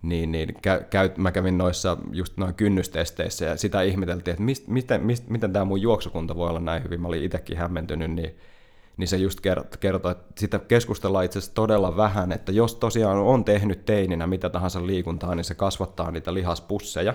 Niin, 0.03 0.33
niin 0.33 0.55
kä, 0.63 0.81
käy, 0.91 1.11
mä 1.17 1.33
kävin 1.33 1.59
noissa 1.59 1.97
just 2.13 2.37
noin 2.37 2.55
kynnystesteissä 2.55 3.45
ja 3.45 3.57
sitä 3.57 3.83
ihmeteltiin, 3.83 4.33
että 4.33 4.45
mist, 4.45 4.69
miten, 4.69 5.07
mist, 5.07 5.29
miten 5.29 5.53
tämä 5.53 5.65
mun 5.65 5.83
juoksukunta 5.83 6.37
voi 6.37 6.51
olla 6.51 6.61
näin 6.61 6.85
hyvin. 6.85 7.01
Mä 7.01 7.09
olin 7.09 7.25
itsekin 7.25 7.57
hämmentynyt, 7.57 8.11
niin, 8.11 8.39
niin 8.97 9.09
se 9.09 9.17
just 9.17 9.41
kertoi, 9.81 10.13
että 10.13 10.25
sitä 10.37 10.59
keskustellaan 10.59 11.25
itse 11.25 11.39
asiassa 11.39 11.55
todella 11.55 11.97
vähän, 11.97 12.33
että 12.33 12.53
jos 12.53 12.75
tosiaan 12.75 13.19
on 13.19 13.45
tehnyt 13.45 13.85
teininä 13.85 14.27
mitä 14.27 14.49
tahansa 14.51 14.87
liikuntaa, 14.87 15.35
niin 15.35 15.45
se 15.45 15.55
kasvattaa 15.55 16.11
niitä 16.11 16.35
lihaspusseja. 16.35 17.15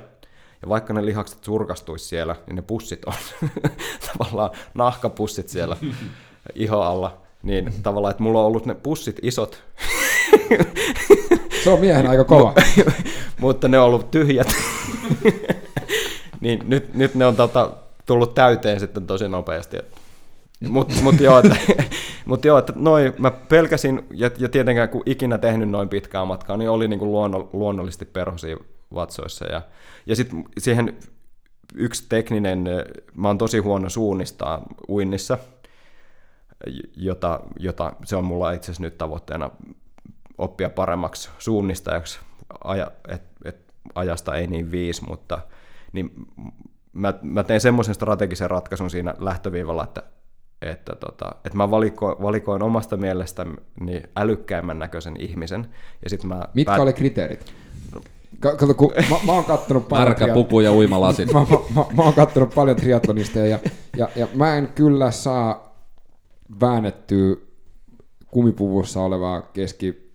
Ja 0.61 0.69
vaikka 0.69 0.93
ne 0.93 1.05
lihakset 1.05 1.43
surkastuisi 1.43 2.05
siellä, 2.05 2.35
niin 2.47 2.55
ne 2.55 2.61
pussit 2.61 3.05
on 3.05 3.13
tavallaan 4.17 4.49
nahkapussit 4.73 5.49
siellä 5.49 5.77
iho 6.55 6.81
alla. 6.81 7.21
Niin 7.43 7.73
tavallaan, 7.83 8.11
että 8.11 8.23
mulla 8.23 8.39
on 8.39 8.45
ollut 8.45 8.65
ne 8.65 8.75
pussit 8.75 9.19
isot. 9.21 9.63
Se 11.63 11.69
on 11.69 11.79
miehen 11.79 12.07
aika 12.07 12.23
kova. 12.23 12.53
mutta 13.41 13.67
ne 13.67 13.79
on 13.79 13.85
ollut 13.85 14.11
tyhjät. 14.11 14.47
niin 16.41 16.59
nyt, 16.65 16.93
nyt 16.93 17.15
ne 17.15 17.25
on 17.25 17.35
tota, 17.35 17.71
tullut 18.05 18.33
täyteen 18.33 18.79
sitten 18.79 19.07
tosi 19.07 19.29
nopeasti. 19.29 19.77
Mutta 20.69 20.95
mut 21.01 21.19
joo, 21.19 21.39
että, 21.39 21.55
mut 22.25 22.45
joo, 22.45 22.57
että 22.57 22.73
noin, 22.75 23.13
mä 23.17 23.31
pelkäsin, 23.31 24.05
ja, 24.13 24.31
ja 24.37 24.49
tietenkään 24.49 24.89
kun 24.89 25.03
ikinä 25.05 25.37
tehnyt 25.37 25.69
noin 25.69 25.89
pitkää 25.89 26.25
matkaa, 26.25 26.57
niin 26.57 26.69
oli 26.69 26.87
niinku 26.87 27.05
luonno, 27.05 27.49
luonnollisesti 27.53 28.05
perhosia 28.05 28.57
vatsoissa. 28.93 29.45
Ja, 29.45 29.61
ja 30.05 30.15
sitten 30.15 30.43
siihen 30.57 30.97
yksi 31.75 32.05
tekninen, 32.09 32.65
mä 33.15 33.27
oon 33.27 33.37
tosi 33.37 33.57
huono 33.57 33.89
suunnistaa 33.89 34.61
uinnissa, 34.89 35.37
jota, 36.95 37.39
jota 37.59 37.93
se 38.05 38.15
on 38.15 38.25
mulla 38.25 38.51
itse 38.51 38.65
asiassa 38.65 38.83
nyt 38.83 38.97
tavoitteena 38.97 39.49
oppia 40.37 40.69
paremmaksi 40.69 41.29
suunnistajaksi, 41.39 42.19
aja, 42.63 42.91
et, 43.07 43.23
et, 43.45 43.73
ajasta 43.95 44.35
ei 44.35 44.47
niin 44.47 44.71
viisi, 44.71 45.03
mutta 45.07 45.39
niin 45.93 46.11
mä, 46.93 47.13
mä 47.21 47.43
tein 47.43 47.61
semmoisen 47.61 47.95
strategisen 47.95 48.49
ratkaisun 48.49 48.89
siinä 48.89 49.13
lähtöviivalla, 49.19 49.83
että, 49.83 50.03
että, 50.61 50.95
tota, 50.95 51.31
että 51.45 51.57
mä 51.57 51.71
valikoin, 51.71 52.21
valikoin 52.21 52.63
omasta 52.63 52.97
mielestäni 52.97 53.55
niin 53.79 54.07
älykkäimmän 54.15 54.79
näköisen 54.79 55.15
ihmisen. 55.19 55.69
Ja 56.03 56.09
sit 56.09 56.23
mä 56.23 56.43
Mitkä 56.53 56.71
päät... 56.71 56.81
oli 56.81 56.93
kriteerit? 56.93 57.53
Kato, 58.39 58.73
kun 58.73 58.91
mä, 59.09 59.15
mä 59.25 59.31
oon 59.31 59.45
kattonut 59.45 59.87
paljon... 59.87 60.07
Märkä 60.07 60.25
triat... 60.25 60.33
pupu 60.33 60.59
ja 60.59 60.73
uimalasit. 60.73 61.31
mä, 61.33 61.39
mä, 61.39 61.57
mä, 61.75 61.85
mä 61.95 62.03
oon 62.03 62.13
kattonut 62.13 62.55
paljon 62.55 62.77
triatlonista 62.77 63.39
ja, 63.39 63.59
ja, 63.97 64.09
ja 64.15 64.27
mä 64.33 64.55
en 64.55 64.67
kyllä 64.75 65.11
saa 65.11 65.75
väännettyä 66.61 67.35
kumipuvussa 68.27 69.01
olevaa 69.01 69.41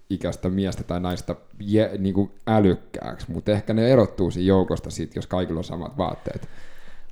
keski-ikäistä 0.09 0.49
miestä 0.49 0.85
tai 0.85 1.01
naista 1.01 1.37
je, 1.61 1.91
niin 1.99 2.15
kuin 2.15 2.31
älykkääksi, 2.47 3.31
mutta 3.33 3.53
ehkä 3.53 3.75
ne 3.75 3.93
erottuu 3.93 4.31
siinä 4.31 4.49
joukosta 4.49 4.91
siitä, 4.91 5.13
jos 5.19 5.27
kaikilla 5.27 5.59
on 5.59 5.65
samat 5.65 5.99
vaatteet. 5.99 6.49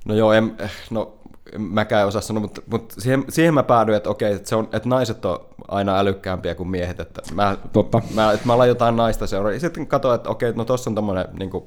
No 0.05 0.15
joo, 0.15 0.33
en, 0.33 0.57
no, 0.89 1.17
mäkään 1.57 2.01
en 2.01 2.07
osaa 2.07 2.21
sanoa, 2.21 2.41
mutta, 2.41 2.61
mutta 2.71 3.01
siihen, 3.01 3.25
siihen 3.29 3.53
mä 3.53 3.63
päädyin, 3.63 3.97
että 3.97 4.09
okei, 4.09 4.33
että, 4.33 4.49
se 4.49 4.55
on, 4.55 4.69
että 4.73 4.89
naiset 4.89 5.25
on 5.25 5.39
aina 5.67 5.99
älykkäämpiä 5.99 6.55
kuin 6.55 6.69
miehet, 6.69 6.99
että 6.99 7.21
mä, 7.33 7.57
Totta. 7.73 8.01
Mä, 8.13 8.31
että 8.31 8.47
mä 8.47 8.53
alan 8.53 8.67
jotain 8.67 8.95
naista 8.95 9.27
seuraa, 9.27 9.51
ja 9.51 9.59
sitten 9.59 9.87
katsoin, 9.87 10.15
että 10.15 10.29
okei, 10.29 10.53
no 10.53 10.65
tossa 10.65 10.89
on 10.89 10.95
tommonen, 10.95 11.25
niin 11.39 11.49
kuin, 11.49 11.63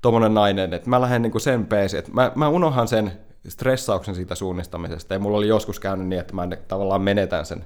tommonen 0.00 0.34
nainen, 0.34 0.74
että 0.74 0.90
mä 0.90 1.00
lähden 1.00 1.22
niin 1.22 1.32
kuin 1.32 1.42
sen 1.42 1.66
peesi, 1.66 1.96
että 1.96 2.10
mä, 2.12 2.32
mä 2.34 2.48
unohan 2.48 2.88
sen 2.88 3.12
stressauksen 3.48 4.14
siitä 4.14 4.34
suunnistamisesta. 4.34 5.14
Ja 5.14 5.20
mulla 5.20 5.38
oli 5.38 5.48
joskus 5.48 5.80
käynyt 5.80 6.06
niin, 6.06 6.20
että 6.20 6.34
mä 6.34 6.48
tavallaan 6.68 7.02
menetän 7.02 7.46
sen, 7.46 7.64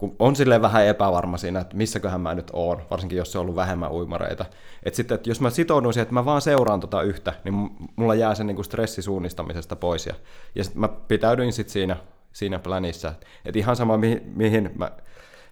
kun 0.00 0.16
on 0.18 0.36
sille 0.36 0.62
vähän 0.62 0.86
epävarma 0.86 1.38
siinä, 1.38 1.60
että 1.60 1.76
missäköhän 1.76 2.20
mä 2.20 2.34
nyt 2.34 2.50
oon, 2.52 2.82
varsinkin 2.90 3.18
jos 3.18 3.32
se 3.32 3.38
on 3.38 3.42
ollut 3.42 3.56
vähemmän 3.56 3.92
uimareita. 3.92 4.44
Että 4.82 4.96
sitten, 4.96 5.14
että 5.14 5.30
jos 5.30 5.40
mä 5.40 5.50
sitoudun 5.50 5.92
siihen, 5.92 6.02
että 6.02 6.14
mä 6.14 6.24
vaan 6.24 6.40
seuraan 6.40 6.80
tota 6.80 7.02
yhtä, 7.02 7.32
niin 7.44 7.54
mulla 7.96 8.14
jää 8.14 8.34
se 8.34 8.44
niin 8.44 8.64
stressi 8.64 9.02
suunnistamisesta 9.02 9.76
pois. 9.76 10.06
Ja, 10.06 10.14
ja 10.54 10.64
sitten 10.64 10.80
mä 10.80 10.88
pitäydyin 10.88 11.52
sitten 11.52 11.72
siinä, 11.72 11.96
siinä 12.32 12.58
planissa. 12.58 13.12
Että 13.44 13.58
ihan 13.58 13.76
sama, 13.76 13.96
mihin, 13.96 14.32
mihin, 14.36 14.70
mä, 14.74 14.90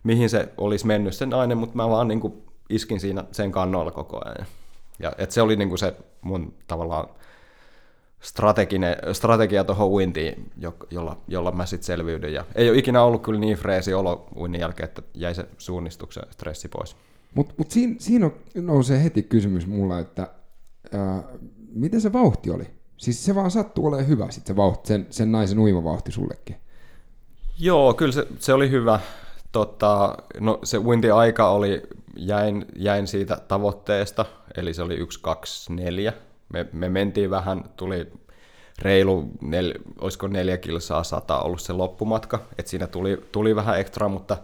mihin 0.02 0.30
se 0.30 0.48
olisi 0.56 0.86
mennyt 0.86 1.14
se 1.14 1.26
nainen, 1.26 1.58
mutta 1.58 1.76
mä 1.76 1.88
vaan 1.88 2.08
niin 2.08 2.20
kuin 2.20 2.42
iskin 2.70 3.00
siinä 3.00 3.24
sen 3.32 3.52
kannoilla 3.52 3.90
koko 3.90 4.20
ajan. 4.24 4.46
Ja, 4.98 5.12
että 5.18 5.34
se 5.34 5.42
oli 5.42 5.56
niin 5.56 5.68
kuin 5.68 5.78
se 5.78 5.96
mun 6.20 6.54
tavallaan 6.66 7.08
strateginen, 8.20 8.96
strategia 9.12 9.64
tuohon 9.64 9.88
uintiin, 9.88 10.50
jolla, 10.90 11.16
jolla 11.28 11.52
mä 11.52 11.66
sitten 11.66 11.86
selviydyn. 11.86 12.32
Ja 12.32 12.44
ei 12.54 12.70
ole 12.70 12.78
ikinä 12.78 13.02
ollut 13.02 13.22
kyllä 13.22 13.40
niin 13.40 13.56
freesi 13.56 13.94
olo 13.94 14.28
uinnin 14.36 14.60
jälkeen, 14.60 14.88
että 14.88 15.02
jäi 15.14 15.34
se 15.34 15.46
suunnistuksen 15.58 16.22
stressi 16.30 16.68
pois. 16.68 16.96
Mutta 17.34 17.54
mut 17.58 17.70
siinä, 17.70 17.94
siinä 17.98 18.26
on, 18.26 18.34
nousee 18.54 19.04
heti 19.04 19.22
kysymys 19.22 19.66
mulla, 19.66 19.98
että 19.98 20.28
ää, 20.92 21.22
miten 21.74 22.00
se 22.00 22.12
vauhti 22.12 22.50
oli? 22.50 22.70
Siis 22.96 23.24
se 23.24 23.34
vaan 23.34 23.50
sattuu 23.50 23.86
olemaan 23.86 24.08
hyvä 24.08 24.30
sit 24.30 24.46
se 24.46 24.56
vauhti, 24.56 24.88
sen, 24.88 25.06
sen 25.10 25.32
naisen 25.32 25.58
uimavauhti 25.58 26.12
sullekin. 26.12 26.56
Joo, 27.58 27.94
kyllä 27.94 28.12
se, 28.12 28.26
se 28.38 28.52
oli 28.52 28.70
hyvä. 28.70 29.00
Tota, 29.52 30.16
no, 30.40 30.58
se 30.64 30.78
uinti-aika 30.78 31.50
oli, 31.50 31.82
jäin, 32.16 32.66
jäin 32.76 33.06
siitä 33.06 33.36
tavoitteesta, 33.48 34.24
eli 34.56 34.74
se 34.74 34.82
oli 34.82 34.94
1, 34.94 35.20
2, 35.22 35.72
4 35.72 36.12
me, 36.48 36.66
me 36.72 36.88
mentiin 36.88 37.30
vähän, 37.30 37.64
tuli 37.76 38.12
reilu, 38.82 39.30
nel, 39.40 39.74
olisiko 40.00 40.26
neljä 40.26 40.56
kilsaa 40.56 41.04
sata 41.04 41.40
ollut 41.40 41.60
se 41.60 41.72
loppumatka, 41.72 42.40
että 42.58 42.70
siinä 42.70 42.86
tuli, 42.86 43.24
tuli 43.32 43.56
vähän 43.56 43.80
ekstra, 43.80 44.08
mutta 44.08 44.36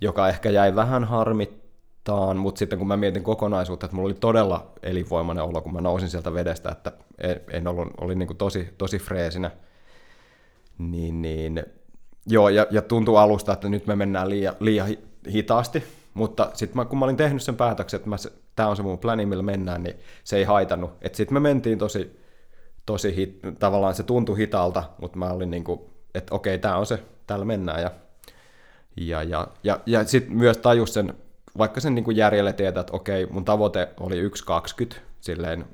joka 0.00 0.28
ehkä 0.28 0.50
jäi 0.50 0.74
vähän 0.74 1.04
harmittaan, 1.04 2.36
mutta 2.36 2.58
sitten 2.58 2.78
kun 2.78 2.88
mä 2.88 2.96
mietin 2.96 3.22
kokonaisuutta, 3.22 3.86
että 3.86 3.96
mulla 3.96 4.06
oli 4.06 4.14
todella 4.14 4.72
elinvoimainen 4.82 5.44
olo, 5.44 5.60
kun 5.60 5.72
mä 5.72 5.80
nousin 5.80 6.08
sieltä 6.08 6.34
vedestä, 6.34 6.70
että 6.70 6.92
en, 7.18 7.40
en 7.50 7.68
ollut, 7.68 7.88
oli 8.00 8.14
niin 8.14 8.36
tosi, 8.36 8.74
tosi 8.78 8.98
freesinä, 8.98 9.50
niin, 10.78 11.22
niin. 11.22 11.64
Joo, 12.26 12.48
ja, 12.48 12.66
ja 12.70 12.82
tuntuu 12.82 13.16
alusta, 13.16 13.52
että 13.52 13.68
nyt 13.68 13.86
me 13.86 13.96
mennään 13.96 14.30
liian, 14.30 14.54
liian 14.60 14.88
hitaasti, 15.32 15.84
mutta 16.14 16.50
sitten 16.54 16.86
kun 16.86 16.98
mä 16.98 17.04
olin 17.04 17.16
tehnyt 17.16 17.42
sen 17.42 17.56
päätöksen, 17.56 18.00
että 18.00 18.30
tämä 18.56 18.68
on 18.68 18.76
se 18.76 18.82
mun 18.82 18.98
plani, 18.98 19.26
millä 19.26 19.42
mennään, 19.42 19.82
niin 19.82 19.96
se 20.24 20.36
ei 20.36 20.44
haitannut. 20.44 20.90
Sitten 21.12 21.34
me 21.34 21.40
mentiin 21.40 21.78
tosi, 21.78 22.20
tosi 22.86 23.16
hit, 23.16 23.40
tavallaan 23.58 23.94
se 23.94 24.02
tuntui 24.02 24.38
hitaalta, 24.38 24.82
mutta 25.00 25.18
mä 25.18 25.30
olin 25.30 25.50
niin 25.50 25.64
kuin, 25.64 25.80
että 26.14 26.34
okei, 26.34 26.58
tämä 26.58 26.76
on 26.76 26.86
se, 26.86 27.02
täällä 27.26 27.44
mennään. 27.44 27.82
Ja, 27.82 27.90
ja, 28.96 29.22
ja, 29.22 29.48
ja, 29.64 29.80
ja 29.86 30.04
sitten 30.04 30.36
myös 30.36 30.58
tajus 30.58 30.94
sen, 30.94 31.14
vaikka 31.58 31.80
sen 31.80 31.94
niin 31.94 32.04
kuin 32.04 32.16
järjelle 32.16 32.52
tietää, 32.52 32.80
että 32.80 32.96
okei, 32.96 33.26
mun 33.26 33.44
tavoite 33.44 33.88
oli 34.00 34.28
1.20, 34.28 34.96
silleen 35.20 35.64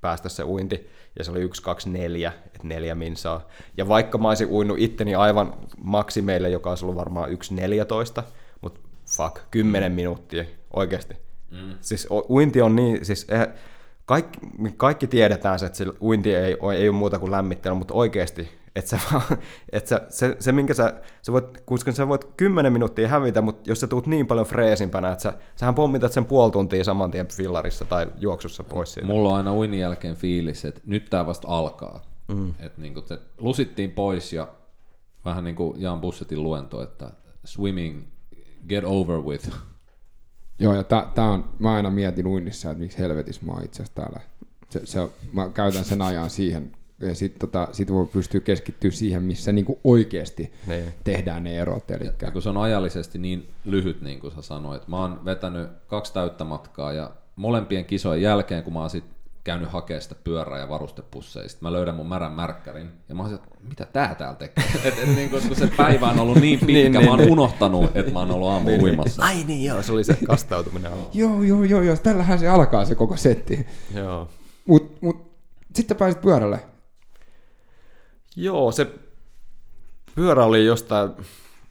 päästä 0.00 0.28
se 0.28 0.44
uinti, 0.44 0.90
ja 1.18 1.24
se 1.24 1.30
oli 1.30 1.46
1.24, 1.46 2.32
että 2.46 2.58
neljä 2.62 2.94
minsaa. 2.94 3.48
Ja 3.76 3.88
vaikka 3.88 4.18
mä 4.18 4.28
olisin 4.28 4.48
uinut 4.48 4.78
itteni 4.78 5.14
aivan 5.14 5.54
maksimeille, 5.84 6.48
joka 6.48 6.70
olisi 6.70 6.84
ollut 6.84 6.96
varmaan 6.96 7.30
1.14, 7.30 7.34
mutta 7.34 8.22
fuck, 9.06 9.38
10 9.50 9.92
minuuttia, 9.92 10.44
oikeasti. 10.72 11.14
Mm. 11.50 11.74
Siis 11.80 12.08
uinti 12.28 12.62
on 12.62 12.76
niin, 12.76 13.04
siis 13.04 13.26
kaikki, 14.06 14.38
kaikki 14.76 15.06
tiedetään 15.06 15.58
se, 15.58 15.66
että 15.66 15.84
uinti 16.00 16.34
ei, 16.34 16.56
ei 16.76 16.88
ole 16.88 16.96
muuta 16.96 17.18
kuin 17.18 17.30
lämmittely, 17.30 17.74
mutta 17.74 17.94
oikeasti 17.94 18.48
että 18.76 18.90
sä, 18.90 19.20
et 19.72 19.86
sä, 19.86 20.00
se, 20.08 20.36
se, 20.38 20.52
minkä 20.52 20.74
sä, 20.74 21.02
sä 21.22 21.32
voit, 21.32 21.60
koska 21.64 21.92
sä 21.92 22.08
voit 22.08 22.24
10 22.36 22.72
minuuttia 22.72 23.08
hävitä, 23.08 23.40
mutta 23.40 23.70
jos 23.70 23.80
sä 23.80 23.86
tuut 23.86 24.06
niin 24.06 24.26
paljon 24.26 24.46
freesimpänä, 24.46 25.12
että 25.12 25.22
sä, 25.22 25.34
sähän 25.56 25.74
pommitat 25.74 26.12
sen 26.12 26.24
puoli 26.24 26.52
tuntia 26.52 26.84
saman 26.84 27.10
tien 27.10 27.28
fillarissa 27.28 27.84
tai 27.84 28.06
juoksussa 28.18 28.64
pois 28.64 28.94
siitä. 28.94 29.06
Mulla 29.06 29.28
on 29.28 29.36
aina 29.36 29.54
uinin 29.54 29.80
jälkeen 29.80 30.16
fiilis, 30.16 30.64
että 30.64 30.80
nyt 30.86 31.10
tää 31.10 31.26
vasta 31.26 31.48
alkaa. 31.48 32.02
Mm. 32.28 32.54
Että 32.58 32.80
niinku 32.80 33.00
se 33.06 33.18
lusittiin 33.38 33.90
pois 33.90 34.32
ja 34.32 34.48
vähän 35.24 35.44
niin 35.44 35.56
kuin 35.56 35.80
Jan 35.80 36.00
Bussetin 36.00 36.42
luento, 36.42 36.82
että 36.82 37.10
swimming, 37.44 38.02
get 38.68 38.84
over 38.84 39.16
with. 39.20 39.50
Joo, 40.58 40.74
ja 40.74 40.84
tää, 40.84 41.10
tää 41.14 41.24
on, 41.30 41.44
mä 41.58 41.74
aina 41.74 41.90
mietin 41.90 42.26
uinnissa, 42.26 42.70
että 42.70 42.82
miksi 42.82 42.98
helvetissä 42.98 43.42
mä 43.46 43.52
oon 43.52 43.64
itse 43.64 43.82
asiassa 43.82 44.02
täällä. 44.02 44.20
Se, 44.70 44.80
se, 44.86 45.08
mä 45.32 45.48
käytän 45.48 45.84
sen 45.84 46.02
ajan 46.02 46.30
siihen, 46.30 46.72
ja 47.00 47.14
sit, 47.14 47.38
tota, 47.38 47.68
sit 47.72 47.92
voi 47.92 48.06
pystyä 48.06 48.40
keskittyä 48.40 48.90
siihen, 48.90 49.22
missä 49.22 49.52
niinku 49.52 49.80
oikeasti 49.84 50.52
Niin. 50.66 50.84
tehdään 51.04 51.44
ne 51.44 51.58
erot. 51.58 51.90
Eli 51.90 52.10
Ja 52.22 52.30
kun 52.30 52.42
se 52.42 52.48
on 52.48 52.56
ajallisesti 52.56 53.18
niin 53.18 53.48
lyhyt, 53.64 54.00
niin 54.02 54.20
kuin 54.20 54.32
sä 54.34 54.42
sanoit. 54.42 54.88
Mä 54.88 55.00
oon 55.00 55.24
vetänyt 55.24 55.68
kaksi 55.86 56.14
täyttä 56.14 56.44
matkaa 56.44 56.92
ja 56.92 57.10
molempien 57.36 57.84
kisojen 57.84 58.22
jälkeen, 58.22 58.62
kun 58.62 58.72
mä 58.72 58.80
oon 58.80 58.90
sit 58.90 59.04
käynyt 59.44 59.68
hakemaan 59.72 60.02
sitä 60.02 60.14
pyörää 60.14 60.58
ja 60.58 60.68
varustepusseja, 60.68 61.48
sit 61.48 61.60
mä 61.62 61.72
löydän 61.72 61.94
mun 61.94 62.08
märän 62.08 62.32
märkkärin 62.32 62.90
ja 63.08 63.14
mä 63.14 63.22
oon 63.22 63.34
että 63.34 63.48
mitä 63.68 63.84
tää 63.84 64.14
täällä 64.14 64.36
tekee? 64.36 64.64
et, 64.84 64.98
et, 64.98 65.08
niin, 65.16 65.30
kun 65.30 65.40
se 65.56 65.66
päivä 65.76 66.08
on 66.08 66.20
ollut 66.20 66.36
niin 66.38 66.58
pitkä, 66.58 66.72
Niin, 66.72 66.82
niin, 66.82 66.92
niin, 66.92 67.04
mä 67.04 67.10
oon 67.10 67.18
niin. 67.18 67.32
unohtanut, 67.32 67.96
että 67.96 68.12
mä 68.12 68.18
oon 68.18 68.30
ollut 68.30 68.48
aamu 68.48 68.70
uimassa. 68.82 69.22
Ai 69.22 69.44
niin 69.44 69.64
joo, 69.64 69.82
se 69.82 69.92
oli 69.92 70.04
se 70.04 70.16
kastautuminen. 70.26 70.92
joo, 71.12 71.42
joo, 71.42 71.64
joo, 71.64 71.82
joo, 71.82 71.96
tällähän 71.96 72.38
se 72.38 72.48
alkaa 72.48 72.84
se 72.84 72.94
koko 72.94 73.16
setti. 73.16 73.66
joo. 73.94 74.28
Mut, 74.66 75.02
mut 75.02 75.32
sitten 75.74 75.96
pääsit 75.96 76.20
pyörälle. 76.20 76.60
Joo, 78.36 78.72
se 78.72 78.86
pyörä 80.14 80.44
oli 80.44 80.64
jostain, 80.66 81.10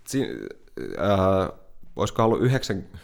si, 0.08 0.28
äh, 1.00 1.50
olisiko 1.96 2.24
ollut 2.24 2.42
yhdeksän, 2.42 2.84
jot- 2.84 2.98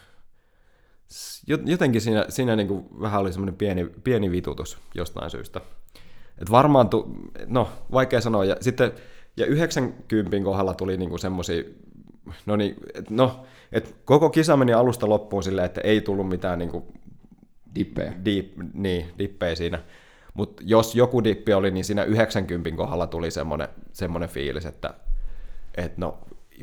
jotenkin 1.65 2.01
siinä, 2.01 2.25
siinä 2.29 2.55
niin 2.55 2.67
kuin 2.67 2.85
vähän 3.01 3.21
oli 3.21 3.33
semmoinen 3.33 3.55
pieni, 3.55 3.89
pieni 4.03 4.31
vitutus 4.31 4.77
jostain 4.95 5.29
syystä. 5.29 5.61
Et 6.41 6.51
varmaan, 6.51 6.89
tu, 6.89 7.15
no 7.47 7.69
vaikea 7.91 8.21
sanoa, 8.21 8.45
ja 8.45 8.55
sitten 8.61 8.91
ja 9.37 9.45
90 9.45 10.37
kohdalla 10.43 10.73
tuli 10.73 10.97
niinku 10.97 11.17
semmoisia, 11.17 11.63
no 12.45 12.55
niin, 12.55 12.75
et, 12.93 13.09
no, 13.09 13.45
et 13.71 13.95
koko 14.05 14.29
kisa 14.29 14.57
meni 14.57 14.73
alusta 14.73 15.09
loppuun 15.09 15.43
silleen, 15.43 15.65
että 15.65 15.81
ei 15.81 16.01
tullut 16.01 16.29
mitään 16.29 16.59
niinku 16.59 16.87
Dippejä. 17.75 18.13
deep, 18.25 18.45
niin, 18.73 19.05
dippejä 19.17 19.55
siinä. 19.55 19.79
Mutta 20.33 20.63
jos 20.65 20.95
joku 20.95 21.23
dippi 21.23 21.53
oli, 21.53 21.71
niin 21.71 21.85
siinä 21.85 22.03
90 22.03 22.71
kohdalla 22.71 23.07
tuli 23.07 23.31
semmoinen, 23.31 23.67
semmoinen 23.93 24.29
fiilis, 24.29 24.65
että 24.65 24.93
et 25.77 25.97
no 25.97 26.17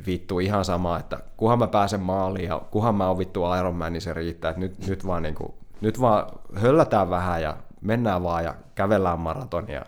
vittu 0.06 0.38
ihan 0.38 0.64
sama, 0.64 0.98
että 0.98 1.18
kunhan 1.36 1.58
mä 1.58 1.66
pääsen 1.66 2.00
maaliin 2.00 2.48
ja 2.48 2.62
kunhan 2.70 2.94
mä 2.94 3.08
oon 3.08 3.18
vittu 3.18 3.54
Ironman, 3.58 3.92
niin 3.92 4.00
se 4.00 4.12
riittää. 4.12 4.50
Et 4.50 4.56
nyt, 4.56 4.86
nyt, 4.86 5.06
vaan 5.06 5.22
niinku, 5.22 5.54
nyt 5.80 6.00
vaan 6.00 6.26
höllätään 6.54 7.10
vähän 7.10 7.42
ja 7.42 7.56
mennään 7.80 8.22
vaan 8.22 8.44
ja 8.44 8.54
kävellään 8.74 9.20
maratonia 9.20 9.86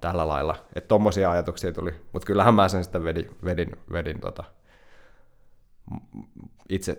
tällä 0.00 0.28
lailla. 0.28 0.56
Että 0.74 0.88
tommosia 0.88 1.30
ajatuksia 1.30 1.72
tuli. 1.72 1.94
Mutta 2.12 2.26
kyllähän 2.26 2.54
mä 2.54 2.68
sen 2.68 2.84
sitten 2.84 3.04
vedin, 3.04 3.36
vedin, 3.44 3.76
vedin 3.92 4.20
tota, 4.20 4.44
itse 6.68 6.98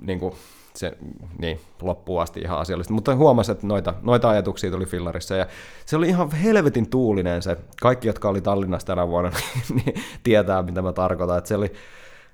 niin 0.00 0.20
kuin 0.20 0.34
se, 0.78 0.98
niin, 1.38 1.60
loppuun 1.82 2.22
asti 2.22 2.40
ihan 2.40 2.58
asiallisesti. 2.58 2.92
Mutta 2.92 3.16
huomasin, 3.16 3.52
että 3.52 3.66
noita, 3.66 3.94
noita 4.02 4.28
ajatuksia 4.28 4.70
tuli 4.70 4.86
fillarissa. 4.86 5.36
Ja 5.36 5.46
se 5.86 5.96
oli 5.96 6.08
ihan 6.08 6.30
helvetin 6.30 6.90
tuulinen 6.90 7.42
se. 7.42 7.56
Kaikki, 7.82 8.08
jotka 8.08 8.28
oli 8.28 8.40
Tallinnassa 8.40 8.86
tänä 8.86 9.08
vuonna, 9.08 9.30
niin 9.74 9.94
tietää, 10.22 10.62
mitä 10.62 10.82
mä 10.82 10.92
tarkoitan. 10.92 11.38
Että 11.38 11.48
se 11.48 11.56
oli, 11.56 11.72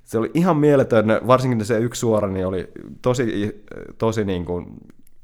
se 0.05 0.19
oli 0.19 0.31
ihan 0.35 0.57
mieletön, 0.57 1.07
varsinkin 1.27 1.65
se 1.65 1.79
yksi 1.79 1.99
suora, 1.99 2.29
niin 2.29 2.47
oli 2.47 2.69
tosi, 3.03 3.65
tosi 3.99 4.25
niin 4.25 4.45
kuin 4.45 4.67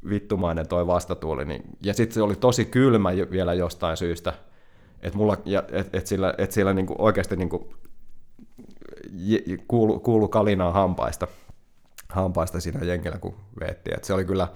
vittumainen 0.08 0.68
toi 0.68 0.86
vastatuuli. 0.86 1.44
Niin, 1.44 1.62
ja 1.84 1.94
sitten 1.94 2.14
se 2.14 2.22
oli 2.22 2.36
tosi 2.36 2.64
kylmä 2.64 3.10
vielä 3.30 3.54
jostain 3.54 3.96
syystä. 3.96 4.32
Että 5.02 5.18
mulla, 5.18 5.36
ja, 5.44 5.62
et, 5.72 5.94
et 5.94 6.06
sillä, 6.06 6.34
et 6.38 6.52
sillä 6.52 6.74
niinku 6.74 6.94
oikeasti 6.98 7.36
niinku 7.36 7.72
je- 9.12 9.56
kuulu, 9.68 10.00
kuulu 10.00 10.28
kalinaa 10.28 10.72
hampaista, 10.72 11.26
hampaista 12.10 12.60
siinä 12.60 12.84
jengillä, 12.84 13.18
kun 13.18 13.36
veettiin. 13.60 13.96
Et 13.96 14.04
se 14.04 14.14
oli 14.14 14.24
kyllä, 14.24 14.48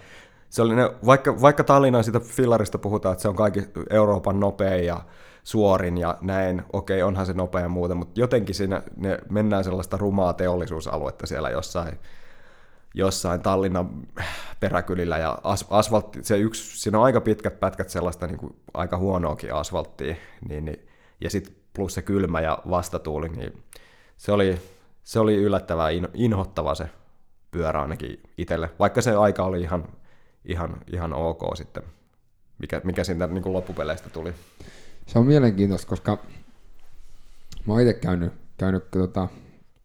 se 0.50 0.62
oli 0.62 0.76
ne, 0.76 0.90
vaikka, 1.06 1.40
vaikka 1.40 1.64
Tallinnan 1.64 2.04
siitä 2.04 2.20
fillarista 2.20 2.78
puhutaan, 2.78 3.12
että 3.12 3.22
se 3.22 3.28
on 3.28 3.36
kaikki 3.36 3.60
Euroopan 3.90 4.40
nopein 4.40 4.86
ja 4.86 5.00
suorin 5.44 5.98
ja 5.98 6.18
näin, 6.20 6.62
okei, 6.72 7.02
onhan 7.02 7.26
se 7.26 7.32
nopea 7.32 7.60
ja 7.60 7.68
muuta, 7.68 7.94
mutta 7.94 8.20
jotenkin 8.20 8.54
siinä 8.54 8.82
ne 8.96 9.18
mennään 9.30 9.64
sellaista 9.64 9.96
rumaa 9.96 10.32
teollisuusaluetta 10.32 11.26
siellä 11.26 11.50
jossain, 11.50 11.98
jossain 12.94 13.40
Tallinnan 13.40 13.90
peräkylillä 14.60 15.18
ja 15.18 15.38
as, 15.42 15.66
asfaltti, 15.70 16.18
se 16.22 16.38
yksi, 16.38 16.80
siinä 16.80 16.98
on 16.98 17.04
aika 17.04 17.20
pitkät 17.20 17.60
pätkät 17.60 17.90
sellaista 17.90 18.26
niin 18.26 18.38
kuin 18.38 18.56
aika 18.74 18.98
huonoakin 18.98 19.54
asfalttia, 19.54 20.14
niin, 20.48 20.64
niin, 20.64 20.88
ja 21.20 21.30
sitten 21.30 21.54
plus 21.72 21.94
se 21.94 22.02
kylmä 22.02 22.40
ja 22.40 22.58
vastatuuli, 22.70 23.28
niin 23.28 23.62
se 24.16 24.32
oli, 24.32 24.60
se 25.02 25.20
oli 25.20 25.34
yllättävää 25.34 25.90
in, 25.90 26.08
inhottava 26.14 26.74
se 26.74 26.88
pyörä 27.54 27.82
ainakin 27.82 28.22
itselle, 28.38 28.70
vaikka 28.78 29.02
se 29.02 29.14
aika 29.14 29.44
oli 29.44 29.60
ihan, 29.60 29.88
ihan, 30.44 30.76
ihan 30.92 31.12
ok 31.12 31.42
sitten, 31.56 31.82
mikä, 32.58 32.80
mikä 32.84 33.04
siitä 33.04 33.26
niin 33.26 33.52
loppupeleistä 33.52 34.10
tuli. 34.10 34.32
Se 35.06 35.18
on 35.18 35.26
mielenkiintoista, 35.26 35.88
koska 35.88 36.18
mä 37.66 37.72
oon 37.72 37.82
itse 37.82 37.94
käynyt, 37.94 38.32
käynyt 38.58 38.90
tota, 38.90 39.28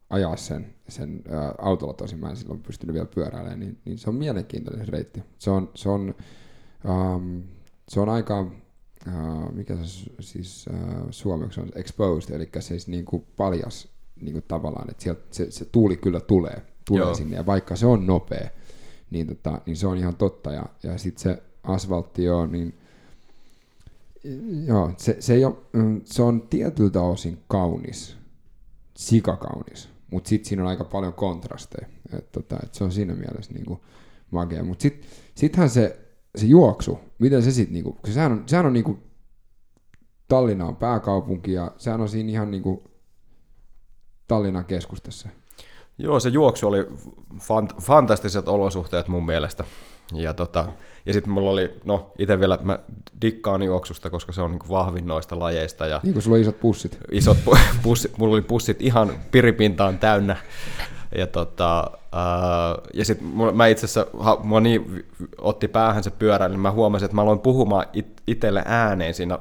ajaa 0.10 0.36
sen, 0.36 0.76
sen 0.88 1.24
ä, 1.32 1.54
autolla 1.58 1.94
tosin, 1.94 2.20
mä 2.20 2.30
en 2.30 2.36
silloin 2.36 2.64
pystynyt 2.64 2.94
vielä 2.94 3.08
pyöräilemään, 3.16 3.60
niin, 3.60 3.78
niin 3.86 3.98
se 3.98 4.10
on 4.10 4.16
mielenkiintoinen 4.16 4.86
se 4.86 4.92
reitti. 4.92 5.24
Se 5.38 5.50
on, 5.52 5.72
se 5.76 5.90
on, 5.90 6.16
um, 6.86 7.44
se 7.90 8.00
on 8.00 8.10
aika, 8.10 8.40
uh, 8.42 9.52
mikä 9.52 9.76
se 9.76 10.12
siis 10.20 10.66
uh, 10.74 11.08
suomeksi 11.12 11.62
on, 11.62 11.70
exposed, 11.76 12.36
eli 12.36 12.50
siis 12.60 12.88
niin 12.88 13.06
kuin 13.06 13.26
paljas 13.38 13.88
niin 14.22 14.34
kuin 14.34 14.46
tavallaan, 14.48 14.90
että 14.90 15.04
sieltä 15.04 15.22
se, 15.32 15.52
se 15.52 15.66
tuuli 15.66 15.98
kyllä 15.98 16.20
tulee, 16.20 16.62
tulee 16.88 17.06
Joo. 17.06 17.16
sinne, 17.16 17.36
ja 17.36 17.46
vaikka 17.46 17.76
se 17.76 17.86
on 17.86 18.06
nopea, 18.06 18.50
niin, 19.12 19.28
tota, 19.28 19.62
niin 19.66 19.78
se 19.78 19.88
on 19.88 19.98
ihan 19.98 20.16
totta, 20.16 20.52
ja, 20.52 20.66
ja 20.84 20.98
sitten 20.98 21.24
se 21.24 21.44
asfaltti 21.64 22.30
on, 22.30 22.52
niin 22.52 22.80
Joo, 24.66 24.94
se, 24.98 25.18
se, 25.20 25.34
ei 25.34 25.46
ole, 25.46 25.56
mm, 25.74 26.02
se 26.06 26.24
on 26.24 26.42
tietyltä 26.42 27.02
osin 27.02 27.40
kaunis, 27.48 28.18
sikakaunis, 28.98 29.90
mutta 30.12 30.30
sitten 30.30 30.50
siinä 30.50 30.64
on 30.64 30.70
aika 30.70 30.84
paljon 30.84 31.14
kontrasteja. 31.14 31.88
Et, 32.18 32.32
tota, 32.32 32.58
et 32.64 32.74
se 32.74 32.84
on 32.84 32.92
siinä 32.92 33.14
mielessä 33.16 33.54
niinku 33.54 33.86
makea. 34.32 34.64
Mutta 34.64 34.82
sitten 34.82 35.10
sittenhän 35.36 35.70
se, 35.70 36.00
se 36.36 36.46
juoksu, 36.46 37.00
miten 37.20 37.44
se 37.44 37.52
sitten, 37.52 37.74
niinku, 37.74 37.92
kun 37.92 38.14
sehän 38.14 38.32
on, 38.32 38.44
sehän 38.46 38.66
on 38.66 38.74
niinku, 38.74 39.00
Tallinna 40.28 40.66
on 40.66 40.76
pääkaupunki 40.76 41.54
ja 41.54 41.72
sehän 41.78 42.02
on 42.02 42.10
siinä 42.10 42.32
ihan 42.32 42.52
niinku 42.52 42.84
Tallinnan 44.28 44.66
keskustassa. 44.66 45.30
Joo, 46.00 46.20
se 46.20 46.30
juoksu 46.30 46.68
oli 46.68 46.88
fant- 47.36 47.82
fantastiset 47.82 48.48
olosuhteet 48.48 49.08
mun 49.08 49.26
mielestä. 49.26 49.64
Ja, 50.14 50.34
tota, 50.34 50.66
ja 51.06 51.14
sitten 51.14 51.34
mulla 51.34 51.50
oli, 51.50 51.74
no 51.86 52.12
itse 52.20 52.40
vielä, 52.40 52.58
mä 52.62 52.80
dikkaan 53.22 53.64
juoksusta, 53.64 54.10
koska 54.10 54.32
se 54.32 54.42
on 54.42 54.52
niin 54.52 54.70
vahvin 54.70 55.08
noista 55.08 55.40
lajeista. 55.40 55.86
Ja 55.88 56.00
Niin 56.04 56.14
kuin 56.14 56.24
sulla 56.24 56.36
on 56.36 56.42
isot 56.42 56.60
pussit. 56.60 56.98
isot 57.12 57.38
pu- 57.46 57.58
pussit, 57.84 58.18
mulla 58.18 58.34
oli 58.34 58.42
pussit 58.42 58.82
ihan 58.82 59.12
piripintaan 59.32 60.00
täynnä. 60.00 60.36
Ja, 61.18 61.28
tota, 61.28 61.92
ää, 62.12 62.76
ja 62.94 63.06
sitten 63.06 63.28
mä 63.54 63.68
itse 63.68 63.86
asiassa, 63.86 64.08
mua 64.44 64.60
niin 64.60 65.04
otti 65.38 65.68
päähän 65.68 66.04
se 66.04 66.10
pyörä, 66.12 66.50
niin 66.50 66.60
mä 66.60 66.72
huomasin, 66.72 67.06
että 67.06 67.16
mä 67.16 67.22
aloin 67.22 67.40
puhumaan 67.40 67.86
it- 67.94 68.22
itselle 68.28 68.64
ääneen 68.66 69.14
siinä, 69.14 69.40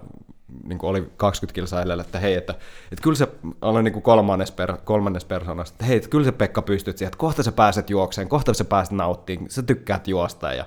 niin 0.64 0.78
kuin 0.78 0.90
oli 0.90 1.08
20 1.16 1.54
kilsaa 1.54 1.82
edellä, 1.82 2.00
että 2.02 2.18
hei, 2.18 2.34
että, 2.34 2.54
että 2.92 3.02
kyllä 3.02 3.16
se, 3.16 3.28
aloin 3.60 3.84
niin 3.84 3.92
kuin 3.92 4.02
kolmannes, 4.02 4.50
per, 4.52 4.76
kolmannes 4.84 5.24
persoonasta, 5.24 5.74
että 5.74 5.84
hei, 5.84 5.96
että 5.96 6.08
kyllä 6.08 6.24
se 6.24 6.32
Pekka 6.32 6.62
pystyt 6.62 6.98
siihen, 6.98 7.08
että 7.08 7.18
kohta 7.18 7.42
sä 7.42 7.52
pääset 7.52 7.90
juokseen, 7.90 8.28
kohta 8.28 8.54
sä 8.54 8.64
pääset 8.64 8.92
nauttimaan, 8.92 9.50
sä 9.50 9.62
tykkäät 9.62 10.08
juosta 10.08 10.52
ja 10.52 10.64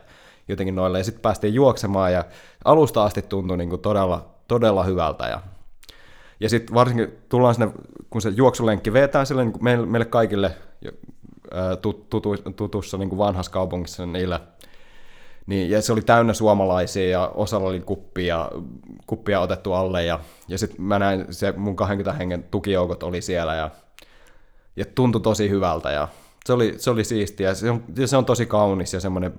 jotenkin 0.47 0.75
noille. 0.75 0.97
Ja 0.97 1.03
sitten 1.03 1.21
päästiin 1.21 1.53
juoksemaan 1.53 2.13
ja 2.13 2.25
alusta 2.65 3.03
asti 3.03 3.21
tuntui 3.21 3.57
niin 3.57 3.69
kuin 3.69 3.81
todella, 3.81 4.25
todella 4.47 4.83
hyvältä 4.83 5.27
ja 5.27 5.41
ja 6.41 6.49
sitten 6.49 6.75
varsinkin 6.75 7.07
tullaan 7.29 7.55
sinne, 7.55 7.71
kun 8.09 8.21
se 8.21 8.29
juoksulenkki 8.29 8.93
vetää 8.93 9.25
sille 9.25 9.45
niin 9.45 9.63
meille, 9.63 9.85
meille 9.85 10.05
kaikille 10.05 10.55
tutu, 11.81 12.19
tutussa 12.55 12.97
niin 12.97 13.17
vanhassa 13.17 13.51
kaupungissa 13.51 14.05
niillä, 14.05 14.39
niin, 15.45 15.69
ja 15.69 15.81
se 15.81 15.93
oli 15.93 16.01
täynnä 16.01 16.33
suomalaisia 16.33 17.09
ja 17.09 17.31
osalla 17.35 17.69
oli 17.69 17.79
kuppia, 17.79 18.49
kuppia 19.07 19.39
otettu 19.39 19.73
alle 19.73 20.05
ja, 20.05 20.19
ja 20.47 20.57
sitten 20.57 20.81
mä 20.81 20.99
näin, 20.99 21.25
se 21.29 21.51
mun 21.51 21.75
20 21.75 22.13
hengen 22.13 22.43
tukijoukot 22.43 23.03
oli 23.03 23.21
siellä 23.21 23.55
ja, 23.55 23.69
ja 24.75 24.85
tuntui 24.95 25.21
tosi 25.21 25.49
hyvältä 25.49 25.91
ja 25.91 26.07
se 26.45 26.53
oli, 26.53 26.73
se 26.77 26.89
oli 26.89 27.03
siistiä. 27.03 27.49
Ja 27.49 27.55
se 27.55 27.71
on, 27.71 27.83
ja 27.97 28.07
se 28.07 28.17
on 28.17 28.25
tosi 28.25 28.45
kaunis 28.45 28.93
ja 28.93 28.99
semmoinen 28.99 29.33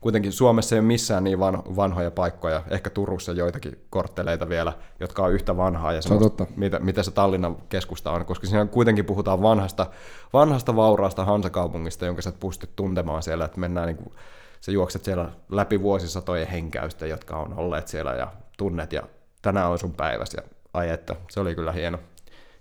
kuitenkin 0.00 0.32
Suomessa 0.32 0.74
ei 0.74 0.80
ole 0.80 0.86
missään 0.86 1.24
niin 1.24 1.38
van, 1.38 1.62
vanhoja 1.76 2.10
paikkoja, 2.10 2.62
ehkä 2.70 2.90
Turussa 2.90 3.32
joitakin 3.32 3.78
kortteleita 3.90 4.48
vielä, 4.48 4.72
jotka 5.00 5.22
on 5.22 5.32
yhtä 5.32 5.56
vanhaa 5.56 5.92
ja 5.92 6.02
Se 6.02 6.14
on 6.14 6.18
totta. 6.18 6.46
mitä, 6.56 6.78
mitä 6.78 7.02
se 7.02 7.10
Tallinnan 7.10 7.56
keskusta 7.68 8.12
on, 8.12 8.26
koska 8.26 8.46
siinä 8.46 8.66
kuitenkin 8.66 9.04
puhutaan 9.04 9.42
vanhasta, 9.42 9.86
vanhasta 10.32 10.76
vauraasta 10.76 11.24
Hansakaupungista, 11.24 12.06
jonka 12.06 12.22
sä 12.22 12.30
et 12.30 12.40
pystyt 12.40 12.76
tuntemaan 12.76 13.22
siellä, 13.22 13.44
että 13.44 13.60
mennään 13.60 13.86
niin 13.86 13.96
kuin, 13.96 14.12
sä 14.60 14.72
juokset 14.72 15.04
siellä 15.04 15.30
läpi 15.48 15.82
vuosisatojen 15.82 16.48
henkäystä, 16.48 17.06
jotka 17.06 17.36
on 17.36 17.54
olleet 17.58 17.88
siellä 17.88 18.12
ja 18.12 18.32
tunnet 18.58 18.92
ja 18.92 19.02
tänään 19.42 19.70
on 19.70 19.78
sun 19.78 19.94
päiväsi 19.94 20.36
ja 20.36 20.42
ai 20.74 20.90
että, 20.90 21.16
se 21.30 21.40
oli 21.40 21.54
kyllä 21.54 21.72
hieno, 21.72 21.98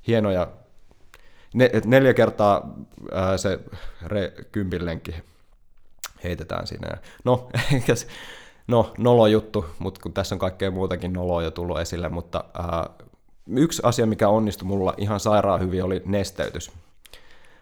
hieno 0.08 0.32
ja 0.32 0.48
ne, 1.54 1.72
neljä 1.86 2.14
kertaa 2.14 2.74
ää, 3.12 3.38
se 3.38 3.60
re, 4.06 4.34
kympillenkki 4.52 5.16
heitetään 6.24 6.68
siinä. 6.68 6.98
No, 7.24 7.50
no, 8.68 8.94
nolo 8.98 9.28
juttu, 9.28 9.66
mutta 9.80 10.02
kun 10.02 10.14
tässä 10.14 10.36
on 10.36 10.40
kaikkea 10.40 10.72
muutakin 10.72 11.14
noloa 11.14 11.44
jo 11.44 11.52
tullut 11.52 11.80
esille, 11.80 12.10
mutta 12.10 12.44
ää, 12.54 12.90
yksi 13.48 13.82
asia, 13.86 14.06
mikä 14.06 14.30
onnistui 14.30 14.68
mulla 14.68 14.94
ihan 14.98 15.20
sairaan 15.20 15.60
hyvin, 15.60 15.84
oli 15.84 16.02
nesteytys. 16.06 16.72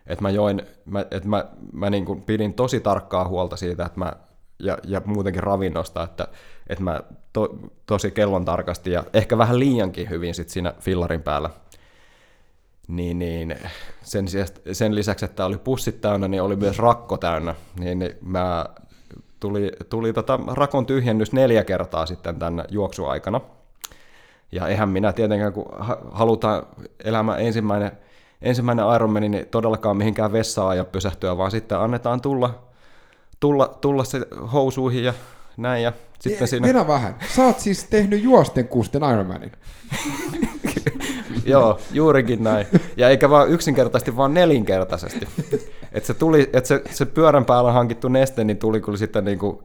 Et 0.08 0.22
mä 0.22 0.30
join, 0.30 0.62
mä, 0.86 1.06
et 1.12 1.26
mä, 1.26 1.46
mä 1.74 1.90
niin 1.90 2.06
kuin 2.06 2.22
pidin 2.22 2.54
tosi 2.54 2.80
tarkkaa 2.80 3.28
huolta 3.28 3.56
siitä, 3.56 3.86
että 3.86 4.00
mä, 4.00 4.14
ja, 4.60 4.78
ja 4.84 5.02
muutenkin 5.06 5.44
ravinnosta, 5.44 6.04
että, 6.04 6.28
että 6.68 6.84
mä 6.84 7.00
to, 7.34 7.58
tosi 7.86 8.12
kellon 8.12 8.46
tarkasti 8.46 8.92
ja 8.92 9.04
ehkä 9.14 9.38
vähän 9.38 9.60
liiankin 9.60 10.10
hyvin 10.10 10.36
sit 10.36 10.50
siinä 10.50 10.74
fillarin 10.80 11.22
päällä 11.22 11.50
niin, 12.88 13.20
niin 13.20 13.56
sen, 14.02 14.26
sen 14.72 14.96
lisäksi, 14.96 15.26
että 15.26 15.46
oli 15.46 15.58
pussit 15.58 16.02
täynnä, 16.02 16.28
niin 16.28 16.42
oli 16.42 16.56
myös 16.56 16.80
rakko 16.80 17.18
täynnä. 17.18 17.56
Niin, 17.80 18.00
niin 18.00 18.18
mä 18.22 18.66
tuli, 19.40 19.72
tuli 19.90 20.14
tota 20.14 20.40
rakon 20.48 20.86
tyhjennys 20.86 21.34
neljä 21.34 21.64
kertaa 21.64 22.06
sitten 22.06 22.40
tämän 22.40 22.66
juoksuaikana. 22.70 23.42
Ja 24.52 24.68
eihän 24.68 24.90
minä 24.90 25.14
tietenkään, 25.14 25.54
kun 25.54 25.66
ha- 25.80 26.02
halutaan 26.12 26.64
elämä 27.04 27.38
ensimmäinen, 27.38 27.92
ensimmäinen 28.46 28.86
Ironman, 28.96 29.22
niin 29.22 29.48
todellakaan 29.52 29.98
mihinkään 29.98 30.32
vessaan 30.32 30.78
ja 30.78 30.86
pysähtyä, 30.86 31.38
vaan 31.38 31.52
sitten 31.52 31.80
annetaan 31.80 32.22
tulla, 32.22 32.64
tulla, 33.40 33.78
tulla 33.82 34.04
se 34.04 34.22
housuihin 34.54 35.04
ja 35.04 35.14
näin. 35.58 35.84
Ja 35.84 35.94
sitten 36.20 36.48
siinä... 36.48 36.68
Mennä 36.68 36.88
vähän. 36.88 37.16
Sä 37.36 37.44
oot 37.44 37.60
siis 37.60 37.84
tehnyt 37.84 38.24
juosten 38.24 38.68
kusten 38.68 39.02
Ironmanin. 39.14 39.52
Joo, 41.46 41.80
juurikin 41.92 42.44
näin. 42.44 42.68
Ja 42.98 43.10
eikä 43.10 43.30
vaan 43.30 43.50
yksinkertaisesti, 43.50 44.18
vaan 44.18 44.34
nelinkertaisesti. 44.34 45.28
Että 45.92 46.08
se, 46.08 46.14
tuli, 46.14 46.50
et 46.54 46.66
se, 46.66 46.82
se 46.92 47.06
pyörän 47.06 47.46
päällä 47.46 47.72
hankittu 47.72 48.08
neste, 48.08 48.44
niin 48.44 48.58
tuli 48.58 48.82
kyllä 48.82 48.98
sitten 48.98 49.26
niinku, 49.26 49.64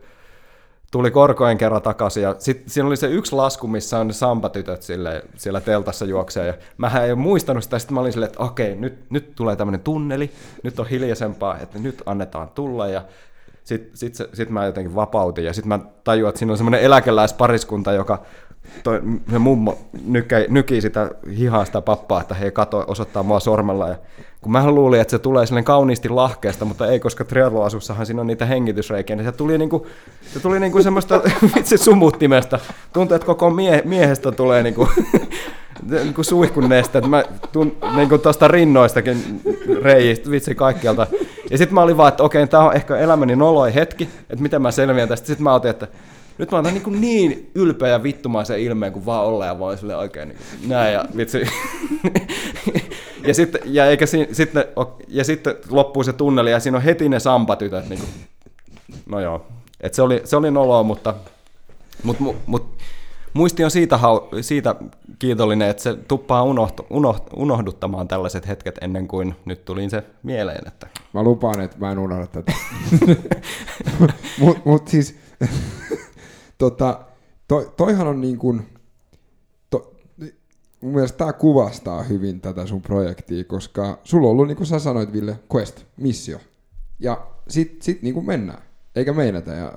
tuli 0.90 1.10
korkojen 1.10 1.58
kerran 1.58 1.82
takaisin. 1.82 2.22
Ja 2.22 2.34
sitten 2.38 2.70
siinä 2.70 2.86
oli 2.86 2.96
se 2.96 3.06
yksi 3.06 3.34
lasku, 3.34 3.66
missä 3.66 3.98
on 3.98 4.06
ne 4.06 4.12
sampatytöt 4.12 4.82
sille, 4.82 5.24
siellä 5.36 5.60
teltassa 5.60 6.04
juoksee. 6.04 6.46
Ja 6.46 6.54
mähän 6.78 7.08
en 7.08 7.18
muistanut 7.18 7.64
sitä, 7.64 7.78
sitten 7.78 7.94
mä 7.94 8.00
olin 8.00 8.12
silleen, 8.12 8.30
että 8.30 8.42
okei, 8.42 8.74
nyt, 8.74 9.10
nyt 9.10 9.34
tulee 9.34 9.56
tämmöinen 9.56 9.80
tunneli, 9.80 10.30
nyt 10.62 10.78
on 10.78 10.86
hiljaisempaa, 10.86 11.58
että 11.58 11.78
nyt 11.78 12.02
annetaan 12.06 12.48
tulla. 12.48 12.88
Ja 12.88 13.04
sitten 13.64 13.96
sit, 13.96 14.14
se- 14.14 14.28
sit 14.32 14.50
mä 14.50 14.66
jotenkin 14.66 14.94
vapautin 14.94 15.44
ja 15.44 15.52
sitten 15.52 15.68
mä 15.68 15.78
tajuin, 16.04 16.28
että 16.28 16.38
siinä 16.38 16.52
on 16.52 16.58
semmoinen 16.58 16.80
eläkeläispariskunta, 16.80 17.92
joka 17.92 18.22
toi, 18.82 19.00
se 19.30 19.38
mummo 19.38 19.78
nykä, 20.06 20.44
nykii 20.48 20.80
sitä 20.80 21.10
hihaa 21.38 21.64
sitä 21.64 21.80
pappaa, 21.80 22.20
että 22.20 22.34
hei 22.34 22.50
kato, 22.50 22.84
osoittaa 22.86 23.22
mua 23.22 23.40
sormella. 23.40 23.88
Ja 23.88 23.96
kun 24.40 24.52
mä 24.52 24.70
luulin, 24.70 25.00
että 25.00 25.10
se 25.10 25.18
tulee 25.18 25.46
silleen 25.46 25.64
kauniisti 25.64 26.08
lahkeesta, 26.08 26.64
mutta 26.64 26.86
ei, 26.86 27.00
koska 27.00 27.24
triatloasussahan 27.24 28.06
siinä 28.06 28.20
on 28.20 28.26
niitä 28.26 28.46
hengitysreikiä, 28.46 29.16
niin 29.16 29.24
se 29.24 29.32
tuli 29.32 29.58
niinku, 29.58 29.86
se 30.32 30.40
tuli 30.40 30.60
niinku 30.60 30.82
semmoista 30.82 31.20
vitsi 31.56 31.78
sumuttimesta. 31.78 32.58
Tuntuu, 32.92 33.14
että 33.14 33.26
koko 33.26 33.50
mie, 33.50 33.82
miehestä 33.84 34.32
tulee 34.32 34.62
niinku, 34.62 34.88
niinku 36.04 36.22
suihkun 36.22 36.68
neste, 36.68 36.98
että 36.98 37.10
mä 37.10 37.24
tun, 37.52 37.76
niinku 37.96 38.18
tuosta 38.18 38.48
rinnoistakin 38.48 39.40
reijistä, 39.82 40.30
vitsi 40.30 40.54
kaikkialta. 40.54 41.06
Ja 41.50 41.58
sitten 41.58 41.74
mä 41.74 41.82
olin 41.82 41.96
vaan, 41.96 42.08
että 42.08 42.22
okei, 42.22 42.46
tää 42.46 42.60
on 42.60 42.76
ehkä 42.76 42.96
elämäni 42.96 43.36
noloi 43.36 43.74
hetki, 43.74 44.08
että 44.30 44.42
miten 44.42 44.62
mä 44.62 44.70
selviän 44.70 45.08
tästä. 45.08 45.26
Sitten 45.26 45.44
mä 45.44 45.54
otin, 45.54 45.70
että 45.70 45.88
nyt 46.40 46.50
mä 46.50 46.58
otan 46.58 46.74
niin, 46.74 47.00
niin 47.00 47.50
ylpeä 47.54 47.88
ja 47.88 48.02
vittumaisen 48.02 48.60
ilmeen 48.60 48.92
kuin 48.92 49.06
vaan 49.06 49.24
olla 49.24 49.46
ja 49.46 49.58
vaan 49.58 49.78
sille 49.78 49.96
oikein 49.96 50.28
niin 50.28 50.38
kuin, 50.38 50.68
näin 50.68 50.94
ja 50.94 51.04
vitsi. 51.16 51.42
ja 53.28 53.34
sitten, 53.34 53.60
ja, 53.64 53.86
eikä 53.86 54.06
si, 54.06 54.28
sitten, 54.32 54.64
ja 55.08 55.24
sitten 55.24 55.54
loppuu 55.70 56.02
se 56.02 56.12
tunneli 56.12 56.50
ja 56.50 56.60
siinä 56.60 56.76
on 56.76 56.84
heti 56.84 57.08
ne 57.08 57.20
sampatytöt. 57.20 57.88
Niin 57.88 58.00
kuin, 58.00 58.10
no 59.06 59.20
joo, 59.20 59.46
et 59.80 59.94
se 59.94 60.02
oli, 60.02 60.20
se 60.24 60.36
oli 60.36 60.50
noloa, 60.50 60.82
mutta, 60.82 61.14
mutta, 62.02 62.22
mut, 62.22 62.36
mut, 62.46 62.66
muisti 63.34 63.64
on 63.64 63.70
siitä, 63.70 63.96
hau- 63.96 64.42
siitä 64.42 64.74
kiitollinen, 65.18 65.68
että 65.68 65.82
se 65.82 65.96
tuppaa 66.08 66.42
unohtu, 66.42 66.86
unoht, 66.90 67.24
unohduttamaan 67.36 68.08
tällaiset 68.08 68.48
hetket 68.48 68.78
ennen 68.80 69.08
kuin 69.08 69.34
nyt 69.44 69.64
tuli 69.64 69.90
se 69.90 70.04
mieleen. 70.22 70.68
Että 70.68 70.86
Mä 71.12 71.22
lupaan, 71.22 71.60
että 71.60 71.76
mä 71.80 71.92
en 71.92 71.98
unohda 71.98 72.26
tätä. 72.26 72.52
mut, 74.40 74.64
mut 74.64 74.88
siis, 74.88 75.16
tota, 76.60 77.00
to, 77.48 77.72
toihan 77.76 78.06
on 78.06 78.20
niin 78.20 78.38
kuin, 78.38 78.62
to, 79.70 79.94
mun 80.80 80.92
mielestä 80.92 81.18
tämä 81.18 81.32
kuvastaa 81.32 82.02
hyvin 82.02 82.40
tätä 82.40 82.66
sun 82.66 82.82
projektia, 82.82 83.44
koska 83.44 83.98
sulla 84.04 84.26
on 84.26 84.30
ollut, 84.30 84.46
niin 84.46 84.56
kuin 84.56 84.66
sä 84.66 84.78
sanoit 84.78 85.12
Ville, 85.12 85.38
quest, 85.54 85.84
missio. 85.96 86.38
Ja 86.98 87.26
sit, 87.48 87.82
sit 87.82 88.02
niin 88.02 88.14
kuin 88.14 88.26
mennään, 88.26 88.62
eikä 88.96 89.12
meinata. 89.12 89.50
Ja 89.50 89.72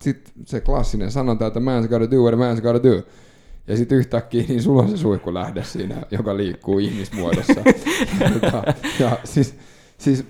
sit 0.00 0.32
se 0.46 0.60
klassinen 0.60 1.10
sanonta, 1.10 1.46
että 1.46 1.60
man's 1.60 1.88
gotta 1.88 2.10
do 2.10 2.16
what 2.16 2.34
a 2.34 2.36
man's 2.36 2.60
gotta 2.62 2.82
do. 2.82 3.02
Ja 3.66 3.76
sitten 3.76 3.98
yhtäkkiä 3.98 4.44
niin 4.48 4.62
sulla 4.62 4.82
on 4.82 4.90
se 4.90 4.96
suihku 4.96 5.34
lähde 5.34 5.64
siinä, 5.64 6.02
joka 6.10 6.36
liikkuu 6.36 6.78
ihmismuodossa. 6.78 7.60
ja, 8.52 8.74
ja 8.98 9.18
siis, 9.24 9.54
siis 9.98 10.24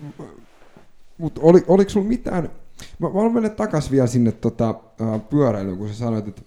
mutta 1.18 1.40
oli, 1.44 1.64
oliko 1.68 1.90
sulla 1.90 2.08
mitään, 2.08 2.50
mä, 2.98 3.08
mä 3.08 3.14
haluan 3.14 3.34
mennä 3.34 3.48
takas 3.48 3.90
vielä 3.90 4.06
sinne 4.06 4.32
tota, 4.32 4.70
uh, 4.70 5.28
pyöräilyyn, 5.30 5.78
kun 5.78 5.88
sä 5.88 5.94
sanoit, 5.94 6.28
että, 6.28 6.42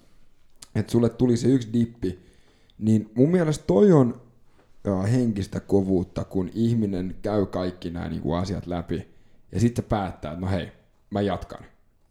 että 0.74 0.92
sulle 0.92 1.08
tuli 1.08 1.36
se 1.36 1.48
yksi 1.48 1.72
dippi, 1.72 2.18
niin 2.78 3.10
mun 3.14 3.30
mielestä 3.30 3.64
toi 3.66 3.92
on 3.92 4.20
uh, 4.88 5.04
henkistä 5.12 5.60
kovuutta, 5.60 6.24
kun 6.24 6.50
ihminen 6.54 7.16
käy 7.22 7.46
kaikki 7.46 7.90
nämä 7.90 8.08
niinku, 8.08 8.32
asiat 8.32 8.66
läpi, 8.66 9.08
ja 9.52 9.60
sitten 9.60 9.84
päättää, 9.84 10.32
että 10.32 10.46
no 10.46 10.50
hei, 10.50 10.68
mä 11.10 11.20
jatkan. 11.20 11.64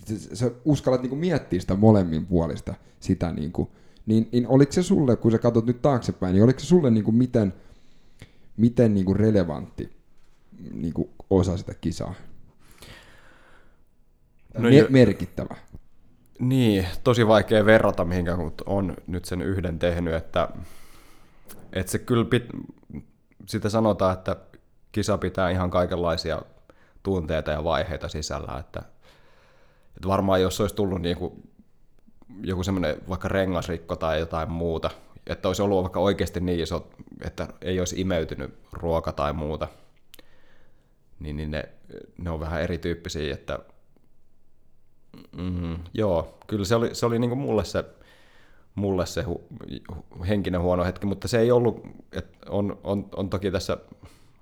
Sä, 0.06 0.36
sä 0.36 0.52
uskallat 0.66 1.02
niinku, 1.02 1.16
miettiä 1.16 1.60
sitä 1.60 1.76
molemmin 1.76 2.26
puolista, 2.26 2.74
sitä 3.00 3.32
niinku, 3.32 3.70
niin, 4.06 4.30
niin 4.32 4.48
oliko 4.48 4.72
se 4.72 4.84
sulle, 4.84 5.16
kun 5.16 5.32
sä 5.32 5.38
katsot 5.38 5.66
nyt 5.66 5.82
taaksepäin, 5.82 6.34
niin 6.34 6.44
oliko 6.44 6.60
se 6.60 6.66
sulle 6.66 6.92
niinku, 6.92 7.12
miten, 7.12 7.54
miten 8.58 8.94
niinku, 8.94 9.14
relevantti 9.14 9.90
niinku, 10.74 11.10
osa 11.30 11.58
sitä 11.58 11.74
kisaa? 11.74 12.14
No 14.58 14.70
Me- 14.70 14.86
merkittävä. 14.90 15.56
Niin, 16.40 16.88
tosi 17.04 17.28
vaikea 17.28 17.66
verrata 17.66 18.06
mihinkään, 18.06 18.40
mutta 18.40 18.64
on 18.68 18.98
nyt 19.08 19.26
sen 19.26 19.42
yhden 19.42 19.80
tehnyt, 19.80 20.14
että, 20.14 20.50
että 21.74 21.92
se 21.92 22.00
kyllä 22.00 22.26
pit, 22.26 22.46
sitä 23.46 23.70
sanotaan, 23.70 24.14
että 24.14 24.36
kisa 24.92 25.18
pitää 25.18 25.50
ihan 25.50 25.70
kaikenlaisia 25.70 26.42
tunteita 27.04 27.52
ja 27.52 27.64
vaiheita 27.64 28.08
sisällä, 28.08 28.58
että, 28.60 28.80
että 29.96 30.08
varmaan 30.08 30.42
jos 30.42 30.62
olisi 30.62 30.76
tullut 30.76 31.02
niin 31.02 31.18
kuin 31.18 31.50
joku 32.44 32.64
semmoinen 32.64 32.98
vaikka 33.10 33.28
rengasrikko 33.28 33.96
tai 33.96 34.20
jotain 34.20 34.52
muuta, 34.52 34.90
että 35.28 35.50
olisi 35.50 35.62
ollut 35.62 35.84
vaikka 35.84 36.00
oikeasti 36.00 36.40
niin 36.40 36.60
iso, 36.60 36.88
että 37.26 37.48
ei 37.62 37.80
olisi 37.80 38.02
imeytynyt 38.02 38.54
ruoka 38.72 39.12
tai 39.12 39.34
muuta, 39.34 39.68
niin, 41.20 41.38
niin 41.38 41.52
ne, 41.52 41.64
ne 42.18 42.30
on 42.30 42.40
vähän 42.40 42.62
erityyppisiä, 42.62 43.34
että 43.34 43.60
Mm, 45.38 45.78
joo, 45.94 46.38
kyllä 46.48 46.66
se 46.66 46.76
oli, 46.76 46.96
se 46.96 47.06
oli 47.06 47.20
niinku 47.20 47.36
mulle 47.36 47.66
se, 47.66 47.86
mulle 48.76 49.06
se 49.06 49.22
hu, 49.22 49.48
hu, 49.96 50.24
henkinen 50.28 50.62
huono 50.62 50.84
hetki, 50.84 51.06
mutta 51.06 51.28
se 51.28 51.40
ei 51.40 51.52
ollut, 51.52 51.82
että 52.12 52.38
on, 52.50 52.80
on, 52.84 53.10
on 53.16 53.30
toki 53.30 53.52
tässä 53.52 53.78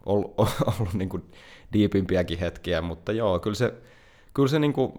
ollut, 0.06 0.34
ollut 0.80 0.94
niinku 0.94 1.22
diipimpiäkin 1.74 2.40
hetkiä, 2.40 2.82
mutta 2.82 3.12
joo, 3.12 3.40
kyllä 3.40 3.56
se, 3.56 3.74
kyllä 4.34 4.50
se 4.50 4.60
niinku, 4.60 4.94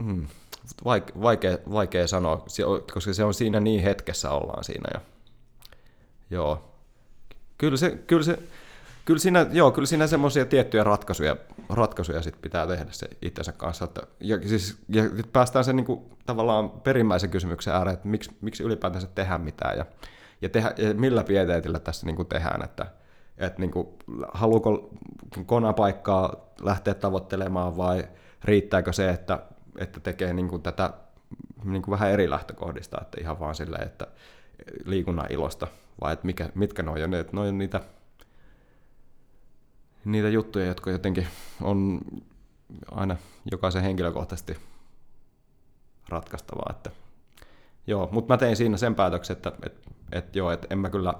mm, 0.00 0.26
vaike, 0.84 1.12
vaikea, 1.22 1.58
vaikea 1.72 2.06
sanoa, 2.06 2.44
koska 2.94 3.12
se 3.12 3.24
on 3.24 3.34
siinä 3.34 3.60
niin 3.60 3.82
hetkessä 3.82 4.30
ollaan 4.30 4.64
siinä 4.64 4.90
ja 4.94 5.00
joo, 6.30 6.64
kyllä 7.58 7.76
se, 7.76 7.90
kyllä 7.90 8.22
se, 8.22 8.38
Kyllä 9.04 9.20
siinä, 9.20 9.46
joo, 9.52 9.70
kyllä 9.70 9.86
siinä 9.86 10.06
semmoisia 10.06 10.44
tiettyjä 10.44 10.84
ratkaisuja, 10.84 11.36
ratkaisuja 11.72 12.22
sit 12.22 12.42
pitää 12.42 12.66
tehdä 12.66 12.86
se 12.90 13.08
itsensä 13.22 13.52
kanssa. 13.52 13.84
Että, 13.84 14.00
ja, 14.20 14.48
siis, 14.48 14.78
ja 14.88 15.02
päästään 15.32 15.64
sen 15.64 15.76
niin 15.76 15.86
kuin, 15.86 16.00
tavallaan 16.26 16.70
perimmäisen 16.70 17.30
kysymyksen 17.30 17.74
ääreen, 17.74 17.94
että 17.94 18.08
miksi, 18.08 18.30
miksi 18.40 18.62
ylipäätänsä 18.62 19.08
tehdään 19.14 19.40
mitään 19.40 19.78
ja, 19.78 19.86
ja, 20.42 20.48
tehdä, 20.48 20.74
ja 20.76 20.94
millä 20.94 21.24
pieteetillä 21.24 21.78
tässä 21.78 22.06
niin 22.06 22.16
kuin 22.16 22.28
tehdään. 22.28 22.64
Että, 22.64 22.86
että 23.38 23.60
niin 23.60 23.70
kuin, 23.70 23.88
haluuko 24.34 24.90
konapaikkaa 25.46 26.52
lähteä 26.60 26.94
tavoittelemaan 26.94 27.76
vai 27.76 28.08
riittääkö 28.44 28.92
se, 28.92 29.10
että 29.10 29.38
että 29.78 30.00
tekee 30.00 30.32
niin 30.32 30.48
kuin 30.48 30.62
tätä 30.62 30.90
niin 31.64 31.82
kuin 31.82 31.92
vähän 31.92 32.10
eri 32.10 32.30
lähtökohdista, 32.30 32.98
että 33.00 33.20
ihan 33.20 33.40
vaan 33.40 33.54
silleen, 33.54 33.86
että 33.86 34.06
liikunnan 34.84 35.26
ilosta, 35.30 35.66
vai 36.00 36.12
että 36.12 36.26
mikä, 36.26 36.48
mitkä 36.54 36.82
ne 36.82 36.90
on, 36.90 37.00
ja 37.00 37.06
ne, 37.06 37.24
ne 37.32 37.40
on 37.40 37.58
niitä, 37.58 37.80
niitä 40.04 40.28
juttuja, 40.28 40.66
jotka 40.66 40.90
jotenkin 40.90 41.26
on 41.62 42.00
aina 42.90 43.16
jokaisen 43.50 43.82
henkilökohtaisesti 43.82 44.56
ratkaistavaa, 46.08 46.70
että 46.70 46.90
joo, 47.86 48.08
mutta 48.12 48.34
mä 48.34 48.38
tein 48.38 48.56
siinä 48.56 48.76
sen 48.76 48.94
päätöksen, 48.94 49.36
että 49.36 49.52
et, 49.66 49.82
et 50.12 50.36
joo, 50.36 50.50
että 50.50 50.66
en 50.70 50.78
mä 50.78 50.90
kyllä, 50.90 51.14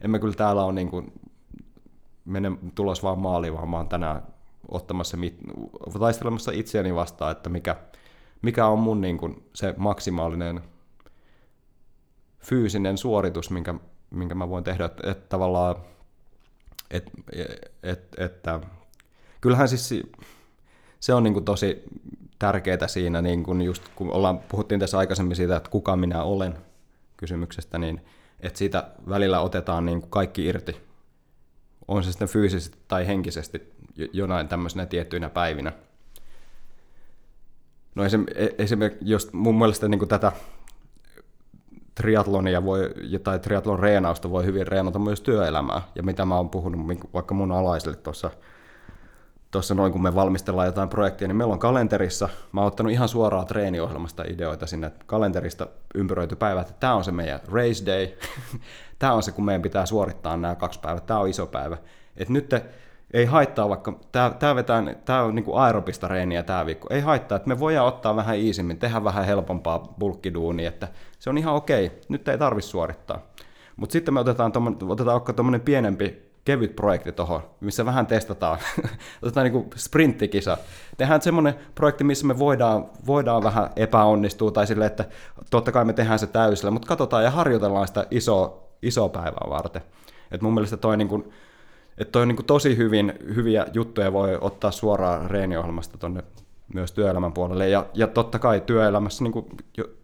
en 0.00 0.10
mä 0.10 0.18
kyllä 0.18 0.34
täällä 0.34 0.64
ole 0.64 0.72
niin 0.72 0.90
kuin, 0.90 1.12
mene 2.24 2.52
tulos 2.74 3.02
vaan 3.02 3.18
maaliin, 3.18 3.54
vaan 3.54 3.68
mä 3.68 3.76
oon 3.76 3.88
tänään 3.88 4.22
ottamassa, 4.68 5.16
taistelemassa 5.98 6.52
itseäni 6.54 6.94
vastaan, 6.94 7.32
että 7.32 7.48
mikä, 7.48 7.76
mikä 8.42 8.66
on 8.66 8.78
mun 8.78 9.00
niin 9.00 9.18
kuin, 9.18 9.50
se 9.54 9.74
maksimaalinen 9.76 10.60
fyysinen 12.38 12.98
suoritus, 12.98 13.50
minkä, 13.50 13.74
minkä 14.10 14.34
mä 14.34 14.48
voin 14.48 14.64
tehdä, 14.64 14.84
että, 14.84 15.10
että 15.10 15.28
tavallaan, 15.28 15.76
et, 16.90 17.10
et, 17.82 18.00
että 18.18 18.60
kyllähän 19.40 19.68
siis 19.68 20.04
se 21.00 21.14
on 21.14 21.22
niin 21.22 21.34
kuin 21.34 21.44
tosi 21.44 21.82
tärkeää 22.38 22.86
siinä, 22.86 23.22
niin 23.22 23.42
kuin 23.42 23.62
just 23.62 23.82
kun 23.96 24.10
ollaan, 24.10 24.38
puhuttiin 24.38 24.80
tässä 24.80 24.98
aikaisemmin 24.98 25.36
siitä, 25.36 25.56
että 25.56 25.70
kuka 25.70 25.96
minä 25.96 26.22
olen 26.22 26.58
kysymyksestä, 27.16 27.78
niin 27.78 28.00
että 28.40 28.58
siitä 28.58 28.90
välillä 29.08 29.40
otetaan 29.40 29.86
niin 29.86 30.00
kuin 30.00 30.10
kaikki 30.10 30.44
irti, 30.44 30.76
on 31.88 32.04
se 32.04 32.10
sitten 32.10 32.28
fyysisesti 32.28 32.78
tai 32.88 33.06
henkisesti 33.06 33.72
jonain 34.12 34.48
tämmöisenä 34.48 34.86
tiettyinä 34.86 35.28
päivinä. 35.30 35.72
No 37.94 38.02
esimerkiksi, 38.58 39.10
jos 39.10 39.32
mun 39.32 39.58
mielestä 39.58 39.88
niin 39.88 39.98
kuin 39.98 40.08
tätä 40.08 40.32
triatlonia 41.96 42.64
voi, 42.64 42.90
tai 43.22 43.38
triatlon 43.38 43.78
reenausta 43.78 44.30
voi 44.30 44.44
hyvin 44.44 44.66
reenata 44.66 44.98
myös 44.98 45.20
työelämää, 45.20 45.82
ja 45.94 46.02
mitä 46.02 46.24
mä 46.24 46.36
oon 46.36 46.50
puhunut 46.50 46.80
vaikka 47.14 47.34
mun 47.34 47.52
alaisille 47.52 47.96
tuossa 47.96 48.30
tuossa 49.50 49.74
noin 49.74 49.92
kun 49.92 50.02
me 50.02 50.14
valmistellaan 50.14 50.66
jotain 50.66 50.88
projektia, 50.88 51.28
niin 51.28 51.36
meillä 51.36 51.52
on 51.52 51.58
kalenterissa, 51.58 52.28
mä 52.52 52.60
oon 52.60 52.68
ottanut 52.68 52.92
ihan 52.92 53.08
suoraan 53.08 53.46
treeniohjelmasta 53.46 54.24
ideoita 54.28 54.66
sinne 54.66 54.92
kalenterista 55.06 55.66
ympäröity 55.94 56.36
päivä, 56.36 56.60
että 56.60 56.72
tämä 56.80 56.94
on 56.94 57.04
se 57.04 57.12
meidän 57.12 57.40
race 57.52 57.86
day, 57.86 58.08
tämä 58.98 59.12
on 59.12 59.22
se 59.22 59.32
kun 59.32 59.44
meidän 59.44 59.62
pitää 59.62 59.86
suorittaa 59.86 60.36
nämä 60.36 60.54
kaksi 60.54 60.80
päivää, 60.80 61.00
tämä 61.00 61.20
on 61.20 61.28
iso 61.28 61.46
päivä. 61.46 61.76
Et 62.16 62.28
nyt 62.28 62.48
te, 62.48 62.64
ei 63.16 63.24
haittaa 63.24 63.68
vaikka, 63.68 63.98
tämä, 64.38 64.54
vetää, 64.54 64.94
tämä 65.04 65.22
on 65.22 65.34
niin 65.34 65.44
kuin 65.44 65.58
aerobista 65.58 66.08
reeniä 66.08 66.42
tämä 66.42 66.66
viikko, 66.66 66.88
ei 66.90 67.00
haittaa, 67.00 67.36
että 67.36 67.48
me 67.48 67.60
voidaan 67.60 67.86
ottaa 67.86 68.16
vähän 68.16 68.36
iisimmin, 68.36 68.78
tehdä 68.78 69.04
vähän 69.04 69.24
helpompaa 69.24 69.78
bulkkiduunia, 69.98 70.68
että 70.68 70.88
se 71.18 71.30
on 71.30 71.38
ihan 71.38 71.54
okei, 71.54 72.00
nyt 72.08 72.28
ei 72.28 72.38
tarvitse 72.38 72.70
suorittaa. 72.70 73.18
Mutta 73.76 73.92
sitten 73.92 74.14
me 74.14 74.20
otetaan, 74.20 74.52
otetaan 74.88 75.22
tuommoinen 75.36 75.60
pienempi 75.60 76.22
kevyt 76.44 76.76
projekti 76.76 77.12
tuohon, 77.12 77.42
missä 77.60 77.84
vähän 77.84 78.06
testataan. 78.06 78.58
Otetaan 79.22 79.44
niin 79.44 79.52
kuin 79.52 79.70
sprinttikisa. 79.76 80.58
Tehdään 80.96 81.22
semmoinen 81.22 81.54
projekti, 81.74 82.04
missä 82.04 82.26
me 82.26 82.38
voidaan, 82.38 82.86
voidaan 83.06 83.42
vähän 83.42 83.70
epäonnistua, 83.76 84.50
tai 84.50 84.66
sille, 84.66 84.86
että 84.86 85.04
totta 85.50 85.72
kai 85.72 85.84
me 85.84 85.92
tehdään 85.92 86.18
se 86.18 86.26
täysillä, 86.26 86.70
mutta 86.70 86.88
katsotaan 86.88 87.24
ja 87.24 87.30
harjoitellaan 87.30 87.88
sitä 87.88 88.06
isoa, 88.10 88.68
isoa 88.82 89.08
päivää 89.08 89.46
varten. 89.50 89.82
Et 90.30 90.42
mun 90.42 90.54
mielestä 90.54 90.76
toi, 90.76 90.96
niin 90.96 91.08
kuin, 91.08 91.32
että 91.98 92.12
toi 92.12 92.26
niin 92.26 92.36
kuin 92.36 92.46
tosi 92.46 92.76
hyvin, 92.76 93.12
hyviä 93.34 93.66
juttuja 93.72 94.12
voi 94.12 94.38
ottaa 94.40 94.70
suoraan 94.70 95.30
reeniohjelmasta 95.30 95.98
tuonne 95.98 96.22
myös 96.74 96.92
työelämän 96.92 97.32
puolelle. 97.32 97.68
Ja, 97.68 97.86
ja 97.94 98.06
totta 98.06 98.38
kai 98.38 98.62
työelämässä 98.66 99.24
niin 99.24 99.32
kuin, 99.32 99.46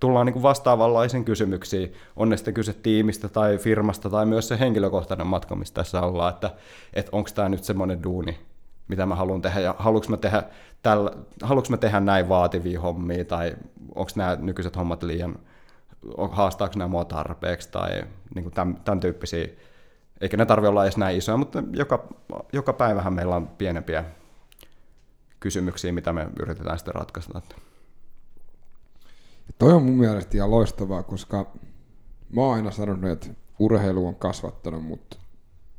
tullaan 0.01 0.27
niin 0.27 0.33
kuin 0.33 0.43
vastaavanlaisiin 0.43 1.25
kysymyksiin, 1.25 1.93
on 2.17 2.29
ne 2.29 2.37
sitten 2.37 2.55
kyse 2.55 2.73
tiimistä 2.73 3.29
tai 3.29 3.59
firmasta 3.59 4.11
tai 4.11 4.27
myös 4.27 4.49
se 4.49 4.59
henkilökohtainen 4.59 5.27
matka, 5.27 5.55
missä 5.55 5.75
tässä 5.75 6.01
ollaan, 6.01 6.35
että, 6.35 6.51
että 6.95 7.11
onko 7.13 7.31
tämä 7.35 7.49
nyt 7.49 7.65
semmoinen 7.65 8.03
duuni, 8.03 8.39
mitä 8.89 9.07
mä 9.07 9.15
haluan 9.15 9.43
tehdä? 9.43 9.61
Ja 9.61 9.75
haluanko 9.79 10.09
mä 10.09 10.17
tehdä, 10.17 10.43
tällä, 10.83 11.11
haluanko 11.43 11.71
mä 11.71 11.77
tehdä 11.77 12.01
näin 12.01 12.29
vaativia 12.29 12.81
hommia 12.81 13.25
tai 13.25 13.55
onko 13.95 14.11
nämä 14.17 14.37
nykyiset 14.41 14.77
hommat 14.77 15.03
liian, 15.03 15.39
haastaako 16.31 16.75
nämä 16.79 16.89
mua 16.89 17.05
tarpeeksi 17.05 17.69
tai 17.71 18.03
niin 18.35 18.43
kuin 18.43 18.55
tämän, 18.55 18.77
tämän 18.85 19.01
tyyppisiä, 19.01 19.49
eikä 20.23 20.37
ne 20.37 20.47
tarvitse 20.47 20.69
olla 20.69 20.85
edes 20.85 20.97
näin 20.97 21.19
isoja, 21.19 21.37
mutta 21.37 21.63
joka, 21.73 22.09
joka 22.53 22.73
päivähän 22.73 23.15
meillä 23.15 23.37
on 23.37 23.49
pienempiä 23.49 24.05
kysymyksiä, 25.41 25.93
mitä 25.93 26.13
me 26.13 26.29
yritetään 26.41 26.79
sitten 26.79 26.95
ratkaista. 26.95 27.41
Ja 29.47 29.53
toi 29.59 29.73
on 29.73 29.83
mun 29.83 29.95
mielestä 29.95 30.37
ihan 30.37 30.51
loistavaa, 30.51 31.03
koska 31.03 31.53
mä 32.31 32.41
oon 32.41 32.55
aina 32.55 32.71
sanonut, 32.71 33.11
että 33.11 33.29
urheilu 33.59 34.07
on 34.07 34.15
kasvattanut 34.15 34.85
mut 34.85 35.19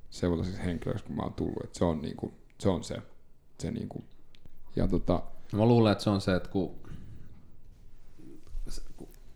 siis 0.10 0.64
henkilöksi, 0.66 1.06
kun 1.06 1.16
mä 1.16 1.22
oon 1.22 1.34
tullut. 1.34 1.64
Että 1.64 1.78
se 1.80 1.86
on, 1.86 2.02
niinku, 2.02 2.34
se, 2.60 2.70
on 2.70 2.84
se. 2.84 2.96
se 3.60 3.72
niinku. 3.72 4.04
ja 4.76 4.88
tota... 4.88 5.24
Mä 5.54 5.66
luulen, 5.66 5.92
että 5.92 6.04
se 6.04 6.10
on 6.10 6.22
se, 6.22 6.36
että 6.36 6.50
kun 6.50 6.76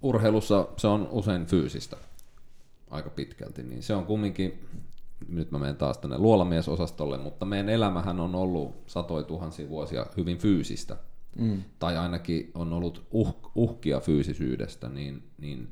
urheilussa 0.02 0.68
se 0.78 0.88
on 0.88 1.08
usein 1.12 1.46
fyysistä 1.46 1.98
aika 2.90 3.10
pitkälti, 3.10 3.64
niin 3.64 3.84
se 3.84 3.96
on 3.96 4.06
kumminkin 4.06 4.68
nyt 5.27 5.52
mä 5.52 5.60
menen 5.60 5.76
taas 5.76 5.98
tänne 5.98 6.18
luolamiesosastolle, 6.18 7.18
mutta 7.18 7.45
meidän 7.45 7.69
elämähän 7.69 8.19
on 8.19 8.35
ollut 8.35 8.76
satoi 8.88 9.23
tuhansia 9.23 9.69
vuosia 9.69 10.06
hyvin 10.18 10.38
fyysistä. 10.38 10.98
Mm. 11.39 11.64
Tai 11.80 11.98
ainakin 11.98 12.52
on 12.53 12.73
ollut 12.73 13.07
uh, 13.11 13.35
uhkia 13.56 13.99
fyysisyydestä, 13.99 14.89
niin, 14.89 15.23
niin 15.38 15.69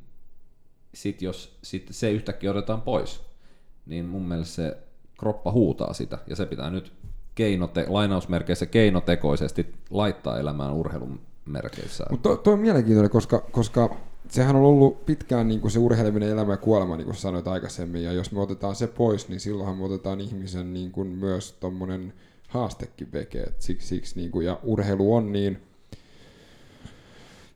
sit 0.93 1.22
jos 1.22 1.57
sit 1.63 1.88
se 1.91 2.11
yhtäkkiä 2.11 2.51
otetaan 2.51 2.81
pois, 2.81 3.22
niin 3.85 4.05
mun 4.05 4.27
mielestä 4.27 4.55
se 4.55 4.77
kroppa 5.19 5.51
huutaa 5.51 5.93
sitä, 5.93 6.17
ja 6.27 6.35
se 6.35 6.45
pitää 6.45 6.69
nyt 6.69 6.93
keinote, 7.35 7.85
lainausmerkeissä 7.88 8.65
keinotekoisesti 8.65 9.73
laittaa 9.89 10.39
elämään 10.39 10.73
urheilun 10.73 11.22
merkeissä. 11.45 12.05
Mutta 12.09 12.30
toi, 12.30 12.38
toi 12.38 12.53
on 12.53 12.59
mielenkiintoinen, 12.59 13.11
koska, 13.11 13.39
koska 13.39 13.97
sehän 14.30 14.56
on 14.56 14.61
ollut 14.61 15.06
pitkään 15.06 15.47
niin 15.47 15.61
kuin 15.61 15.72
se 15.72 15.80
urheileminen 15.80 16.30
elämä 16.30 16.53
ja 16.53 16.57
kuolema, 16.57 16.97
niin 16.97 17.06
kuin 17.06 17.15
sanoit 17.15 17.47
aikaisemmin, 17.47 18.03
ja 18.03 18.14
jos 18.14 18.31
me 18.31 18.41
otetaan 18.41 18.76
se 18.76 18.88
pois, 18.88 19.30
niin 19.30 19.39
silloinhan 19.39 19.77
me 19.77 19.85
otetaan 19.85 20.22
ihmisen 20.22 20.73
niin 20.73 20.91
kuin 20.91 21.07
myös 21.07 21.53
tuommoinen 21.53 22.14
haastekin 22.47 23.11
veke, 23.11 23.45
siksi, 23.60 23.88
siksi 23.88 24.19
niin 24.19 24.31
kuin, 24.31 24.45
ja 24.45 24.60
urheilu 24.64 25.15
on 25.15 25.31
niin, 25.31 25.61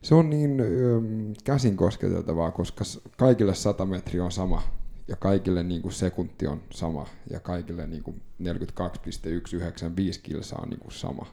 se 0.02 0.14
on 0.14 0.30
niin 0.30 0.60
ähm, 0.60 1.32
käsin 1.44 1.76
kosketeltavaa, 1.76 2.50
koska 2.50 2.84
kaikille 3.16 3.54
100 3.54 3.86
metriä 3.86 4.24
on 4.24 4.32
sama, 4.32 4.62
ja 5.08 5.16
kaikille 5.16 5.62
niin 5.62 5.82
kuin 5.82 5.92
sekunti 5.92 6.46
on 6.46 6.62
sama, 6.70 7.06
ja 7.30 7.40
kaikille 7.40 7.86
niin 7.86 8.02
kuin 8.02 8.22
42,195 8.38 10.20
kilsaa 10.20 10.60
on 10.62 10.70
niin 10.70 10.80
kuin 10.80 10.92
sama. 10.92 11.26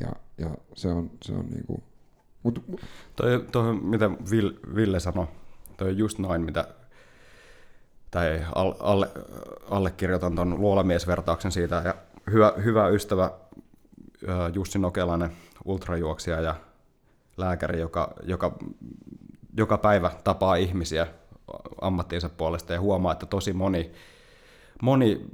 Ja, 0.00 0.12
ja 0.38 0.50
se 0.74 0.88
on, 0.88 1.10
se 1.24 1.32
on 1.32 1.46
niin 1.50 1.66
kuin, 1.66 1.82
Mut, 2.46 2.64
toi, 3.16 3.44
toi, 3.52 3.74
mitä 3.74 4.10
Ville 4.74 5.00
sanoi, 5.00 5.26
toi 5.76 5.98
just 5.98 6.18
noin, 6.18 6.42
mitä 6.42 6.68
tai 8.10 8.44
alle, 8.80 9.08
allekirjoitan 9.70 10.34
tuon 10.34 10.60
luolamiesvertauksen 10.60 11.52
siitä. 11.52 11.82
Ja 11.84 11.94
hyvä, 12.32 12.52
hyvä 12.64 12.88
ystävä 12.88 13.30
Jussi 14.54 14.78
Nokelainen, 14.78 15.30
ultrajuoksija 15.64 16.40
ja 16.40 16.54
lääkäri, 17.36 17.80
joka, 17.80 18.14
joka 18.22 18.58
joka 19.56 19.78
päivä 19.78 20.10
tapaa 20.24 20.56
ihmisiä 20.56 21.06
ammattiinsa 21.80 22.28
puolesta 22.28 22.72
ja 22.72 22.80
huomaa, 22.80 23.12
että 23.12 23.26
tosi 23.26 23.52
moni, 23.52 23.92
moni 24.82 25.26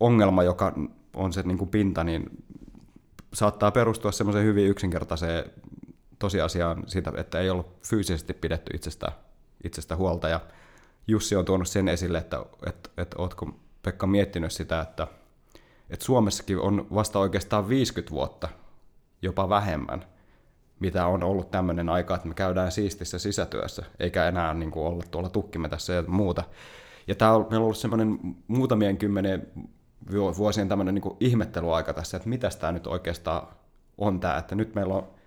ongelma, 0.00 0.42
joka 0.42 0.72
on 1.14 1.32
se 1.32 1.42
niin 1.42 1.58
kuin 1.58 1.70
pinta, 1.70 2.04
niin 2.04 2.30
saattaa 3.34 3.70
perustua 3.70 4.12
semmoiseen 4.12 4.44
hyvin 4.44 4.66
yksinkertaiseen 4.66 5.44
tosiasiaan 6.20 6.82
siitä, 6.86 7.12
että 7.16 7.40
ei 7.40 7.50
ollut 7.50 7.82
fyysisesti 7.82 8.34
pidetty 8.34 8.76
itsestä, 8.76 9.12
itsestä 9.64 9.96
huolta. 9.96 10.28
Ja 10.28 10.40
Jussi 11.06 11.36
on 11.36 11.44
tuonut 11.44 11.68
sen 11.68 11.88
esille, 11.88 12.18
että, 12.18 12.44
että, 12.66 12.90
että 12.96 13.16
oletko 13.18 13.50
Pekka 13.82 14.06
miettinyt 14.06 14.52
sitä, 14.52 14.80
että, 14.80 15.06
että 15.90 16.04
Suomessakin 16.04 16.58
on 16.58 16.86
vasta 16.94 17.18
oikeastaan 17.18 17.68
50 17.68 18.10
vuotta, 18.10 18.48
jopa 19.22 19.48
vähemmän, 19.48 20.04
mitä 20.80 21.06
on 21.06 21.22
ollut 21.22 21.50
tämmöinen 21.50 21.88
aika, 21.88 22.14
että 22.14 22.28
me 22.28 22.34
käydään 22.34 22.72
siistissä 22.72 23.18
sisätyössä, 23.18 23.84
eikä 24.00 24.28
enää 24.28 24.54
niin 24.54 24.70
kuin 24.70 24.86
olla 24.86 25.04
tuolla 25.10 25.28
tukkimetässä 25.28 25.92
ja 25.92 26.02
muuta. 26.06 26.44
Ja 27.06 27.14
tämä 27.14 27.32
on, 27.32 27.40
meillä 27.40 27.56
on 27.56 27.62
ollut 27.64 27.78
semmoinen 27.78 28.18
muutamien 28.48 28.96
kymmenen 28.96 29.46
vuosien 30.12 30.68
tämmöinen 30.68 30.94
niin 30.94 31.16
ihmettelyaika 31.20 31.92
tässä, 31.92 32.16
että 32.16 32.28
mitä 32.28 32.50
tämä 32.50 32.72
nyt 32.72 32.86
oikeastaan 32.86 33.48
on 33.98 34.20
tämä, 34.20 34.36
että 34.36 34.54
nyt 34.54 34.74
meillä 34.74 34.94
on 34.94 35.19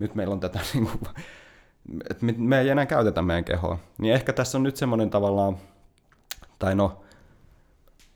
nyt 0.00 0.14
meillä 0.14 0.32
on 0.32 0.40
tätä, 0.40 0.60
niin 0.74 0.86
kuin, 0.86 1.00
että 2.10 2.26
me 2.38 2.60
ei 2.60 2.68
enää 2.68 2.86
käytetä 2.86 3.22
meidän 3.22 3.44
kehoa. 3.44 3.78
Niin 3.98 4.14
ehkä 4.14 4.32
tässä 4.32 4.58
on 4.58 4.62
nyt 4.62 4.76
semmoinen 4.76 5.10
tavallaan, 5.10 5.56
tai 6.58 6.74
no, 6.74 7.04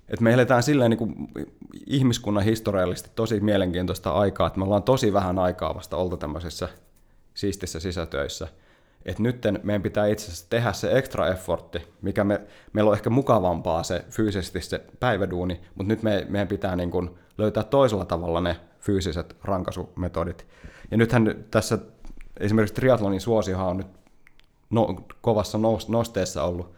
että 0.09 0.25
me 0.25 0.33
eletään 0.33 0.63
silleen 0.63 0.91
niin 0.91 0.99
kuin 0.99 1.15
ihmiskunnan 1.87 2.45
historiallisesti 2.45 3.11
tosi 3.15 3.41
mielenkiintoista 3.41 4.11
aikaa, 4.11 4.47
että 4.47 4.59
me 4.59 4.65
ollaan 4.65 4.83
tosi 4.83 5.13
vähän 5.13 5.39
aikaa 5.39 5.75
vasta 5.75 5.97
oltu 5.97 6.17
tämmöisessä 6.17 6.69
siistissä 7.35 7.81
sisätöissä. 7.81 8.49
Että 9.05 9.23
nyt 9.23 9.43
meidän 9.63 9.83
pitää 9.83 10.07
itse 10.07 10.25
asiassa 10.25 10.47
tehdä 10.51 10.73
se 10.73 10.99
extra 10.99 11.29
effortti, 11.29 11.83
mikä 12.03 12.25
me, 12.25 12.41
meillä 12.73 12.89
on 12.89 12.97
ehkä 12.97 13.11
mukavampaa 13.11 13.83
se 13.83 14.05
fyysisesti 14.11 14.61
se 14.61 14.85
päiväduuni, 15.01 15.61
mutta 15.75 15.89
nyt 15.89 16.03
me, 16.03 16.27
meidän 16.29 16.49
pitää 16.49 16.77
niin 16.77 16.91
kuin 16.91 17.11
löytää 17.39 17.65
toisella 17.65 18.05
tavalla 18.05 18.41
ne 18.41 18.57
fyysiset 18.81 19.37
rankasumetodit. 19.45 20.47
Ja 20.91 20.97
nythän 20.97 21.45
tässä 21.51 21.79
esimerkiksi 22.41 22.75
triatlonin 22.75 23.21
suosiohan 23.21 23.67
on 23.67 23.77
nyt 23.77 23.87
no, 24.71 24.97
kovassa 25.21 25.59
nosteessa 25.89 26.43
ollut, 26.43 26.75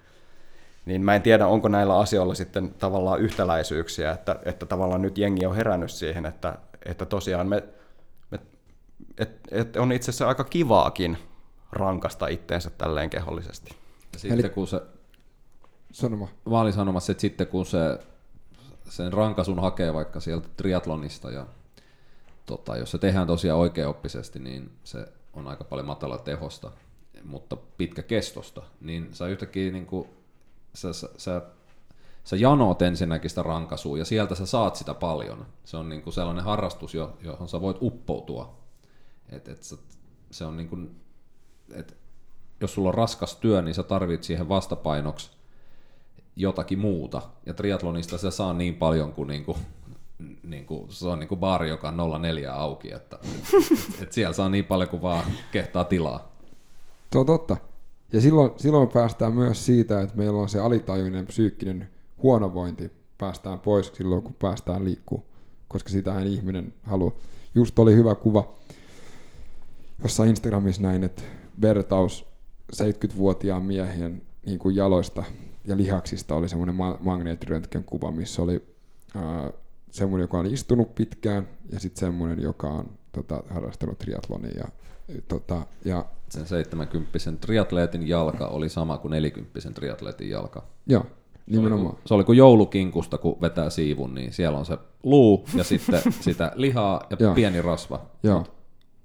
niin 0.87 1.03
mä 1.03 1.15
en 1.15 1.23
tiedä, 1.23 1.47
onko 1.47 1.69
näillä 1.69 1.99
asioilla 1.99 2.35
sitten 2.35 2.75
tavallaan 2.79 3.21
yhtäläisyyksiä, 3.21 4.13
että, 4.13 4.37
että 4.45 4.67
tavallaan 4.67 5.03
nyt 5.03 5.19
jengi 5.19 5.47
on 5.47 5.57
herännyt 5.57 5.91
siihen, 5.91 6.27
että, 6.27 6.59
että 6.85 7.07
tosiaan 7.07 7.47
me, 7.49 7.65
me 8.31 8.39
et, 9.19 9.31
et 9.51 9.77
on 9.77 9.93
itse 9.93 10.11
asiassa 10.11 10.29
aika 10.29 10.45
kivaakin 10.45 11.19
rankasta 11.73 12.29
itteensä 12.29 12.71
tälleen 12.71 13.11
kehollisesti. 13.11 13.77
Ja 14.13 14.19
sitten 14.19 14.41
Eli... 14.41 14.49
kun 14.49 14.69
se... 14.69 14.83
Sanoma. 15.93 16.29
Mä 16.51 16.61
olin 16.61 16.73
sanomassa, 16.73 17.13
että 17.13 17.21
sitten 17.21 17.47
kun 17.47 17.67
se 17.67 17.99
sen 18.89 19.13
rankasun 19.13 19.59
hakee 19.59 19.95
vaikka 19.95 20.21
sieltä 20.21 20.49
triatlonista 20.57 21.31
ja 21.31 21.47
tota, 22.51 22.77
jos 22.77 22.91
se 22.91 22.99
tehdään 22.99 23.27
tosiaan 23.27 23.61
oikeaoppisesti, 23.61 24.39
niin 24.39 24.71
se 24.85 25.09
on 25.33 25.49
aika 25.49 25.65
paljon 25.65 25.87
matala 25.87 26.19
tehosta, 26.19 26.71
mutta 27.25 27.57
pitkä 27.57 28.03
kestosta, 28.03 28.63
niin 28.81 29.09
sä 29.13 29.27
yhtäkkiä 29.27 29.73
niin 29.73 29.87
kuin, 29.87 30.09
sä, 30.75 30.93
sä, 30.93 31.09
sä, 31.17 31.43
sä 32.25 32.37
janoot 32.37 32.83
ensinnäkin 32.83 33.31
sitä 33.31 33.43
rankasua 33.43 33.99
ja 33.99 34.05
sieltä 34.05 34.35
sä 34.35 34.47
saat 34.47 34.77
sitä 34.77 34.95
paljon. 34.95 35.47
Se 35.65 35.77
on 35.77 35.89
niin 35.89 36.03
kuin 36.03 36.15
sellainen 36.15 36.45
harrastus, 36.45 36.95
johon 36.95 37.49
sä 37.49 37.61
voit 37.61 37.77
uppoutua. 37.81 38.59
Et, 39.29 39.49
et 39.49 39.63
sä, 39.63 39.77
se 40.31 40.45
on 40.45 40.57
niin 40.57 40.69
kuin, 40.69 41.01
et, 41.73 41.97
jos 42.61 42.75
sulla 42.75 42.89
on 42.89 42.95
raskas 42.95 43.37
työ, 43.37 43.63
niin 43.63 43.75
sä 43.75 43.83
tarvit 43.83 44.25
siihen 44.25 44.49
vastapainoksi 44.49 45.31
jotakin 46.37 46.79
muuta. 46.79 47.23
Ja 47.47 47.55
triatlonista 47.55 48.19
se 48.19 48.31
saa 48.31 48.53
niin 48.53 48.75
paljon 48.75 49.13
kuin, 49.13 49.29
niin 49.29 49.45
kuin 49.45 49.59
niin 50.43 50.67
kuin, 50.67 50.93
se 50.93 51.09
on 51.09 51.19
niin 51.19 51.29
kuin 51.29 51.39
baari, 51.39 51.69
joka 51.69 51.89
on 51.89 52.23
04 52.23 52.55
auki, 52.55 52.93
että 52.93 53.19
et, 53.23 54.03
et 54.03 54.13
siellä 54.13 54.33
saa 54.33 54.49
niin 54.49 54.65
paljon 54.65 54.89
kuin 54.89 55.03
vaan 55.03 55.25
kehtaa 55.53 55.85
tilaa. 55.85 56.33
On 57.15 57.27
totta. 57.27 57.57
Ja 58.13 58.21
silloin, 58.21 58.51
silloin 58.57 58.89
päästään 58.89 59.33
myös 59.33 59.67
siitä, 59.67 60.01
että 60.01 60.17
meillä 60.17 60.41
on 60.41 60.49
se 60.49 60.61
alitajuinen 60.61 61.27
psyykkinen 61.27 61.89
huonovointi, 62.23 62.93
päästään 63.19 63.61
pois 63.61 63.93
silloin, 63.95 64.23
kun 64.23 64.35
päästään 64.35 64.85
liikkuu, 64.85 65.25
koska 65.69 65.91
sitähän 65.91 66.27
ihminen 66.27 66.75
haluaa. 66.83 67.13
Just 67.55 67.79
oli 67.79 67.95
hyvä 67.95 68.15
kuva 68.15 68.49
jossain 70.03 70.31
Instagramissa 70.31 70.83
näin, 70.83 71.05
että 71.05 71.23
vertaus 71.63 72.27
70-vuotiaan 72.77 73.63
miehien 73.63 74.23
niin 74.47 74.59
kuin 74.59 74.77
jaloista 74.77 75.25
ja 75.65 75.77
lihaksista 75.77 76.35
oli 76.35 76.49
semmoinen 76.49 76.75
ma- 76.75 76.99
magneettiröntgen 77.01 77.85
kuva, 77.85 78.11
missä 78.11 78.43
oli 78.43 78.65
ää, 79.15 79.51
semmoinen, 79.91 80.25
joka 80.25 80.39
on 80.39 80.47
istunut 80.47 80.95
pitkään, 80.95 81.49
ja 81.73 81.81
sitten 81.81 82.01
semmoinen, 82.01 82.43
joka 82.43 82.69
on 82.69 82.91
tota, 83.13 83.43
harrastanut 83.51 83.99
triatlonia. 83.99 84.53
Ja, 84.57 84.69
tota, 85.29 85.67
ja 85.85 86.05
sen 86.29 86.47
70 86.47 87.19
triatleetin 87.41 88.09
jalka 88.09 88.47
oli 88.47 88.69
sama 88.69 88.99
kuin 88.99 89.11
40 89.11 89.71
triatleetin 89.75 90.31
jalka. 90.31 90.63
Joo, 90.87 91.07
nimenomaan. 91.47 91.95
Se 91.95 91.99
oli, 91.99 92.03
se 92.07 92.15
oli 92.15 92.25
kuin 92.25 92.39
joulukinkusta, 92.39 93.19
kun 93.19 93.41
vetää 93.41 93.71
siivun, 93.71 94.15
niin 94.15 94.33
siellä 94.33 94.59
on 94.59 94.67
se 94.67 94.79
luu 95.03 95.45
ja 95.55 95.65
sitten 95.65 96.03
sitä 96.21 96.53
lihaa 96.55 97.07
ja 97.11 97.17
Joo. 97.21 97.35
pieni 97.35 97.63
rasva. 97.63 98.07
Joo. 98.23 98.47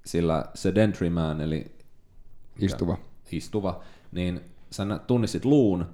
Sillä 0.04 0.44
sedentary 0.54 1.10
man, 1.10 1.40
eli 1.40 1.72
istuva, 2.58 2.98
istuva 3.32 3.80
niin 4.12 4.40
sä 4.70 4.84
tunnistit 5.06 5.44
luun 5.44 5.86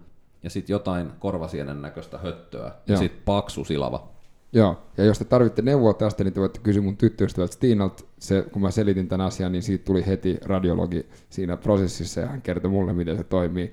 ja 0.42 0.50
sitten 0.50 0.74
jotain 0.74 1.10
korvasienen 1.18 1.82
näköistä 1.82 2.18
höttöä 2.18 2.62
Joo. 2.62 2.74
ja 2.86 2.96
sitten 2.96 3.22
paksu 3.24 3.64
silava. 3.64 4.11
Joo, 4.52 4.82
ja 4.96 5.04
jos 5.04 5.18
te 5.18 5.24
tarvitte 5.24 5.62
neuvoa 5.62 5.94
tästä, 5.94 6.24
niin 6.24 6.34
te 6.34 6.40
voitte 6.40 6.60
kysyä 6.60 6.82
mun 6.82 6.96
tyttöystävältä 6.96 7.54
Stinalt. 7.54 8.08
Se, 8.18 8.46
kun 8.52 8.62
mä 8.62 8.70
selitin 8.70 9.08
tämän 9.08 9.26
asian, 9.26 9.52
niin 9.52 9.62
siitä 9.62 9.84
tuli 9.84 10.06
heti 10.06 10.38
radiologi 10.44 11.06
siinä 11.30 11.56
prosessissa, 11.56 12.20
ja 12.20 12.26
hän 12.26 12.42
kertoi 12.42 12.70
mulle, 12.70 12.92
miten 12.92 13.16
se 13.16 13.24
toimii. 13.24 13.72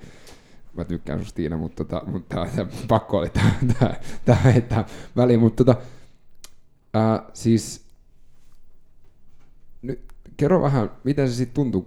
Mä 0.73 0.85
tykkään 0.85 1.19
susta 1.19 1.35
Tiina, 1.35 1.57
mutta, 1.57 1.85
tota, 1.85 2.03
mutta 2.05 2.47
pakko 2.87 3.17
oli 3.17 3.29
tämä 4.25 4.39
heittää 4.39 4.85
väliin. 5.15 5.39
Mutta 5.39 5.63
tota, 5.63 5.81
ää, 6.93 7.23
siis, 7.33 7.85
nyt 9.81 9.99
kerro 10.37 10.61
vähän, 10.61 10.91
miten 11.03 11.29
se 11.29 11.35
sitten 11.35 11.53
tuntui, 11.53 11.85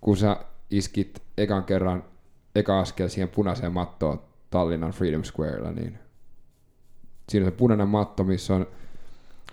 kun 0.00 0.16
sä 0.16 0.36
iskit 0.70 1.22
ekan 1.38 1.64
kerran, 1.64 2.04
eka 2.54 2.80
askel 2.80 3.08
siihen 3.08 3.28
punaiseen 3.28 3.72
mattoon 3.72 4.22
Tallinnan 4.50 4.90
Freedom 4.90 5.22
Squarella, 5.22 5.72
niin 5.72 5.98
siinä 7.28 7.46
on 7.46 7.52
se 7.52 7.56
punainen 7.56 7.88
matto, 7.88 8.24
missä 8.24 8.54
on, 8.54 8.66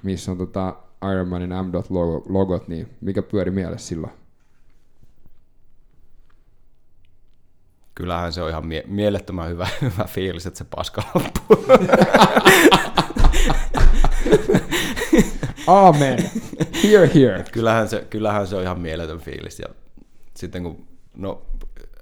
missä 0.04 0.32
on 0.32 0.38
tota 0.38 0.76
Ironmanin 1.12 1.50
M.logot, 1.50 2.68
niin 2.68 2.90
mikä 3.02 3.22
pyöri 3.22 3.52
mielessä 3.52 3.88
silloin? 3.88 4.14
Kyllähän 7.96 8.34
se 8.34 8.42
on 8.42 8.50
ihan 8.50 8.68
mie- 8.68 8.84
mielettömän 8.88 9.50
hyvä, 9.50 9.68
hyvä 9.82 10.04
fiilis, 10.08 10.46
että 10.46 10.58
se 10.58 10.66
paska 10.76 11.04
loppuu. 11.16 11.66
Amen. 15.68 16.32
Here, 16.84 17.12
here. 17.16 17.46
Kyllähän 17.52 17.90
se, 17.90 18.08
kyllähän 18.10 18.48
se 18.48 18.56
on 18.56 18.64
ihan 18.64 18.80
mieletön 18.80 19.20
fiilis. 19.20 19.60
Ja 19.60 19.66
sitten 20.36 20.64
kun, 20.64 20.88
no, 21.16 21.42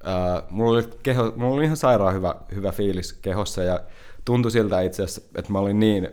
äh, 0.06 0.42
mulla, 0.50 0.70
oli 0.70 0.88
keho, 1.02 1.32
mulla 1.36 1.54
oli 1.54 1.64
ihan 1.64 1.76
sairaan 1.76 2.14
hyvä, 2.14 2.34
hyvä 2.54 2.72
fiilis 2.72 3.12
kehossa 3.12 3.62
ja 3.62 3.80
tuntui 4.24 4.50
siltä 4.50 4.80
itse 4.80 5.02
asiassa, 5.02 5.22
että 5.34 5.52
mä 5.52 5.58
olin 5.58 5.80
niin, 5.80 6.04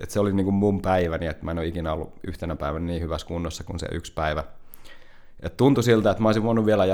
että 0.00 0.12
se 0.12 0.20
oli 0.20 0.32
niin 0.32 0.44
kuin 0.44 0.54
mun 0.54 0.82
päiväni, 0.82 1.26
että 1.26 1.44
mä 1.44 1.50
en 1.50 1.58
ole 1.58 1.66
ikinä 1.66 1.92
ollut 1.92 2.12
yhtenä 2.26 2.56
päivänä 2.56 2.86
niin 2.86 3.02
hyvässä 3.02 3.26
kunnossa 3.26 3.64
kuin 3.64 3.78
se 3.78 3.86
yksi 3.92 4.12
päivä. 4.12 4.44
Et 5.40 5.56
tuntui 5.56 5.84
siltä, 5.84 6.10
että 6.10 6.22
mä 6.22 6.28
olisin 6.28 6.42
voinut 6.42 6.66
vielä 6.66 6.84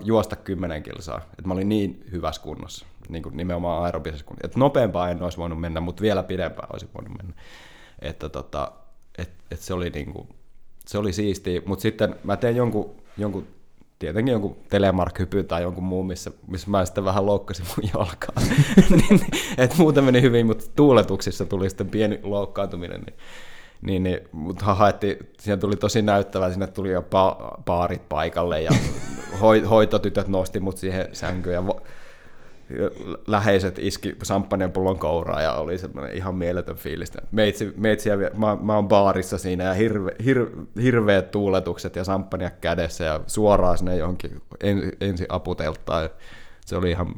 juosta 0.00 0.36
kymmenen 0.36 0.82
kilsaa, 0.82 1.20
että 1.30 1.42
mä 1.48 1.54
olin 1.54 1.68
niin 1.68 2.04
hyvässä 2.12 2.42
kunnossa, 2.42 2.86
niin 3.08 3.22
kuin 3.22 3.36
nimenomaan 3.36 3.84
aerobisessa 3.84 4.26
kunnossa. 4.26 4.46
Että 4.46 4.58
nopeampaa 4.58 5.10
en 5.10 5.22
olisi 5.22 5.38
voinut 5.38 5.60
mennä, 5.60 5.80
mutta 5.80 6.02
vielä 6.02 6.22
pidempään 6.22 6.68
olisi 6.72 6.88
voinut 6.94 7.18
mennä. 7.18 7.34
Että 8.02 8.28
tota, 8.28 8.72
et, 9.18 9.30
et 9.50 9.60
se 9.60 9.74
oli 9.74 9.90
niin 9.90 10.12
kuin, 10.12 10.28
se 10.86 10.98
oli 10.98 11.12
siistiä, 11.12 11.62
mutta 11.66 11.82
sitten 11.82 12.14
mä 12.24 12.36
tein 12.36 12.56
jonkun, 12.56 12.94
jonkun 13.18 13.46
tietenkin 13.98 14.32
jonkun 14.32 14.56
telemark-hypy 14.70 15.44
tai 15.44 15.62
jonkun 15.62 15.84
muun, 15.84 16.06
missä, 16.06 16.30
missä 16.46 16.70
mä 16.70 16.84
sitten 16.84 17.04
vähän 17.04 17.26
loukkasin 17.26 17.66
mun 17.76 17.90
jalkaa. 17.94 18.42
niin, 18.90 19.20
et 19.58 19.78
muuten 19.78 20.04
meni 20.04 20.22
hyvin, 20.22 20.46
mutta 20.46 20.64
tuuletuksissa 20.76 21.46
tuli 21.46 21.68
sitten 21.68 21.88
pieni 21.88 22.20
loukkaantuminen. 22.22 23.00
Niin, 23.00 23.16
niin, 23.82 24.02
niin 24.02 24.20
mutta 24.32 24.74
haettiin, 24.74 25.16
siinä 25.40 25.56
tuli 25.56 25.76
tosi 25.76 26.02
näyttävää, 26.02 26.50
sinne 26.50 26.66
tuli 26.66 26.90
jo 26.90 27.00
pa- 27.00 27.62
paarit 27.64 28.08
paikalle 28.08 28.62
ja 28.62 28.70
hoitotytöt 29.70 30.28
nosti 30.28 30.60
mut 30.60 30.76
siihen 30.76 31.08
sänkyyn 31.12 31.54
ja 31.54 31.60
vo- 31.60 31.82
läheiset 33.26 33.78
iski 33.78 34.16
samppanjan 34.22 34.72
pullon 34.72 34.98
kouraa 34.98 35.42
ja 35.42 35.52
oli 35.54 35.78
semmoinen 35.78 36.16
ihan 36.16 36.34
mieletön 36.34 36.76
fiilis. 36.76 37.12
Meitsi, 37.32 37.74
meitsiä, 37.76 38.16
mä, 38.16 38.56
mä 38.62 38.74
oon 38.74 38.88
baarissa 38.88 39.38
siinä 39.38 39.64
ja 39.64 39.74
hirve, 39.74 40.10
hir, 40.24 40.46
hirveät 40.82 41.30
tuuletukset 41.30 41.96
ja 41.96 42.04
samppania 42.04 42.50
kädessä 42.50 43.04
ja 43.04 43.20
suoraan 43.26 43.78
sinne 43.78 43.96
johonkin 43.96 44.42
en, 44.60 44.92
ensi 45.00 45.26
aputeltaan. 45.28 46.10
Se 46.66 46.76
oli 46.76 46.90
ihan 46.90 47.14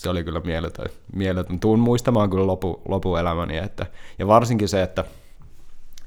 se 0.00 0.10
oli 0.10 0.24
kyllä 0.24 0.40
mieletön. 0.40 0.86
mieletön. 1.12 1.60
Tuun 1.60 1.78
muistamaan 1.78 2.30
kyllä 2.30 2.46
lopu, 2.46 2.82
lopuelämäni. 2.88 3.56
Että, 3.56 3.86
ja 4.18 4.26
varsinkin 4.26 4.68
se, 4.68 4.82
että, 4.82 5.04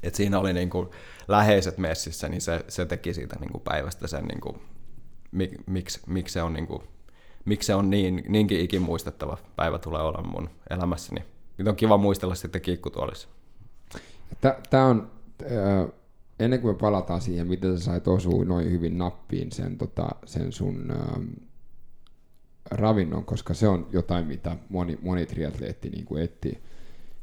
että 0.02 0.16
siinä 0.16 0.38
oli 0.38 0.52
niin 0.52 0.70
kuin 0.70 0.88
läheiset 1.28 1.78
messissä, 1.78 2.28
niin 2.28 2.40
se, 2.40 2.64
se 2.68 2.86
teki 2.86 3.14
siitä 3.14 3.36
niin 3.40 3.52
kuin 3.52 3.62
päivästä 3.62 4.06
sen, 4.06 4.24
niin 4.24 4.40
kuin, 4.40 4.56
mik, 5.32 5.50
miksi, 5.66 6.00
miksi 6.06 6.32
se 6.32 6.42
on 6.42 6.52
niin 6.52 6.66
kuin 6.66 6.82
miksi 7.44 7.66
se 7.66 7.74
on 7.74 7.90
niin, 7.90 8.22
niinkin 8.28 8.60
ikimuistettava 8.60 9.38
päivä 9.56 9.78
tulee 9.78 10.02
olemaan 10.02 10.28
mun 10.28 10.50
elämässäni. 10.70 11.24
Nyt 11.58 11.68
on 11.68 11.76
kiva 11.76 11.96
muistella 11.96 12.34
sitten 12.34 12.60
kiikkutuolissa. 12.60 13.28
Tämä 14.70 14.86
on, 14.86 15.10
äh, 15.42 15.92
ennen 16.40 16.60
kuin 16.60 16.74
me 16.74 16.78
palataan 16.78 17.20
siihen, 17.20 17.46
miten 17.46 17.78
sä 17.78 17.84
sait 17.84 18.08
osua 18.08 18.44
noin 18.44 18.70
hyvin 18.70 18.98
nappiin 18.98 19.52
sen, 19.52 19.78
tota, 19.78 20.08
sen 20.24 20.52
sun 20.52 20.90
äh, 20.90 21.22
ravinnon, 22.70 23.24
koska 23.24 23.54
se 23.54 23.68
on 23.68 23.86
jotain, 23.92 24.26
mitä 24.26 24.56
moni, 24.68 24.98
moni 25.02 25.26
triatleetti 25.26 25.90
niin 25.90 26.04
kuin 26.04 26.22
etsii. 26.22 26.58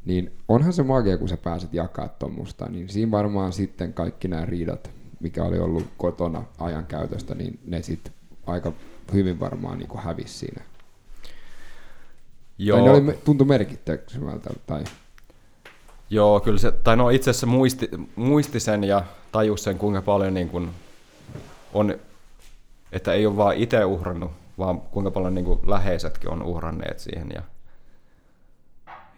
Niin 0.06 0.31
onhan 0.48 0.73
se 0.73 0.84
magia, 0.84 1.18
kun 1.18 1.30
sä 1.30 1.38
pääset 1.38 1.73
jakaa 1.73 2.07
tuommoista, 2.07 2.69
niin 2.69 2.89
siinä 2.89 3.11
varmaan 3.11 3.53
sitten 3.53 3.93
kaikki 3.93 4.27
nämä 4.27 4.45
riidat, 4.45 4.91
mikä 5.19 5.43
oli 5.43 5.60
ollut 5.60 5.88
kotona 5.98 6.43
ajan 6.57 6.85
käytöstä, 6.85 7.35
niin 7.35 7.60
ne 7.65 7.81
sitten 7.81 8.14
aika 8.45 8.73
hyvin 9.14 9.40
varmaan 9.40 9.78
niin 9.78 9.90
kuin 9.90 10.04
hävisi 10.04 10.34
siinä. 10.34 10.64
Joo. 12.58 12.78
Tai 12.78 12.86
ne 12.86 12.92
oli, 12.92 13.20
tuntui 13.26 13.48
merkittävältä. 13.48 14.50
Tai... 14.68 14.84
Joo, 16.10 16.40
kyllä 16.40 16.60
se, 16.60 16.72
tai 16.72 16.98
no 16.98 17.10
itse 17.10 17.30
asiassa 17.30 17.48
muisti, 17.48 17.90
muisti 18.16 18.60
sen 18.60 18.84
ja 18.84 19.04
tajus 19.32 19.64
sen, 19.64 19.78
kuinka 19.78 20.02
paljon 20.02 20.34
niin 20.34 20.50
kuin 20.50 20.70
on 21.74 21.96
että 22.92 23.14
ei 23.14 23.26
ole 23.26 23.38
vaan 23.38 23.56
itse 23.56 23.86
uhrannut, 23.86 24.32
vaan 24.58 24.82
kuinka 24.82 25.12
paljon 25.12 25.36
niin 25.36 25.46
kuin 25.46 25.60
läheisetkin 25.66 26.30
on 26.30 26.44
uhranneet 26.44 27.00
siihen. 27.00 27.30
Ja, 27.34 27.42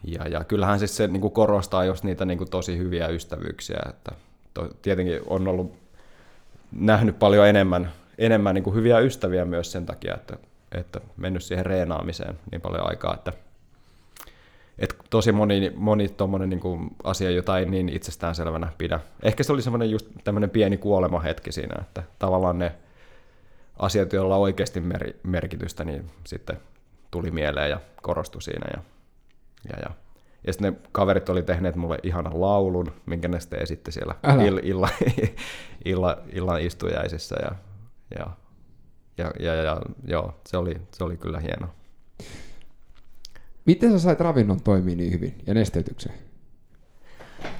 ja, 0.03 0.27
ja 0.27 0.43
kyllähän 0.43 0.79
siis 0.79 0.97
se 0.97 1.07
niin 1.07 1.21
kuin 1.21 1.33
korostaa 1.33 1.85
just 1.85 2.03
niitä 2.03 2.25
niin 2.25 2.37
kuin 2.37 2.49
tosi 2.49 2.77
hyviä 2.77 3.07
ystävyyksiä, 3.07 3.79
että 3.89 4.11
to, 4.53 4.69
tietenkin 4.81 5.19
on 5.27 5.47
ollut 5.47 5.73
nähnyt 6.71 7.19
paljon 7.19 7.47
enemmän, 7.47 7.91
enemmän 8.17 8.55
niin 8.55 8.63
kuin 8.63 8.75
hyviä 8.75 8.99
ystäviä 8.99 9.45
myös 9.45 9.71
sen 9.71 9.85
takia, 9.85 10.15
että, 10.15 10.37
että 10.71 11.01
mennyt 11.17 11.43
siihen 11.43 11.65
reenaamiseen 11.65 12.39
niin 12.51 12.61
paljon 12.61 12.89
aikaa, 12.89 13.13
että, 13.13 13.33
että 14.79 14.95
tosi 15.09 15.31
moni, 15.31 15.71
moni 15.75 16.09
tommonen 16.09 16.49
niin 16.49 16.59
kuin 16.59 16.89
asia, 17.03 17.29
jota 17.29 17.59
ei 17.59 17.65
niin 17.65 17.89
itsestäänselvänä 17.89 18.71
pidä. 18.77 18.99
Ehkä 19.23 19.43
se 19.43 19.53
oli 19.53 19.61
semmoinen 19.61 19.91
just 19.91 20.07
tämmöinen 20.23 20.49
pieni 20.49 20.77
kuolemahetki 20.77 21.51
siinä, 21.51 21.75
että 21.81 22.03
tavallaan 22.19 22.59
ne 22.59 22.75
asiat, 23.79 24.13
joilla 24.13 24.35
on 24.35 24.41
oikeasti 24.41 24.79
mer- 24.79 25.13
merkitystä, 25.23 25.83
niin 25.83 26.11
sitten 26.27 26.57
tuli 27.11 27.31
mieleen 27.31 27.69
ja 27.69 27.79
korostui 28.01 28.41
siinä. 28.41 28.67
Ja, 28.73 28.83
ja, 29.69 29.79
ja. 29.81 29.89
ja 30.47 30.53
sitten 30.53 30.73
ne 30.73 30.79
kaverit 30.91 31.29
oli 31.29 31.43
tehneet 31.43 31.75
mulle 31.75 31.97
ihanan 32.03 32.41
laulun, 32.41 32.91
minkä 33.05 33.27
ne 33.27 33.39
sitten 33.39 33.61
esitti 33.61 33.91
siellä 33.91 34.15
ill, 34.45 34.59
illa, 34.63 34.89
illa, 35.85 36.17
illan 36.33 36.61
istujaisissa. 36.61 37.35
Ja, 37.41 37.51
ja, 38.19 38.27
ja, 39.17 39.33
ja, 39.39 39.53
ja 39.53 39.81
joo, 40.07 40.33
se 40.47 40.57
oli, 40.57 40.81
se 40.91 41.03
oli 41.03 41.17
kyllä 41.17 41.39
hieno. 41.39 41.67
Miten 43.65 43.91
sä 43.91 43.99
sait 43.99 44.19
ravinnon 44.19 44.61
toimia 44.61 44.95
niin 44.95 45.13
hyvin 45.13 45.35
ja 45.47 45.53
nesteytykseen? 45.53 46.15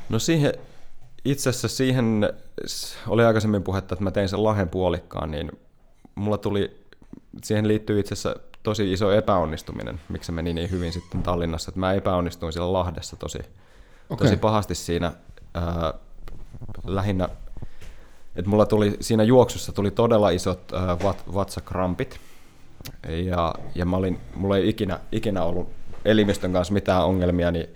No 0.10 0.20
siihen, 0.20 0.54
itse 1.26 1.50
asiassa 1.50 1.68
siihen 1.68 2.34
oli 3.08 3.24
aikaisemmin 3.24 3.64
puhetta, 3.64 3.96
että 3.96 4.04
mä 4.04 4.12
tein 4.12 4.30
sen 4.30 4.44
lahen 4.44 4.70
puolikkaan, 4.70 5.32
niin 5.32 5.52
mulla 6.16 6.38
tuli, 6.38 6.86
siihen 7.44 7.68
liittyy 7.68 8.00
itse 8.00 8.14
asiassa 8.14 8.36
tosi 8.64 8.94
iso 8.94 9.12
epäonnistuminen, 9.12 10.02
miksi 10.10 10.26
se 10.26 10.32
meni 10.32 10.54
niin 10.54 10.72
hyvin 10.72 10.94
sitten 10.94 11.24
Tallinnassa, 11.24 11.70
että 11.70 11.80
mä 11.80 11.94
epäonnistuin 11.94 12.54
siellä 12.54 12.74
Lahdessa 12.74 13.16
tosi, 13.16 13.40
okay. 14.10 14.28
tosi 14.28 14.38
pahasti 14.38 14.76
siinä 14.76 15.14
ää, 15.54 15.94
lähinnä, 16.86 17.30
että 18.36 18.50
mulla 18.50 18.66
tuli 18.66 18.98
siinä 19.00 19.24
juoksussa 19.24 19.72
tuli 19.72 19.92
todella 19.92 20.30
isot 20.30 20.74
ää, 20.74 20.98
vat, 21.04 21.24
vatsakrampit, 21.34 22.20
ja, 23.10 23.56
ja 23.76 23.86
mä 23.86 23.98
olin, 23.98 24.20
mulla 24.36 24.58
ei 24.58 24.70
ikinä, 24.70 25.00
ikinä 25.12 25.44
ollut 25.44 25.70
elimistön 26.06 26.54
kanssa 26.54 26.74
mitään 26.74 27.06
ongelmia, 27.06 27.52
niin 27.52 27.68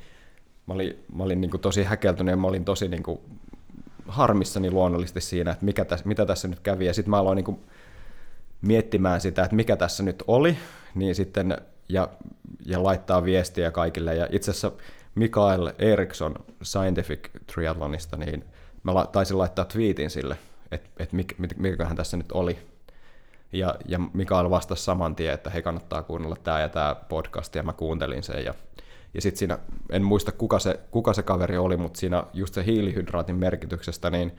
mä 0.68 0.74
olin, 0.74 1.04
mä 1.16 1.24
olin 1.24 1.42
niin 1.42 1.52
kuin 1.52 1.62
tosi 1.62 1.84
häkeltynyt 1.84 2.32
ja 2.32 2.38
mä 2.38 2.48
olin 2.48 2.66
tosi 2.66 2.88
niin 2.88 3.04
kuin 3.04 3.20
harmissani 4.08 4.72
luonnollisesti 4.72 5.22
siinä, 5.22 5.52
että 5.52 5.66
mikä 5.66 5.86
täs, 5.86 6.06
mitä 6.06 6.26
tässä 6.26 6.48
nyt 6.48 6.60
kävi. 6.60 6.86
Ja 6.86 6.94
sitten 6.94 7.10
mä 7.10 7.18
aloin 7.18 7.36
niin 7.36 7.46
kuin 7.46 7.60
miettimään 8.62 9.22
sitä, 9.22 9.44
että 9.44 9.56
mikä 9.56 9.76
tässä 9.76 10.04
nyt 10.04 10.24
oli, 10.28 10.58
niin 10.96 11.16
sitten 11.16 11.58
ja, 11.90 12.10
ja 12.66 12.84
laittaa 12.84 13.24
viestiä 13.24 13.72
kaikille. 13.72 14.16
Ja 14.16 14.28
itse 14.32 14.52
asiassa 14.52 14.72
Mikael 15.16 15.72
Eriksson 15.80 16.36
Scientific 16.64 17.30
Triathlonista, 17.54 18.18
niin 18.18 18.44
mä 18.88 18.94
la, 18.94 19.06
taisin 19.06 19.38
laittaa 19.38 19.66
tweetin 19.66 20.10
sille, 20.10 20.38
että, 20.72 20.90
että 21.00 21.16
mik, 21.16 21.36
mikähän 21.58 21.98
tässä 21.98 22.18
nyt 22.18 22.32
oli. 22.32 22.58
Ja, 23.52 23.76
ja 23.86 24.00
Mikael 24.14 24.50
vastasi 24.50 24.84
saman 24.84 25.16
tien, 25.16 25.34
että 25.34 25.50
he 25.50 25.62
kannattaa 25.62 26.04
kuunnella 26.04 26.36
tämä 26.44 26.60
ja 26.60 26.70
tämä 26.70 26.96
podcast, 27.10 27.56
ja 27.56 27.64
mä 27.64 27.74
kuuntelin 27.74 28.24
sen. 28.24 28.46
Ja, 28.46 28.54
ja 29.14 29.22
sitten 29.22 29.40
siinä, 29.40 29.60
en 29.92 30.04
muista 30.04 30.32
kuka 30.32 30.60
se, 30.60 30.80
kuka 30.92 31.14
se 31.14 31.24
kaveri 31.24 31.58
oli, 31.58 31.78
mutta 31.78 32.00
siinä 32.00 32.24
just 32.34 32.54
se 32.54 32.66
hiilihydraatin 32.66 33.36
merkityksestä, 33.36 34.10
niin 34.10 34.38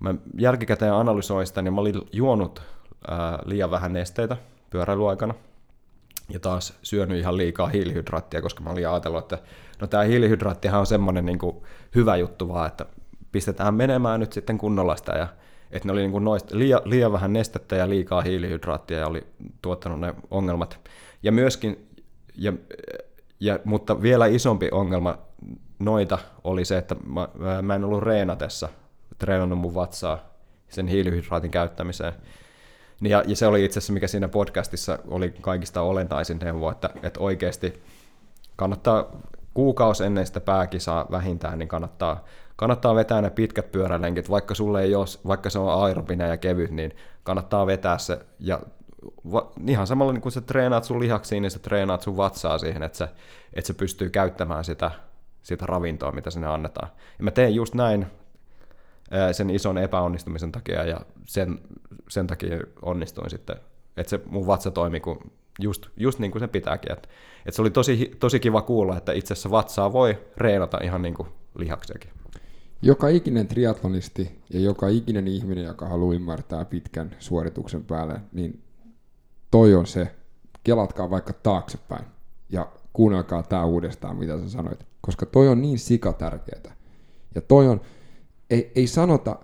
mä 0.00 0.14
jälkikäteen 0.38 0.92
analysoin 0.92 1.46
sitä, 1.46 1.62
niin 1.62 1.74
mä 1.74 1.80
olin 1.80 2.02
juonut 2.12 2.62
ää, 3.08 3.38
liian 3.44 3.70
vähän 3.70 3.92
nesteitä 3.92 4.36
pyöräilyaikana 4.70 5.34
ja 6.28 6.40
taas 6.40 6.78
syönyt 6.82 7.18
ihan 7.18 7.36
liikaa 7.36 7.66
hiilihydraattia, 7.66 8.42
koska 8.42 8.62
mä 8.62 8.70
olin 8.70 8.88
ajatellut, 8.88 9.22
että 9.32 9.38
no 9.80 9.86
tämä 9.86 10.02
hiilihydraattihan 10.02 10.80
on 10.80 10.86
semmoinen 10.86 11.26
niin 11.26 11.38
hyvä 11.94 12.16
juttu 12.16 12.48
vaan, 12.48 12.66
että 12.66 12.86
pistetään 13.32 13.74
menemään 13.74 14.20
nyt 14.20 14.32
sitten 14.32 14.58
kunnolla 14.58 14.96
sitä 14.96 15.12
ja 15.12 15.28
että 15.70 15.88
ne 15.88 15.92
oli 15.92 16.00
niin 16.00 16.10
kuin 16.10 16.24
noista, 16.24 16.58
liian, 16.58 16.80
liian 16.84 17.12
vähän 17.12 17.32
nestettä 17.32 17.76
ja 17.76 17.88
liikaa 17.88 18.20
hiilihydraattia 18.20 18.98
ja 18.98 19.06
oli 19.06 19.26
tuottanut 19.62 20.00
ne 20.00 20.14
ongelmat. 20.30 20.80
Ja 21.22 21.32
myöskin, 21.32 21.88
ja, 22.34 22.52
ja, 23.40 23.58
mutta 23.64 24.02
vielä 24.02 24.26
isompi 24.26 24.68
ongelma 24.72 25.18
noita 25.78 26.18
oli 26.44 26.64
se, 26.64 26.78
että 26.78 26.96
mä, 27.06 27.28
mä 27.62 27.74
en 27.74 27.84
ollut 27.84 28.02
reenatessa 28.02 28.68
treenannut 29.18 29.58
mun 29.58 29.74
vatsaa 29.74 30.18
sen 30.68 30.86
hiilihydraatin 30.86 31.50
käyttämiseen. 31.50 32.12
Ja, 33.00 33.22
ja 33.26 33.36
se 33.36 33.46
oli 33.46 33.64
itse 33.64 33.78
asiassa, 33.78 33.92
mikä 33.92 34.06
siinä 34.06 34.28
podcastissa 34.28 34.98
oli 35.08 35.34
kaikista 35.40 35.82
olentaisin 35.82 36.38
neuvo, 36.38 36.70
että, 36.70 36.90
että 37.02 37.20
oikeasti 37.20 37.82
kannattaa 38.56 39.06
kuukausi 39.54 40.04
ennen 40.04 40.26
sitä 40.26 40.40
pääkisaa 40.40 41.06
vähintään, 41.10 41.58
niin 41.58 41.68
kannattaa, 41.68 42.24
kannattaa 42.58 42.94
vetää 42.94 43.22
ne 43.22 43.30
pitkät 43.30 43.72
pyörälenkit, 43.72 44.30
vaikka 44.30 44.54
sulle 44.54 44.82
ei 44.82 44.94
ole, 44.94 45.06
vaikka 45.26 45.50
se 45.50 45.58
on 45.58 45.84
aerobinen 45.84 46.28
ja 46.28 46.36
kevyt, 46.36 46.70
niin 46.70 46.96
kannattaa 47.22 47.66
vetää 47.66 47.98
se, 47.98 48.18
ja 48.38 48.60
va, 49.32 49.52
ihan 49.66 49.86
samalla 49.86 50.12
niin 50.12 50.22
kuin 50.22 50.32
sä 50.32 50.40
treenaat 50.40 50.84
sun 50.84 51.00
lihaksiin, 51.00 51.42
niin 51.42 51.50
sä 51.50 51.58
treenaat 51.58 52.02
sun 52.02 52.16
vatsaa 52.16 52.58
siihen, 52.58 52.82
että 52.82 52.98
se, 52.98 53.08
että 53.54 53.66
se 53.66 53.74
pystyy 53.74 54.10
käyttämään 54.10 54.64
sitä, 54.64 54.90
sitä 55.42 55.66
ravintoa, 55.66 56.12
mitä 56.12 56.30
sinne 56.30 56.46
annetaan. 56.46 56.88
Ja 57.18 57.24
mä 57.24 57.30
teen 57.30 57.54
just 57.54 57.74
näin 57.74 58.06
sen 59.32 59.50
ison 59.50 59.78
epäonnistumisen 59.78 60.52
takia 60.52 60.84
ja 60.84 61.00
sen, 61.24 61.58
sen 62.08 62.26
takia 62.26 62.58
onnistuin 62.82 63.30
sitten, 63.30 63.56
että 63.96 64.10
se 64.10 64.20
mun 64.26 64.46
vatsa 64.46 64.70
toimi 64.70 65.00
kun 65.00 65.30
just, 65.60 65.86
just 65.96 66.18
niin 66.18 66.30
kuin 66.30 66.40
se 66.40 66.48
pitääkin. 66.48 66.92
Että, 66.92 67.08
että 67.38 67.56
se 67.56 67.62
oli 67.62 67.70
tosi, 67.70 68.16
tosi 68.20 68.40
kiva 68.40 68.62
kuulla, 68.62 68.96
että 68.96 69.12
itse 69.12 69.34
asiassa 69.34 69.50
vatsaa 69.50 69.92
voi 69.92 70.18
reenata 70.36 70.78
ihan 70.82 71.02
niin 71.02 71.14
kuin 71.14 71.28
lihaksiakin. 71.58 72.17
Joka 72.82 73.08
ikinen 73.08 73.48
triatlonisti 73.48 74.42
ja 74.52 74.60
joka 74.60 74.88
ikinen 74.88 75.28
ihminen, 75.28 75.64
joka 75.64 75.88
haluaa 75.88 76.14
ymmärtää 76.14 76.64
pitkän 76.64 77.16
suorituksen 77.18 77.84
päälle, 77.84 78.20
niin 78.32 78.62
toi 79.50 79.74
on 79.74 79.86
se, 79.86 80.14
kelatkaa 80.64 81.10
vaikka 81.10 81.32
taaksepäin 81.32 82.04
ja 82.48 82.68
kuunnelkaa 82.92 83.42
tämä 83.42 83.64
uudestaan, 83.64 84.16
mitä 84.16 84.40
sä 84.40 84.50
sanoit, 84.50 84.86
koska 85.00 85.26
toi 85.26 85.48
on 85.48 85.62
niin 85.62 85.78
sika 85.78 86.12
tärkeää. 86.12 86.76
Ja 87.34 87.40
toi 87.40 87.68
on, 87.68 87.80
ei, 88.50 88.72
ei 88.74 88.86
sanota, 88.86 89.38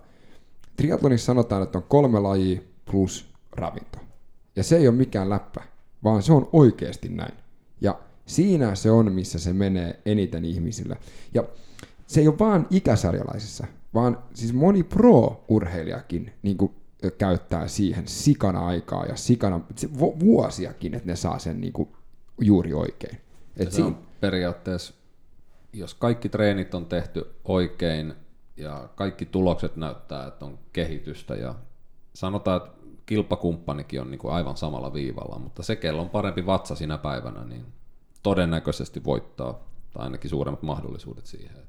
triathlonissa 0.76 1.26
sanotaan, 1.26 1.62
että 1.62 1.78
on 1.78 1.84
kolme 1.88 2.20
lajia 2.20 2.60
plus 2.90 3.30
ravinto. 3.52 3.98
Ja 4.56 4.62
se 4.62 4.76
ei 4.76 4.88
ole 4.88 4.96
mikään 4.96 5.30
läppä, 5.30 5.62
vaan 6.04 6.22
se 6.22 6.32
on 6.32 6.48
oikeasti 6.52 7.08
näin. 7.08 7.34
Ja 7.80 8.00
siinä 8.26 8.74
se 8.74 8.90
on, 8.90 9.12
missä 9.12 9.38
se 9.38 9.52
menee 9.52 10.00
eniten 10.06 10.44
ihmisillä. 10.44 10.96
Ja 11.34 11.44
se 12.14 12.20
ei 12.20 12.28
ole 12.28 12.38
vaan 12.38 12.66
ikäsarjalaisissa, 12.70 13.66
vaan 13.94 14.18
siis 14.34 14.52
moni 14.52 14.82
pro-urheilijakin 14.82 16.32
niin 16.42 16.56
kuin, 16.56 16.74
käyttää 17.18 17.68
siihen 17.68 18.08
sikana 18.08 18.66
aikaa 18.66 19.06
ja 19.06 19.16
sikana 19.16 19.60
vuosiakin, 20.20 20.94
että 20.94 21.06
ne 21.06 21.16
saa 21.16 21.38
sen 21.38 21.60
niin 21.60 21.72
kuin, 21.72 21.88
juuri 22.40 22.74
oikein. 22.74 23.20
Et 23.56 23.70
se 23.70 23.74
siinä... 23.74 23.86
on 23.86 23.98
periaatteessa, 24.20 24.94
jos 25.72 25.94
kaikki 25.94 26.28
treenit 26.28 26.74
on 26.74 26.86
tehty 26.86 27.30
oikein, 27.44 28.14
ja 28.56 28.88
kaikki 28.94 29.26
tulokset 29.26 29.76
näyttää, 29.76 30.26
että 30.26 30.44
on 30.44 30.58
kehitystä 30.72 31.34
ja 31.34 31.54
sanotaan, 32.14 32.56
että 32.56 32.70
kilpakumppanikin 33.06 34.00
on 34.00 34.10
niin 34.10 34.18
kuin 34.18 34.34
aivan 34.34 34.56
samalla 34.56 34.92
viivalla, 34.92 35.38
mutta 35.38 35.62
se, 35.62 35.76
kello 35.76 36.02
on 36.02 36.10
parempi 36.10 36.46
vatsa 36.46 36.74
sinä 36.74 36.98
päivänä, 36.98 37.44
niin 37.44 37.66
todennäköisesti 38.22 39.04
voittaa, 39.04 39.52
tai 39.92 40.04
ainakin 40.04 40.30
suuremmat 40.30 40.62
mahdollisuudet 40.62 41.26
siihen. 41.26 41.63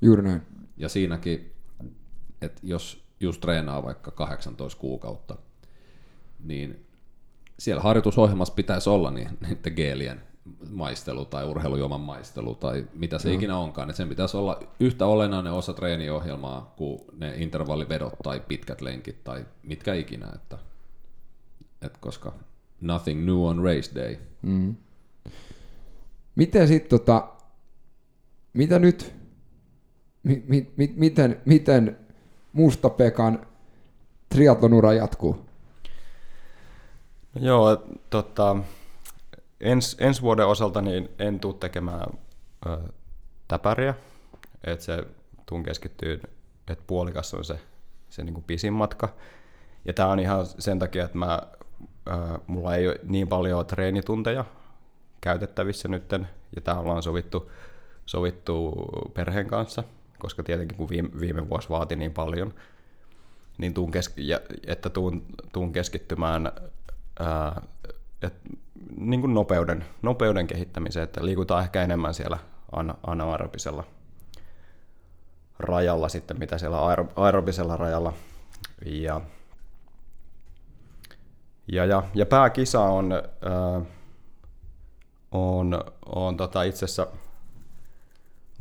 Juuri 0.00 0.22
näin. 0.22 0.42
Ja 0.76 0.88
siinäkin, 0.88 1.52
että 2.42 2.60
jos 2.62 3.04
just 3.20 3.40
treenaa 3.40 3.82
vaikka 3.82 4.10
18 4.10 4.80
kuukautta, 4.80 5.36
niin 6.44 6.86
siellä 7.58 7.82
harjoitusohjelmassa 7.82 8.54
pitäisi 8.54 8.90
olla 8.90 9.10
niin, 9.10 9.28
niiden 9.40 9.72
geelien 9.76 10.22
maistelu 10.70 11.24
tai 11.24 11.44
urheilujuoman 11.44 12.00
maistelu 12.00 12.54
tai 12.54 12.86
mitä 12.94 13.18
se 13.18 13.28
no. 13.28 13.34
ikinä 13.34 13.58
onkaan, 13.58 13.90
että 13.90 13.96
sen 13.96 14.08
pitäisi 14.08 14.36
olla 14.36 14.62
yhtä 14.80 15.06
olennainen 15.06 15.52
osa 15.52 15.72
treeniohjelmaa 15.72 16.74
kuin 16.76 17.00
ne 17.16 17.34
intervallivedot 17.36 18.14
tai 18.22 18.40
pitkät 18.48 18.80
lenkit 18.80 19.24
tai 19.24 19.46
mitkä 19.62 19.94
ikinä, 19.94 20.28
että, 20.34 20.58
että 21.82 21.98
koska 22.00 22.32
nothing 22.80 23.24
new 23.24 23.38
on 23.38 23.64
race 23.64 23.94
day. 23.94 24.16
Mm. 24.42 24.76
Miten 26.36 26.68
sitten 26.68 26.90
tota, 26.90 27.28
mitä 28.52 28.78
nyt, 28.78 29.14
mi, 30.26 30.44
mi, 30.48 30.72
mi, 30.76 30.94
miten, 30.96 31.40
miten 31.44 31.98
Musta 32.52 32.90
Pekan 32.90 33.46
triatlonura 34.28 34.92
jatkuu? 34.92 35.46
No 37.34 37.46
joo, 37.46 37.84
tota, 38.10 38.56
ens, 39.60 39.96
ensi 40.00 40.22
vuoden 40.22 40.46
osalta 40.46 40.82
niin 40.82 41.08
en 41.18 41.40
tule 41.40 41.54
tekemään 41.54 42.06
ö, 42.66 42.78
täpäriä, 43.48 43.94
että 44.64 44.84
se 44.84 45.04
tuun 45.46 45.62
keskittyy, 45.62 46.20
että 46.70 46.84
puolikas 46.86 47.34
on 47.34 47.44
se, 47.44 47.58
se 48.10 48.24
niin 48.24 48.34
kuin 48.34 48.44
pisin 48.44 48.72
matka. 48.72 49.08
Ja 49.84 49.92
tämä 49.92 50.08
on 50.08 50.18
ihan 50.18 50.46
sen 50.46 50.78
takia, 50.78 51.04
että 51.04 51.18
mä, 51.18 51.42
ää, 52.06 52.38
mulla 52.46 52.76
ei 52.76 52.88
ole 52.88 53.00
niin 53.02 53.28
paljon 53.28 53.66
treenitunteja 53.66 54.44
käytettävissä 55.20 55.88
nytten, 55.88 56.28
ja 56.56 56.60
tämä 56.60 56.78
ollaan 56.78 57.02
sovittu, 57.02 57.50
sovittu 58.06 58.74
perheen 59.14 59.46
kanssa, 59.46 59.84
koska 60.18 60.42
tietenkin 60.42 60.76
kun 60.78 60.88
viime, 60.88 61.10
viime 61.20 61.48
vuosi 61.48 61.68
vaati 61.68 61.96
niin 61.96 62.12
paljon, 62.12 62.54
niin 63.58 63.74
tuun 63.74 63.90
kes- 63.90 64.12
ja, 64.16 64.40
että 64.66 64.90
tuun, 64.90 65.26
tuun 65.52 65.72
keskittymään 65.72 66.52
ää, 67.18 67.62
et, 68.22 68.34
niin 68.96 69.20
kuin 69.20 69.34
nopeuden, 69.34 69.84
nopeuden 70.02 70.46
kehittämiseen, 70.46 71.04
että 71.04 71.24
liikutaan 71.24 71.62
ehkä 71.62 71.82
enemmän 71.82 72.14
siellä 72.14 72.38
ana- 72.72 72.98
anaerobisella 73.06 73.84
rajalla 75.58 76.08
sitten, 76.08 76.38
mitä 76.38 76.58
siellä 76.58 76.78
aero- 76.78 77.12
aerobisella 77.16 77.76
rajalla. 77.76 78.12
Ja, 78.86 79.20
ja, 81.68 81.84
ja, 81.84 82.02
ja 82.14 82.26
pääkisa 82.26 82.80
on, 82.80 83.12
ää, 83.12 83.80
on, 85.30 85.84
on 86.06 86.36
tota 86.36 86.62
itse 86.62 86.84
asiassa 86.84 87.06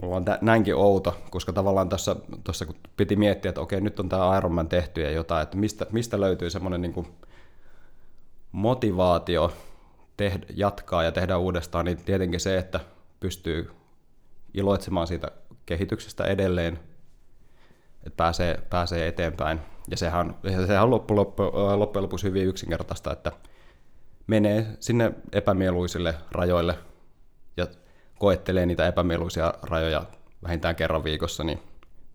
Mulla 0.02 0.16
on 0.16 0.26
tä- 0.26 0.40
näinkin 0.42 0.76
outo, 0.76 1.18
koska 1.30 1.54
tavallaan 1.54 1.90
tuossa, 1.90 2.16
tuossa 2.44 2.66
kun 2.66 2.76
piti 2.98 3.16
miettiä, 3.16 3.50
että 3.50 3.62
okei, 3.62 3.82
nyt 3.82 4.00
on 4.00 4.10
tämä 4.10 4.38
Ironman 4.38 4.70
tehty 4.70 5.02
ja 5.02 5.12
jotain, 5.12 5.44
että 5.44 5.58
mistä, 5.58 5.86
mistä 5.92 6.20
löytyy 6.20 6.50
semmoinen 6.50 6.82
niin 6.82 7.08
motivaatio 8.52 9.54
tehdä, 10.18 10.46
jatkaa 10.56 11.04
ja 11.04 11.12
tehdä 11.12 11.38
uudestaan, 11.38 11.86
niin 11.86 11.98
tietenkin 11.98 12.40
se, 12.40 12.58
että 12.58 12.80
pystyy 13.20 13.72
iloitsemaan 14.54 15.08
siitä 15.08 15.28
kehityksestä 15.66 16.24
edelleen, 16.24 16.80
että 18.04 18.18
pääsee, 18.18 18.60
pääsee 18.70 19.08
eteenpäin. 19.08 19.60
Ja 19.88 19.98
sehän, 19.98 20.36
sehän 20.68 20.84
on 20.84 20.92
loppu, 20.92 21.16
loppu, 21.16 21.44
loppujen 21.76 22.04
lopuksi 22.04 22.28
hyvin 22.28 22.48
yksinkertaista, 22.48 23.14
että 23.14 23.32
menee 24.28 24.68
sinne 24.80 25.12
epämieluisille 25.32 26.16
rajoille 26.32 26.78
koettelee 28.20 28.66
niitä 28.66 28.88
epämieluisia 28.88 29.54
rajoja 29.62 30.04
vähintään 30.44 30.76
kerran 30.76 31.04
viikossa, 31.04 31.44
niin 31.44 31.60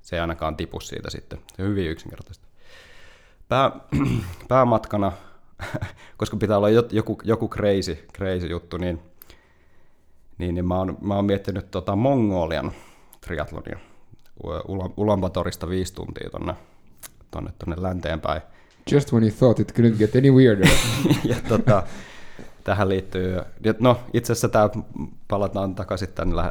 se 0.02 0.16
ei 0.16 0.20
ainakaan 0.20 0.56
tipu 0.56 0.80
siitä 0.80 1.10
sitten. 1.10 1.38
Se 1.56 1.62
on 1.62 1.68
hyvin 1.68 1.90
yksinkertaista. 1.90 2.46
Pää, 3.48 3.70
päämatkana, 4.48 5.12
koska 6.16 6.36
pitää 6.36 6.56
olla 6.56 6.70
joku, 6.70 7.18
joku 7.24 7.48
crazy, 7.48 8.08
crazy 8.16 8.46
juttu, 8.46 8.76
niin, 8.76 9.00
niin, 10.38 10.54
niin 10.54 10.66
mä, 10.66 10.78
oon, 10.78 10.98
mä 11.00 11.14
oon 11.16 11.24
miettinyt 11.24 11.70
tota 11.70 11.96
Mongolian 11.96 12.72
triatlonia. 13.20 13.78
Ulaanbaatorista 14.96 15.68
viisi 15.68 15.94
tuntia 15.94 16.30
tonne, 16.30 16.54
tonne, 17.30 17.50
tonne 17.58 17.82
länteen 17.82 18.20
päin. 18.20 18.42
Just 18.92 19.12
when 19.12 19.24
you 19.24 19.32
thought 19.38 19.60
it 19.60 19.72
couldn't 19.72 19.98
get 19.98 20.16
any 20.16 20.30
weirder. 20.30 20.68
ja 21.30 21.36
tota, 21.48 21.82
tähän 22.64 22.88
liittyy, 22.88 23.40
no 23.78 24.00
itse 24.12 24.32
asiassa 24.32 24.48
tämä 24.48 24.70
palataan 25.28 25.74
takaisin 25.74 26.12
tänne 26.12 26.42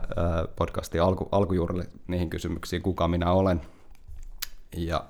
podcastin 0.55 1.01
alku, 1.01 1.29
alkujuurille 1.31 1.87
niihin 2.07 2.29
kysymyksiin, 2.29 2.81
kuka 2.81 3.07
minä 3.07 3.31
olen. 3.31 3.61
Ja, 4.77 5.05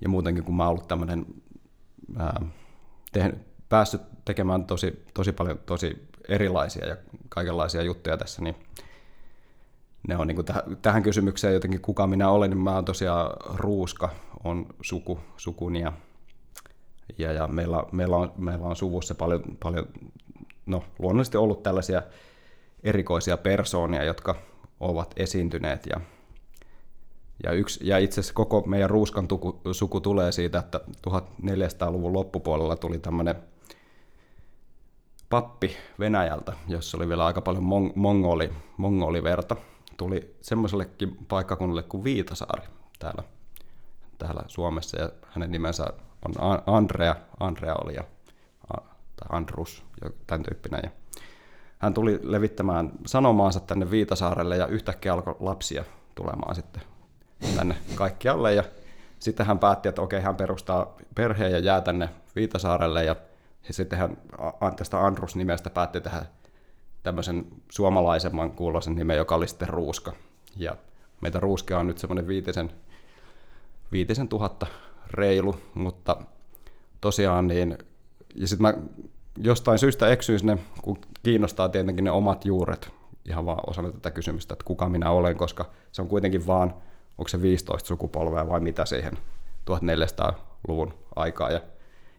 ja 0.00 0.08
muutenkin, 0.08 0.44
kun 0.44 0.56
mä 0.56 0.62
oon 0.62 0.70
ollut 0.70 0.88
tämmöinen, 0.88 1.26
päässyt 3.68 4.02
tekemään 4.24 4.64
tosi, 4.64 5.04
tosi 5.14 5.32
paljon 5.32 5.58
tosi 5.66 6.08
erilaisia 6.28 6.86
ja 6.86 6.96
kaikenlaisia 7.28 7.82
juttuja 7.82 8.16
tässä, 8.16 8.42
niin 8.42 8.56
ne 10.08 10.16
on 10.16 10.26
niin 10.26 10.36
kuin 10.36 10.44
täh, 10.44 10.62
tähän 10.82 11.02
kysymykseen 11.02 11.54
jotenkin 11.54 11.80
kuka 11.80 12.06
minä 12.06 12.30
olen, 12.30 12.50
niin 12.50 12.58
mä 12.58 12.74
oon 12.74 12.84
tosiaan 12.84 13.30
Ruuska, 13.54 14.08
on 14.44 14.66
suku, 14.82 15.20
sukuni 15.36 15.80
ja, 15.80 15.92
ja, 17.18 17.32
ja 17.32 17.46
meillä, 17.46 17.84
meillä, 17.92 18.16
on, 18.16 18.32
meillä 18.36 18.66
on 18.66 18.76
suvussa 18.76 19.14
paljon, 19.14 19.42
paljon 19.62 19.88
no, 20.66 20.84
luonnollisesti 20.98 21.36
ollut 21.36 21.62
tällaisia 21.62 22.02
erikoisia 22.82 23.36
persoonia, 23.36 24.04
jotka 24.04 24.36
ovat 24.80 25.14
esiintyneet 25.16 25.86
ja, 25.86 26.00
ja, 27.44 27.52
yksi, 27.52 27.88
ja 27.88 27.98
itse 27.98 28.20
asiassa 28.20 28.34
koko 28.34 28.62
meidän 28.66 28.90
ruuskan 28.90 29.28
tuku, 29.28 29.60
suku 29.72 30.00
tulee 30.00 30.32
siitä, 30.32 30.58
että 30.58 30.80
1400-luvun 31.08 32.12
loppupuolella 32.12 32.76
tuli 32.76 32.98
tämmöinen 32.98 33.34
pappi 35.30 35.76
Venäjältä, 35.98 36.52
jossa 36.68 36.96
oli 36.96 37.08
vielä 37.08 37.26
aika 37.26 37.40
paljon 37.40 37.64
mong- 37.64 37.92
mongoli, 37.94 38.52
mongoliverta. 38.76 39.56
Tuli 39.96 40.34
semmoisellekin 40.40 41.16
paikkakunnalle 41.28 41.82
kuin 41.82 42.04
Viitasaari 42.04 42.66
täällä, 42.98 43.22
täällä 44.18 44.42
Suomessa, 44.46 45.00
ja 45.00 45.10
hänen 45.30 45.50
nimensä 45.50 45.86
on 46.24 46.62
Andrea, 46.66 47.16
Andrea 47.40 47.74
oli, 47.74 47.94
ja, 47.94 48.04
tai 49.16 49.28
Andrus, 49.28 49.84
tämän 50.26 50.42
tyyppinen. 50.42 50.80
Ja 50.84 50.90
hän 51.78 51.94
tuli 51.94 52.20
levittämään 52.22 52.92
sanomaansa 53.06 53.60
tänne 53.60 53.90
Viitasaarelle, 53.90 54.56
ja 54.56 54.66
yhtäkkiä 54.66 55.12
alkoi 55.12 55.36
lapsia 55.40 55.84
tulemaan 56.14 56.54
sitten 56.54 56.82
tänne 57.56 57.76
kaikkialle, 57.94 58.54
ja 58.54 58.64
sitten 59.18 59.46
hän 59.46 59.58
päätti, 59.58 59.88
että 59.88 60.02
okei, 60.02 60.20
hän 60.20 60.36
perustaa 60.36 60.96
perheen 61.14 61.52
ja 61.52 61.58
jää 61.58 61.80
tänne 61.80 62.08
Viitasaarelle, 62.36 63.04
ja 63.04 63.16
sitten 63.70 63.98
hän 63.98 64.16
tästä 64.76 65.06
Andrus-nimestä 65.06 65.70
päätti 65.70 66.00
tehdä 66.00 66.26
tämmöisen 67.02 67.46
suomalaisemman 67.70 68.50
kuuloisen 68.50 68.94
nimen, 68.94 69.16
joka 69.16 69.34
oli 69.34 69.48
sitten 69.48 69.68
Ruuska. 69.68 70.12
Ja 70.56 70.76
meitä 71.20 71.40
Ruuskia 71.40 71.78
on 71.78 71.86
nyt 71.86 71.98
semmoinen 71.98 72.26
viitisen, 72.26 72.72
viitisen 73.92 74.28
tuhatta 74.28 74.66
reilu, 75.10 75.56
mutta 75.74 76.16
tosiaan 77.00 77.46
niin, 77.46 77.78
ja 78.34 78.48
sitten 78.48 78.62
mä 78.62 78.74
jostain 79.38 79.78
syystä 79.78 80.08
eksyin 80.08 80.38
sinne, 80.38 80.58
kun 80.82 80.98
kiinnostaa 81.22 81.68
tietenkin 81.68 82.04
ne 82.04 82.10
omat 82.10 82.44
juuret, 82.44 82.92
ihan 83.28 83.46
vaan 83.46 83.60
osana 83.66 83.92
tätä 83.92 84.10
kysymystä, 84.10 84.54
että 84.54 84.64
kuka 84.64 84.88
minä 84.88 85.10
olen, 85.10 85.36
koska 85.36 85.70
se 85.92 86.02
on 86.02 86.08
kuitenkin 86.08 86.46
vaan, 86.46 86.74
onko 87.18 87.28
se 87.28 87.42
15 87.42 87.88
sukupolvea 87.88 88.48
vai 88.48 88.60
mitä 88.60 88.84
siihen 88.84 89.12
1400-luvun 89.70 90.94
aikaa, 91.16 91.50
ja 91.50 91.60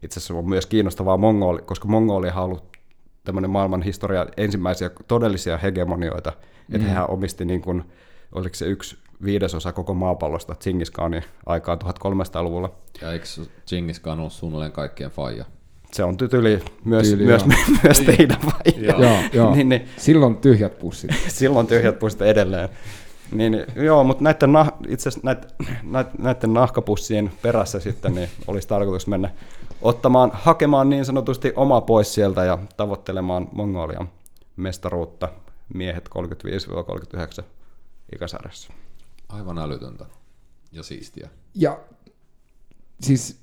itse 0.03 0.19
asiassa 0.19 0.33
on 0.33 0.49
myös 0.49 0.65
kiinnostavaa 0.65 1.17
Mongoli, 1.17 1.61
koska 1.61 1.87
Mongolia 1.87 2.33
on 2.35 2.43
ollut 2.43 2.77
tämmöinen 3.23 3.49
maailman 3.49 3.81
historian 3.81 4.27
ensimmäisiä 4.37 4.89
todellisia 5.07 5.57
hegemonioita, 5.57 6.29
mm. 6.29 6.75
että 6.75 6.87
hehän 6.87 7.09
omisti 7.09 7.45
niin 7.45 7.61
kuin, 7.61 7.83
oliko 8.31 8.55
se 8.55 8.65
yksi 8.65 8.97
viidesosa 9.23 9.73
koko 9.73 9.93
maapallosta 9.93 10.55
Tsingis 10.55 10.91
Khanin 10.91 11.23
aikaan 11.45 11.79
1300-luvulla. 11.83 12.71
Ja 13.01 13.11
eikö 13.11 13.25
Tsingis 13.65 13.99
Khan 13.99 14.19
ollut 14.19 14.33
suunnilleen 14.33 14.71
kaikkien 14.71 15.11
faija? 15.11 15.45
Se 15.91 16.03
on 16.03 16.17
tytyli 16.17 16.63
myös, 16.85 17.07
Tyyli, 17.07 17.25
myös, 17.25 17.45
myös 17.83 17.99
teidän 17.99 18.37
faija. 18.39 18.95
Joo, 18.97 19.19
joo. 19.33 19.55
niin, 19.55 19.69
niin, 19.69 19.89
silloin 19.97 20.37
tyhjät 20.37 20.79
pussit. 20.79 21.11
silloin 21.27 21.67
tyhjät 21.67 21.99
pussit 21.99 22.21
edelleen. 22.21 22.69
Niin, 23.31 23.65
joo, 23.75 24.03
mutta 24.03 24.23
näiden, 24.23 24.53
nah, 24.53 24.71
itse 24.87 25.09
näiden, 25.23 25.49
näiden 26.17 26.53
nahkapussien 26.53 27.31
perässä 27.41 27.79
sitten 27.79 28.15
niin 28.15 28.29
olisi 28.47 28.67
tarkoitus 28.67 29.07
mennä 29.07 29.29
ottamaan, 29.81 30.31
hakemaan 30.33 30.89
niin 30.89 31.05
sanotusti 31.05 31.53
oma 31.55 31.81
pois 31.81 32.13
sieltä 32.13 32.45
ja 32.45 32.57
tavoittelemaan 32.77 33.47
Mongolian 33.51 34.09
mestaruutta 34.55 35.29
miehet 35.73 36.09
35-39 37.41 37.43
ikäsarjassa. 38.15 38.73
Aivan 39.31 39.57
älytöntä 39.57 40.05
ja 40.71 40.83
siistiä. 40.83 41.29
Ja 41.55 41.79
siis 43.01 43.39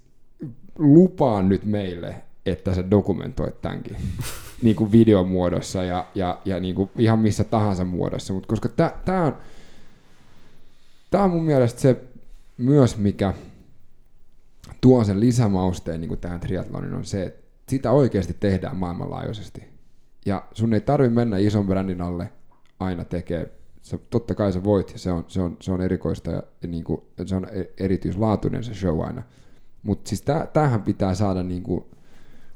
lupaan 0.78 1.48
nyt 1.48 1.64
meille, 1.64 2.22
että 2.46 2.74
sä 2.74 2.90
dokumentoit 2.90 3.60
tämänkin 3.60 3.96
niin 4.62 4.76
kuin 4.76 4.92
videomuodossa 4.92 5.84
ja, 5.84 6.06
ja, 6.14 6.40
ja 6.44 6.60
niin 6.60 6.74
kuin 6.74 6.90
ihan 6.98 7.18
missä 7.18 7.44
tahansa 7.44 7.84
muodossa, 7.84 8.32
mutta 8.32 8.48
koska 8.48 8.68
tämä 9.04 9.24
on, 9.24 9.36
tää 11.10 11.22
on 11.22 11.30
mun 11.30 11.44
mielestä 11.44 11.80
se 11.80 12.04
myös, 12.58 12.96
mikä 12.96 13.34
tuo 14.80 15.04
sen 15.04 15.20
lisämausteen 15.20 16.00
niin 16.00 16.08
kuin 16.08 16.20
tähän 16.20 16.40
triathlonin 16.40 16.94
on 16.94 17.04
se, 17.04 17.22
että 17.22 17.42
sitä 17.68 17.90
oikeasti 17.90 18.36
tehdään 18.40 18.76
maailmanlaajuisesti. 18.76 19.64
Ja 20.26 20.44
sun 20.52 20.74
ei 20.74 20.80
tarvi 20.80 21.08
mennä 21.08 21.38
ison 21.38 21.66
brändin 21.66 22.02
alle 22.02 22.32
aina 22.80 23.04
tekee. 23.04 23.57
Se, 23.88 23.98
totta 24.10 24.34
kai 24.34 24.52
sä 24.52 24.64
voit, 24.64 24.92
se 24.96 25.12
on, 25.12 25.24
se 25.28 25.40
on, 25.40 25.56
se 25.60 25.72
on 25.72 25.80
erikoista 25.80 26.30
ja, 26.30 26.42
ja 26.62 26.68
niin 26.68 26.84
kuin, 26.84 27.02
se 27.26 27.36
on 27.36 27.46
e, 27.52 27.64
erityislaatuinen 27.84 28.64
se 28.64 28.74
show 28.74 29.00
aina. 29.00 29.22
Mutta 29.82 30.08
siis 30.08 30.24
tämähän 30.52 30.82
pitää 30.82 31.14
saada 31.14 31.42
niin 31.42 31.62
kuin 31.62 31.84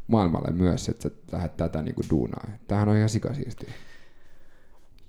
maailmalle 0.07 0.51
myös, 0.51 0.89
että 0.89 1.03
sä 1.03 1.15
lähdet 1.33 1.57
tätä 1.57 1.83
niin 1.83 1.95
kuin 1.95 2.07
duunaa. 2.11 2.45
Tämähän 2.69 2.89
on 2.89 2.97
ihan 2.97 3.09
sikasiisti. 3.09 3.67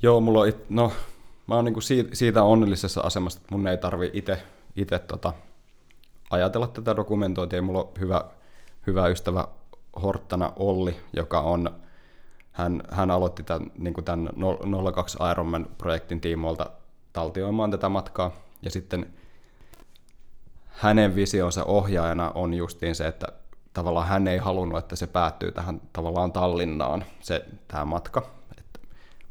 Joo, 0.02 0.22
mulla 0.22 0.40
on, 0.40 0.54
no, 0.70 0.92
mä 1.48 1.56
oon 1.56 1.66
niin 1.66 1.74
kuin 1.74 1.84
siitä, 1.84 2.16
siitä 2.16 2.44
onnellisessa 2.44 3.02
asemassa, 3.02 3.40
että 3.40 3.56
mun 3.56 3.68
ei 3.68 3.78
tarvi 3.78 4.12
itse 4.76 5.00
tota, 5.08 5.34
ajatella 6.30 6.68
tätä 6.68 6.96
dokumentointia. 6.96 7.62
Mulla 7.62 7.80
on 7.80 7.92
hyvä, 8.00 8.26
hyvä 8.88 9.08
ystävä 9.08 9.48
Horttana 10.02 10.54
Olli, 10.56 10.96
joka 11.14 11.42
on, 11.42 11.70
hän, 12.54 12.84
hän 12.92 13.12
aloitti 13.12 13.44
tämän, 13.44 13.72
niin 13.78 13.94
kuin 13.94 14.06
tämän 14.06 14.30
02 14.96 15.18
Ironman-projektin 15.32 16.22
tiimoilta 16.22 16.70
taltioimaan 17.14 17.72
tätä 17.72 17.90
matkaa. 17.90 18.32
Ja 18.62 18.72
sitten 18.72 19.14
hänen 20.68 21.16
visionsa 21.16 21.64
ohjaajana 21.64 22.32
on 22.36 22.54
justiin 22.54 22.96
se, 22.96 23.08
että 23.08 23.28
tavallaan 23.74 24.08
hän 24.08 24.28
ei 24.28 24.38
halunnut, 24.38 24.80
että 24.80 24.96
se 24.96 25.08
päättyy 25.08 25.52
tähän 25.52 25.82
tavallaan 25.94 26.32
Tallinnaan, 26.32 27.06
se, 27.20 27.46
tämä 27.68 27.86
matka, 27.86 28.30
että, 28.58 28.80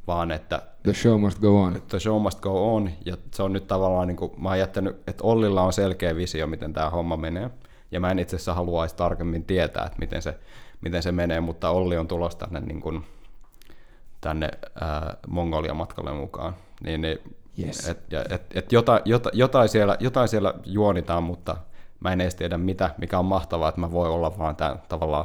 vaan 0.07 0.31
että 0.31 0.62
The 0.82 0.94
show 0.94 1.20
must 1.20 1.40
go 1.40 1.62
on. 1.62 1.82
the 1.89 2.01
show 2.01 2.23
must 2.23 2.40
go 2.40 2.74
on, 2.74 2.90
ja 3.05 3.16
se 3.35 3.43
on 3.43 3.53
nyt 3.53 3.66
tavallaan, 3.66 4.09
niin 4.09 4.16
kuin, 4.16 4.32
mä 4.36 4.49
oon 4.49 4.59
jättänyt, 4.59 4.97
että 5.07 5.24
Ollilla 5.24 5.62
on 5.62 5.73
selkeä 5.73 6.16
visio, 6.16 6.47
miten 6.47 6.73
tämä 6.73 6.90
homma 6.90 7.16
menee, 7.16 7.51
ja 7.90 8.01
mä 8.01 8.11
en 8.11 8.19
itse 8.19 8.36
asiassa 8.36 8.55
haluaisi 8.55 8.97
tarkemmin 8.97 9.44
tietää, 9.44 9.86
että 9.86 9.99
miten 9.99 10.23
se, 10.23 10.39
miten 10.83 11.03
se 11.03 11.13
menee, 11.13 11.41
mutta 11.41 11.71
Olli 11.71 11.97
on 11.97 12.09
tulossa 12.09 12.39
tänne, 12.39 12.61
niin 12.61 12.81
kuin, 12.81 13.05
tänne 14.21 14.49
ää, 14.81 15.17
Mongolian 15.29 15.77
matkalle 15.77 16.13
mukaan, 16.13 16.57
niin, 16.85 17.01
niin 17.01 17.19
Yes. 17.59 17.89
et, 17.89 17.99
ja, 18.11 18.25
et, 18.31 18.43
et 18.55 18.73
jotain, 18.73 19.03
jotain, 19.05 19.39
jotain, 19.39 19.69
siellä, 19.69 19.97
jotain 20.01 20.29
siellä 20.29 20.55
juonitaan, 20.67 21.23
mutta 21.23 21.57
mä 22.01 22.13
en 22.13 22.21
edes 22.21 22.35
tiedä 22.35 22.59
mitä, 22.59 22.95
mikä 22.99 23.19
on 23.19 23.25
mahtavaa, 23.25 23.69
että 23.69 23.81
mä 23.81 23.91
voi 23.91 24.09
olla 24.09 24.39
vaan 24.39 24.57
tämä 24.57 24.77
tavallaan 24.89 25.25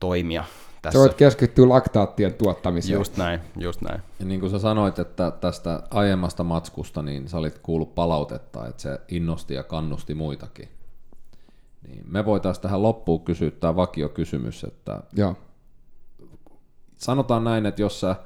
toimija 0.00 0.44
tässä. 0.82 0.98
Sä 0.98 1.00
voit 1.00 1.14
keskittyä 1.14 1.68
laktaattien 1.68 2.34
tuottamiseen. 2.34 2.94
Just 2.94 3.16
näin, 3.16 3.40
just 3.58 3.80
näin. 3.80 4.02
Ja 4.18 4.24
niin 4.24 4.40
kuin 4.40 4.50
sä 4.50 4.58
sanoit, 4.58 4.98
että 4.98 5.30
tästä 5.30 5.82
aiemmasta 5.90 6.44
matskusta, 6.44 7.02
niin 7.02 7.28
sä 7.28 7.38
olit 7.38 7.58
kuullut 7.58 7.94
palautetta, 7.94 8.66
että 8.66 8.82
se 8.82 9.00
innosti 9.08 9.54
ja 9.54 9.62
kannusti 9.62 10.14
muitakin. 10.14 10.68
Niin 11.88 12.04
me 12.06 12.24
voitaisiin 12.24 12.62
tähän 12.62 12.82
loppuun 12.82 13.24
kysyä 13.24 13.50
tämä 13.50 13.76
vakiokysymys, 13.76 14.64
että 14.64 15.02
Joo. 15.12 15.36
sanotaan 16.96 17.44
näin, 17.44 17.66
että 17.66 17.82
jos 17.82 18.00
sä 18.00 18.16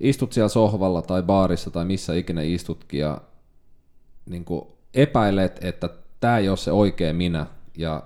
istut 0.00 0.32
siellä 0.32 0.48
sohvalla 0.48 1.02
tai 1.02 1.22
baarissa 1.22 1.70
tai 1.70 1.84
missä 1.84 2.14
ikinä 2.14 2.42
istutkin 2.42 3.00
ja 3.00 3.20
niin 4.26 4.44
kuin 4.44 4.66
epäilet, 4.94 5.64
että 5.64 5.88
tämä 6.20 6.38
ei 6.38 6.48
ole 6.48 6.56
se 6.56 6.72
oikea 6.72 7.14
minä 7.14 7.46
ja 7.76 8.02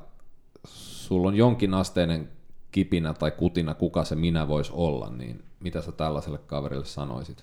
sulla 0.64 1.28
on 1.28 1.34
jonkin 1.34 1.74
asteinen 1.74 2.30
kipinä 2.72 3.14
tai 3.14 3.30
kutina, 3.30 3.74
kuka 3.74 4.04
se 4.04 4.14
minä 4.14 4.48
voisi 4.48 4.72
olla, 4.74 5.10
niin 5.10 5.44
mitä 5.60 5.82
sä 5.82 5.92
tällaiselle 5.92 6.38
kaverille 6.38 6.84
sanoisit? 6.84 7.42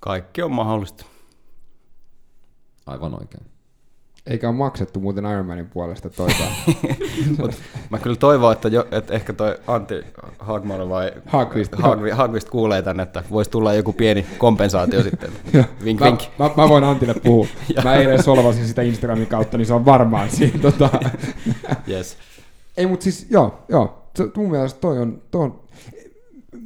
Kaikki 0.00 0.42
on 0.42 0.52
mahdollista. 0.52 1.04
Aivan 2.86 3.14
oikein. 3.20 3.53
Eikä 4.26 4.48
ole 4.48 4.56
maksettu 4.56 5.00
muuten 5.00 5.24
Ironmanin 5.24 5.66
puolesta. 5.66 6.08
Mut 7.38 7.50
mä 7.90 7.98
kyllä 7.98 8.16
toivon, 8.16 8.52
että, 8.52 8.68
jo, 8.68 8.86
että 8.90 9.14
ehkä 9.14 9.32
toi 9.32 9.56
Antti 9.66 9.94
Hagman 10.38 10.88
vai 10.88 11.12
Hagqvist. 11.26 11.72
Hagqvist, 11.74 12.16
Hagqvist 12.16 12.50
kuulee 12.50 12.82
tänne, 12.82 13.02
että 13.02 13.24
voisi 13.30 13.50
tulla 13.50 13.74
joku 13.74 13.92
pieni 13.92 14.26
kompensaatio 14.38 15.02
sitten. 15.02 15.30
Vink, 15.84 16.00
mä, 16.00 16.06
vink. 16.06 16.20
mä, 16.38 16.50
mä, 16.56 16.68
voin 16.68 16.84
Antille 16.84 17.14
puhua. 17.14 17.46
mä 17.84 17.94
eilen 17.94 18.22
solvasin 18.22 18.66
sitä 18.66 18.82
Instagramin 18.82 19.26
kautta, 19.26 19.58
niin 19.58 19.66
se 19.66 19.74
on 19.74 19.84
varmaan 19.84 20.30
siinä. 20.30 20.58
Tota. 20.58 20.90
Yes. 21.88 22.16
Ei, 22.76 22.86
mutta 22.86 23.04
siis 23.04 23.26
joo, 23.30 23.64
joo. 23.68 24.10
Mun 24.36 24.50
mielestä 24.50 24.80
toi 24.80 24.98
on, 24.98 25.22
toi 25.30 25.42
on... 25.42 25.60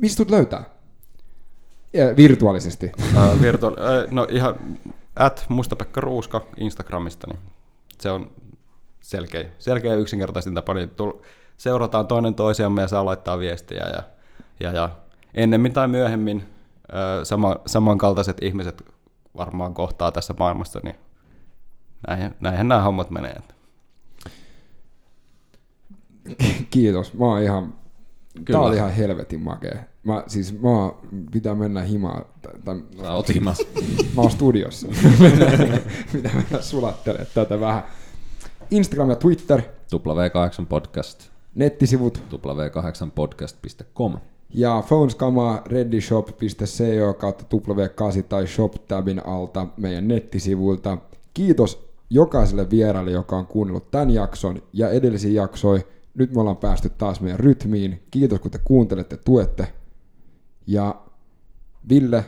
Mistä 0.01 0.25
löytää? 0.31 0.65
Ja, 1.93 2.17
virtuaalisesti. 2.17 2.93
Uh, 3.17 3.43
virtual, 3.43 3.73
uh, 3.73 4.11
no 4.11 4.27
ihan 4.31 4.55
at 5.19 5.47
Mustapekka 5.49 6.01
Ruuska 6.01 6.47
Instagramista, 6.57 7.27
niin 7.27 7.41
se 7.99 8.11
on 8.11 8.31
selkeä, 9.01 9.45
selkeä 9.59 9.93
ja 9.93 9.99
yksinkertaisin 9.99 10.55
tapa, 10.55 10.75
niin 10.75 10.91
tul, 10.91 11.13
seurataan 11.57 12.07
toinen 12.07 12.35
toisiamme 12.35 12.83
ja 12.83 12.89
saa 12.89 13.05
laittaa 13.05 13.39
viestiä 13.39 13.87
ja, 13.87 14.03
ja, 14.61 14.73
ja 14.73 14.91
ennemmin 15.35 15.73
tai 15.73 15.89
myöhemmin 15.89 16.37
uh, 16.37 17.25
sama, 17.25 17.57
samankaltaiset 17.67 18.43
ihmiset 18.43 18.83
varmaan 19.37 19.75
kohtaa 19.75 20.13
tässä 20.13 20.35
maailmassa, 20.39 20.81
niin 20.83 20.97
näinhän, 22.09 22.35
näinhän 22.41 22.69
nämä 22.69 22.83
hommat 22.83 23.11
menee. 23.11 23.37
Kiitos. 26.71 27.15
Mä 27.15 27.25
oon 27.25 27.43
ihan... 27.43 27.65
Kyllä. 27.65 28.45
Kyllä. 28.45 28.59
Tää 28.59 28.69
oli 28.69 28.77
ihan 28.77 28.91
helvetin 28.91 29.41
makea. 29.41 29.83
Mä, 30.09 30.25
siis 30.27 30.53
mä 30.53 30.93
pitää 31.33 31.55
mennä 31.55 31.83
himaan. 31.83 32.25
Tai, 32.43 32.53
tai, 32.65 32.83
Sä 33.03 33.13
oot 33.13 33.35
himas. 33.35 33.59
mä 34.17 34.23
oon 34.23 34.31
studiossa. 34.31 34.89
Mitä 36.13 36.31
mennä 36.35 36.61
sulattelee 36.61 37.27
tätä 37.35 37.61
vähän. 37.61 37.83
Instagram 38.71 39.11
ja 39.11 39.17
Twitter, 39.17 39.63
W8 39.95 40.67
podcast, 40.69 41.31
nettisivut 41.55 42.23
w8podcast.com. 42.33 44.19
ja 44.55 44.83
phoneskamaa 44.89 45.63
readyshop.co 45.67 47.15
kautta 47.15 47.45
W8 47.57 48.23
tai 48.29 48.47
shop-tabin 48.47 49.27
alta 49.27 49.67
meidän 49.77 50.09
nettisivuilta. 50.09 50.99
Kiitos 51.35 51.89
jokaiselle 52.11 52.71
vieraille, 52.71 53.11
joka 53.11 53.37
on 53.37 53.47
kuunnellut 53.47 53.91
tämän 53.91 54.11
jakson 54.11 54.63
ja 54.73 54.91
edellisiä 54.91 55.43
jaksoja. 55.43 55.83
Nyt 56.15 56.35
me 56.35 56.41
ollaan 56.41 56.57
päästy 56.57 56.91
taas 56.91 57.21
meidän 57.21 57.41
rytmiin. 57.41 58.03
Kiitos 58.11 58.41
kun 58.41 58.51
te 58.51 58.59
kuuntelette, 58.65 59.17
tuette. 59.17 59.78
Ja 60.71 60.95
Ville, 61.89 62.25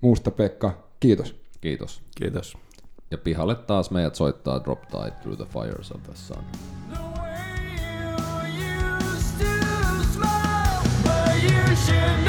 Muusta 0.00 0.30
Pekka, 0.30 0.72
kiitos. 1.00 1.34
Kiitos. 1.60 2.02
Kiitos. 2.16 2.56
Ja 3.10 3.18
pihalle 3.18 3.54
taas 3.54 3.90
meidät 3.90 4.14
soittaa 4.14 4.64
Drop 4.64 4.82
Tide 4.82 5.10
Through 5.22 5.38
the 5.38 5.46
Fires 5.52 5.92
of 5.92 6.02
the 6.02 6.14
Sun. 6.14 6.44
The 6.90 6.98
way 7.20 7.76
you 8.58 8.76
used 9.08 9.38
to 9.38 9.46
smile, 10.12 10.82
but 11.02 11.42
you 11.42 11.76
should 11.76 12.25